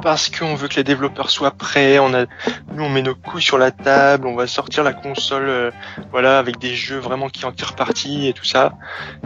Parce 0.00 0.30
qu'on 0.30 0.54
veut 0.54 0.68
que 0.68 0.76
les 0.76 0.84
développeurs 0.84 1.30
soient 1.30 1.50
prêts. 1.50 1.98
On 1.98 2.14
a, 2.14 2.26
nous, 2.74 2.84
on 2.84 2.88
met 2.88 3.02
nos 3.02 3.14
couilles 3.14 3.42
sur 3.42 3.58
la 3.58 3.70
table. 3.70 4.26
On 4.26 4.34
va 4.34 4.46
sortir 4.46 4.82
la 4.84 4.92
console, 4.92 5.48
euh, 5.48 5.70
voilà, 6.10 6.38
avec 6.38 6.58
des 6.58 6.74
jeux 6.74 6.98
vraiment 6.98 7.28
qui 7.28 7.44
en 7.44 7.52
tirent 7.52 7.74
parti 7.74 8.28
et 8.28 8.32
tout 8.32 8.44
ça. 8.44 8.72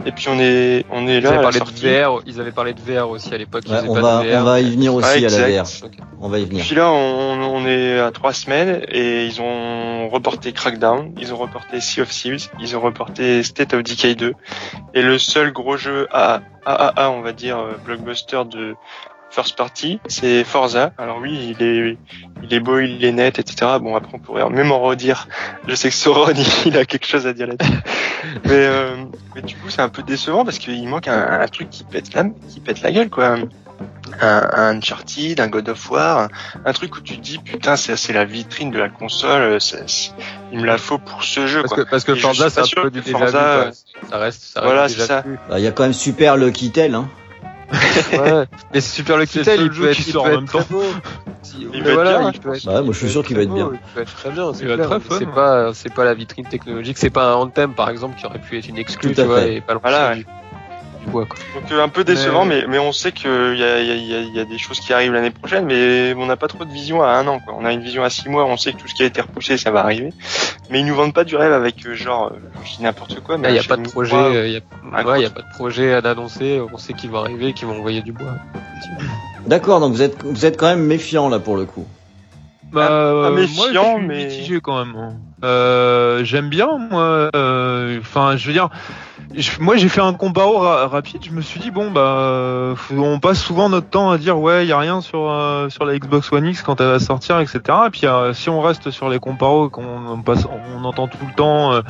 Et 0.05 0.11
puis 0.11 0.27
on 0.29 0.39
est, 0.39 0.85
on 0.91 1.07
est 1.07 1.17
Ils 1.17 1.23
là. 1.23 1.29
avaient 1.29 1.37
à 1.37 1.41
la 1.41 1.59
parlé 1.59 1.59
de. 1.59 2.03
VR, 2.05 2.21
ils 2.25 2.41
avaient 2.41 2.51
parlé 2.51 2.73
de 2.73 2.81
VR 2.81 3.09
aussi 3.09 3.33
à 3.33 3.37
l'époque. 3.37 3.63
ils 3.67 3.71
Ouais, 3.71 3.81
on 3.87 3.93
va, 3.93 4.21
on 4.23 4.43
va 4.43 4.59
y 4.59 4.71
venir 4.71 4.93
aussi 4.93 5.07
Ouais, 5.07 5.25
à 5.25 5.29
la 5.29 5.63
VR. 5.63 5.67
On 6.19 6.29
va 6.29 6.39
y 6.39 6.45
venir. 6.45 6.63
Puis 6.65 6.75
là, 6.75 6.89
on, 6.91 7.41
on 7.41 7.65
est 7.65 7.99
à 7.99 8.11
trois 8.11 8.33
semaines 8.33 8.81
et 8.89 9.25
ils 9.25 9.41
ont 9.41 10.09
reporté 10.09 10.51
Crackdown, 10.51 11.13
ils 11.19 11.33
ont 11.33 11.37
reporté 11.37 11.79
Sea 11.81 12.01
of 12.01 12.09
Thieves, 12.09 12.49
ils 12.59 12.75
ont 12.75 12.81
reporté 12.81 13.43
State 13.43 13.73
of 13.73 13.83
Decay 13.83 14.15
2 14.15 14.33
et 14.93 15.01
le 15.01 15.17
seul 15.19 15.51
gros 15.51 15.77
jeu 15.77 16.07
à 16.11 16.41
AAA, 16.65 17.11
on 17.11 17.21
va 17.21 17.31
dire 17.33 17.57
euh, 17.59 17.73
blockbuster 17.85 18.41
de 18.49 18.75
first 19.29 19.55
party, 19.57 19.99
c'est 20.07 20.43
Forza. 20.43 20.93
Alors 20.97 21.19
oui, 21.19 21.55
il 21.57 21.63
est, 21.65 21.97
il 22.43 22.53
est 22.53 22.59
beau, 22.59 22.79
il 22.79 23.03
est 23.03 23.11
net, 23.11 23.39
etc. 23.39 23.71
Bon 23.81 23.95
après 23.95 24.11
on 24.13 24.19
pourrait 24.19 24.49
même 24.49 24.71
en 24.71 24.79
redire. 24.79 25.27
Je 25.67 25.75
sais 25.75 25.89
que 25.89 25.95
Sauron 25.95 26.31
il 26.65 26.77
a 26.77 26.85
quelque 26.85 27.05
chose 27.05 27.27
à 27.27 27.33
dire 27.33 27.47
là-dessus. 27.47 27.71
mais, 28.45 28.51
euh, 28.51 28.95
mais 29.35 29.41
du 29.41 29.55
coup 29.55 29.69
c'est 29.69 29.81
un 29.81 29.89
peu 29.89 30.03
décevant 30.03 30.43
parce 30.45 30.57
qu'il 30.59 30.87
manque 30.87 31.07
un, 31.07 31.41
un 31.41 31.47
truc 31.47 31.69
qui 31.69 31.83
pète 31.83 32.13
la, 32.13 32.23
qui 32.49 32.59
pète 32.59 32.81
la 32.81 32.91
gueule 32.91 33.09
quoi. 33.09 33.35
Un, 33.35 33.49
un 34.21 34.77
Uncharted, 34.77 35.39
un 35.39 35.47
God 35.47 35.69
of 35.69 35.91
War, 35.91 36.17
un, 36.21 36.27
un 36.65 36.73
truc 36.73 36.95
où 36.95 37.01
tu 37.01 37.17
te 37.17 37.21
dis 37.21 37.37
putain 37.37 37.75
c'est 37.75 37.95
c'est 37.95 38.13
la 38.13 38.25
vitrine 38.25 38.71
de 38.71 38.79
la 38.79 38.89
console, 38.89 39.61
c'est- 39.61 39.87
c'est- 39.87 40.11
il 40.51 40.59
me 40.59 40.65
la 40.65 40.77
faut 40.79 40.97
pour 40.97 41.23
ce 41.23 41.45
jeu 41.45 41.61
Parce 41.61 41.73
quoi. 41.73 41.83
que, 41.83 41.89
parce 41.89 42.03
que 42.05 42.15
Forza, 42.15 42.49
c'est 42.49 42.55
pas 42.55 42.61
un 42.61 42.65
sûr 42.65 42.81
peu 42.83 42.89
que 42.89 42.93
du 42.95 43.01
déjà 43.01 43.17
Forza, 43.19 43.37
vu, 43.37 43.61
quoi. 44.01 44.09
Ça 44.09 44.17
reste, 44.17 44.43
ça 44.45 44.61
reste 44.61 44.63
voilà, 44.71 44.87
déjà 44.87 45.05
ça. 45.05 45.23
Bah, 45.49 45.59
Il 45.59 45.63
y 45.63 45.67
a 45.67 45.71
quand 45.71 45.83
même 45.83 45.93
Super 45.93 46.37
Lucky 46.37 46.71
Tale, 46.71 46.95
hein. 46.95 47.07
Ouais. 47.71 48.45
Mais 48.73 48.81
Super 48.81 49.17
Lucky 49.17 49.43
seul 49.43 49.61
il 49.61 49.69
peut 49.69 49.89
être, 49.89 49.95
qui 49.97 50.03
il 50.09 50.11
sort 50.13 50.23
peut 50.23 50.29
en 50.29 50.33
être 50.33 50.39
même 50.39 50.47
très 50.47 50.59
temps. 50.59 50.65
beau. 50.69 50.83
Si- 51.43 51.57
Il 51.59 51.67
mais 51.69 51.79
va 51.81 51.87
être 51.89 51.93
voilà, 51.95 52.19
bien, 52.19 52.31
il 52.33 52.39
peut 52.39 52.53
être- 52.55 52.67
Ouais, 52.67 52.81
moi, 52.81 52.93
je 52.93 52.97
suis 52.97 53.09
sûr 53.09 53.25
qu'il 53.25 53.35
va 53.35 53.43
être 53.43 53.53
bien. 53.53 53.65
beau, 53.65 53.73
Il 53.73 53.79
peut 53.93 54.01
être 54.01 54.15
très 54.15 54.29
bien, 54.31 54.53
c'est 54.53 54.65
clair. 54.65 54.89
ouais. 55.27 55.33
pas, 55.33 55.73
c'est 55.73 55.93
pas 55.93 56.05
la 56.05 56.13
vitrine 56.13 56.45
technologique, 56.45 56.97
c'est 56.97 57.09
pas 57.09 57.31
un 57.31 57.35
Anthem 57.35 57.73
par 57.73 57.89
exemple 57.89 58.17
qui 58.19 58.25
aurait 58.25 58.39
pu 58.39 58.57
être 58.57 58.67
une 58.69 58.77
exclue, 58.77 59.13
tu 59.13 59.21
vois, 59.23 59.43
et 59.43 59.61
pas 59.61 59.73
le 59.73 59.79
Voilà, 59.81 60.15
du 61.03 61.11
bois, 61.11 61.25
quoi. 61.25 61.37
Donc 61.59 61.71
euh, 61.71 61.83
un 61.83 61.89
peu 61.89 62.03
décevant, 62.03 62.45
mais, 62.45 62.65
mais 62.67 62.79
on 62.79 62.91
sait 62.91 63.11
qu'il 63.11 63.29
y 63.29 63.63
a, 63.63 63.79
il 63.81 63.87
y, 64.07 64.13
a, 64.15 64.19
y, 64.21 64.39
a, 64.39 64.41
a 64.41 64.45
des 64.45 64.57
choses 64.57 64.79
qui 64.79 64.93
arrivent 64.93 65.13
l'année 65.13 65.31
prochaine, 65.31 65.65
mais 65.65 66.13
on 66.17 66.25
n'a 66.25 66.35
pas 66.37 66.47
trop 66.47 66.65
de 66.65 66.71
vision 66.71 67.01
à 67.03 67.09
un 67.11 67.27
an. 67.27 67.39
Quoi. 67.39 67.53
On 67.57 67.65
a 67.65 67.71
une 67.73 67.81
vision 67.81 68.03
à 68.03 68.09
six 68.09 68.29
mois, 68.29 68.45
on 68.45 68.57
sait 68.57 68.73
que 68.73 68.77
tout 68.79 68.87
ce 68.87 68.93
qui 68.95 69.03
a 69.03 69.05
été 69.05 69.21
repoussé, 69.21 69.57
ça 69.57 69.71
va 69.71 69.81
arriver. 69.81 70.11
Mais 70.69 70.79
ils 70.81 70.85
nous 70.85 70.95
vendent 70.95 71.13
pas 71.13 71.23
du 71.23 71.35
rêve 71.35 71.53
avec 71.53 71.85
euh, 71.85 71.95
genre, 71.95 72.27
euh, 72.33 72.37
je 72.65 72.75
dis 72.77 72.83
n'importe 72.83 73.19
quoi, 73.21 73.37
mais 73.37 73.49
il 73.49 73.55
y 73.55 73.59
a 73.59 73.61
chez 73.61 73.67
pas 73.69 73.77
de 73.77 73.87
projet, 73.89 74.15
euh, 74.15 74.47
il 74.47 74.61
a, 74.95 75.05
ouais, 75.05 75.21
y 75.21 75.25
a 75.25 75.29
pas 75.29 75.41
de 75.41 75.53
projet 75.55 75.93
à 75.93 75.99
annoncer, 75.99 76.61
on 76.73 76.77
sait 76.77 76.93
qu'ils 76.93 77.09
vont 77.09 77.19
arriver, 77.19 77.53
qu'ils 77.53 77.67
vont 77.67 77.77
envoyer 77.77 78.01
du 78.01 78.11
bois. 78.11 78.33
D'accord, 79.45 79.79
donc 79.79 79.93
vous 79.93 80.01
êtes, 80.01 80.21
vous 80.23 80.45
êtes 80.45 80.57
quand 80.57 80.67
même 80.67 80.83
méfiant 80.83 81.29
là 81.29 81.39
pour 81.39 81.55
le 81.55 81.65
coup. 81.65 81.85
Bah, 82.73 82.89
euh, 82.91 83.31
méfiant, 83.31 83.55
moi, 83.55 83.67
je 83.71 83.97
suis 83.99 84.07
mais- 84.07 84.25
mitigé 84.25 84.59
quand 84.59 84.83
même. 84.83 85.17
Euh, 85.43 86.23
J'aime 86.25 86.49
bien, 86.49 86.67
moi. 86.77 87.29
euh, 87.33 87.97
Enfin, 88.01 88.35
je 88.35 88.45
veux 88.45 88.51
dire, 88.51 88.69
je- 89.35 89.59
moi 89.59 89.75
j'ai 89.77 89.89
fait 89.89 90.01
un 90.01 90.13
comparo 90.13 90.57
ra- 90.59 90.87
rapide. 90.87 91.21
Je 91.25 91.31
me 91.31 91.41
suis 91.41 91.59
dit 91.59 91.71
bon 91.71 91.91
bah, 91.91 92.73
faut- 92.75 92.95
on 92.95 93.19
passe 93.19 93.39
souvent 93.41 93.69
notre 93.69 93.87
temps 93.89 94.09
à 94.11 94.17
dire 94.17 94.39
ouais, 94.39 94.65
il 94.65 94.69
y 94.69 94.71
a 94.71 94.77
rien 94.79 95.01
sur 95.01 95.29
euh, 95.29 95.69
sur 95.69 95.85
la 95.85 95.97
Xbox 95.97 96.31
One 96.31 96.45
X 96.47 96.61
quand 96.61 96.79
elle 96.81 96.87
va 96.87 96.99
sortir, 96.99 97.39
etc. 97.39 97.59
Et 97.87 97.89
puis 97.89 98.05
euh, 98.05 98.33
si 98.33 98.49
on 98.49 98.61
reste 98.61 98.89
sur 98.91 99.09
les 99.09 99.19
comparos 99.19 99.69
qu'on 99.69 99.83
on 100.09 100.21
passe, 100.21 100.45
on 100.79 100.83
entend 100.85 101.07
tout 101.07 101.17
le 101.27 101.33
temps. 101.35 101.73
euh, 101.73 101.81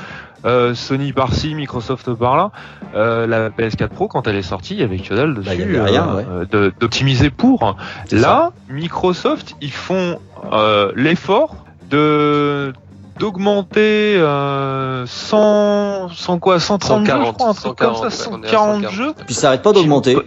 euh, 0.46 0.76
Sony 0.76 1.14
par-ci, 1.14 1.56
Microsoft 1.56 2.14
par-là. 2.14 2.52
Euh, 2.96 3.26
la 3.26 3.50
PS4 3.50 3.88
Pro, 3.90 4.08
quand 4.08 4.28
elle 4.28 4.36
est 4.36 4.44
sortie, 4.44 4.76
il 4.76 4.80
y 4.80 4.84
avait 4.84 5.00
que 5.00 5.14
dalle 5.14 5.34
dessus. 5.34 5.48
Bah, 5.48 5.64
avait 5.64 5.82
rien, 5.82 6.14
ouais. 6.16 6.26
euh, 6.30 6.46
de- 6.46 6.74
d'optimiser 6.80 7.32
pour. 7.32 7.76
Là, 8.12 8.52
Microsoft, 8.70 9.56
ils 9.62 9.72
font 9.74 10.20
euh, 10.54 10.92
l'effort 10.96 11.56
de 11.90 12.72
d'augmenter 13.20 14.16
euh, 14.18 15.06
100 15.06 16.10
100 16.10 16.40
quoi 16.40 16.60
130 16.60 17.06
jeux, 17.06 17.06
je 17.06 17.12
140, 17.12 17.36
crois, 17.36 17.50
un 17.50 17.54
truc 17.54 17.76
comme 17.76 17.96
ça 17.96 18.10
140, 18.10 18.32
ouais, 18.32 18.40
on 18.40 18.44
est 18.44 18.48
à 18.48 18.52
140 18.52 18.76
140. 18.84 18.94
jeux 18.94 19.14
Puis 19.26 19.36
ça 19.36 19.48
arrête 19.50 19.62
pas 19.62 19.74
d'augmenter. 19.74 20.18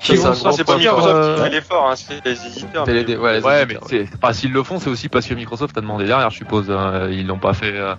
Qui 0.00 0.16
vont 0.16 0.34
c'est 0.34 0.64
pas 0.64 0.76
Microsoft 0.76 1.14
euh, 1.14 1.36
qui 1.36 1.42
fait 1.42 1.50
l'effort, 1.50 1.90
hein, 1.90 1.94
c'est 1.96 2.24
les 2.24 2.46
éditeurs. 2.46 2.84
C'est 2.86 2.92
les- 2.92 3.04
mais- 3.04 3.16
ouais, 3.16 3.38
les 3.38 3.44
Ouais, 3.44 3.66
mais 3.66 3.74
éditeurs, 3.74 4.34
s'ils 4.34 4.52
le 4.52 4.62
font, 4.62 4.78
c'est 4.78 4.90
aussi 4.90 5.08
parce 5.08 5.26
que 5.26 5.34
Microsoft 5.34 5.76
a 5.78 5.80
demandé 5.80 6.04
derrière, 6.06 6.30
je 6.30 6.36
suppose. 6.36 6.70
hein, 6.70 7.08
ils 7.10 7.26
l'ont 7.26 7.38
pas 7.38 7.52
fait. 7.54 7.72
euh, 7.74 7.94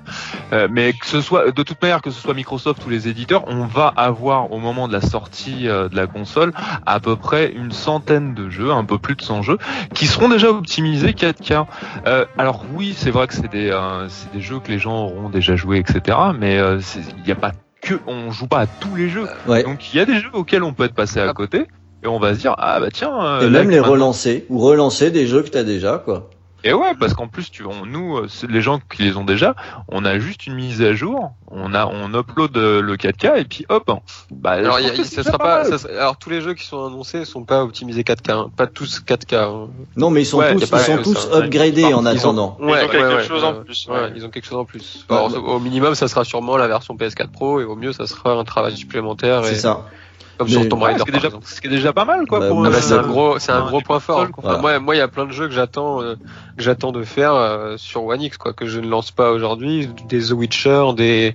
euh, 0.54 0.68
mais 0.72 0.94
que 0.94 1.06
ce 1.08 1.22
soit, 1.22 1.52
de 1.52 1.64
toute 1.64 1.82
manière, 1.82 2.02
que 2.02 2.12
ce 2.12 2.20
soit 2.22 2.34
Microsoft 2.34 2.86
ou 2.86 2.90
les 2.90 3.08
éditeurs, 3.08 3.44
on 3.48 3.66
va 3.66 3.94
avoir 3.96 4.52
au 4.52 4.60
moment 4.60 4.88
de 4.88 4.94
la 4.94 5.02
sortie 5.02 5.68
euh, 5.68 5.90
de 5.90 5.96
la 5.96 6.08
console 6.08 6.54
à 6.86 7.00
peu 7.00 7.16
près 7.16 7.52
une 7.52 7.72
centaine 7.72 8.34
de 8.34 8.50
jeux, 8.50 8.72
un 8.72 8.84
peu 8.86 8.98
plus 8.98 9.16
de 9.16 9.22
100 9.22 9.42
jeux, 9.42 9.58
qui 9.94 10.06
seront 10.08 10.30
déjà 10.30 10.50
optimisés 10.50 11.12
4K. 11.14 11.66
Euh, 12.08 12.26
alors 12.38 12.64
oui, 12.74 12.94
c'est 12.98 13.12
vrai 13.12 13.28
que 13.28 13.34
c'est 13.34 13.50
des, 13.52 13.70
euh, 13.72 14.08
c'est 14.10 14.32
des 14.34 14.42
jeux 14.42 14.60
que 14.60 14.72
les 14.72 14.80
gens 14.80 15.06
auront 15.06 15.30
déjà 15.30 15.56
joué, 15.56 15.78
etc. 15.80 16.18
Mais 16.38 16.58
euh, 16.58 16.80
il 17.18 17.24
n'y 17.26 17.32
a 17.32 17.36
pas 17.36 17.52
que, 17.82 18.00
on 18.08 18.32
joue 18.32 18.48
pas 18.48 18.62
à 18.62 18.68
tous 18.68 18.96
les 18.96 19.10
jeux. 19.10 19.28
Ouais. 19.48 19.64
Donc 19.64 19.94
il 19.94 19.98
y 19.98 20.00
a 20.00 20.06
des 20.06 20.20
jeux 20.20 20.30
auxquels 20.34 20.64
on 20.64 20.74
peut 20.74 20.86
être 20.86 20.96
passé 20.96 21.20
à 21.20 21.28
Ah. 21.30 21.34
côté. 21.34 21.68
Et 22.06 22.08
on 22.08 22.20
va 22.20 22.36
se 22.36 22.40
dire 22.40 22.56
ah 22.58 22.80
bah 22.80 22.90
tiens. 22.94 23.20
euh, 23.22 23.42
Et 23.42 23.50
même 23.50 23.70
les 23.70 23.78
maintenant- 23.80 23.92
relancer 23.94 24.46
ou 24.50 24.60
relancer 24.60 25.12
des 25.12 25.26
jeux 25.28 25.42
que 25.42 25.50
t'as 25.50 25.64
déjà 25.64 25.98
quoi. 25.98 26.30
Et 26.68 26.74
ouais, 26.74 26.94
parce 27.00 27.14
qu'en 27.14 27.28
plus, 27.28 27.52
tu, 27.52 27.64
on, 27.64 27.86
nous, 27.86 28.18
euh, 28.18 28.28
les 28.50 28.60
gens 28.60 28.80
qui 28.92 29.04
les 29.04 29.18
ont 29.18 29.24
déjà, 29.24 29.54
on 29.88 30.04
a 30.04 30.18
juste 30.18 30.48
une 30.48 30.56
mise 30.56 30.82
à 30.82 30.94
jour, 30.96 31.30
on 31.52 31.76
a, 31.76 31.86
on 31.86 32.12
upload 32.20 32.58
euh, 32.58 32.82
le 32.82 32.96
4K 32.98 33.38
et 33.40 33.44
puis 33.44 33.68
hop. 33.70 33.92
Bah, 34.32 34.52
Alors, 34.54 34.80
y 34.80 34.90
a- 34.90 35.04
ça 35.04 35.22
sera 35.22 35.38
pas, 35.38 35.66
ça 35.78 35.88
alors 35.92 36.18
tous 36.18 36.32
les 36.32 36.42
jeux 36.42 36.56
qui 36.56 36.66
sont 36.66 36.88
annoncés 36.88 37.24
sont 37.24 37.44
pas 37.44 37.64
optimisés 37.64 38.02
4K, 38.02 38.32
hein. 38.32 38.50
pas 38.58 38.66
tous 38.66 39.00
4K. 39.06 39.36
hein. 39.36 39.68
Non, 39.96 40.10
mais 40.10 40.24
ils 40.24 40.26
sont 40.26 40.40
Ouais, 40.40 40.54
tous, 40.56 40.62
ils 40.64 40.68
sont 40.68 40.78
ça, 40.80 40.98
tous 41.04 41.28
ouais. 41.28 41.38
upgradés 41.44 41.82
Ils 41.82 41.94
en 41.94 42.02
ont- 42.02 42.06
attendant. 42.08 42.58
Ils 42.60 42.66
ont 42.66 42.88
quelque 42.90 43.22
chose 43.22 43.44
en 43.44 43.54
plus, 43.54 43.88
ouais, 43.88 43.94
ouais. 44.00 44.14
ils 44.16 44.26
ont 44.26 44.30
quelque 44.30 44.46
chose 44.48 44.58
en 44.58 44.66
plus. 44.66 45.06
Ouais, 45.08 45.16
Alors, 45.18 45.30
bah- 45.30 45.38
Au 45.38 45.60
minimum, 45.60 45.94
ça 45.94 46.08
sera 46.08 46.24
sûrement 46.24 46.58
la 46.58 46.68
version 46.68 46.96
PS4 46.96 47.30
Pro 47.30 47.62
et 47.62 47.64
au 47.66 47.76
mieux, 47.76 47.94
ça 47.94 48.08
sera 48.08 48.32
un 48.34 48.44
travail 48.44 48.76
supplémentaire. 48.76 49.46
C'est 49.46 49.54
ça. 49.54 49.86
Comme 50.38 50.48
Mais- 50.48 50.54
sur 50.54 50.68
Tomb 50.70 50.82
Ouais, 50.82 50.88
Raider, 50.94 51.00
ce, 51.00 51.04
qui 51.06 51.10
est 51.12 51.14
déjà, 51.14 51.30
ce 51.44 51.62
qui 51.62 51.68
est 51.68 51.70
déjà 51.70 51.94
pas 51.94 52.04
mal, 52.06 52.26
quoi. 52.28 52.40
Bah, 52.42 52.48
pour, 52.50 52.58
moi, 52.58 52.68
Ah 52.68 52.72
bah, 52.72 52.78
Euh, 52.78 52.82
c'est 52.82 52.94
un 52.94 53.02
gros, 53.04 53.40
c'est 53.40 53.52
un 53.54 53.66
gros 53.66 53.80
point 53.82 54.00
fort. 54.02 54.28
Voilà. 54.42 54.60
moi, 54.60 54.80
moi, 54.80 54.96
il 54.96 54.98
y 54.98 55.02
a 55.02 55.08
plein 55.08 55.26
de 55.26 55.32
jeux 55.32 55.48
que 55.48 55.54
j'attends, 55.54 56.02
euh, 56.02 56.16
que 56.58 56.64
j'attends 56.64 56.92
de 56.92 57.04
faire 57.04 57.34
euh, 57.34 57.76
sur 57.78 58.04
One 58.06 58.22
X, 58.22 58.38
quoi, 58.38 58.52
que 58.54 58.66
je 58.66 58.80
ne 58.82 58.88
lance 58.90 59.12
pas 59.12 59.32
aujourd'hui. 59.32 59.88
Des 60.10 60.20
The 60.28 60.32
Witcher, 60.32 60.88
des 60.98 61.34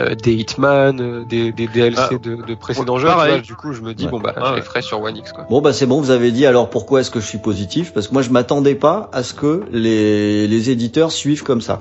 euh, 0.00 0.14
des 0.14 0.34
Hitman, 0.34 1.00
euh, 1.00 1.24
des, 1.24 1.52
des 1.52 1.66
DLC 1.68 2.02
Ah, 2.10 2.14
de, 2.22 2.36
de 2.46 2.54
précédents 2.54 2.94
ouais, 2.96 3.00
jeux. 3.00 3.08
vois, 3.08 3.38
du 3.38 3.54
coup, 3.54 3.72
je 3.72 3.80
me 3.80 3.94
dis 3.94 4.04
Ouais. 4.04 4.10
bon 4.10 4.20
bah, 4.20 4.34
Ah, 4.36 4.40
je 4.44 4.50
ouais. 4.50 4.56
les 4.56 4.62
ferai 4.62 4.82
sur 4.82 5.00
One 5.00 5.16
X, 5.16 5.32
quoi. 5.32 5.46
Bon 5.48 5.60
bah 5.62 5.72
c'est 5.72 5.86
bon, 5.86 6.00
vous 6.00 6.10
avez 6.10 6.30
dit 6.30 6.44
alors 6.46 6.68
pourquoi 6.68 7.00
est-ce 7.00 7.10
que 7.10 7.20
je 7.20 7.26
suis 7.26 7.38
positif? 7.38 7.92
Parce 7.94 8.08
que 8.08 8.12
moi 8.12 8.22
je 8.22 8.30
m'attendais 8.30 8.74
pas 8.74 9.08
à 9.12 9.22
ce 9.22 9.32
que 9.34 9.62
les, 9.72 10.46
les 10.48 10.70
éditeurs 10.70 11.12
suivent 11.12 11.42
comme 11.44 11.60
ça. 11.60 11.80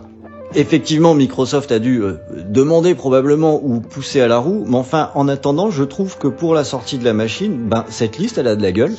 Effectivement, 0.56 1.16
Microsoft 1.16 1.72
a 1.72 1.80
dû 1.80 2.01
euh, 2.04 2.14
demander 2.47 2.93
probablement 2.95 3.60
ou 3.64 3.80
pousser 3.80 4.22
à 4.22 4.28
la 4.28 4.38
roue, 4.38 4.66
mais 4.68 4.78
enfin, 4.78 5.10
en 5.16 5.28
attendant, 5.28 5.72
je 5.72 5.84
trouve 5.84 6.18
que 6.18 6.28
pour 6.28 6.54
la 6.54 6.64
sortie 6.64 6.97
de 6.97 7.06
la 7.06 7.14
machine, 7.14 7.58
ben 7.58 7.86
cette 7.89 8.18
liste, 8.18 8.38
elle 8.38 8.47
a 8.47 8.56
de 8.56 8.62
la 8.62 8.72
gueule. 8.72 8.93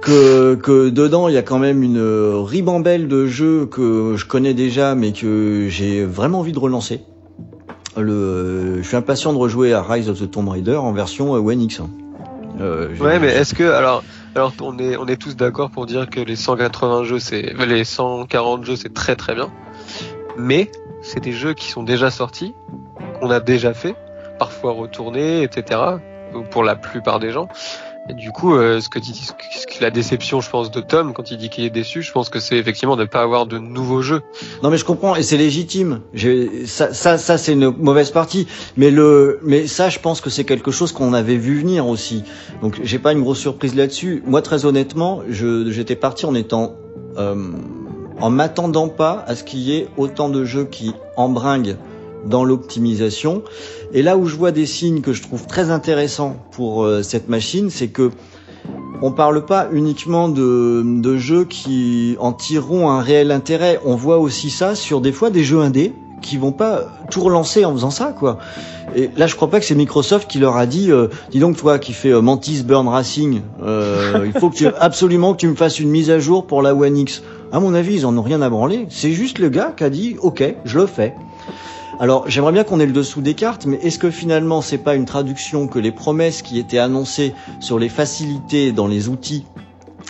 Que, 0.00 0.56
que 0.56 0.88
dedans, 0.90 1.28
il 1.28 1.34
y 1.34 1.38
a 1.38 1.42
quand 1.42 1.60
même 1.60 1.82
une 1.84 1.98
euh, 2.00 2.38
ribambelle 2.40 3.06
de 3.06 3.26
jeux 3.26 3.66
que 3.66 4.14
je 4.16 4.24
connais 4.26 4.52
déjà, 4.52 4.96
mais 4.96 5.12
que 5.12 5.68
j'ai 5.68 6.04
vraiment 6.04 6.40
envie 6.40 6.50
de 6.52 6.58
relancer. 6.58 7.02
Le, 7.96 8.78
je 8.82 8.86
suis 8.88 8.96
impatient 8.96 9.32
de 9.32 9.38
rejouer 9.38 9.72
à 9.72 9.82
Rise 9.82 10.08
of 10.08 10.18
the 10.18 10.28
Tomb 10.30 10.48
Raider 10.48 10.76
en 10.76 10.92
version 10.92 11.34
euh, 11.36 11.38
One 11.38 11.60
X. 11.60 11.80
hein. 11.80 11.90
Euh, 12.60 12.88
Ouais, 13.00 13.18
mais 13.20 13.28
est-ce 13.28 13.54
que 13.54 13.64
alors 13.64 14.02
alors 14.34 14.52
on 14.60 14.78
est 14.78 14.96
on 14.96 15.06
est 15.06 15.16
tous 15.16 15.36
d'accord 15.36 15.70
pour 15.70 15.86
dire 15.86 16.08
que 16.10 16.20
les 16.20 16.36
180 16.36 17.04
jeux 17.04 17.18
c'est 17.18 17.52
les 17.66 17.84
140 17.84 18.64
jeux 18.64 18.76
c'est 18.76 18.92
très 18.94 19.14
très 19.14 19.34
bien. 19.34 19.50
Mais 20.36 20.70
c'est 21.02 21.20
des 21.20 21.32
jeux 21.32 21.54
qui 21.54 21.70
sont 21.70 21.82
déjà 21.82 22.10
sortis, 22.10 22.54
qu'on 23.20 23.30
a 23.30 23.40
déjà 23.40 23.74
fait, 23.74 23.94
parfois 24.38 24.72
retournés, 24.72 25.42
etc. 25.42 25.80
Pour 26.50 26.64
la 26.64 26.76
plupart 26.76 27.20
des 27.20 27.30
gens. 27.30 27.48
Et 28.08 28.14
du 28.14 28.32
coup, 28.32 28.56
euh, 28.56 28.80
ce 28.80 28.88
que 28.88 28.98
dit 28.98 29.14
ce 29.14 29.32
que- 29.32 29.80
la 29.82 29.90
déception, 29.90 30.40
je 30.40 30.50
pense, 30.50 30.70
de 30.70 30.80
Tom 30.80 31.12
quand 31.12 31.30
il 31.30 31.36
dit 31.38 31.50
qu'il 31.50 31.64
est 31.64 31.70
déçu, 31.70 32.02
je 32.02 32.10
pense 32.10 32.30
que 32.30 32.40
c'est 32.40 32.56
effectivement 32.56 32.96
de 32.96 33.02
ne 33.02 33.06
pas 33.08 33.20
avoir 33.22 33.46
de 33.46 33.58
nouveaux 33.58 34.02
jeux. 34.02 34.22
Non 34.62 34.70
mais 34.70 34.76
je 34.76 34.84
comprends 34.84 35.14
et 35.14 35.22
c'est 35.22 35.36
légitime. 35.36 36.00
Ça, 36.66 36.92
ça, 36.92 37.16
ça 37.18 37.38
c'est 37.38 37.52
une 37.52 37.70
mauvaise 37.70 38.10
partie. 38.10 38.48
Mais 38.76 38.90
le, 38.90 39.38
mais 39.44 39.66
ça, 39.68 39.88
je 39.88 39.98
pense 40.00 40.20
que 40.20 40.30
c'est 40.30 40.44
quelque 40.44 40.70
chose 40.72 40.90
qu'on 40.92 41.12
avait 41.12 41.36
vu 41.36 41.60
venir 41.60 41.86
aussi. 41.86 42.24
Donc 42.60 42.80
j'ai 42.82 42.98
pas 42.98 43.12
une 43.12 43.22
grosse 43.22 43.38
surprise 43.38 43.74
là-dessus. 43.76 44.22
Moi, 44.26 44.42
très 44.42 44.64
honnêtement, 44.64 45.22
j'étais 45.28 45.96
parti 45.96 46.26
en 46.26 46.34
étant, 46.34 46.74
euh, 47.18 47.34
en 48.20 48.30
m'attendant 48.30 48.88
pas 48.88 49.24
à 49.26 49.34
ce 49.34 49.44
qu'il 49.44 49.60
y 49.60 49.76
ait 49.76 49.88
autant 49.96 50.28
de 50.28 50.44
jeux 50.44 50.64
qui 50.64 50.94
embringuent 51.16 51.76
dans 52.26 52.44
l'optimisation. 52.44 53.42
Et 53.92 54.02
là 54.02 54.16
où 54.16 54.26
je 54.26 54.36
vois 54.36 54.52
des 54.52 54.66
signes 54.66 55.00
que 55.00 55.12
je 55.12 55.22
trouve 55.22 55.46
très 55.46 55.70
intéressants 55.70 56.36
pour 56.52 56.84
euh, 56.84 57.02
cette 57.02 57.28
machine, 57.28 57.70
c'est 57.70 57.88
que 57.88 58.10
on 59.04 59.10
parle 59.10 59.44
pas 59.44 59.68
uniquement 59.72 60.28
de, 60.28 60.82
de 60.84 61.16
jeux 61.16 61.44
qui 61.44 62.16
en 62.20 62.32
tireront 62.32 62.88
un 62.90 63.00
réel 63.00 63.32
intérêt. 63.32 63.80
On 63.84 63.96
voit 63.96 64.18
aussi 64.18 64.50
ça 64.50 64.76
sur 64.76 65.00
des 65.00 65.10
fois 65.10 65.30
des 65.30 65.42
jeux 65.42 65.60
indés 65.60 65.92
qui 66.22 66.36
vont 66.36 66.52
pas 66.52 66.84
tout 67.10 67.20
relancer 67.20 67.64
en 67.64 67.72
faisant 67.72 67.90
ça, 67.90 68.14
quoi. 68.18 68.38
Et 68.94 69.10
là, 69.16 69.26
je 69.26 69.34
crois 69.34 69.50
pas 69.50 69.58
que 69.58 69.66
c'est 69.66 69.74
Microsoft 69.74 70.30
qui 70.30 70.38
leur 70.38 70.56
a 70.56 70.66
dit, 70.66 70.90
euh, 70.90 71.08
dis 71.30 71.40
donc 71.40 71.56
toi 71.56 71.78
qui 71.78 71.92
fais 71.92 72.12
euh, 72.12 72.20
Mantis 72.20 72.62
Burn 72.62 72.88
Racing, 72.88 73.42
euh, 73.62 74.26
il 74.26 74.38
faut 74.38 74.50
que 74.50 74.56
tu, 74.56 74.66
absolument 74.80 75.32
que 75.32 75.38
tu 75.38 75.48
me 75.48 75.54
fasses 75.54 75.80
une 75.80 75.90
mise 75.90 76.10
à 76.10 76.18
jour 76.18 76.46
pour 76.46 76.62
la 76.62 76.74
One 76.74 76.96
X. 76.96 77.22
À 77.52 77.60
mon 77.60 77.74
avis, 77.74 77.96
ils 77.96 78.06
en 78.06 78.16
ont 78.16 78.22
rien 78.22 78.40
à 78.40 78.48
branler. 78.48 78.86
C'est 78.88 79.12
juste 79.12 79.38
le 79.38 79.50
gars 79.50 79.74
qui 79.76 79.84
a 79.84 79.90
dit, 79.90 80.16
ok, 80.20 80.42
je 80.64 80.78
le 80.78 80.86
fais. 80.86 81.14
Alors, 82.00 82.24
j'aimerais 82.26 82.52
bien 82.52 82.64
qu'on 82.64 82.80
ait 82.80 82.86
le 82.86 82.92
dessous 82.92 83.20
des 83.20 83.34
cartes, 83.34 83.66
mais 83.66 83.76
est-ce 83.82 83.98
que 83.98 84.10
finalement 84.10 84.62
c'est 84.62 84.78
pas 84.78 84.94
une 84.94 85.04
traduction 85.04 85.68
que 85.68 85.78
les 85.78 85.92
promesses 85.92 86.40
qui 86.40 86.58
étaient 86.58 86.78
annoncées 86.78 87.34
sur 87.60 87.78
les 87.78 87.90
facilités 87.90 88.72
dans 88.72 88.86
les 88.86 89.08
outils 89.08 89.44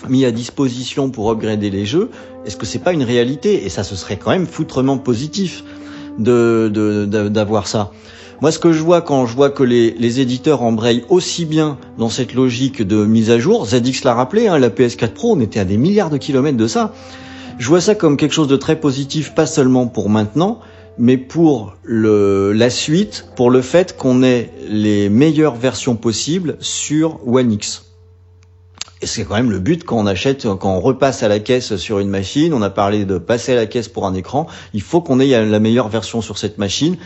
mis 0.08 0.24
à 0.24 0.30
disposition 0.30 1.10
pour 1.10 1.30
upgrader 1.30 1.70
les 1.70 1.84
jeux, 1.84 2.10
est-ce 2.46 2.56
que 2.56 2.66
c'est 2.66 2.78
pas 2.78 2.92
une 2.92 3.02
réalité? 3.02 3.64
Et 3.66 3.68
ça, 3.68 3.84
ce 3.84 3.96
serait 3.96 4.16
quand 4.16 4.30
même 4.30 4.46
foutrement 4.46 4.98
positif 4.98 5.64
de 6.18 6.68
d'avoir 7.28 7.66
ça. 7.66 7.90
Moi, 8.40 8.50
ce 8.50 8.58
que 8.58 8.72
je 8.72 8.82
vois 8.82 9.02
quand 9.02 9.26
je 9.26 9.34
vois 9.36 9.50
que 9.50 9.62
les, 9.62 9.92
les 9.92 10.20
éditeurs 10.20 10.62
embrayent 10.62 11.04
aussi 11.08 11.44
bien 11.44 11.78
dans 11.98 12.08
cette 12.08 12.34
logique 12.34 12.82
de 12.82 13.04
mise 13.04 13.30
à 13.30 13.38
jour, 13.38 13.66
ZX 13.66 14.02
l'a 14.04 14.14
rappelé, 14.14 14.48
hein, 14.48 14.58
la 14.58 14.68
PS4 14.68 15.10
Pro, 15.10 15.36
on 15.36 15.40
était 15.40 15.60
à 15.60 15.64
des 15.64 15.76
milliards 15.76 16.10
de 16.10 16.16
kilomètres 16.16 16.56
de 16.56 16.66
ça. 16.66 16.92
Je 17.58 17.68
vois 17.68 17.80
ça 17.80 17.94
comme 17.94 18.16
quelque 18.16 18.32
chose 18.32 18.48
de 18.48 18.56
très 18.56 18.76
positif, 18.76 19.34
pas 19.34 19.46
seulement 19.46 19.86
pour 19.86 20.08
maintenant, 20.08 20.60
mais 20.98 21.16
pour 21.16 21.76
la 21.84 22.70
suite, 22.70 23.26
pour 23.36 23.50
le 23.50 23.62
fait 23.62 23.96
qu'on 23.96 24.22
ait 24.22 24.50
les 24.68 25.08
meilleures 25.08 25.54
versions 25.54 25.96
possibles 25.96 26.56
sur 26.60 27.20
One 27.26 27.52
X. 27.52 27.86
Et 29.00 29.06
c'est 29.06 29.24
quand 29.24 29.34
même 29.34 29.50
le 29.50 29.58
but 29.58 29.84
quand 29.84 29.98
on 29.98 30.06
achète, 30.06 30.44
quand 30.44 30.76
on 30.76 30.80
repasse 30.80 31.24
à 31.24 31.28
la 31.28 31.40
caisse 31.40 31.74
sur 31.74 31.98
une 31.98 32.08
machine. 32.08 32.54
On 32.54 32.62
a 32.62 32.70
parlé 32.70 33.04
de 33.04 33.18
passer 33.18 33.52
à 33.52 33.56
la 33.56 33.66
caisse 33.66 33.88
pour 33.88 34.06
un 34.06 34.14
écran. 34.14 34.46
Il 34.74 34.82
faut 34.82 35.00
qu'on 35.00 35.18
ait 35.18 35.44
la 35.44 35.58
meilleure 35.58 35.88
version 35.88 36.20
sur 36.22 36.38
cette 36.38 36.58
machine. 36.58 36.96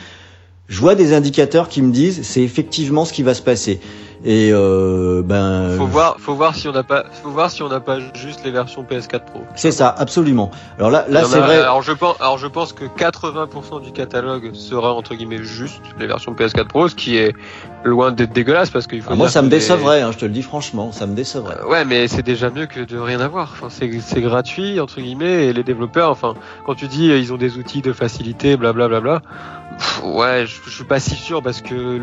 Je 0.69 0.81
vois 0.81 0.95
des 0.95 1.15
indicateurs 1.15 1.71
qui 1.71 1.81
me 1.81 1.93
disent 1.93 2.21
c'est 2.23 2.43
effectivement 2.43 3.07
ce 3.07 3.15
qui 3.15 3.23
va 3.23 3.33
se 3.33 3.41
passer. 3.41 3.81
Et 4.29 4.51
euh, 4.53 5.23
ben 5.25 5.77
Faut 5.79 5.87
voir, 5.87 6.17
faut 6.19 6.35
voir 6.35 6.57
si 6.57 6.67
on 6.69 6.73
n'a 6.73 6.83
pas, 6.83 7.05
faut 7.23 7.31
voir 7.31 7.49
si 7.49 7.63
on 7.63 7.69
n'a 7.69 7.79
pas 7.79 7.99
juste 8.15 8.41
les 8.45 8.51
versions 8.51 8.83
PS4 8.83 9.21
Pro. 9.25 9.45
c'est 9.55 9.71
ça, 9.71 9.95
absolument. 9.97 10.51
Alors 10.79 10.91
là, 10.91 11.05
là 11.09 11.23
c'est 11.25 11.39
vrai. 11.39 11.59
Alors 11.61 11.81
je 11.83 11.93
pense, 11.93 12.17
alors 12.21 12.37
je 12.37 12.49
pense 12.49 12.73
que 12.73 12.85
80% 12.87 13.81
du 13.83 13.93
catalogue 13.93 14.51
sera 14.55 14.93
entre 14.95 15.15
guillemets 15.15 15.45
juste 15.45 15.81
les 16.01 16.09
versions 16.09 16.33
PS4 16.35 16.67
Pro, 16.67 16.89
ce 16.89 16.97
qui 16.97 17.17
est 17.17 17.37
loin 17.85 18.11
d'être 18.11 18.33
dégueulasse 18.33 18.71
parce 18.71 18.89
qu'il 18.89 19.01
faut. 19.01 19.11
Ah, 19.13 19.15
moi, 19.15 19.29
ça 19.29 19.43
me 19.43 19.47
les- 19.49 19.59
décevrait. 19.59 20.03
Hein, 20.03 20.11
je 20.11 20.19
te 20.19 20.25
le 20.25 20.33
dis 20.33 20.43
franchement, 20.43 20.91
ça 20.91 21.07
me 21.07 21.15
décevrait. 21.15 21.59
Euh, 21.61 21.69
Ouais, 21.69 21.85
mais 21.85 22.09
c'est 22.09 22.23
déjà 22.25 22.51
mieux 22.51 22.67
que 22.67 22.81
de 22.81 22.99
rien 22.99 23.21
avoir. 23.21 23.53
Enfin, 23.53 23.69
c'est 23.71 24.21
gratuit 24.21 24.81
entre 24.81 25.01
guillemets 25.01 25.47
et 25.47 25.53
les 25.53 25.63
développeurs, 25.63 26.11
enfin, 26.11 26.35
quand 26.65 26.75
tu 26.75 26.89
dis 26.89 27.13
euh, 27.13 27.19
ils 27.19 27.33
ont 27.33 27.37
des 27.37 27.59
outils 27.59 27.81
de 27.81 27.93
facilité, 27.93 28.57
blablabla, 28.57 29.01
bla, 29.01 29.21
bla, 29.21 29.31
pff, 29.79 30.03
ouais, 30.05 30.47
je, 30.47 30.57
je 30.69 30.71
suis 30.75 30.85
pas 30.85 30.99
si 30.99 31.15
sûr 31.15 31.43
parce 31.45 31.61
que 31.63 32.01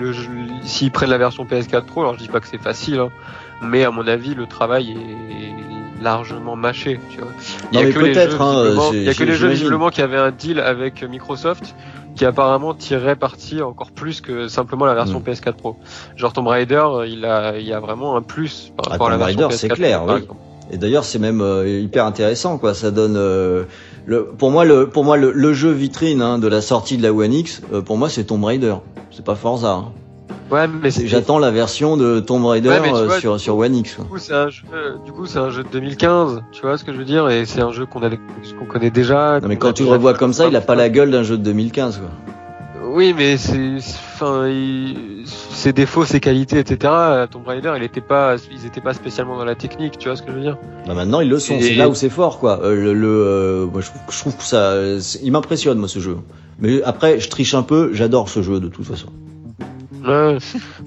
s'ils 0.63 0.91
prennent 0.91 1.09
la 1.09 1.17
version 1.17 1.43
PS4 1.43 1.81
Pro, 1.85 2.01
alors 2.01 2.12
je 2.13 2.19
dis 2.19 2.27
pas 2.29 2.39
que 2.39 2.47
c'est 2.47 2.61
facile, 2.61 2.99
hein, 2.99 3.09
mais 3.61 3.83
à 3.83 3.91
mon 3.91 4.07
avis 4.07 4.33
le 4.35 4.45
travail 4.47 4.91
est 4.91 6.03
largement 6.03 6.55
mâché, 6.55 6.99
tu 7.11 7.19
vois. 7.19 7.27
Il 7.71 7.75
y 7.75 7.77
Non, 7.77 7.83
a 7.83 7.85
mais 7.87 7.93
que 7.93 7.99
les 7.99 8.11
peut-être, 8.13 8.31
jeux, 8.31 8.41
hein, 8.41 8.91
il 8.93 9.03
y 9.03 9.09
a 9.09 9.13
que 9.13 9.23
les 9.23 9.33
jeux 9.33 9.47
visiblement 9.49 9.89
qui 9.89 10.01
avaient 10.01 10.17
un 10.17 10.31
deal 10.31 10.59
avec 10.59 11.03
Microsoft 11.03 11.75
qui 12.15 12.25
apparemment 12.25 12.73
tirait 12.73 13.15
parti 13.15 13.61
encore 13.61 13.91
plus 13.91 14.21
que 14.21 14.47
simplement 14.47 14.85
la 14.85 14.93
version 14.93 15.19
Mm. 15.19 15.23
PS4 15.29 15.53
Pro. 15.53 15.77
Genre 16.15 16.31
Tomb 16.33 16.47
Raider, 16.47 16.85
il 17.07 17.25
a, 17.25 17.57
il 17.57 17.65
y 17.67 17.73
a 17.73 17.79
vraiment 17.79 18.15
un 18.17 18.21
plus 18.21 18.71
par 18.77 18.87
Ah, 18.87 18.89
rapport 18.91 19.07
à 19.07 19.11
la 19.11 19.17
Tomb 19.17 19.25
version 19.25 19.47
Raider, 19.47 19.57
c'est 19.57 19.67
PS4 19.69 19.75
clair, 19.75 19.99
Pro, 20.03 20.13
oui. 20.13 20.21
exemple. 20.21 20.39
Et 20.71 20.77
d'ailleurs, 20.77 21.03
c'est 21.05 21.19
même 21.19 21.41
euh, 21.41 21.67
hyper 21.67 22.05
intéressant, 22.05 22.57
quoi. 22.57 22.73
Ça 22.73 22.91
donne 22.91 23.15
euh, 23.17 23.63
le, 24.05 24.25
pour 24.25 24.51
moi 24.51 24.63
le, 24.65 24.87
pour 24.87 25.03
moi 25.03 25.17
le, 25.17 25.31
le 25.31 25.53
jeu 25.53 25.71
vitrine 25.71 26.21
hein, 26.21 26.37
de 26.39 26.47
la 26.47 26.61
sortie 26.61 26.97
de 26.97 27.03
la 27.03 27.11
One 27.13 27.33
X. 27.33 27.61
euh, 27.73 27.81
pour 27.81 27.97
moi, 27.97 28.09
c'est 28.09 28.23
Tomb 28.25 28.43
Raider. 28.43 28.75
C'est 29.11 29.25
pas 29.25 29.35
Forza. 29.35 29.71
hein. 29.71 29.91
Ouais, 30.53 30.67
mais 30.67 30.91
J'attends 30.91 31.39
la 31.39 31.49
version 31.49 31.97
de 31.97 32.19
Tomb 32.19 32.45
Raider 32.45 32.69
Ouais, 32.69 32.79
euh, 32.93 33.05
vois, 33.05 33.19
sur 33.19 33.39
sur 33.39 33.57
One 33.57 33.75
X. 33.75 33.95
quoi. 33.95 34.05
Du 34.05 34.11
coup, 34.11 34.19
c'est 34.19 34.33
un 34.33 34.49
jeu, 35.49 35.63
un 35.63 35.63
de 35.63 35.67
2015. 35.71 36.43
Tu 36.51 36.61
vois 36.61 36.77
ce 36.77 36.83
que 36.83 36.93
je 36.93 36.97
veux 36.99 37.05
dire 37.05 37.27
Et 37.29 37.45
c'est 37.45 37.61
un 37.61 37.71
jeu 37.71 37.87
qu'on 37.87 38.03
a, 38.03 38.09
connaît 38.69 38.91
déjà. 38.91 39.39
Non, 39.39 39.47
mais 39.47 39.57
quand 39.57 39.73
tu 39.73 39.83
le 39.83 39.89
revois 39.89 40.13
comme 40.13 40.31
ça, 40.31 40.47
il 40.47 40.55
a 40.55 40.61
pas 40.61 40.75
la 40.75 40.89
gueule 40.89 41.09
d'un 41.09 41.23
jeu 41.23 41.37
de 41.39 41.43
2015. 41.43 41.97
Quoi. 41.97 42.09
Oui, 42.95 43.15
mais 43.17 43.37
c'est, 43.37 43.79
c'est- 43.79 43.97
enfin, 44.13 44.47
il- 44.47 45.23
ses 45.25 45.73
défauts, 45.73 46.05
ses 46.05 46.19
qualités, 46.19 46.59
etc. 46.59 46.93
Tomb 47.31 47.47
Raider, 47.47 47.73
il 47.75 47.81
était 47.83 48.01
pas, 48.01 48.35
ils 48.51 48.67
étaient 48.67 48.81
pas 48.81 48.93
spécialement 48.93 49.35
dans 49.37 49.45
la 49.45 49.55
technique. 49.55 49.97
Tu 49.97 50.07
vois 50.07 50.15
ce 50.15 50.21
que 50.21 50.29
je 50.29 50.35
veux 50.35 50.41
dire 50.43 50.57
Bah, 50.85 50.93
maintenant, 50.93 51.19
ils 51.21 51.29
le 51.29 51.39
sont. 51.39 51.57
C'est 51.59 51.73
là 51.73 51.89
où 51.89 51.95
c'est 51.95 52.09
fort, 52.09 52.37
quoi. 52.37 52.59
Euh, 52.63 52.75
le, 52.75 52.93
le, 52.93 53.07
euh, 53.07 53.65
moi, 53.65 53.81
je, 53.81 53.87
trouve- 53.87 54.01
je 54.11 54.19
trouve 54.19 54.37
que 54.37 54.43
ça, 54.43 54.57
euh, 54.73 54.99
il 55.23 55.31
m'impressionne 55.31 55.79
moi 55.79 55.87
ce 55.87 55.97
jeu. 55.97 56.17
Mais 56.59 56.83
après, 56.83 57.19
je 57.19 57.27
triche 57.29 57.55
un 57.55 57.63
peu. 57.63 57.89
J'adore 57.93 58.29
ce 58.29 58.43
jeu 58.43 58.59
de 58.59 58.67
toute 58.67 58.85
façon. 58.85 59.07
Ouais. 60.03 60.37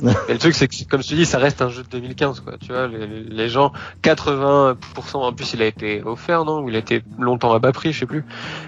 Mais 0.03 0.13
le 0.29 0.39
truc, 0.39 0.55
c'est 0.55 0.69
que, 0.69 0.75
comme 0.89 1.03
je 1.03 1.09
te 1.09 1.15
dis, 1.15 1.27
ça 1.27 1.39
reste 1.39 1.63
un 1.63 1.69
jeu 1.69 1.83
de 1.83 1.89
2015, 1.89 2.41
quoi. 2.41 2.55
Tu 2.61 2.73
vois, 2.73 2.87
les, 2.87 3.07
les 3.07 3.49
gens, 3.49 3.73
80%, 4.03 4.77
en 5.17 5.33
plus, 5.33 5.55
il 5.55 5.63
a 5.63 5.67
été 5.67 6.03
offert, 6.03 6.45
non? 6.45 6.61
Ou 6.61 6.69
il 6.69 6.77
a 6.77 6.79
été 6.79 7.03
longtemps 7.19 7.53
à 7.53 7.59
bas 7.59 7.73
prix, 7.73 7.93
je 7.93 8.01
sais 8.01 8.07
plus. 8.07 8.25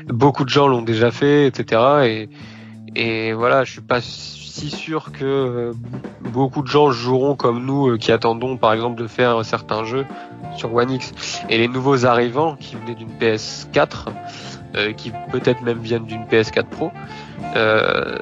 Beaucoup 0.07 0.45
de 0.45 0.51
gens 0.51 0.69
l'ont 0.69 0.83
déjà 0.83 1.11
fait, 1.11 1.47
etc. 1.47 1.83
Et, 2.05 2.29
et 2.97 3.33
voilà, 3.33 3.65
je 3.65 3.73
suis 3.73 3.81
pas 3.81 4.01
si 4.01 4.39
si 4.59 4.71
sûr 4.71 5.13
que 5.13 5.25
euh, 5.25 5.73
beaucoup 6.33 6.63
de 6.63 6.67
gens 6.67 6.91
joueront 6.91 7.37
comme 7.37 7.65
nous, 7.65 7.91
euh, 7.91 7.97
qui 7.97 8.11
attendons 8.11 8.57
par 8.57 8.73
exemple 8.73 9.01
de 9.01 9.07
faire 9.07 9.45
certains 9.45 9.85
jeux 9.85 10.05
sur 10.57 10.75
One 10.75 10.91
X. 10.91 11.13
Et 11.49 11.59
les 11.59 11.69
nouveaux 11.69 12.07
arrivants 12.07 12.57
qui 12.57 12.75
venaient 12.75 12.97
d'une 12.97 13.13
PS4, 13.21 14.07
euh, 14.75 14.93
qui 14.93 15.13
peut-être 15.31 15.63
même 15.63 15.79
viennent 15.79 16.07
d'une 16.07 16.25
PS4 16.25 16.65
Pro, 16.65 16.91
euh, 17.57 18.17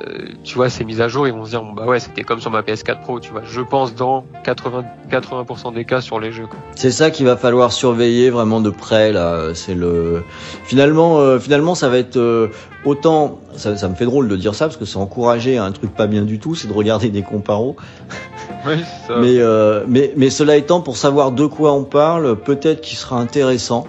tu 0.45 0.55
vois, 0.55 0.71
ces 0.71 0.85
mises 0.85 1.01
à 1.01 1.09
jour, 1.09 1.27
ils 1.27 1.33
vont 1.33 1.45
se 1.45 1.51
dire, 1.51 1.62
bon 1.62 1.73
bah 1.73 1.85
ouais, 1.85 2.01
c'était 2.01 2.23
comme 2.23 2.41
sur 2.41 2.51
ma 2.51 2.62
PS4 2.62 3.01
Pro, 3.01 3.21
tu 3.21 3.33
vois. 3.33 3.43
Je 3.45 3.61
pense 3.61 3.95
dans 3.95 4.25
80, 4.45 4.85
80% 5.11 5.75
des 5.75 5.85
cas 5.85 6.01
sur 6.01 6.21
les 6.21 6.33
jeux. 6.33 6.47
C'est 6.75 6.91
ça 6.91 7.11
qu'il 7.11 7.27
va 7.27 7.37
falloir 7.37 7.73
surveiller 7.73 8.31
vraiment 8.31 8.61
de 8.61 8.71
près 8.71 9.12
là. 9.12 9.55
C'est 9.55 9.75
le 9.75 10.23
finalement, 10.64 11.19
euh, 11.19 11.39
finalement, 11.39 11.75
ça 11.75 11.89
va 11.89 11.99
être 11.99 12.17
euh, 12.17 12.49
autant. 12.85 13.41
Ça, 13.57 13.77
ça 13.77 13.89
me 13.89 13.95
fait 13.95 14.05
drôle 14.05 14.29
de 14.29 14.37
dire 14.37 14.55
ça 14.55 14.67
parce 14.67 14.77
que 14.77 14.85
c'est 14.85 14.99
encourager 14.99 15.59
un 15.59 15.73
truc 15.73 15.95
pas 15.95 16.07
bien 16.07 16.23
du 16.23 16.39
tout, 16.39 16.55
c'est 16.55 16.69
de 16.69 16.75
regarder 16.75 17.09
des 17.09 17.23
comparos. 17.23 17.77
Oui, 18.64 18.75
c'est 18.79 19.12
ça. 19.12 19.19
Mais, 19.21 19.39
mais, 19.87 20.12
mais 20.17 20.29
cela 20.29 20.57
étant, 20.57 20.81
pour 20.81 20.97
savoir 20.97 21.31
de 21.31 21.47
quoi 21.47 21.73
on 21.73 21.85
parle, 21.85 22.35
peut-être 22.35 22.81
qu'il 22.81 22.99
sera 22.99 23.17
intéressant 23.17 23.87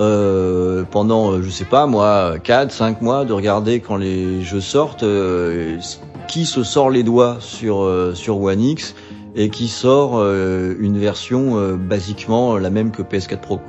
euh, 0.00 0.82
pendant, 0.90 1.32
euh, 1.32 1.42
je 1.42 1.50
sais 1.50 1.64
pas 1.64 1.86
moi, 1.86 2.34
4, 2.42 2.72
5 2.72 3.02
mois, 3.02 3.24
de 3.24 3.32
regarder 3.32 3.80
quand 3.80 3.96
les 3.96 4.42
jeux 4.42 4.60
sortent, 4.60 5.02
euh, 5.02 5.78
qui 6.26 6.46
se 6.46 6.62
sort 6.64 6.90
les 6.90 7.02
doigts 7.02 7.36
sur, 7.40 7.82
euh, 7.82 8.14
sur 8.14 8.40
One 8.40 8.60
X 8.62 8.94
et 9.36 9.50
qui 9.50 9.68
sort 9.68 10.12
euh, 10.18 10.74
une 10.80 10.98
version 10.98 11.56
euh, 11.58 11.76
basiquement 11.76 12.56
la 12.58 12.70
même 12.70 12.90
que 12.90 13.02
PS4 13.02 13.38
Pro. 13.38 13.60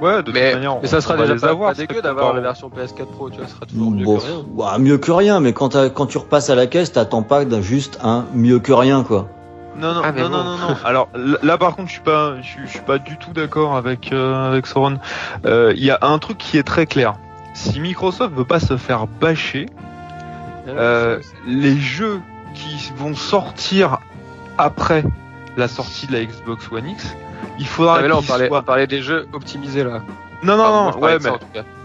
Ouais, 0.00 0.22
de 0.22 0.30
Mais, 0.32 0.52
toute 0.52 0.54
manière, 0.54 0.78
mais 0.80 0.88
ça 0.88 1.00
sera 1.00 1.16
déjà 1.16 1.34
pas, 1.36 1.48
avoir, 1.50 1.70
pas 1.70 1.74
dégueu 1.76 2.00
d'avoir 2.00 2.32
la 2.32 2.40
version 2.40 2.68
PS4 2.68 3.06
Pro, 3.06 3.30
tu 3.30 3.38
vois, 3.38 3.46
ça 3.46 3.54
sera 3.54 3.66
toujours 3.66 3.90
mieux 3.90 4.04
Bon, 4.04 4.16
que 4.16 4.22
rien. 4.24 4.44
ouah, 4.56 4.78
mieux 4.78 4.98
que 4.98 5.10
rien, 5.12 5.40
mais 5.40 5.52
quand, 5.52 5.76
quand 5.92 6.06
tu 6.06 6.18
repasses 6.18 6.50
à 6.50 6.54
la 6.54 6.66
caisse, 6.68 6.92
t'attends 6.92 7.22
pas 7.22 7.44
d'un 7.44 7.60
juste 7.60 7.98
un 8.02 8.24
mieux 8.34 8.60
que 8.60 8.72
rien, 8.72 9.02
quoi. 9.02 9.28
Non 9.78 9.94
non 9.94 10.00
Ah, 10.04 10.12
mais 10.12 10.22
non, 10.22 10.28
non 10.28 10.44
bon. 10.44 10.44
non 10.44 10.68
non 10.70 10.76
Alors 10.84 11.08
là, 11.14 11.56
par 11.58 11.74
contre 11.76 11.88
je 11.88 11.92
suis 11.94 12.02
pas 12.02 12.34
je, 12.40 12.46
suis- 12.46 12.60
je 12.66 12.70
suis 12.70 12.80
pas 12.80 12.98
du 12.98 13.16
tout 13.16 13.32
d'accord 13.32 13.76
avec 13.76 14.12
euh, 14.12 14.48
avec 14.50 14.66
Soren. 14.66 14.98
Euh, 15.46 15.72
Il 15.76 15.84
y 15.84 15.90
a 15.90 15.98
un 16.02 16.18
truc 16.18 16.38
qui 16.38 16.58
est 16.58 16.62
très 16.62 16.86
clair. 16.86 17.14
Si 17.54 17.80
Microsoft 17.80 18.34
veut 18.34 18.44
pas 18.44 18.60
se 18.60 18.76
faire 18.76 19.06
bâcher, 19.06 19.66
euh, 20.68 21.18
les 21.46 21.76
jeux 21.78 22.20
qui 22.54 22.92
vont 22.96 23.14
sortir 23.14 23.98
après 24.58 25.04
la 25.56 25.68
sortie 25.68 26.06
de 26.06 26.12
la 26.12 26.24
Xbox 26.24 26.70
One 26.70 26.88
X, 26.90 27.16
il 27.58 27.66
faudra 27.66 27.96
Ah, 27.98 28.02
mais 28.02 28.08
là, 28.08 28.16
on 28.16 28.18
qu'ils 28.20 28.28
parlait, 28.28 28.48
soient- 28.48 28.58
on 28.60 28.62
parlait 28.62 28.86
des 28.86 29.02
jeux 29.02 29.26
optimisés 29.32 29.82
là. 29.84 30.02
Non 30.42 30.56
non 30.56 30.64
Enfin, 30.64 30.98
non, 30.98 31.04
ouais 31.04 31.20
ça, 31.20 31.30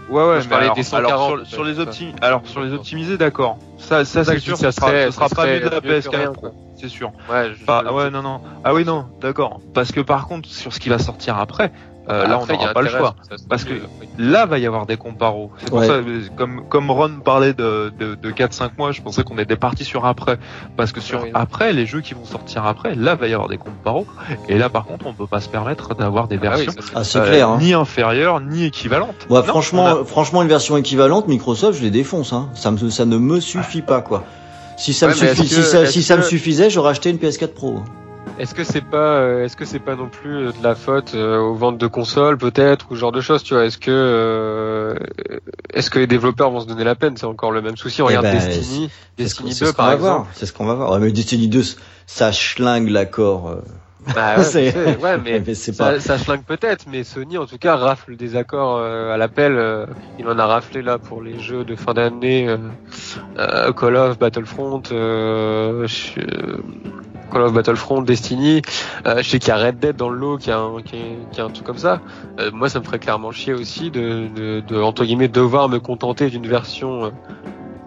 ouais 0.08 0.24
ouais 0.28 0.40
je 0.40 0.44
mais 0.44 0.50
parlais 0.50 0.64
alors, 0.66 0.76
des 0.76 0.82
140, 0.82 1.08
alors, 1.08 1.38
sur, 1.46 1.46
sur 1.46 1.64
les 1.64 1.78
optim 1.80 2.12
alors 2.20 2.42
sur 2.44 2.60
les 2.62 2.72
optimisés 2.72 3.16
d'accord. 3.18 3.58
Ça 3.78 4.04
ça 4.04 4.24
c'est 4.24 4.38
sûr 4.38 4.56
ça 4.56 4.72
sera, 4.72 4.88
serait- 4.88 5.06
ce 5.06 5.10
sera 5.12 5.28
ça 5.28 5.34
pas 5.36 5.46
mieux 5.46 5.60
de 5.60 5.68
la 5.68 5.76
mieux 5.76 5.80
que 5.80 5.86
PS4 6.08 6.16
rien, 6.16 6.32
Pro, 6.32 6.40
quoi. 6.40 6.50
c'est 6.80 6.88
sûr. 6.88 7.12
Ouais, 7.30 7.52
je- 7.58 7.64
Bah, 7.64 7.84
ouais, 7.92 8.10
non, 8.10 8.22
non. 8.22 8.40
Ah 8.64 8.74
oui, 8.74 8.84
non, 8.84 9.06
d'accord. 9.20 9.60
Parce 9.74 9.92
que 9.92 10.00
par 10.00 10.26
contre, 10.26 10.48
sur 10.48 10.72
ce 10.72 10.80
qui 10.80 10.88
va 10.88 10.98
sortir 10.98 11.38
après, 11.38 11.72
euh, 12.10 12.26
là, 12.26 12.38
on 12.38 12.42
Après, 12.42 12.54
n'aura 12.56 12.72
pas 12.72 12.82
le 12.82 12.88
choix. 12.88 13.14
ça 13.28 13.36
Parce 13.48 13.64
que- 13.64 13.72
oui. 13.72 14.08
Là, 14.18 14.46
va 14.46 14.58
y 14.58 14.66
avoir 14.66 14.86
des 14.86 14.96
comparos. 14.96 15.50
C'est 15.58 15.70
pour 15.70 15.78
Ouais. 15.80 15.86
ça, 15.86 15.94
euh, 15.94 16.20
comme, 16.36 16.62
comme 16.68 16.90
Ron 16.90 17.20
parlait 17.24 17.52
de, 17.52 17.92
de, 17.98 18.14
de 18.14 18.30
4-5 18.30 18.70
mois, 18.78 18.92
je 18.92 19.02
pensais 19.02 19.24
qu'on 19.24 19.38
était 19.38 19.56
parti 19.56 19.84
sur 19.84 20.04
après. 20.06 20.38
Parce 20.76 20.92
que 20.92 21.00
sur 21.00 21.22
Ouais. 21.22 21.30
après, 21.34 21.72
les 21.72 21.86
jeux 21.86 22.00
qui 22.00 22.14
vont 22.14 22.24
sortir 22.24 22.64
après, 22.66 22.94
là, 22.94 23.14
va 23.16 23.26
y 23.26 23.32
avoir 23.34 23.48
des 23.48 23.56
comparos. 23.58 24.06
Et 24.48 24.56
là, 24.58 24.68
par 24.68 24.84
contre, 24.84 25.06
on 25.06 25.12
peut 25.14 25.26
pas 25.26 25.40
se 25.40 25.48
permettre 25.48 25.94
d'avoir 25.94 26.28
des 26.28 26.36
Ah 26.36 26.54
oui, 26.56 26.64
versions 26.66 26.72
ça, 27.02 27.18
Ah, 27.20 27.22
euh, 27.24 27.28
clair, 27.28 27.48
hein. 27.48 27.58
ni 27.60 27.72
inférieures, 27.74 28.40
ni 28.40 28.64
équivalentes. 28.66 29.26
Non, 29.30 29.42
franchement, 29.42 29.86
a- 29.86 30.04
franchement, 30.04 30.42
une 30.42 30.48
version 30.48 30.76
équivalente, 30.76 31.26
Microsoft, 31.26 31.78
je 31.78 31.84
les 31.84 31.90
défonce. 31.90 32.32
Hein. 32.32 32.50
Ça, 32.54 32.70
me, 32.70 32.90
ça 32.90 33.04
ne 33.04 33.16
me 33.16 33.40
suffit 33.40 33.82
pas, 33.82 34.00
quoi. 34.02 34.24
Si 34.76 34.92
ça, 34.92 35.06
Ouais, 35.06 35.14
me, 35.14 35.20
mais 35.20 35.28
suffit, 35.28 35.42
est-ce 35.42 35.54
si 35.54 35.60
que- 35.60 35.66
ça, 35.66 35.82
est-ce 35.82 35.92
si 35.92 36.02
ça 36.02 36.16
me 36.16 36.22
que- 36.22 36.28
suffisait, 36.28 36.68
j'aurais 36.70 36.90
acheté 36.90 37.10
une 37.10 37.18
PS4 37.18 37.54
Pro. 37.54 37.80
Est-ce 38.36 38.52
que 38.54 38.64
c'est 38.64 38.84
pas, 38.84 39.18
euh, 39.20 39.44
est-ce 39.44 39.54
que 39.56 39.64
c'est 39.64 39.78
pas 39.78 39.94
non 39.94 40.08
plus 40.08 40.46
de 40.52 40.62
la 40.62 40.74
faute 40.74 41.14
euh, 41.14 41.38
aux 41.38 41.54
ventes 41.54 41.78
de 41.78 41.86
consoles 41.86 42.36
peut-être 42.36 42.86
ou 42.90 42.94
ce 42.96 43.00
genre 43.00 43.12
de 43.12 43.20
choses, 43.20 43.44
tu 43.44 43.54
vois? 43.54 43.64
Est-ce 43.64 43.78
que, 43.78 43.90
euh, 43.92 44.94
est-ce 45.72 45.88
que 45.88 46.00
les 46.00 46.08
développeurs 46.08 46.50
vont 46.50 46.60
se 46.60 46.66
donner 46.66 46.82
la 46.84 46.96
peine? 46.96 47.16
C'est 47.16 47.26
encore 47.26 47.52
le 47.52 47.62
même 47.62 47.76
souci. 47.76 48.02
On 48.02 48.06
Eh 48.06 48.08
regarde 48.08 48.26
ben, 48.26 48.36
Destiny, 48.36 48.90
ce 48.90 49.22
Destiny 49.22 49.52
c'est 49.52 49.60
2 49.60 49.66
ce 49.66 49.72
qu'on 49.72 49.76
par 49.76 49.92
exemple. 49.92 50.28
C'est 50.34 50.46
ce 50.46 50.52
qu'on 50.52 50.66
va 50.66 50.74
voir. 50.74 50.90
Ouais, 50.92 50.98
mais 50.98 51.12
Destiny 51.12 51.46
2, 51.46 51.62
ça 52.06 52.32
schlingue 52.32 52.88
l'accord. 52.88 53.58
Bah 54.14 54.34
ouais, 54.36 54.44
C'est- 54.44 54.96
ouais, 54.96 55.18
mais 55.18 55.40
Mais 55.46 55.54
c'est 55.54 55.76
pas. 55.76 55.98
ça, 56.00 56.18
ça 56.18 56.18
schlingue 56.18 56.44
peut-être, 56.44 56.86
mais 56.90 57.04
Sony 57.04 57.38
en 57.38 57.46
tout 57.46 57.58
cas 57.58 57.76
rafle 57.76 58.16
des 58.16 58.36
accords 58.36 58.76
euh, 58.78 59.12
à 59.14 59.16
l'appel. 59.16 59.52
euh, 59.56 59.86
il 60.18 60.26
en 60.26 60.38
a 60.38 60.46
raflé 60.46 60.82
là 60.82 60.98
pour 60.98 61.22
les 61.22 61.38
jeux 61.38 61.64
de 61.64 61.74
fin 61.76 61.94
d'année, 61.94 62.48
euh, 63.38 63.72
Call 63.72 63.96
of, 63.96 64.18
Battlefront, 64.18 64.82
je- 64.90 66.60
Call 67.30 67.42
of 67.42 67.52
Battlefront, 67.52 68.02
Destiny. 68.02 68.62
Euh, 69.06 69.18
je 69.22 69.28
sais 69.28 69.38
qu'il 69.38 69.48
y 69.48 69.52
a 69.52 69.56
Red 69.56 69.78
Dead 69.78 69.96
dans 69.96 70.08
le 70.10 70.16
lot, 70.18 70.38
qui 70.38 70.50
a 70.50 70.58
un, 70.58 70.80
qui 70.82 71.40
a, 71.40 71.44
un 71.44 71.50
truc 71.50 71.64
comme 71.66 71.78
ça. 71.78 72.00
Euh, 72.38 72.50
moi, 72.52 72.68
ça 72.68 72.80
me 72.80 72.84
ferait 72.84 72.98
clairement 72.98 73.30
chier 73.32 73.52
aussi 73.54 73.90
de, 73.90 74.28
de, 74.66 74.80
entre 74.82 75.04
guillemets 75.04 75.28
devoir 75.28 75.68
me 75.68 75.80
contenter 75.80 76.28
d'une 76.30 76.46
version 76.46 77.04
euh, 77.06 77.10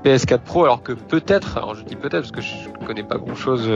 PS4 0.03 0.39
Pro, 0.39 0.63
alors 0.65 0.83
que 0.83 0.93
peut-être, 0.93 1.57
alors 1.57 1.75
je 1.75 1.83
dis 1.83 1.95
peut-être 1.95 2.21
parce 2.21 2.31
que 2.31 2.41
je 2.41 2.85
connais 2.85 3.03
pas 3.03 3.17
grand 3.17 3.35
chose 3.35 3.69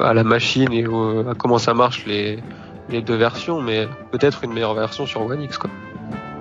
à 0.00 0.14
la 0.14 0.24
machine 0.24 0.72
et 0.72 0.86
au- 0.86 1.28
à 1.28 1.34
comment 1.34 1.58
ça 1.58 1.74
marche 1.74 2.04
les, 2.06 2.42
les 2.88 3.02
deux 3.02 3.16
versions, 3.16 3.60
mais 3.60 3.88
peut-être 4.12 4.44
une 4.44 4.52
meilleure 4.52 4.74
version 4.74 5.06
sur 5.06 5.22
One 5.26 5.42
X, 5.42 5.58
quoi. 5.58 5.70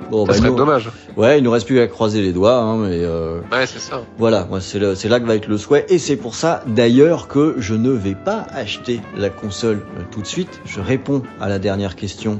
Bon, 0.09 0.25
ça 0.25 0.31
bah, 0.31 0.37
serait 0.37 0.49
nous- 0.49 0.55
dommage. 0.55 0.89
Ouais, 1.17 1.37
il 1.37 1.43
nous 1.43 1.51
reste 1.51 1.65
plus 1.65 1.75
qu'à 1.75 1.87
croiser 1.87 2.21
les 2.21 2.31
doigts, 2.33 2.55
hein, 2.57 2.77
mais 2.77 3.03
euh, 3.03 3.41
Ouais, 3.51 3.65
c'est 3.67 3.79
ça. 3.79 4.01
voilà, 4.17 4.45
moi 4.49 4.59
c'est 4.61 4.79
le- 4.79 4.95
c'est 4.95 5.07
là 5.09 5.19
que 5.19 5.25
va 5.25 5.35
être 5.35 5.47
le 5.47 5.57
souhait, 5.57 5.85
et 5.89 5.97
c'est 5.99 6.15
pour 6.17 6.33
ça 6.35 6.63
d'ailleurs 6.67 7.27
que 7.27 7.55
je 7.59 7.75
ne 7.75 7.91
vais 7.91 8.15
pas 8.15 8.45
acheter 8.53 9.01
la 9.17 9.29
console 9.29 9.81
euh, 9.97 10.01
tout 10.11 10.21
de 10.21 10.27
suite. 10.27 10.61
Je 10.65 10.79
réponds 10.81 11.21
à 11.39 11.47
la 11.49 11.59
dernière 11.59 11.95
question. 11.95 12.39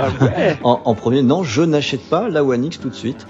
euh, 0.00 0.54
en, 0.64 0.80
en 0.84 0.94
premier, 0.94 1.22
non, 1.22 1.42
je 1.42 1.62
n'achète 1.62 2.02
pas 2.08 2.28
la 2.28 2.44
One 2.44 2.64
X 2.64 2.78
tout 2.80 2.88
de 2.90 2.94
suite. 2.94 3.26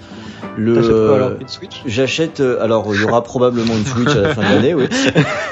Le, 0.57 0.75
T'achètes 0.75 0.91
quoi 0.91 1.15
alors 1.15 1.31
Une 1.41 1.47
Switch? 1.47 1.81
J'achète, 1.85 2.39
euh, 2.39 2.61
alors 2.61 2.85
il 2.93 3.01
y 3.01 3.03
aura 3.05 3.23
probablement 3.23 3.73
une 3.75 3.85
Switch 3.85 4.15
à 4.15 4.21
la 4.21 4.35
fin 4.35 4.41
de 4.41 4.55
l'année, 4.55 4.73
oui. 4.73 4.87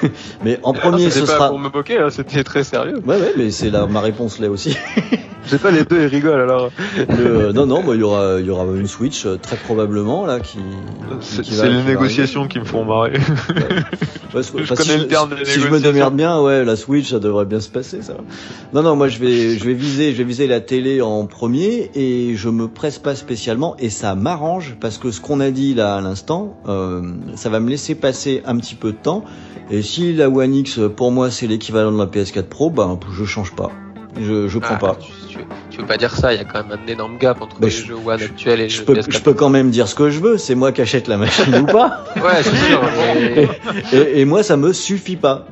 mais 0.44 0.60
en 0.64 0.74
premier, 0.74 1.06
Ah, 1.08 1.10
ce 1.10 1.20
C'était 1.20 1.26
pas 1.28 1.34
sera. 1.38 1.50
pour 1.50 1.60
me 1.60 1.70
moquer, 1.70 1.98
hein, 2.00 2.10
c'était 2.10 2.44
très 2.44 2.64
sérieux. 2.64 3.00
Ouais, 3.06 3.16
ouais, 3.16 3.34
mais 3.38 3.52
c'est 3.52 3.72
ma 3.72 4.00
réponse 4.02 4.40
là 4.40 4.50
aussi. 4.50 4.78
J'ai 5.50 5.58
pas 5.58 5.72
les 5.72 5.84
deux, 5.84 6.02
ils 6.04 6.06
rigolent 6.06 6.40
alors. 6.42 6.70
Le- 7.10 7.52
non, 7.52 7.66
non, 7.66 7.82
bah, 7.84 7.94
il 7.96 8.00
y 8.00 8.04
aura, 8.04 8.40
il 8.40 8.46
y 8.46 8.52
aura 8.52 8.64
une 8.76 8.86
Switch 8.86 9.26
euh, 9.26 9.38
très 9.42 9.56
probablement 9.56 10.28
là 10.28 10.40
qui. 10.40 10.60
C'est 11.20 11.42
qui 11.42 11.56
les 11.56 11.84
négociations 11.84 12.48
qui 12.48 12.60
me 12.60 12.64
font 12.64 12.86
marrer. 12.86 13.14
Ouais, 14.34 14.44
Je 14.44 14.52
connais 14.52 14.84
si 14.84 14.98
le 14.98 15.08
terme 15.08 15.36
des 15.36 15.44
Si 15.44 15.60
je 15.60 15.68
me 15.68 15.80
démerde 15.80 16.16
bien, 16.16 16.40
ouais, 16.40 16.64
la 16.64 16.76
Switch, 16.78 17.10
ça 17.10 17.20
devrait 17.20 17.46
bien 17.46 17.60
se 17.60 17.70
passer, 17.70 18.02
ça. 18.02 18.14
Non, 18.72 18.82
non, 18.84 18.96
moi, 18.96 19.08
je 19.10 19.18
vais, 19.20 19.58
je 19.58 19.66
vais 19.66 19.74
viser, 19.74 20.12
je 20.14 20.18
vais 20.20 20.24
viser 20.24 20.48
la 20.48 20.62
télé 20.62 21.02
en 21.02 21.26
premier 21.26 21.92
et 21.96 22.36
je 22.36 22.48
me 22.48 22.68
presse 22.68 23.00
pas 23.00 23.16
spécialement 23.16 23.76
et 23.80 23.90
ça 23.90 24.14
m'arrange 24.16 24.76
parce 24.82 24.98
que 24.98 25.12
ce 25.12 25.22
qu'on 25.22 25.40
a 25.40 25.52
dit 25.52 25.74
là 25.76 25.96
à 25.96 26.02
l'instant, 26.02 26.58
euh, 26.68 27.02
ça 27.36 27.50
va 27.50 27.60
me 27.60 27.70
laisser 27.70 27.96
passer 27.96 28.42
un 28.46 28.58
petit 28.58 28.76
peu 28.76 28.92
de 28.92 28.98
temps. 28.98 29.24
Et 29.70 29.82
si 29.82 30.12
la 30.14 30.30
One 30.30 30.54
X, 30.56 30.80
pour 30.98 31.12
moi, 31.12 31.32
c'est 31.32 31.48
l'équivalent 31.48 31.92
de 31.94 31.98
la 31.98 32.08
PS4 32.08 32.44
Pro, 32.44 32.70
ben, 32.70 33.00
je 33.14 33.24
change 33.24 33.54
pas. 33.56 33.72
Je, 34.20 34.50
je 34.50 34.60
prends 34.60 34.74
Ah, 34.76 34.78
pas. 34.80 34.98
Tu, 35.00 35.12
tu, 35.30 35.38
tu 35.70 35.78
veux 35.80 35.86
pas 35.86 35.96
dire 35.96 36.14
ça, 36.14 36.34
il 36.34 36.38
y 36.38 36.42
a 36.42 36.44
quand 36.44 36.62
même 36.68 36.78
un 36.84 36.92
énorme 36.92 37.18
gap 37.18 37.42
entre 37.42 37.56
Bah, 37.62 37.68
les 37.68 37.72
je- 37.72 37.86
jeux 37.86 37.96
One 38.06 38.22
actuels 38.22 38.60
et 38.60 38.64
les 38.64 38.70
Je 38.70 38.80
jeux 38.80 38.84
peux, 38.84 38.94
PS4. 38.96 39.12
je 39.14 39.20
peux 39.22 39.34
quand 39.34 39.50
même 39.50 39.70
dire 39.70 39.88
ce 39.88 39.96
que 39.96 40.10
je 40.10 40.20
veux, 40.20 40.38
c'est 40.38 40.56
moi 40.56 40.74
qui 40.74 40.82
achète 40.82 41.08
la 41.08 41.16
machine 41.16 41.56
ou 41.56 41.66
pas. 41.66 42.04
Ouais, 42.18 42.44
c'est 42.44 42.56
sûr. 42.56 42.82
mais- 43.94 43.98
Et, 43.98 44.20
et 44.22 44.26
moi, 44.26 44.44
ça 44.44 44.58
me 44.58 44.74
suffit 44.74 45.16
pas. 45.16 45.46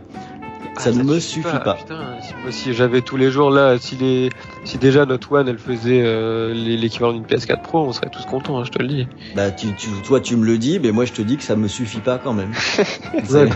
Ça 0.79 0.91
Ah, 0.91 0.91
ne 0.93 1.03
me 1.03 1.19
suffit 1.19 1.41
pas. 1.63 1.73
Putain, 1.75 2.15
si, 2.21 2.33
moi, 2.41 2.51
si 2.51 2.73
j'avais 2.73 3.01
tous 3.01 3.17
les 3.17 3.31
jours 3.31 3.51
là, 3.51 3.77
si 3.77 3.95
les, 3.97 4.29
si 4.63 4.77
déjà 4.77 5.05
notre 5.05 5.29
One 5.33 5.49
elle 5.49 5.57
faisait 5.57 6.01
euh, 6.05 6.53
l'équivalent 6.53 7.11
d'une 7.13 7.25
PS4 7.25 7.61
Pro, 7.61 7.79
on 7.85 7.91
serait 7.91 8.09
tous 8.09 8.23
contents, 8.25 8.57
hein, 8.59 8.63
je 8.65 8.71
te 8.71 8.81
le 8.81 8.87
dis. 8.87 9.07
Bah, 9.35 9.51
tu, 9.51 9.73
tu- 9.73 9.89
toi, 10.05 10.21
tu 10.21 10.37
me 10.37 10.45
le 10.45 10.57
dis, 10.57 10.79
mais 10.79 10.91
moi, 10.91 11.03
je 11.03 11.11
te 11.11 11.21
dis 11.21 11.35
que 11.35 11.43
ça 11.43 11.57
me 11.57 11.67
suffit 11.67 11.99
pas 11.99 12.17
quand 12.17 12.33
même. 12.33 12.51
C'est- 13.25 13.49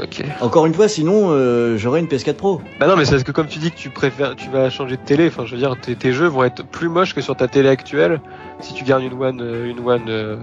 Ok. 0.00 0.22
Encore 0.40 0.66
une 0.66 0.72
fois, 0.72 0.88
sinon, 0.88 1.30
euh, 1.32 1.76
j'aurais 1.76 2.00
une 2.00 2.06
PS4 2.06 2.36
Pro. 2.36 2.62
Bah 2.78 2.86
non, 2.86 2.96
mais 2.96 3.04
c'est 3.04 3.10
parce 3.12 3.24
que 3.24 3.32
comme 3.32 3.48
tu 3.48 3.58
dis 3.58 3.70
que 3.72 3.76
tu 3.76 3.90
préfères, 3.90 4.36
tu 4.36 4.48
vas 4.48 4.70
changer 4.70 4.96
de 4.96 5.02
télé. 5.02 5.26
Enfin, 5.26 5.44
je 5.44 5.52
veux 5.52 5.58
dire, 5.58 5.76
tes, 5.76 5.96
tes 5.96 6.12
jeux 6.12 6.28
vont 6.28 6.44
être 6.44 6.62
plus 6.64 6.88
moches 6.88 7.12
que 7.14 7.20
sur 7.20 7.36
ta 7.36 7.48
télé 7.48 7.68
actuelle. 7.68 8.20
Si 8.60 8.72
tu 8.72 8.84
gardes 8.84 9.02
une 9.02 9.12
One, 9.20 9.40
euh, 9.42 9.68
une 9.70 9.80
One, 9.86 10.04
euh, 10.08 10.36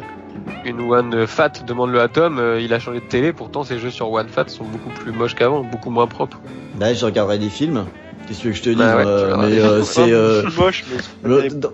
une 0.65 0.79
One 0.81 1.25
Fat, 1.27 1.51
demande-le 1.65 1.99
à 2.01 2.07
Tom. 2.07 2.37
euh, 2.39 2.59
il 2.61 2.73
a 2.73 2.79
changé 2.79 2.99
de 2.99 3.05
télé. 3.05 3.33
Pourtant, 3.33 3.63
ses 3.63 3.79
jeux 3.79 3.89
sur 3.91 4.11
One 4.11 4.27
Fat 4.27 4.45
sont 4.47 4.63
beaucoup 4.65 4.89
plus 4.89 5.11
moches 5.11 5.35
qu'avant, 5.35 5.63
beaucoup 5.63 5.89
moins 5.89 6.07
propres. 6.07 6.39
Là, 6.79 6.93
je 6.93 7.05
regarderai 7.05 7.37
des 7.39 7.49
films. 7.49 7.85
Qu'est-ce 8.27 8.39
que 8.39 8.41
tu 8.43 8.47
veux 8.47 8.53
que 8.53 8.57
je 8.59 8.63
te 8.63 8.69
dise 8.69 8.77
Bah 8.79 8.97
ouais, 8.97 9.03
euh, 9.07 9.37
Mais 9.37 9.59
euh, 9.59 9.81
films. 9.83 9.85
c'est 10.05 10.13
euh, 10.13 10.43
moche, 10.57 10.85
mais 11.23 11.29
le, 11.29 11.49
dans- 11.49 11.69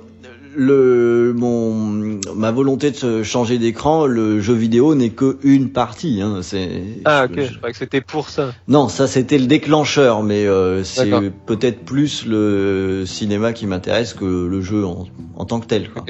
le 0.57 1.33
mon 1.35 1.73
ma 2.33 2.51
volonté 2.51 2.91
de 2.91 3.23
changer 3.23 3.57
d'écran. 3.57 4.05
Le 4.05 4.39
jeu 4.39 4.53
vidéo 4.53 4.95
n'est 4.95 5.09
que 5.09 5.37
une 5.43 5.69
partie. 5.71 6.21
Hein, 6.21 6.39
c'est 6.41 6.69
Ah, 7.03 7.25
ok. 7.25 7.31
je- 7.35 7.41
Je 7.51 7.57
croyais 7.57 7.73
que 7.73 7.77
c'était 7.77 7.99
pour 7.99 8.29
ça. 8.29 8.53
Non, 8.69 8.87
ça 8.87 9.05
c'était 9.07 9.37
le 9.37 9.47
déclencheur, 9.47 10.23
mais 10.23 10.45
euh, 10.47 10.83
c'est 10.85 11.09
D'accord. 11.09 11.29
peut-être 11.45 11.83
plus 11.83 12.25
le 12.25 13.03
cinéma 13.05 13.51
qui 13.51 13.67
m'intéresse 13.67 14.13
que 14.13 14.23
le 14.47 14.61
jeu 14.61 14.85
en, 14.85 15.07
en 15.35 15.43
tant 15.45 15.59
que 15.59 15.65
tel. 15.67 15.89
Quoi. 15.89 16.05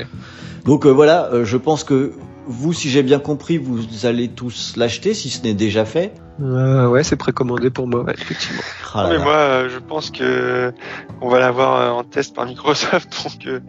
Donc 0.64 0.86
euh, 0.86 0.90
voilà, 0.92 1.30
euh, 1.34 1.44
je 1.44 1.58
pense 1.58 1.84
que 1.84 2.12
vous, 2.48 2.74
si 2.74 2.90
j'ai 2.90 3.04
bien 3.04 3.20
compris, 3.20 3.58
vous 3.58 4.06
allez 4.06 4.30
tous 4.30 4.76
l'acheter 4.78 5.14
si 5.14 5.30
ce 5.30 5.44
n'est 5.44 5.54
déjà 5.54 5.86
fait. 5.86 6.14
Euh, 6.42 6.88
ouais, 6.88 7.04
c'est 7.04 7.16
précommandé 7.16 7.70
pour 7.70 7.88
moi, 7.88 8.04
ouais, 8.04 8.14
effectivement. 8.14 8.62
Ah 8.94 9.04
là 9.04 9.10
mais 9.10 9.24
moi, 9.24 9.36
euh, 9.36 9.70
je 9.70 9.80
pense 9.80 10.12
que 10.12 10.74
on 11.22 11.30
va 11.30 11.40
l'avoir 11.40 11.80
euh, 11.80 11.90
en 11.92 12.04
test 12.04 12.36
par 12.36 12.46
Microsoft, 12.46 13.10
donc 13.24 13.48
euh, 13.48 13.62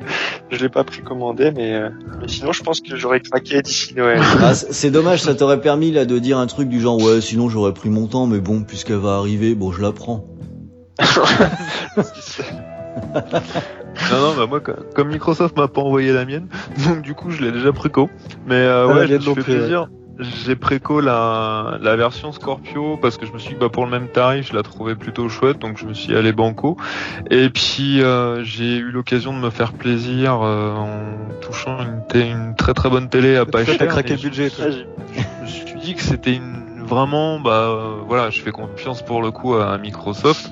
je 0.50 0.58
l'ai 0.58 0.68
pas 0.68 0.82
précommandé, 0.82 1.52
mais, 1.52 1.74
euh, 1.74 1.90
mais 2.20 2.28
sinon, 2.28 2.50
je 2.52 2.64
pense 2.64 2.80
que 2.80 2.96
j'aurais 2.96 3.20
craqué 3.20 3.62
d'ici 3.62 3.94
Noël. 3.94 4.20
Ah, 4.42 4.54
c'est 4.54 4.72
c'est 4.72 4.90
dommage, 4.90 5.22
ça 5.22 5.34
t'aurait 5.34 5.60
permis 5.60 5.92
là 5.92 6.04
de 6.04 6.18
dire 6.18 6.38
un 6.38 6.46
truc 6.46 6.68
du 6.68 6.80
genre 6.80 7.00
ouais, 7.00 7.20
sinon 7.20 7.48
j'aurais 7.48 7.72
pris 7.72 7.88
mon 7.88 8.06
temps, 8.06 8.26
mais 8.26 8.40
bon, 8.40 8.64
puisqu'elle 8.64 8.96
va 8.96 9.16
arriver, 9.16 9.54
bon, 9.54 9.72
je 9.72 9.82
la 9.82 9.92
prends. 9.92 10.24
Non, 14.10 14.20
non, 14.20 14.34
bah 14.36 14.46
moi, 14.46 14.60
co- 14.60 14.72
comme 14.94 15.08
Microsoft 15.08 15.56
m'a 15.56 15.68
pas 15.68 15.80
envoyé 15.80 16.12
la 16.12 16.24
mienne, 16.24 16.48
donc 16.86 17.02
du 17.02 17.14
coup, 17.14 17.30
je 17.30 17.42
l'ai 17.42 17.52
déjà 17.52 17.72
préco. 17.72 18.08
Mais 18.46 18.54
euh, 18.54 18.86
Ah, 18.88 18.94
ouais, 18.94 19.06
je 19.06 19.14
non 19.28 19.34
fais 19.34 19.42
plaisir. 19.42 19.88
J'ai 20.18 20.56
préco 20.56 21.00
la, 21.02 21.76
la 21.82 21.94
version 21.94 22.32
Scorpio 22.32 22.96
parce 23.02 23.18
que 23.18 23.26
je 23.26 23.32
me 23.32 23.38
suis 23.38 23.50
dit, 23.50 23.56
bah, 23.60 23.68
pour 23.68 23.84
le 23.84 23.90
même 23.90 24.08
tarif, 24.08 24.48
je 24.50 24.56
la 24.56 24.62
trouvais 24.62 24.94
plutôt 24.94 25.28
chouette, 25.28 25.58
donc 25.58 25.76
je 25.76 25.84
me 25.84 25.92
suis 25.92 26.16
allé 26.16 26.32
banco. 26.32 26.78
Et 27.30 27.50
puis, 27.50 28.00
euh, 28.02 28.42
j'ai 28.42 28.76
eu 28.78 28.90
l'occasion 28.90 29.34
de 29.34 29.38
me 29.40 29.50
faire 29.50 29.74
plaisir 29.74 30.40
euh, 30.42 30.72
en 30.74 30.88
touchant 31.42 31.80
une, 31.82 32.20
une 32.20 32.54
très 32.56 32.72
très 32.72 32.88
bonne 32.88 33.10
télé 33.10 33.36
à 33.36 33.44
pas 33.44 33.62
cher. 33.66 33.88
craqué 33.88 34.14
le 34.14 34.20
budget, 34.22 34.48
j'ai- 34.56 34.86
je 35.12 35.42
me 35.42 35.46
suis 35.46 35.80
dit 35.80 35.94
que 35.94 36.02
c'était 36.02 36.34
une 36.34 36.62
vraiment 36.86 37.40
bah 37.40 37.68
euh, 37.68 37.96
voilà 38.06 38.30
je 38.30 38.40
fais 38.40 38.52
confiance 38.52 39.02
pour 39.02 39.20
le 39.20 39.30
coup 39.30 39.54
à 39.54 39.76
Microsoft 39.76 40.50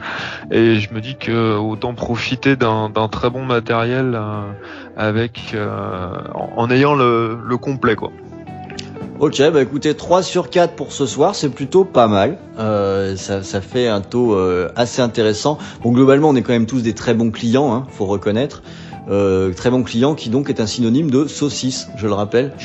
et 0.50 0.76
je 0.76 0.92
me 0.92 1.00
dis 1.00 1.16
que 1.16 1.56
autant 1.56 1.94
profiter 1.94 2.56
d'un 2.56 2.90
très 3.10 3.30
bon 3.30 3.44
matériel 3.44 4.14
euh, 4.14 4.42
avec 4.96 5.52
euh, 5.54 6.10
en, 6.34 6.70
ayant 6.70 6.94
le, 6.94 7.38
le 7.42 7.56
complet 7.56 7.96
quoi 7.96 8.10
Ok, 9.20 9.40
bah 9.52 9.62
écoutez, 9.62 9.94
3 9.94 10.24
sur 10.24 10.50
4 10.50 10.74
pour 10.74 10.92
ce 10.92 11.06
soir, 11.06 11.36
c'est 11.36 11.48
plutôt 11.48 11.84
pas 11.84 12.08
mal. 12.08 12.36
Ça, 12.56 13.44
ça 13.44 13.60
fait 13.60 13.86
un 13.86 14.00
taux 14.00 14.36
assez 14.74 15.00
intéressant. 15.00 15.56
Bon, 15.82 15.92
globalement, 15.92 16.30
on 16.30 16.34
est 16.34 16.42
quand 16.42 16.52
même 16.52 16.66
tous 16.66 16.82
des 16.82 16.94
très 16.94 17.14
bons 17.14 17.30
clients, 17.30 17.72
hein, 17.72 17.86
faut 17.90 18.06
reconnaître. 18.06 18.64
Euh, 19.10 19.52
très 19.52 19.68
bons 19.68 19.82
clients 19.82 20.14
qui 20.14 20.30
donc 20.30 20.48
est 20.48 20.60
un 20.60 20.66
synonyme 20.66 21.10
de 21.10 21.26
saucisse, 21.26 21.88
je 21.96 22.06
le 22.06 22.14
rappelle. 22.14 22.52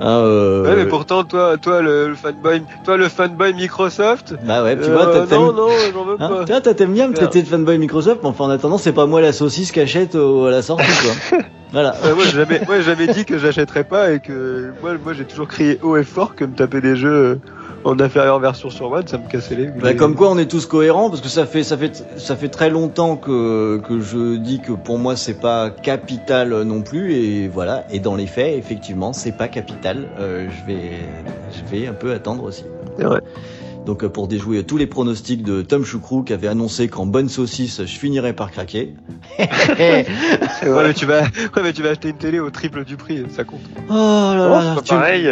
Hein, 0.00 0.18
euh, 0.18 0.62
Ouais, 0.64 0.76
mais 0.76 0.86
pourtant, 0.88 1.24
toi, 1.24 1.56
toi, 1.58 1.80
le, 1.82 2.08
le 2.08 2.14
fanboy, 2.14 2.62
toi, 2.84 2.96
le 2.96 3.08
fanboy 3.08 3.54
Microsoft. 3.54 4.34
Bah 4.44 4.62
ouais, 4.62 4.76
tu 4.76 4.82
euh, 4.88 4.92
vois, 4.92 5.06
t'as- 5.06 5.26
t'aimes- 5.26 5.40
non, 5.40 5.52
non, 5.52 5.68
j'en 5.92 6.04
veux 6.04 6.16
Hein 6.20 6.44
pas. 6.46 6.74
T'aimes 6.74 6.92
bien 6.92 7.08
me 7.08 7.14
traiter 7.14 7.42
de 7.42 7.48
fanboy 7.48 7.78
Microsoft, 7.78 8.20
mais 8.22 8.28
enfin 8.28 8.44
en 8.44 8.50
attendant, 8.50 8.78
c'est 8.78 8.92
pas 8.92 9.06
moi 9.06 9.20
la 9.20 9.32
saucisse 9.32 9.72
qu'achète 9.72 10.14
à 10.14 10.50
la 10.50 10.62
sortie, 10.62 10.84
quoi. 11.30 11.38
voilà. 11.72 11.96
Ouais, 12.04 12.14
moi, 12.14 12.24
j'ai 12.24 12.32
jamais, 12.36 12.60
moi, 12.66 12.76
j'ai 12.78 12.84
jamais 12.84 13.06
dit 13.08 13.24
que 13.24 13.38
j'achèterais 13.38 13.84
pas 13.84 14.12
et 14.12 14.20
que 14.20 14.72
moi, 14.82 14.92
moi, 15.02 15.12
j'ai 15.14 15.24
toujours 15.24 15.48
crié 15.48 15.78
haut 15.82 15.96
et 15.96 16.04
fort 16.04 16.34
que 16.34 16.44
me 16.44 16.54
taper 16.54 16.80
des 16.80 16.94
jeux 16.96 17.10
euh, 17.12 17.36
en 17.84 18.00
inférieure 18.00 18.40
version 18.40 18.70
sur 18.70 18.90
One, 18.90 19.06
ça 19.06 19.18
me 19.18 19.28
cassait 19.28 19.54
les. 19.54 19.66
Bah, 19.66 19.94
comme 19.94 20.14
quoi 20.14 20.30
on 20.30 20.38
est 20.38 20.50
tous 20.50 20.66
cohérents 20.66 21.10
parce 21.10 21.20
que 21.20 21.28
ça 21.28 21.46
fait 21.46 21.62
ça 21.62 21.76
fait 21.76 22.04
ça 22.16 22.36
fait 22.36 22.48
très 22.48 22.70
longtemps 22.70 23.16
que 23.16 23.80
que 23.86 24.00
je 24.00 24.36
dis 24.36 24.60
que 24.60 24.72
pour 24.72 24.98
moi 24.98 25.16
c'est 25.16 25.40
pas 25.40 25.70
capital 25.70 26.62
non 26.62 26.82
plus 26.82 27.14
et 27.14 27.48
voilà 27.48 27.84
et 27.90 28.00
dans 28.00 28.16
les 28.16 28.26
faits 28.26 28.56
effectivement 28.56 29.12
c'est 29.12 29.32
pas 29.36 29.48
capital 29.48 30.08
Euh, 30.18 30.48
je 30.50 30.72
vais 30.72 30.90
je 31.52 31.70
vais 31.70 31.86
un 31.86 31.92
peu 31.92 32.12
attendre 32.12 32.44
aussi. 32.44 32.64
C'est 32.96 33.04
vrai. 33.04 33.20
Donc 33.86 34.02
euh, 34.04 34.08
pour 34.08 34.28
déjouer 34.28 34.62
tous 34.64 34.76
les 34.76 34.86
pronostics 34.86 35.42
de 35.42 35.62
Tom 35.62 35.84
Choucrou 35.84 36.22
qui 36.22 36.32
avait 36.32 36.48
annoncé 36.48 36.88
qu'en 36.88 37.06
bonne 37.06 37.28
saucisse 37.28 37.80
je 37.84 37.98
finirais 37.98 38.32
par 38.32 38.50
craquer. 38.50 38.94
Ouais, 39.38 40.82
mais 40.88 40.94
tu 40.94 41.06
vas, 41.06 41.22
ouais, 41.22 41.62
mais 41.62 41.72
tu 41.72 41.82
vas 41.82 41.90
acheter 41.90 42.08
une 42.08 42.16
télé 42.16 42.38
au 42.40 42.50
triple 42.50 42.84
du 42.84 42.96
prix, 42.96 43.22
ça 43.30 43.44
compte. 43.44 43.60
Oh 43.88 43.92
là 43.92 44.34
Oh, 44.46 44.50
là, 44.50 44.62
c'est 44.70 44.74
pas 44.76 44.82
tu- 44.82 44.88
pareil. 44.94 45.26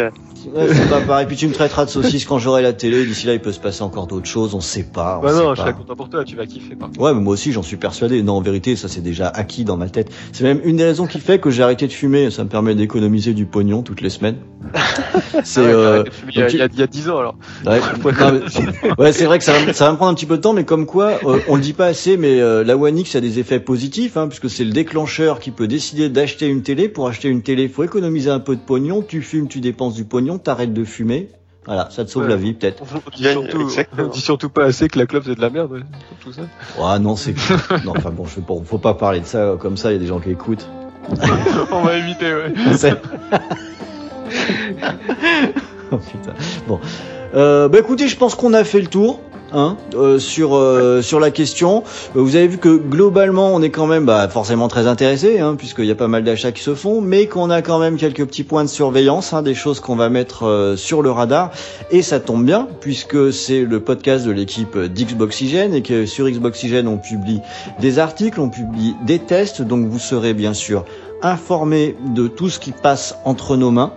Ouais, 0.53 0.67
c'est 0.73 0.89
pas 0.89 0.99
pareil. 1.01 1.25
Puis 1.25 1.37
tu 1.37 1.47
me 1.47 1.53
traiteras 1.53 1.85
de 1.85 1.89
saucisse 1.89 2.25
quand 2.25 2.37
j'aurai 2.37 2.61
la 2.61 2.73
télé. 2.73 3.05
D'ici 3.05 3.25
là, 3.27 3.33
il 3.33 3.39
peut 3.39 3.53
se 3.53 3.59
passer 3.61 3.81
encore 3.81 4.07
d'autres 4.07 4.27
choses. 4.27 4.53
On 4.53 4.59
sait 4.59 4.83
pas. 4.83 5.17
On 5.19 5.23
Bah 5.23 5.29
sait 5.31 5.37
non, 5.37 5.45
pas. 5.49 5.55
je 5.55 5.59
serais 5.61 5.73
content 5.73 5.95
pour 5.95 6.09
toi, 6.09 6.23
tu 6.25 6.35
vas 6.35 6.45
kiffer 6.45 6.75
par. 6.75 6.89
Ouais, 6.99 7.13
mais 7.13 7.21
moi 7.21 7.33
aussi, 7.33 7.53
j'en 7.53 7.63
suis 7.63 7.77
persuadé. 7.77 8.21
Non, 8.23 8.33
en 8.33 8.41
vérité, 8.41 8.75
ça 8.75 8.87
c'est 8.89 8.99
déjà 9.01 9.29
acquis 9.29 9.63
dans 9.63 9.77
ma 9.77 9.87
tête. 9.89 10.11
C'est 10.33 10.43
même 10.43 10.59
une 10.65 10.75
des 10.75 10.83
raisons 10.83 11.07
qui 11.07 11.19
fait 11.19 11.39
que 11.39 11.49
j'ai 11.49 11.63
arrêté 11.63 11.87
de 11.87 11.93
fumer. 11.93 12.29
Ça 12.29 12.43
me 12.43 12.49
permet 12.49 12.75
d'économiser 12.75 13.33
du 13.33 13.45
pognon 13.45 13.83
toutes 13.83 14.01
les 14.01 14.09
semaines. 14.09 14.35
C'est 15.43 15.61
Ah 15.61 15.63
ouais, 15.63 15.71
euh, 15.73 15.83
t'arrêtes 15.91 16.05
de 16.07 16.11
fumer 16.11 16.31
il 16.35 16.71
il 16.73 16.79
y 16.79 16.83
a 16.83 16.87
10 16.87 17.09
ans 17.09 17.17
alors. 17.19 17.35
ouais, 17.65 17.79
non, 18.19 18.31
mais- 18.33 18.42
ouais, 18.97 19.11
c'est 19.11 19.25
vrai 19.25 19.39
que 19.39 19.43
ça 19.43 19.53
va, 19.53 19.73
ça 19.73 19.85
va 19.85 19.91
me 19.91 19.97
prendre 19.97 20.11
un 20.11 20.15
petit 20.15 20.25
peu 20.25 20.37
de 20.37 20.41
temps, 20.41 20.53
mais 20.53 20.65
comme 20.65 20.85
quoi, 20.85 21.19
euh, 21.25 21.39
on 21.47 21.55
le 21.55 21.61
dit 21.61 21.73
pas 21.73 21.85
assez, 21.85 22.17
mais 22.17 22.41
euh, 22.41 22.63
la 22.63 22.77
One 22.77 22.97
X 22.97 23.15
a 23.15 23.21
des 23.21 23.39
effets 23.39 23.59
positifs, 23.59 24.17
hein, 24.17 24.27
puisque 24.27 24.49
c'est 24.49 24.63
le 24.63 24.71
déclencheur 24.71 25.39
qui 25.39 25.51
peut 25.51 25.67
décider 25.67 26.09
d'acheter 26.09 26.47
une 26.47 26.61
télé. 26.61 26.89
Pour 26.89 27.07
acheter 27.07 27.29
une 27.29 27.41
télé, 27.41 27.67
faut 27.67 27.83
économiser 27.83 28.29
un 28.29 28.39
peu 28.39 28.55
de 28.55 28.61
pognon. 28.61 29.01
Tu 29.01 29.21
fumes, 29.21 29.47
tu 29.47 29.59
dépenses 29.59 29.93
du 29.95 30.05
pognon, 30.05 30.37
t'arrêtes 30.37 30.73
de 30.73 30.83
fumer. 30.83 31.29
Voilà, 31.65 31.87
ça 31.91 32.03
te 32.03 32.09
sauve 32.09 32.23
Ouais. 32.23 32.29
la 32.29 32.35
vie 32.35 32.53
peut-être. 32.53 32.83
On 32.83 33.09
dit, 33.15 33.23
surtout, 33.23 33.69
on 33.97 34.07
dit 34.07 34.19
surtout 34.19 34.49
pas 34.49 34.65
assez 34.65 34.89
que 34.89 34.99
la 34.99 35.05
club 35.05 35.23
c'est 35.25 35.35
de 35.35 35.41
la 35.41 35.49
merde, 35.49 35.71
ouais, 35.71 35.79
tout 36.19 36.33
ça. 36.33 36.41
Ah 36.81 36.99
non, 36.99 37.15
c'est 37.15 37.33
non, 37.85 37.93
enfin 37.95 38.11
bon, 38.11 38.25
je 38.25 38.35
veux 38.35 38.41
pas, 38.41 38.53
faut 38.65 38.77
pas 38.77 38.95
parler 38.95 39.21
de 39.21 39.25
ça 39.25 39.37
euh, 39.37 39.55
comme 39.55 39.77
ça. 39.77 39.91
Il 39.91 39.93
y 39.93 39.95
a 39.95 39.99
des 39.99 40.07
gens 40.07 40.19
qui 40.19 40.29
écoutent. 40.29 40.67
On 41.71 41.81
va 41.83 41.97
éviter, 41.97 42.33
ouais. 42.33 42.53
Oh 45.91 45.97
putain. 45.97 46.33
Bon, 46.67 46.79
bah 47.33 47.79
écoutez, 47.79 48.07
je 48.07 48.17
pense 48.17 48.35
qu'on 48.35 48.53
a 48.53 48.63
fait 48.63 48.81
le 48.81 48.87
tour. 48.87 49.19
Hein, 49.55 49.77
euh, 49.93 50.17
sur 50.17 50.55
euh, 50.55 51.03
sur 51.03 51.19
la 51.19 51.29
question, 51.29 51.83
Euh, 52.15 52.21
vous 52.21 52.35
avez 52.35 52.47
vu 52.47 52.57
que 52.57 52.75
globalement 52.75 53.53
on 53.53 53.61
est 53.61 53.69
quand 53.69 53.85
même 53.85 54.03
bah, 54.03 54.27
forcément 54.27 54.67
très 54.67 54.87
intéressé, 54.87 55.39
hein, 55.39 55.53
puisqu'il 55.55 55.85
y 55.85 55.91
a 55.91 55.95
pas 55.95 56.07
mal 56.07 56.23
d'achats 56.23 56.51
qui 56.51 56.63
se 56.63 56.73
font, 56.73 57.01
mais 57.01 57.27
qu'on 57.27 57.51
a 57.51 57.61
quand 57.61 57.77
même 57.77 57.97
quelques 57.97 58.25
petits 58.25 58.43
points 58.43 58.63
de 58.63 58.69
surveillance, 58.69 59.31
hein, 59.31 59.43
des 59.43 59.53
choses 59.53 59.79
qu'on 59.79 59.95
va 59.95 60.09
mettre 60.09 60.47
euh, 60.47 60.75
sur 60.75 61.03
le 61.03 61.11
radar, 61.11 61.51
et 61.91 62.01
ça 62.01 62.19
tombe 62.19 62.43
bien 62.43 62.67
puisque 62.81 63.31
c'est 63.31 63.61
le 63.61 63.79
podcast 63.79 64.25
de 64.25 64.31
l'équipe 64.31 64.75
d'Xboxygène 64.75 65.75
et 65.75 65.83
que 65.83 66.07
sur 66.07 66.27
Xboxygène 66.27 66.87
on 66.87 66.97
publie 66.97 67.41
des 67.79 67.99
articles, 67.99 68.39
on 68.39 68.49
publie 68.49 68.95
des 69.05 69.19
tests, 69.19 69.61
donc 69.61 69.87
vous 69.87 69.99
serez 69.99 70.33
bien 70.33 70.55
sûr 70.55 70.83
informé 71.21 71.95
de 72.15 72.27
tout 72.27 72.49
ce 72.49 72.57
qui 72.59 72.71
passe 72.71 73.15
entre 73.23 73.55
nos 73.55 73.69
mains 73.69 73.93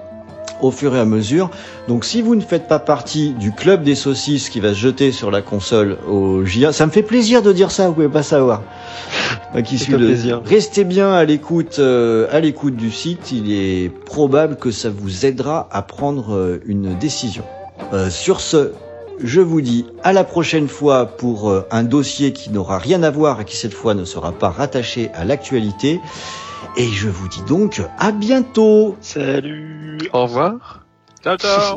au 0.61 0.71
fur 0.71 0.95
et 0.97 1.01
à 1.01 1.05
mesure. 1.05 1.51
Donc 1.89 2.05
si 2.05 2.23
vous 2.23 2.35
ne 2.35 2.41
faites 2.41 2.69
pas 2.69 2.79
partie 2.79 3.31
du 3.31 3.53
club 3.53 3.83
des 3.83 3.95
saucisses 3.95 4.49
qui 4.49 4.61
va 4.61 4.71
se 4.71 4.79
jeter 4.79 5.13
sur 5.13 5.31
la 5.31 5.43
console 5.43 5.99
au 6.09 6.45
JA, 6.45 6.73
ça 6.73 6.87
me 6.87 6.91
fait 6.91 7.03
plaisir 7.03 7.43
de 7.43 7.53
dire 7.53 7.71
ça, 7.71 7.89
vous 7.89 7.95
pouvez 7.95 8.09
pas 8.09 8.23
savoir. 8.23 8.63
Qui 9.65 9.79
suis 9.79 9.93
le- 9.93 9.99
plaisir. 9.99 10.43
Restez 10.45 10.85
bien 10.85 11.13
à 11.13 11.25
l'écoute 11.25 11.79
euh, 11.79 12.27
à 12.31 12.41
l'écoute 12.41 12.77
du 12.77 12.91
site, 12.91 13.33
il 13.33 13.53
est 13.53 13.89
probable 13.89 14.57
que 14.57 14.71
ça 14.71 14.91
vous 14.91 15.25
aidera 15.25 15.69
à 15.73 15.83
prendre 15.83 16.35
euh, 16.35 16.61
une 16.67 16.97
décision. 16.99 17.45
Euh, 17.93 18.11
sur 18.11 18.41
ce, 18.41 18.73
je 19.23 19.41
vous 19.41 19.63
dis 19.63 19.87
à 20.03 20.13
la 20.13 20.25
prochaine 20.25 20.69
fois 20.69 21.07
pour 21.07 21.51
un 21.71 21.85
dossier 21.85 22.33
qui 22.33 22.51
n'aura 22.51 22.77
rien 22.79 23.03
à 23.03 23.11
voir 23.11 23.41
et 23.41 23.45
qui 23.47 23.57
cette 23.57 23.73
fois 23.73 23.95
ne 23.95 24.05
sera 24.05 24.33
pas 24.33 24.51
rattaché 24.51 25.11
à 25.15 25.25
l'actualité. 25.25 26.01
Et 26.77 26.89
je 26.89 27.09
vous 27.09 27.29
dis 27.29 27.43
donc 27.43 27.81
à 27.99 28.13
bientôt 28.13 28.97
Salut. 29.01 29.99
Au 30.13 30.23
revoir. 30.25 30.85
Ciao, 31.23 31.37
ciao. 31.37 31.77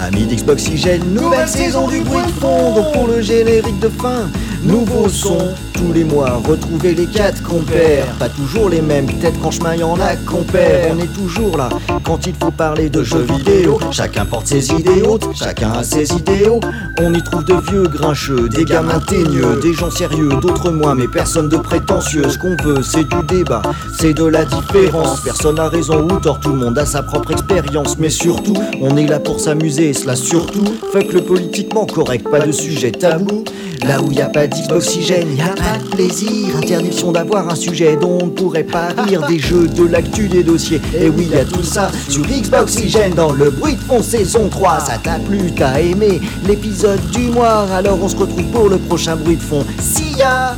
Amis 0.00 0.26
d'Xboxygène, 0.26 1.14
nouvelle 1.14 1.48
saison 1.48 1.88
du 1.88 2.00
bruit 2.00 2.26
de 2.26 2.32
fond. 2.32 2.74
Donc 2.74 2.92
pour 2.92 3.06
le 3.06 3.22
générique 3.22 3.78
de 3.80 3.88
fin, 3.88 4.28
nouveau 4.64 5.08
son. 5.08 5.38
Tous 5.74 5.92
les 5.92 6.04
mois, 6.04 6.40
retrouvez 6.48 6.94
les 6.94 7.06
quatre 7.06 7.42
compères. 7.42 8.06
Pas 8.18 8.28
toujours 8.28 8.68
les 8.68 8.80
mêmes, 8.80 9.06
peut-être 9.06 9.38
qu'en 9.40 9.50
chemin 9.50 9.74
y 9.74 9.82
en 9.82 9.98
a 10.00 10.16
compères. 10.16 10.94
On 10.94 11.02
est 11.02 11.12
toujours 11.12 11.56
là 11.56 11.68
quand 12.04 12.26
il 12.26 12.34
faut 12.40 12.50
parler 12.50 12.88
de 12.88 13.02
jeux 13.02 13.26
vidéo. 13.36 13.78
Chacun 13.90 14.24
porte 14.24 14.46
ses 14.46 14.72
hautes, 15.02 15.28
chacun 15.34 15.72
a 15.72 15.82
ses 15.82 16.12
idéaux. 16.12 16.60
On 17.00 17.12
y 17.12 17.22
trouve 17.22 17.44
de 17.44 17.54
vieux 17.70 17.88
grincheux, 17.88 18.48
des 18.48 18.64
gamins 18.64 19.00
teigneux, 19.00 19.60
des 19.60 19.74
gens 19.74 19.90
sérieux, 19.90 20.30
d'autres 20.40 20.70
moins, 20.70 20.94
mais 20.94 21.08
personne 21.08 21.48
de 21.48 21.56
prétentieux. 21.56 22.28
Ce 22.28 22.38
qu'on 22.38 22.56
veut, 22.62 22.82
c'est 22.82 23.04
du 23.08 23.22
débat, 23.28 23.62
c'est 23.98 24.14
de 24.14 24.24
la 24.24 24.44
différence. 24.44 25.20
Personne 25.22 25.58
a 25.58 25.68
raison 25.68 26.06
ou 26.08 26.20
tort, 26.20 26.40
tout 26.40 26.50
le 26.50 26.56
monde 26.56 26.78
a 26.78 26.86
sa 26.86 27.02
propre 27.02 27.32
expérience. 27.32 27.98
Mais 27.98 28.10
surtout, 28.10 28.54
on 28.80 28.96
est 28.96 29.06
là 29.06 29.18
pour 29.18 29.40
s'amuser, 29.40 29.90
et 29.90 29.94
cela 29.94 30.14
surtout. 30.16 30.64
Fuck 30.92 31.12
le 31.12 31.20
politiquement 31.20 31.84
correct, 31.84 32.28
pas 32.30 32.40
de 32.40 32.52
sujet 32.52 32.92
tabou. 32.92 33.44
Là 33.82 34.00
où 34.00 34.10
y 34.12 34.20
a 34.20 34.28
pas 34.28 34.46
d'oxygène, 34.46 35.36
y 35.36 35.40
a 35.40 35.48
pas 35.48 35.78
de 35.78 35.88
plaisir. 35.90 36.56
Interdiction 36.56 37.12
d'avoir 37.12 37.48
un 37.48 37.54
sujet 37.54 37.96
dont 37.96 38.18
on 38.22 38.26
ne 38.26 38.30
pourrait 38.30 38.64
pas 38.64 38.88
rire. 38.96 39.26
Des 39.26 39.38
jeux, 39.38 39.68
de 39.68 39.84
l'actu, 39.84 40.28
des 40.28 40.42
dossiers. 40.42 40.80
Et 40.98 41.08
oui, 41.08 41.28
y 41.32 41.36
a 41.36 41.44
tout 41.44 41.62
ça 41.62 41.90
sur 42.08 42.22
Xboxygène 42.22 43.14
dans 43.14 43.32
le 43.32 43.50
bruit 43.50 43.74
de 43.74 43.80
fond 43.80 44.02
saison 44.02 44.48
3. 44.48 44.80
Ça 44.80 44.98
t'a 45.02 45.18
plu, 45.18 45.52
t'as 45.56 45.80
aimé 45.80 46.20
l'épisode 46.46 47.00
du 47.10 47.30
mois. 47.30 47.66
Alors 47.74 47.98
on 48.02 48.08
se 48.08 48.16
retrouve 48.16 48.44
pour 48.44 48.68
le 48.68 48.78
prochain 48.78 49.16
bruit 49.16 49.36
de 49.36 49.42
fond. 49.42 49.64
See 49.80 50.18
ya! 50.18 50.56